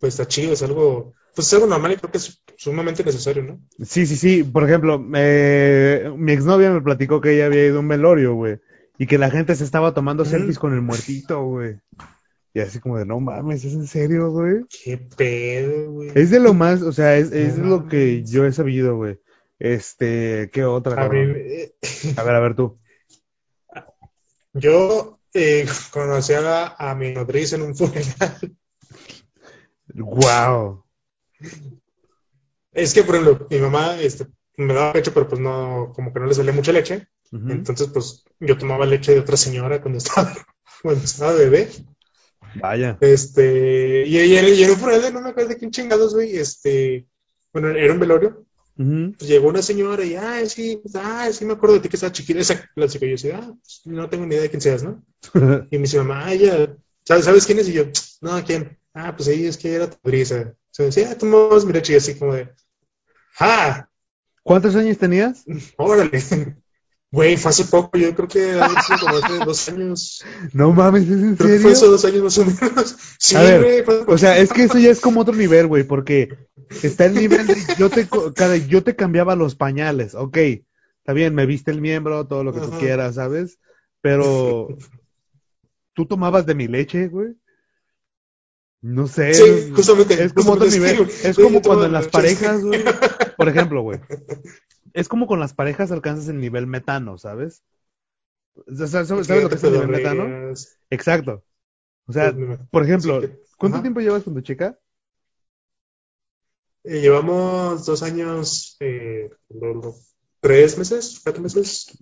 pues 0.03 0.15
está 0.15 0.27
chido, 0.27 0.53
es 0.53 0.63
algo, 0.65 1.15
pues 1.33 1.47
es 1.47 1.55
algo 1.55 1.69
normal 1.69 1.93
y 1.93 1.97
creo 1.97 2.11
que 2.11 2.19
es 2.19 2.43
sumamente 2.57 3.05
necesario, 3.05 3.45
¿no? 3.45 3.61
Sí, 3.87 4.05
sí, 4.05 4.17
sí. 4.17 4.43
Por 4.43 4.65
ejemplo, 4.65 5.01
eh, 5.15 6.13
mi 6.17 6.33
exnovia 6.33 6.73
me 6.73 6.81
platicó 6.81 7.21
que 7.21 7.35
ella 7.35 7.47
había 7.47 7.67
ido 7.67 7.77
a 7.77 7.81
un 7.81 7.87
velorio, 7.87 8.35
güey. 8.35 8.59
Y 8.99 9.07
que 9.07 9.17
la 9.17 9.31
gente 9.31 9.55
se 9.55 9.63
estaba 9.63 9.95
tomando 9.95 10.25
selfies 10.25 10.59
con 10.59 10.75
el 10.75 10.83
muertito, 10.83 11.45
güey. 11.45 11.77
Y 12.53 12.59
así 12.59 12.81
como 12.81 12.99
de, 12.99 13.07
no 13.07 13.21
mames, 13.21 13.65
¿es 13.65 13.75
en 13.75 13.87
serio, 13.87 14.33
güey? 14.33 14.65
Qué 14.83 14.99
pedo, 14.99 15.93
güey. 15.93 16.11
Es 16.17 16.33
de 16.33 16.41
lo 16.41 16.53
más, 16.53 16.83
o 16.83 16.91
sea, 16.91 17.17
es, 17.17 17.31
es 17.31 17.57
No 17.57 17.69
lo 17.69 17.87
que 17.87 18.25
yo 18.25 18.45
he 18.45 18.53
sabido, 18.53 18.97
güey. 18.97 19.21
Este, 19.61 20.51
¿qué 20.53 20.65
otra, 20.65 21.01
A 21.01 21.07
eh, 21.15 21.75
A 22.17 22.25
ver, 22.25 22.35
a 22.35 22.41
ver 22.41 22.57
tú. 22.57 22.81
yo 24.53 25.21
eh, 25.33 25.65
conocí 25.93 26.33
a, 26.33 26.75
a 26.77 26.93
mi 26.97 27.13
nodriza 27.13 27.55
en 27.55 27.63
un 27.63 27.77
funeral. 27.77 28.57
Wow. 29.95 30.85
Es 32.73 32.95
que, 32.95 33.05
por 33.05 33.17
ejemplo, 33.17 33.47
mi 33.51 33.59
mamá 33.59 34.01
este, 34.01 34.27
me 34.57 34.75
daba 34.75 34.93
pecho, 34.93 35.13
pero 35.13 35.29
pues 35.29 35.41
no, 35.41 35.93
como 35.95 36.13
que 36.13 36.21
no 36.21 36.27
le 36.27 36.35
salía 36.35 36.53
mucha 36.53 36.73
leche. 36.73 37.09
Entonces, 37.31 37.89
pues 37.89 38.25
yo 38.41 38.59
tomaba 38.59 38.85
leche 38.85 39.13
de 39.13 39.21
otra 39.21 39.39
señora 39.39 39.81
cuando 39.81 39.99
estaba, 39.99 40.35
cuando 40.83 41.03
estaba 41.03 41.33
bebé. 41.33 41.71
Vaya. 42.57 42.99
Este, 43.01 44.05
y, 44.07 44.19
y, 44.19 44.37
en 44.37 44.71
un 44.71 44.77
funeral 44.77 45.15
no 45.15 45.23
me 45.23 45.31
acuerdo 45.31 45.49
de 45.49 45.57
quién 45.57 45.71
chingados, 45.71 46.15
güey, 46.15 46.37
este, 46.37 47.07
bueno, 47.53 47.71
era 47.71 47.93
un 47.93 48.01
velorio. 48.01 48.45
Pues 48.75 49.29
llegó 49.29 49.49
una 49.49 49.63
señora 49.63 50.05
y, 50.05 50.17
ah, 50.17 50.45
sí, 50.47 50.79
pues, 50.83 50.95
ah, 50.97 51.31
sí 51.33 51.45
me 51.45 51.53
acuerdo 51.53 51.77
de 51.77 51.81
ti 51.81 51.89
que 51.89 51.97
estaba 51.97 52.13
chiquita, 52.13 52.41
esa 52.41 52.69
clásica. 52.75 53.07
Y 53.07 53.11
yo 53.11 53.15
decía, 53.15 53.41
ah, 53.43 53.55
pues, 53.63 53.83
no 53.85 54.09
tengo 54.09 54.27
ni 54.27 54.35
idea 54.35 54.43
de 54.43 54.51
quién 54.51 54.61
seas, 54.61 54.83
¿no? 54.83 55.03
Y 55.71 55.77
me 55.77 55.83
dice, 55.83 55.99
mamá, 55.99 56.27
ah, 56.27 56.33
ella, 56.33 56.77
¿sabes, 57.05 57.25
¿sabes 57.25 57.47
quién 57.47 57.61
es? 57.61 57.69
Y 57.69 57.75
yo, 57.75 57.85
no, 58.21 58.43
¿quién? 58.45 58.79
Ah, 58.95 59.15
pues 59.17 59.29
ella 59.29 59.49
es 59.49 59.57
que 59.57 59.75
era 59.75 59.89
tu 59.89 59.97
brisa. 60.03 60.55
O 60.55 60.75
sea, 60.75 60.87
decía, 60.87 61.11
ah, 61.11 61.19
tomamos 61.19 61.65
mi 61.65 61.73
leche 61.73 61.95
y 61.95 61.97
así 61.97 62.19
como 62.19 62.35
de, 62.35 62.51
ah, 63.41 63.89
¿Cuántos 64.43 64.75
años 64.75 64.99
tenías? 64.99 65.45
órale. 65.77 66.23
Güey, 67.13 67.37
fue 67.37 67.51
hace 67.51 67.65
poco, 67.67 67.99
yo 67.99 68.15
creo 68.15 68.27
que 68.27 68.53
hace 68.53 68.99
como 68.99 69.17
hace 69.17 69.39
dos 69.45 69.69
años. 69.69 70.25
No 70.55 70.73
mames, 70.73 71.03
¿es 71.03 71.11
en 71.11 71.37
Creo 71.37 71.51
que 71.51 71.59
serio? 71.59 71.63
fue 71.63 71.73
hace 71.73 71.87
dos 71.87 72.05
años 72.07 72.23
más 72.23 72.39
o 72.39 72.45
menos. 72.47 72.97
Sí, 73.19 73.35
güey. 73.37 73.85
O 74.07 74.19
sea, 74.19 74.39
es 74.39 74.53
que 74.53 74.65
eso 74.65 74.79
ya 74.79 74.91
es 74.91 75.01
como 75.01 75.21
otro 75.21 75.35
nivel, 75.35 75.67
güey, 75.67 75.85
porque 75.85 76.31
está 76.83 77.05
el 77.05 77.15
nivel 77.15 77.47
de 77.47 77.57
yo 77.79 77.91
te, 77.91 78.09
yo 78.69 78.83
te 78.83 78.97
cambiaba 78.97 79.37
los 79.37 79.55
pañales, 79.55 80.15
ok, 80.15 80.37
está 80.37 81.13
bien, 81.13 81.35
me 81.35 81.47
viste 81.47 81.71
el 81.71 81.81
miembro, 81.81 82.27
todo 82.27 82.45
lo 82.45 82.53
que 82.53 82.61
tú 82.61 82.69
Ajá. 82.69 82.79
quieras, 82.79 83.15
¿sabes? 83.17 83.59
Pero 84.01 84.69
tú 85.95 86.07
tomabas 86.07 86.47
de 86.47 86.55
mi 86.55 86.67
leche, 86.67 87.09
güey. 87.09 87.35
No 88.83 89.07
sé. 89.07 89.33
Sí, 89.33 89.73
justamente. 89.75 90.23
Es 90.23 90.33
como 90.33 90.53
otro 90.53 90.67
nivel. 90.67 91.09
Es 91.23 91.37
como 91.37 91.63
cuando 91.63 91.87
en 91.87 91.93
las 91.93 92.09
parejas, 92.09 92.63
güey. 92.63 92.83
Por 93.37 93.49
ejemplo, 93.49 93.83
güey. 93.83 94.01
Es 94.93 95.09
como 95.09 95.27
con 95.27 95.41
las 95.41 95.55
parejas 95.55 95.91
alcanzas 95.93 96.29
el 96.29 96.39
nivel 96.39 96.67
metano, 96.67 97.17
¿sabes? 97.17 97.63
¿Sabes, 98.77 99.09
sabes 99.09 99.29
lo 99.29 99.49
que 99.49 99.55
es 99.55 99.65
el 99.65 99.73
nivel 99.73 99.89
metano? 99.89 100.53
Exacto. 100.91 101.45
O 102.07 102.13
sea, 102.13 102.33
Pues, 102.33 102.59
por 102.71 102.83
ejemplo, 102.83 103.21
¿cuánto 103.57 103.77
ajá. 103.77 103.83
tiempo 103.83 104.01
llevas 104.01 104.25
con 104.25 104.35
tu 104.35 104.41
chica? 104.41 104.77
Eh, 106.85 107.01
llevamos 107.01 107.87
dos 107.87 108.03
años, 108.03 108.77
eh, 108.81 109.31
tres 110.41 110.77
meses, 110.77 111.21
cuatro 111.23 111.43
meses. 111.43 111.97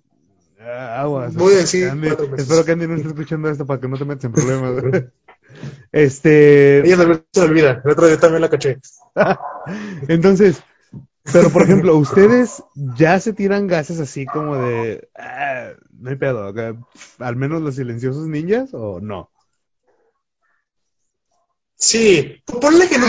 Ah, 0.58 1.02
aguas. 1.02 1.34
Voy 1.34 1.54
a 1.54 1.58
decir 1.58 1.88
Andy, 1.88 2.08
cuatro 2.08 2.28
meses. 2.28 2.46
espero 2.46 2.64
que 2.64 2.72
Andy 2.72 2.86
no 2.86 2.94
esté 2.96 3.08
escuchando 3.08 3.48
esto 3.50 3.66
para 3.66 3.80
que 3.80 3.88
no 3.88 3.98
te 3.98 4.04
metas 4.04 4.24
en 4.24 4.32
problemas. 4.32 4.82
este, 5.93 6.80
Ella 6.80 6.97
también 6.97 7.24
se 7.32 7.41
olvida. 7.41 7.82
El 7.84 7.91
otro 7.91 8.07
día 8.07 8.18
también 8.18 8.43
la 8.43 8.51
caché. 8.51 8.78
entonces, 10.09 10.62
pero 11.32 11.51
por 11.51 11.62
ejemplo, 11.62 11.97
¿ustedes 11.97 12.62
ya 12.74 13.18
se 13.20 13.32
tiran 13.32 13.66
gases 13.66 14.01
así 14.01 14.26
como 14.26 14.57
de, 14.57 15.09
ah, 15.16 15.70
no 15.99 16.11
hay 16.11 16.16
pedo, 16.16 16.53
al 17.18 17.36
menos 17.36 17.62
los 17.62 17.74
silenciosos 17.74 18.26
ninjas 18.26 18.70
o 18.72 19.01
no? 19.01 19.30
Sí, 21.76 22.43
ponle 22.61 22.88
que 22.88 22.99
no, 22.99 23.07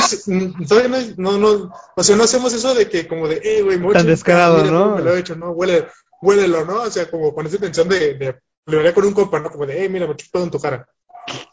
todavía 0.65 1.13
no, 1.17 1.37
no, 1.37 1.37
no, 1.37 1.73
o 1.93 2.03
sea, 2.03 2.15
no 2.15 2.23
hacemos 2.23 2.53
eso 2.53 2.73
de 2.73 2.87
que 2.87 3.05
como 3.05 3.27
de, 3.27 3.41
eh, 3.43 3.61
güey, 3.61 3.77
a 3.77 3.93
Tan 3.93 4.07
descarado, 4.07 4.59
mira 4.59 4.71
¿no? 4.71 4.95
Me 4.95 5.01
lo 5.01 5.13
he 5.13 5.19
hecho, 5.19 5.35
¿no? 5.35 5.51
Huele, 5.51 5.87
huélelo, 6.21 6.63
¿no? 6.63 6.83
O 6.83 6.89
sea, 6.89 7.11
como 7.11 7.33
con 7.33 7.45
esa 7.45 7.57
intención 7.57 7.89
de, 7.89 8.13
de, 8.13 8.39
haría 8.79 8.93
con 8.93 9.03
un 9.03 9.13
compa, 9.13 9.41
¿no? 9.41 9.51
Como 9.51 9.65
de, 9.65 9.83
eh, 9.83 9.89
mira, 9.89 10.07
me 10.07 10.15
en 10.41 10.49
tu 10.49 10.59
cara. 10.59 10.87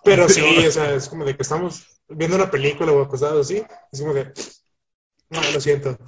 Pero 0.05 0.29
sí, 0.29 0.43
o 0.67 0.71
sea, 0.71 0.95
es 0.95 1.09
como 1.09 1.25
de 1.25 1.37
que 1.37 1.43
estamos 1.43 2.01
viendo 2.09 2.37
una 2.37 2.51
película 2.51 2.93
o 2.93 3.03
acostados 3.03 3.47
así, 3.47 3.63
es 3.93 4.01
como 4.01 4.15
de, 4.15 4.33
no, 5.31 5.41
lo 5.53 5.61
siento. 5.61 5.99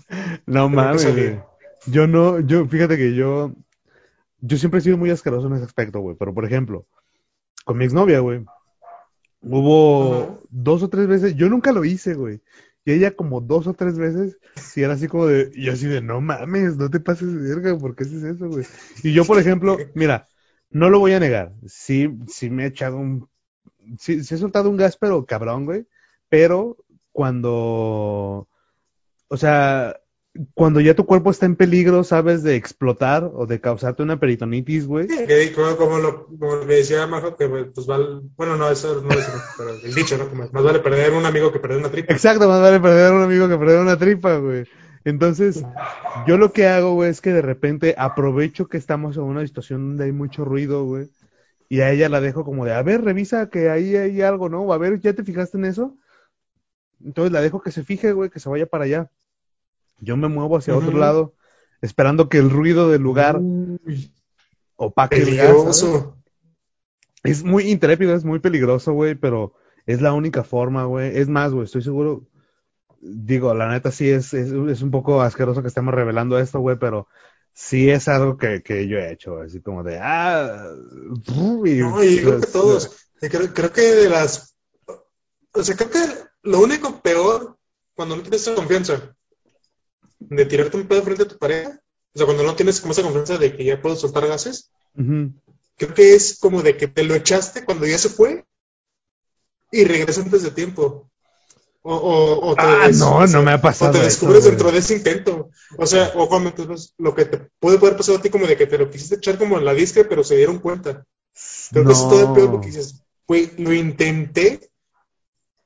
No 0.46 0.68
mames. 0.68 1.38
Yo 1.86 2.06
no, 2.06 2.40
yo, 2.40 2.66
fíjate 2.66 2.96
que 2.96 3.14
yo, 3.14 3.54
yo 4.40 4.56
siempre 4.58 4.80
he 4.80 4.82
sido 4.82 4.98
muy 4.98 5.10
asqueroso 5.10 5.46
en 5.46 5.54
ese 5.54 5.64
aspecto, 5.64 6.00
güey. 6.00 6.16
Pero 6.18 6.34
por 6.34 6.44
ejemplo, 6.44 6.86
con 7.64 7.78
mi 7.78 7.84
exnovia, 7.84 8.20
güey, 8.20 8.44
hubo 9.40 10.42
dos 10.50 10.82
o 10.82 10.88
tres 10.88 11.06
veces, 11.06 11.36
yo 11.36 11.48
nunca 11.48 11.72
lo 11.72 11.84
hice, 11.84 12.14
güey. 12.14 12.40
Y 12.84 12.92
ella 12.92 13.14
como 13.14 13.40
dos 13.40 13.66
o 13.66 13.74
tres 13.74 13.98
veces, 13.98 14.38
sí 14.56 14.82
era 14.82 14.94
así 14.94 15.06
como 15.06 15.26
de, 15.26 15.50
y 15.54 15.66
yo 15.66 15.72
así 15.72 15.86
de, 15.86 16.00
no 16.00 16.20
mames, 16.20 16.76
no 16.76 16.90
te 16.90 17.00
pases 17.00 17.32
de 17.32 17.54
verga, 17.54 17.78
¿por 17.78 17.94
qué 17.94 18.04
haces 18.04 18.22
eso, 18.22 18.48
güey? 18.48 18.66
Y 19.02 19.12
yo, 19.12 19.24
por 19.24 19.38
ejemplo, 19.38 19.78
mira, 19.94 20.28
no 20.70 20.88
lo 20.88 20.98
voy 20.98 21.12
a 21.12 21.20
negar, 21.20 21.52
sí, 21.66 22.18
sí 22.26 22.48
me 22.48 22.64
he 22.64 22.68
echado 22.68 22.96
un, 22.96 23.28
sí, 23.98 24.24
sí 24.24 24.34
he 24.34 24.38
soltado 24.38 24.70
un 24.70 24.76
gas, 24.76 24.96
pero 24.96 25.24
cabrón, 25.24 25.64
güey. 25.64 25.86
Pero 26.28 26.76
cuando, 27.12 28.48
o 29.28 29.36
sea, 29.36 30.00
cuando 30.54 30.80
ya 30.80 30.94
tu 30.94 31.06
cuerpo 31.06 31.30
está 31.30 31.46
en 31.46 31.56
peligro, 31.56 32.04
sabes, 32.04 32.42
de 32.42 32.54
explotar 32.54 33.28
o 33.34 33.46
de 33.46 33.60
causarte 33.60 34.02
una 34.02 34.20
peritonitis, 34.20 34.86
güey. 34.86 35.08
Que, 35.08 35.52
como, 35.52 35.76
como 35.76 35.98
lo, 35.98 36.26
como 36.26 36.60
que 36.60 36.74
decía 36.74 37.06
Majo, 37.06 37.36
que 37.36 37.48
pues 37.48 37.86
vale, 37.86 38.20
bueno, 38.36 38.56
no, 38.56 38.70
eso 38.70 39.02
no 39.02 39.10
es, 39.10 39.28
pero 39.58 39.70
el 39.70 39.94
dicho, 39.94 40.16
¿no? 40.16 40.28
Como, 40.28 40.48
más 40.50 40.62
vale 40.62 40.78
perder 40.78 41.12
un 41.12 41.26
amigo 41.26 41.52
que 41.52 41.58
perder 41.58 41.78
una 41.78 41.90
tripa. 41.90 42.12
Exacto, 42.12 42.48
más 42.48 42.60
vale 42.60 42.78
perder 42.78 43.12
un 43.12 43.22
amigo 43.22 43.48
que 43.48 43.58
perder 43.58 43.80
una 43.80 43.98
tripa, 43.98 44.36
güey. 44.36 44.64
Entonces, 45.04 45.64
yo 46.26 46.36
lo 46.36 46.52
que 46.52 46.66
hago, 46.66 46.94
güey, 46.94 47.10
es 47.10 47.20
que 47.20 47.32
de 47.32 47.42
repente 47.42 47.94
aprovecho 47.96 48.68
que 48.68 48.76
estamos 48.76 49.16
en 49.16 49.22
una 49.22 49.46
situación 49.46 49.88
donde 49.88 50.04
hay 50.04 50.12
mucho 50.12 50.44
ruido, 50.44 50.84
güey. 50.84 51.08
Y 51.72 51.82
a 51.82 51.92
ella 51.92 52.08
la 52.08 52.20
dejo 52.20 52.44
como 52.44 52.64
de, 52.64 52.74
a 52.74 52.82
ver, 52.82 53.04
revisa 53.04 53.48
que 53.48 53.70
ahí 53.70 53.94
hay 53.94 54.20
algo, 54.22 54.48
¿no? 54.48 54.62
O 54.62 54.72
a 54.72 54.78
ver, 54.78 54.98
¿ya 54.98 55.14
te 55.14 55.22
fijaste 55.22 55.56
en 55.56 55.66
eso? 55.66 55.96
Entonces 57.02 57.30
la 57.30 57.40
dejo 57.40 57.62
que 57.62 57.70
se 57.70 57.84
fije, 57.84 58.12
güey, 58.12 58.28
que 58.28 58.40
se 58.40 58.48
vaya 58.48 58.66
para 58.66 58.84
allá. 58.84 59.08
Yo 60.00 60.16
me 60.16 60.26
muevo 60.26 60.56
hacia 60.56 60.76
otro 60.76 60.98
lado, 60.98 61.32
esperando 61.80 62.28
que 62.28 62.38
el 62.38 62.50
ruido 62.50 62.90
del 62.90 63.02
lugar 63.02 63.38
Uy, 63.38 64.12
opaque 64.74 65.18
el 65.18 65.24
peligroso. 65.26 66.16
Es 67.22 67.44
muy 67.44 67.70
intrépido, 67.70 68.16
es 68.16 68.24
muy 68.24 68.40
peligroso, 68.40 68.92
güey, 68.92 69.14
pero 69.14 69.54
es 69.86 70.00
la 70.00 70.12
única 70.12 70.42
forma, 70.42 70.86
güey. 70.86 71.16
Es 71.16 71.28
más, 71.28 71.52
güey, 71.52 71.66
estoy 71.66 71.82
seguro. 71.82 72.26
Digo, 73.00 73.54
la 73.54 73.68
neta 73.68 73.92
sí 73.92 74.10
es, 74.10 74.34
es, 74.34 74.50
es 74.50 74.82
un 74.82 74.90
poco 74.90 75.22
asqueroso 75.22 75.62
que 75.62 75.68
estemos 75.68 75.94
revelando 75.94 76.36
esto, 76.36 76.58
güey, 76.58 76.76
pero 76.80 77.06
sí 77.52 77.90
es 77.90 78.08
algo 78.08 78.36
que, 78.36 78.62
que 78.62 78.86
yo 78.88 78.98
he 78.98 79.12
hecho, 79.12 79.40
así 79.40 79.60
como 79.60 79.82
de, 79.82 79.98
ah, 79.98 80.72
y, 81.64 81.74
No, 81.76 82.02
y 82.02 82.18
creo 82.18 82.32
que 82.32 82.38
pues, 82.38 82.52
todos. 82.52 82.96
Y 83.20 83.28
creo, 83.28 83.52
creo 83.52 83.72
que 83.72 83.82
de 83.82 84.08
las. 84.08 84.54
O 85.52 85.62
sea, 85.62 85.76
creo 85.76 85.90
que 85.90 86.00
lo 86.42 86.60
único 86.60 87.00
peor 87.00 87.58
cuando 87.94 88.16
no 88.16 88.22
tienes 88.22 88.42
esa 88.42 88.54
confianza 88.54 89.14
de 90.18 90.46
tirarte 90.46 90.76
un 90.76 90.88
pedo 90.88 91.02
frente 91.02 91.24
a 91.24 91.28
tu 91.28 91.38
pareja, 91.38 91.80
o 92.14 92.18
sea, 92.18 92.26
cuando 92.26 92.44
no 92.44 92.54
tienes 92.54 92.80
como 92.80 92.92
esa 92.92 93.02
confianza 93.02 93.36
de 93.36 93.56
que 93.56 93.64
ya 93.64 93.80
puedo 93.80 93.96
soltar 93.96 94.26
gases, 94.26 94.70
creo 94.94 95.94
que 95.94 96.14
es 96.14 96.38
como 96.38 96.62
de 96.62 96.76
que 96.76 96.88
te 96.88 97.04
lo 97.04 97.14
echaste 97.14 97.64
cuando 97.64 97.86
ya 97.86 97.98
se 97.98 98.08
fue 98.08 98.46
y 99.70 99.84
regresa 99.84 100.22
antes 100.22 100.42
de 100.42 100.50
tiempo. 100.50 101.09
O, 101.82 101.94
o, 101.94 102.50
o 102.50 102.56
te 102.56 102.66
Ah, 102.66 102.88
des- 102.88 102.98
no, 102.98 103.16
o 103.16 103.26
sea, 103.26 103.40
no 103.40 103.44
me 103.46 103.52
ha 103.52 103.60
pasado 103.60 103.90
O 103.90 103.92
te 103.92 103.98
eso, 103.98 104.06
descubres 104.08 104.44
dentro 104.44 104.70
de 104.70 104.78
ese 104.78 104.94
intento. 104.94 105.50
O 105.78 105.86
sea, 105.86 106.12
o 106.16 106.28
cuando 106.28 106.52
te- 106.52 106.66
lo 106.98 107.14
que 107.14 107.24
te 107.24 107.38
puede 107.58 107.78
poder 107.78 107.96
pasar 107.96 108.16
a 108.16 108.22
ti 108.22 108.28
como 108.30 108.46
de 108.46 108.56
que 108.56 108.66
te 108.66 108.78
lo 108.78 108.90
quisiste 108.90 109.16
echar 109.16 109.38
como 109.38 109.58
en 109.58 109.64
la 109.64 109.72
disque, 109.74 110.04
pero 110.04 110.22
se 110.22 110.36
dieron 110.36 110.58
cuenta. 110.58 111.04
Creo 111.72 111.86
que 111.86 111.92
eso 111.92 112.02
es 112.02 112.08
todo 112.08 112.20
el 112.22 112.32
peor 112.32 112.50
porque 112.50 112.68
dices, 112.68 113.02
güey, 113.26 113.50
lo 113.58 113.72
intenté 113.72 114.70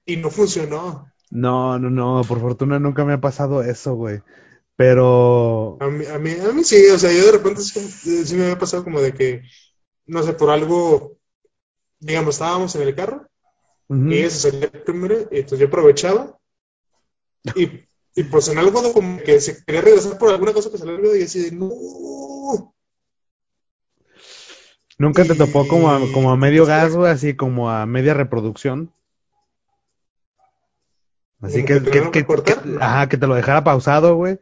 y 0.06 0.16
no 0.16 0.30
funcionó. 0.30 1.12
No, 1.30 1.78
no, 1.78 1.90
no, 1.90 2.22
por 2.26 2.40
fortuna 2.40 2.78
nunca 2.78 3.04
me 3.04 3.14
ha 3.14 3.20
pasado 3.20 3.62
eso, 3.62 3.94
güey. 3.94 4.22
Pero, 4.76 5.78
A 5.80 5.88
mí, 5.88 6.06
a 6.06 6.18
mí, 6.18 6.32
a 6.32 6.52
mí 6.52 6.64
sí, 6.64 6.86
o 6.88 6.98
sea, 6.98 7.12
yo 7.12 7.26
de 7.26 7.32
repente 7.32 7.60
como- 7.72 7.86
eh, 7.86 8.24
sí 8.26 8.34
me 8.36 8.44
había 8.44 8.58
pasado 8.58 8.84
como 8.84 9.00
de 9.00 9.12
que, 9.12 9.42
no 10.06 10.22
sé, 10.22 10.34
por 10.34 10.50
algo, 10.50 11.18
digamos, 12.00 12.36
estábamos 12.36 12.74
en 12.76 12.82
el 12.82 12.94
carro 12.96 13.26
y 13.88 14.14
ella 14.18 14.30
se 14.30 14.50
salía 14.50 14.70
primero, 14.70 15.28
y 15.30 15.36
entonces 15.38 15.58
yo 15.60 15.66
aprovechaba 15.66 16.38
y, 17.54 17.68
y 18.14 18.22
pues 18.24 18.48
en 18.48 18.58
algo 18.58 18.92
como 18.92 19.18
que 19.22 19.40
se 19.40 19.62
quería 19.64 19.82
regresar 19.82 20.18
por 20.18 20.30
alguna 20.30 20.52
cosa 20.52 20.70
que 20.70 20.78
salió 20.78 21.14
y 21.14 21.22
así 21.22 21.50
de, 21.50 21.52
no. 21.52 22.74
nunca 24.98 25.24
te 25.24 25.34
topó 25.34 25.66
como 25.68 25.92
a, 25.92 26.00
Y- 26.00 26.12
como 26.12 26.30
a 26.32 26.36
medio 26.36 26.64
gas, 26.66 26.94
güey, 26.94 27.10
así 27.12 27.34
como 27.34 27.70
a 27.70 27.86
media 27.86 28.14
reproducción. 28.14 28.92
Así 31.42 31.62
que, 31.64 31.82
que 31.82 32.10
que, 32.10 32.26
ajá, 32.80 33.08
que 33.08 33.18
te 33.18 33.26
lo 33.26 33.34
dejara 33.34 33.64
pausado, 33.64 34.16
güey. 34.16 34.38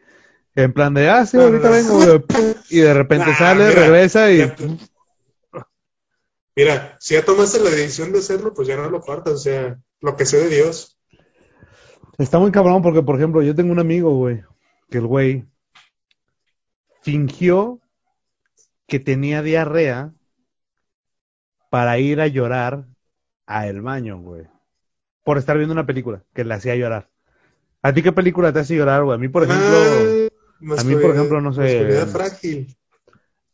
En 0.55 0.73
plan 0.73 0.95
de, 0.95 1.09
ah, 1.09 1.27
sí, 1.27 1.37
Ah, 1.39 1.45
ahorita 1.45 1.71
vengo, 1.71 1.95
güey. 1.97 2.55
Y 2.71 2.79
de 2.79 2.95
repente 2.95 3.27
Ah, 3.31 3.39
sale, 3.39 3.69
mira, 3.69 3.81
regresa 3.81 4.31
y... 4.31 4.39
ya- 4.39 4.57
Mira, 6.55 6.97
si 7.01 7.15
ya 7.15 7.25
tomaste 7.25 7.61
la 7.61 7.71
decisión 7.71 8.13
de 8.13 8.19
hacerlo, 8.19 8.53
pues 8.53 8.69
ya 8.69 8.77
no 8.77 8.91
lo 8.91 9.01
cortas, 9.01 9.35
o 9.35 9.39
sea, 9.39 9.79
lo 10.01 10.17
que 10.17 10.27
sé 10.27 10.39
de 10.39 10.55
Dios. 10.55 10.99
Está 12.19 12.39
muy 12.39 12.53
cabrón 12.53 12.83
porque, 12.83 13.03
por 13.03 13.17
ejemplo, 13.17 13.43
yo 13.43 13.55
tengo 13.55 13.73
un 13.73 13.79
amigo, 13.79 14.15
güey, 14.17 14.43
que 14.91 14.99
el 14.99 15.07
güey 15.07 15.47
fingió 17.03 17.81
que 18.87 19.01
tenía 19.01 19.43
diarrea 19.43 20.13
para 21.71 21.99
ir 21.99 22.21
a 22.21 22.27
llorar 22.27 22.87
a 23.47 23.67
el 23.67 23.81
baño, 23.81 24.19
güey. 24.19 24.47
Por 25.25 25.39
estar 25.39 25.57
viendo 25.57 25.73
una 25.73 25.87
película 25.87 26.23
que 26.35 26.45
le 26.45 26.55
hacía 26.55 26.77
llorar. 26.77 27.09
¿A 27.81 27.93
ti 27.95 28.03
qué 28.03 28.13
película 28.13 28.53
te 28.53 28.61
hace 28.61 28.77
llorar, 28.77 29.05
güey? 29.05 29.15
A 29.15 29.19
mí, 29.19 29.29
por 29.29 29.45
ejemplo, 29.45 29.77
Ah, 29.79 30.79
a 30.79 30.85
mí, 30.85 30.95
por 30.97 31.11
ejemplo, 31.15 31.41
no 31.41 31.53
sé, 31.53 32.07
frágil. 32.07 32.77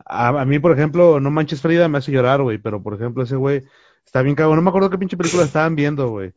A, 0.09 0.29
a 0.29 0.45
mí, 0.45 0.59
por 0.59 0.73
ejemplo, 0.73 1.21
No 1.21 1.31
Manches 1.31 1.61
Frida 1.63 1.89
me 1.89 1.99
hace 1.99 2.13
llorar, 2.13 2.43
güey. 2.43 2.59
Pero, 2.59 2.83
por 2.83 2.95
ejemplo, 2.95 3.23
ese 3.25 3.37
güey 3.37 3.65
está 4.05 4.23
bien 4.23 4.37
cabrón. 4.37 4.57
No 4.57 4.63
me 4.63 4.71
acuerdo 4.71 4.91
qué 4.91 4.99
pinche 4.99 5.17
película 5.17 5.45
estaban 5.45 5.77
viendo, 5.77 6.11
güey. 6.11 6.33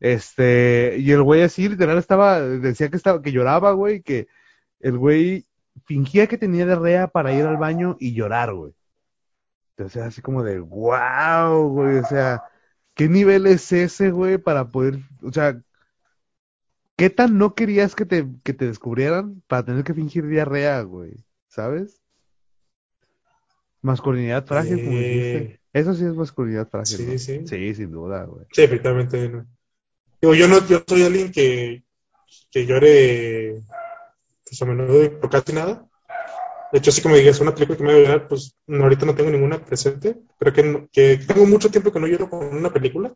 Este, 0.00 0.96
y 0.98 1.10
el 1.12 1.22
güey 1.22 1.42
así, 1.42 1.68
literal, 1.68 1.98
estaba, 1.98 2.40
decía 2.40 2.90
que 2.90 2.96
estaba, 2.96 3.22
que 3.22 3.32
lloraba, 3.32 3.72
güey, 3.72 4.02
que 4.02 4.28
el 4.80 4.98
güey 4.98 5.46
fingía 5.86 6.26
que 6.26 6.38
tenía 6.38 6.66
diarrea 6.66 7.08
para 7.08 7.32
ir 7.32 7.44
al 7.46 7.56
baño 7.56 7.96
y 8.00 8.14
llorar, 8.14 8.54
güey. 8.54 8.74
Entonces, 9.76 10.02
así 10.02 10.22
como 10.22 10.42
de, 10.42 10.58
wow, 10.60 11.68
güey, 11.68 11.98
o 11.98 12.04
sea, 12.04 12.44
¿qué 12.94 13.08
nivel 13.08 13.46
es 13.46 13.72
ese, 13.72 14.10
güey, 14.10 14.38
para 14.38 14.70
poder, 14.70 15.00
o 15.22 15.32
sea, 15.32 15.60
qué 16.96 17.10
tan 17.10 17.38
no 17.38 17.54
querías 17.54 17.94
que 17.94 18.06
te, 18.06 18.26
que 18.42 18.54
te 18.54 18.66
descubrieran 18.66 19.42
para 19.46 19.64
tener 19.64 19.84
que 19.84 19.94
fingir 19.94 20.26
diarrea, 20.26 20.82
güey, 20.82 21.24
¿sabes? 21.48 22.02
Masculinidad 23.86 24.44
frágil, 24.46 24.82
como 24.82 24.98
dijiste. 24.98 25.60
Eso 25.72 25.94
sí 25.94 26.04
es 26.04 26.14
masculinidad 26.14 26.68
frágil. 26.68 26.98
sí, 26.98 27.06
¿no? 27.12 27.18
sí. 27.18 27.46
Sí, 27.46 27.74
sin 27.74 27.90
duda, 27.92 28.24
güey. 28.24 28.44
Sí, 28.52 28.62
efectivamente. 28.62 29.28
no. 29.28 29.46
Digo, 30.20 30.34
yo 30.34 30.48
no, 30.48 30.66
yo 30.66 30.82
soy 30.86 31.02
alguien 31.02 31.30
que, 31.30 31.84
que 32.50 32.66
llore 32.66 33.62
pues, 34.44 34.62
a 34.62 34.66
menudo 34.66 35.20
por 35.20 35.30
casi 35.30 35.52
nada. 35.52 35.86
De 36.72 36.78
hecho, 36.78 36.90
así 36.90 37.02
como 37.02 37.16
digas, 37.16 37.40
una 37.40 37.54
película 37.54 37.78
que 37.78 37.84
me 37.84 37.92
va 37.92 37.98
a 37.98 38.02
llorar, 38.02 38.28
pues 38.28 38.56
no, 38.66 38.84
ahorita 38.84 39.06
no 39.06 39.14
tengo 39.14 39.30
ninguna 39.30 39.58
presente. 39.64 40.18
Creo 40.38 40.52
que, 40.52 40.62
no- 40.64 40.88
que 40.92 41.18
tengo 41.18 41.46
mucho 41.46 41.70
tiempo 41.70 41.92
que 41.92 42.00
no 42.00 42.08
lloro 42.08 42.30
con 42.30 42.56
una 42.56 42.72
película. 42.72 43.14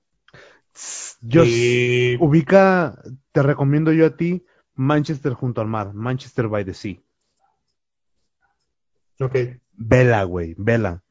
Yo 1.21 1.45
y 1.45 2.17
ubica, 2.19 3.01
te 3.33 3.43
recomiendo 3.43 3.93
yo 3.93 4.07
a 4.07 4.17
ti 4.17 4.45
Manchester 4.75 5.33
junto 5.35 5.61
al 5.61 5.69
mar, 5.69 5.93
Manchester 5.95 6.49
by 6.49 6.65
the 6.65 6.75
Sea. 6.75 7.01
Ok, 9.21 9.37
Vela, 9.73 10.25
güey, 10.25 10.55
vela. 10.59 11.03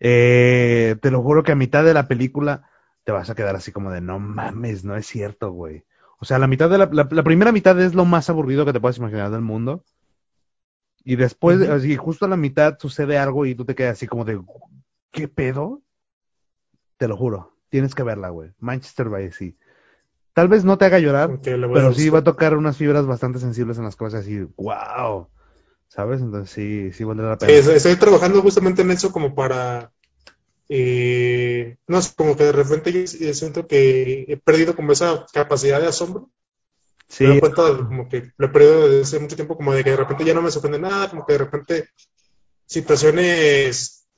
Eh, 0.00 0.96
te 1.00 1.10
lo 1.10 1.22
juro 1.22 1.42
que 1.42 1.52
a 1.52 1.56
mitad 1.56 1.84
de 1.84 1.94
la 1.94 2.08
película 2.08 2.68
te 3.04 3.12
vas 3.12 3.30
a 3.30 3.34
quedar 3.34 3.54
así 3.56 3.72
como 3.72 3.90
de 3.90 4.00
no 4.00 4.18
mames, 4.18 4.84
no 4.84 4.96
es 4.96 5.06
cierto, 5.06 5.52
güey. 5.52 5.84
O 6.18 6.24
sea, 6.24 6.38
la 6.38 6.48
mitad 6.48 6.68
de 6.68 6.78
la, 6.78 6.88
la, 6.92 7.08
la 7.10 7.22
primera 7.22 7.52
mitad 7.52 7.80
es 7.80 7.94
lo 7.94 8.04
más 8.04 8.28
aburrido 8.28 8.64
que 8.64 8.72
te 8.72 8.80
puedas 8.80 8.98
imaginar 8.98 9.30
del 9.30 9.40
mundo. 9.40 9.84
Y 11.04 11.16
después, 11.16 11.60
Ujú. 11.60 11.72
así, 11.72 11.96
justo 11.96 12.26
a 12.26 12.28
la 12.28 12.36
mitad 12.36 12.76
sucede 12.78 13.18
algo 13.18 13.46
y 13.46 13.54
tú 13.54 13.64
te 13.64 13.74
quedas 13.74 13.92
así 13.92 14.06
como 14.06 14.24
de 14.24 14.40
¿qué 15.12 15.28
pedo? 15.28 15.82
Te 16.96 17.06
lo 17.06 17.16
juro, 17.16 17.54
tienes 17.68 17.94
que 17.94 18.02
verla, 18.02 18.30
güey. 18.30 18.50
Manchester 18.58 19.08
by 19.08 19.26
the 19.26 19.32
Sea. 19.32 19.52
Tal 20.34 20.48
vez 20.48 20.64
no 20.64 20.76
te 20.76 20.84
haga 20.84 20.98
llorar, 20.98 21.38
pero 21.40 21.94
sí 21.94 22.10
va 22.10 22.18
a 22.20 22.24
tocar 22.24 22.56
unas 22.56 22.76
fibras 22.76 23.06
bastante 23.06 23.38
sensibles 23.38 23.78
en 23.78 23.84
las 23.84 23.96
cosas 23.96 24.20
así, 24.20 24.40
wow. 24.56 25.28
¿Sabes? 25.88 26.20
Entonces 26.20 26.50
sí, 26.54 26.92
sí 26.92 27.04
valdrá 27.04 27.30
la 27.30 27.38
pena. 27.38 27.52
estoy- 27.58 27.76
estoy 27.76 27.96
trabajando 27.96 28.42
justamente 28.42 28.82
en 28.82 28.90
eso 28.90 29.12
como 29.12 29.34
para, 29.34 29.92
eh, 30.68 31.78
no 31.88 32.02
sé, 32.02 32.14
como 32.16 32.36
que 32.36 32.44
de 32.44 32.52
repente 32.52 32.92
yo 32.92 33.34
siento 33.34 33.66
que 33.66 34.24
he 34.28 34.36
perdido 34.38 34.76
como 34.76 34.92
esa 34.92 35.26
capacidad 35.32 35.80
de 35.80 35.88
asombro. 35.88 36.30
Sí, 37.08 37.24
Me 37.24 37.30
doy 37.30 37.40
cuenta 37.40 37.64
de 37.72 37.78
como 37.86 38.08
que 38.08 38.32
lo 38.38 38.46
he 38.46 38.50
perdido 38.50 38.88
desde 38.88 39.02
hace 39.02 39.20
mucho 39.20 39.36
tiempo, 39.36 39.56
como 39.56 39.74
de 39.74 39.84
que 39.84 39.90
de 39.92 39.96
repente 39.96 40.24
ya 40.24 40.34
no 40.34 40.42
me 40.42 40.50
sorprende 40.50 40.80
nada, 40.80 41.10
como 41.10 41.26
que 41.26 41.34
de 41.34 41.38
repente 41.40 41.88
situaciones 42.66 44.08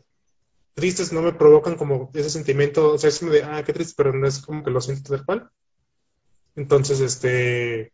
tristes 0.75 1.13
no 1.13 1.23
me 1.23 1.33
provocan 1.35 1.77
como 1.77 2.11
ese 2.15 2.31
sentimiento, 2.31 2.95
o 2.95 2.99
sea, 2.99 3.11
es 3.11 3.19
como 3.21 3.33
de, 3.33 3.45
ah, 3.45 3.63
qué 3.65 3.73
triste, 3.75 3.95
pero 3.97 4.13
no 4.15 4.27
es 4.27 4.41
como 4.41 4.65
que 4.65 4.71
lo 4.73 4.81
siento 4.81 5.15
tal 5.15 5.25
cual. 5.27 5.51
Entonces, 6.57 7.01
este, 7.01 7.93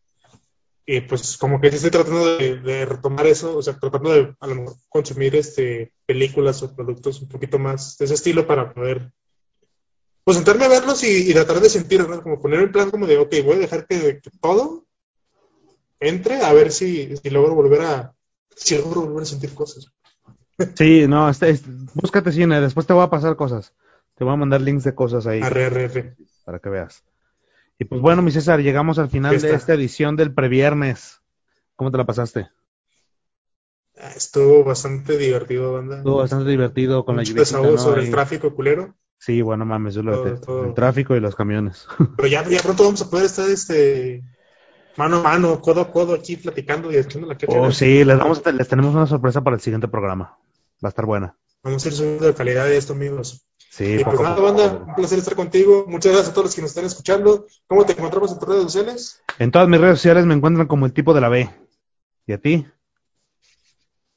y 0.86 1.00
pues 1.00 1.36
como 1.36 1.60
que 1.60 1.68
sí 1.70 1.76
estoy 1.76 1.90
tratando 1.90 2.36
de, 2.36 2.60
de 2.60 2.84
retomar 2.86 3.26
eso, 3.26 3.58
o 3.58 3.62
sea, 3.62 3.76
tratando 3.78 4.12
de 4.12 4.34
a 4.38 4.46
lo 4.46 4.54
mejor 4.54 4.76
consumir 4.88 5.34
este, 5.34 5.92
películas 6.06 6.62
o 6.62 6.74
productos 6.74 7.20
un 7.20 7.28
poquito 7.28 7.58
más 7.58 7.98
de 7.98 8.04
ese 8.04 8.14
estilo 8.14 8.46
para 8.46 8.72
poder, 8.72 9.10
pues 10.22 10.36
sentarme 10.36 10.64
a 10.64 10.68
verlos 10.68 11.02
y, 11.02 11.28
y 11.28 11.34
tratar 11.34 11.60
de 11.60 11.68
sentir, 11.68 12.08
¿no? 12.08 12.22
Como 12.22 12.40
poner 12.40 12.60
el 12.60 12.70
plan 12.70 12.90
como 12.90 13.06
de, 13.06 13.18
ok, 13.18 13.34
voy 13.44 13.56
a 13.56 13.60
dejar 13.60 13.86
que, 13.86 14.20
que 14.20 14.30
todo 14.40 14.86
entre 15.98 16.42
a 16.42 16.52
ver 16.52 16.70
si, 16.70 17.16
si 17.16 17.30
logro 17.30 17.54
volver 17.54 17.80
a, 17.82 18.14
si 18.54 18.76
logro 18.78 19.02
volver 19.02 19.22
a 19.22 19.26
sentir 19.26 19.54
cosas. 19.54 19.90
sí, 20.76 21.06
no, 21.08 21.28
este, 21.28 21.50
este- 21.50 21.70
búscate 21.94 22.30
cine, 22.30 22.60
después 22.60 22.86
te 22.86 22.92
voy 22.92 23.04
a 23.04 23.10
pasar 23.10 23.34
cosas. 23.36 23.72
Te 24.14 24.24
voy 24.24 24.32
a 24.32 24.36
mandar 24.36 24.60
links 24.60 24.84
de 24.84 24.94
cosas 24.94 25.26
ahí 25.26 25.40
Arre, 25.42 25.66
arre, 25.66 25.84
arre. 25.86 26.16
para 26.44 26.58
que 26.58 26.68
veas. 26.70 27.02
Y 27.78 27.84
pues 27.84 28.00
bueno, 28.00 28.22
mi 28.22 28.30
César, 28.30 28.60
llegamos 28.60 28.98
al 28.98 29.10
final 29.10 29.40
de 29.40 29.54
esta 29.54 29.74
edición 29.74 30.16
del 30.16 30.32
previernes. 30.32 31.20
¿Cómo 31.76 31.90
te 31.90 31.98
la 31.98 32.06
pasaste? 32.06 32.48
Ah, 33.98 34.12
Estuvo 34.14 34.64
bastante 34.64 35.16
divertido, 35.18 35.72
banda. 35.74 35.96
Estuvo 35.96 36.16
bastante 36.18 36.50
divertido 36.50 37.04
con 37.04 37.16
la 37.16 37.22
lluvia. 37.22 37.42
desahogo 37.42 37.78
sobre 37.78 38.02
el 38.02 38.10
tráfico 38.10 38.54
culero. 38.54 38.94
Sí, 39.18 39.42
bueno, 39.42 39.64
mames, 39.64 39.94
yo 39.94 40.02
lo 40.02 40.12
Todo. 40.22 40.68
El 40.68 40.74
tráfico 40.74 41.16
y 41.16 41.20
los 41.20 41.34
camiones. 41.34 41.86
Pero 42.16 42.28
ya, 42.28 42.48
ya 42.48 42.60
pronto 42.62 42.84
vamos 42.84 43.02
a 43.02 43.10
poder 43.10 43.26
estar 43.26 43.48
este 43.50 44.22
mano 44.96 45.18
a 45.18 45.22
mano, 45.22 45.60
codo 45.60 45.82
a 45.82 45.92
codo 45.92 46.14
aquí 46.14 46.36
platicando 46.36 46.90
y 46.92 46.96
echando 46.96 47.26
la 47.28 47.36
cacha. 47.36 47.58
Oh, 47.58 47.70
sí, 47.72 48.04
les, 48.04 48.18
vamos 48.18 48.42
a- 48.44 48.52
les 48.52 48.68
tenemos 48.68 48.94
una 48.94 49.06
sorpresa 49.06 49.42
para 49.42 49.56
el 49.56 49.62
siguiente 49.62 49.88
programa. 49.88 50.36
Va 50.84 50.88
a 50.88 50.88
estar 50.88 51.04
buena. 51.06 51.36
Vamos 51.62 51.84
a 51.84 51.88
ir 51.88 51.94
subiendo 51.94 52.26
de 52.26 52.34
calidad 52.34 52.64
de 52.64 52.76
esto, 52.78 52.94
amigos. 52.94 53.46
Sí, 53.76 53.98
Y 54.00 54.04
pues 54.04 54.18
nada, 54.18 54.40
banda, 54.40 54.84
un 54.86 54.94
placer 54.94 55.18
estar 55.18 55.36
contigo. 55.36 55.84
Muchas 55.86 56.12
gracias 56.12 56.30
a 56.30 56.32
todos 56.32 56.46
los 56.46 56.54
que 56.54 56.62
nos 56.62 56.70
están 56.70 56.86
escuchando. 56.86 57.46
¿Cómo 57.66 57.84
te 57.84 57.92
encontramos 57.92 58.32
en 58.32 58.38
tus 58.38 58.48
redes 58.48 58.62
sociales? 58.62 59.22
En 59.38 59.50
todas 59.50 59.68
mis 59.68 59.78
redes 59.78 59.98
sociales 59.98 60.24
me 60.24 60.32
encuentran 60.32 60.66
como 60.66 60.86
el 60.86 60.94
tipo 60.94 61.12
de 61.12 61.20
la 61.20 61.28
B. 61.28 61.50
¿Y 62.26 62.32
a 62.32 62.40
ti? 62.40 62.66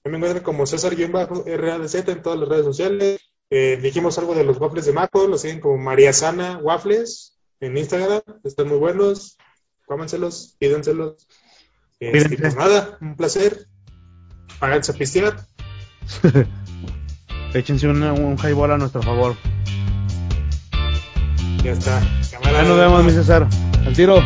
Me 0.05 0.16
encuentran 0.16 0.45
como 0.45 0.66
César-RADZ 0.66 1.95
en 2.07 2.22
todas 2.22 2.39
las 2.39 2.47
redes 2.47 2.64
sociales. 2.64 3.20
Eh, 3.49 3.78
dijimos 3.82 4.18
algo 4.18 4.34
de 4.34 4.45
los 4.45 4.62
waffles 4.62 4.86
de 4.86 4.93
Maco, 4.93 5.28
lo 5.28 5.38
siguen 5.38 5.60
como 5.60 5.78
María 5.78 6.14
Sana 6.14 6.57
Waffles 6.60 7.38
en 7.60 7.78
Instagram. 7.78 8.22
Están 8.45 8.70
muy 8.70 8.78
buenos. 8.78 9.38
Cómanselos, 9.86 10.55
pídenselos. 10.57 11.28
Y 11.99 12.12
Cuídense. 12.12 12.38
pues 12.38 12.55
nada, 12.55 12.97
un 13.01 13.18
placer. 13.18 13.68
Háganse 14.62 14.93
a 14.93 14.95
pistear. 14.95 15.45
Échense 17.53 17.87
un, 17.87 18.03
un 18.03 18.37
highball 18.37 18.71
a 18.71 18.77
nuestro 18.77 19.01
favor. 19.01 19.35
Ya 21.63 21.71
está. 21.71 22.01
Ya 22.31 22.63
nos 22.63 22.77
vemos, 22.77 23.03
mi 23.03 23.11
César. 23.11 23.47
Al 23.85 23.93
tiro. 23.93 24.21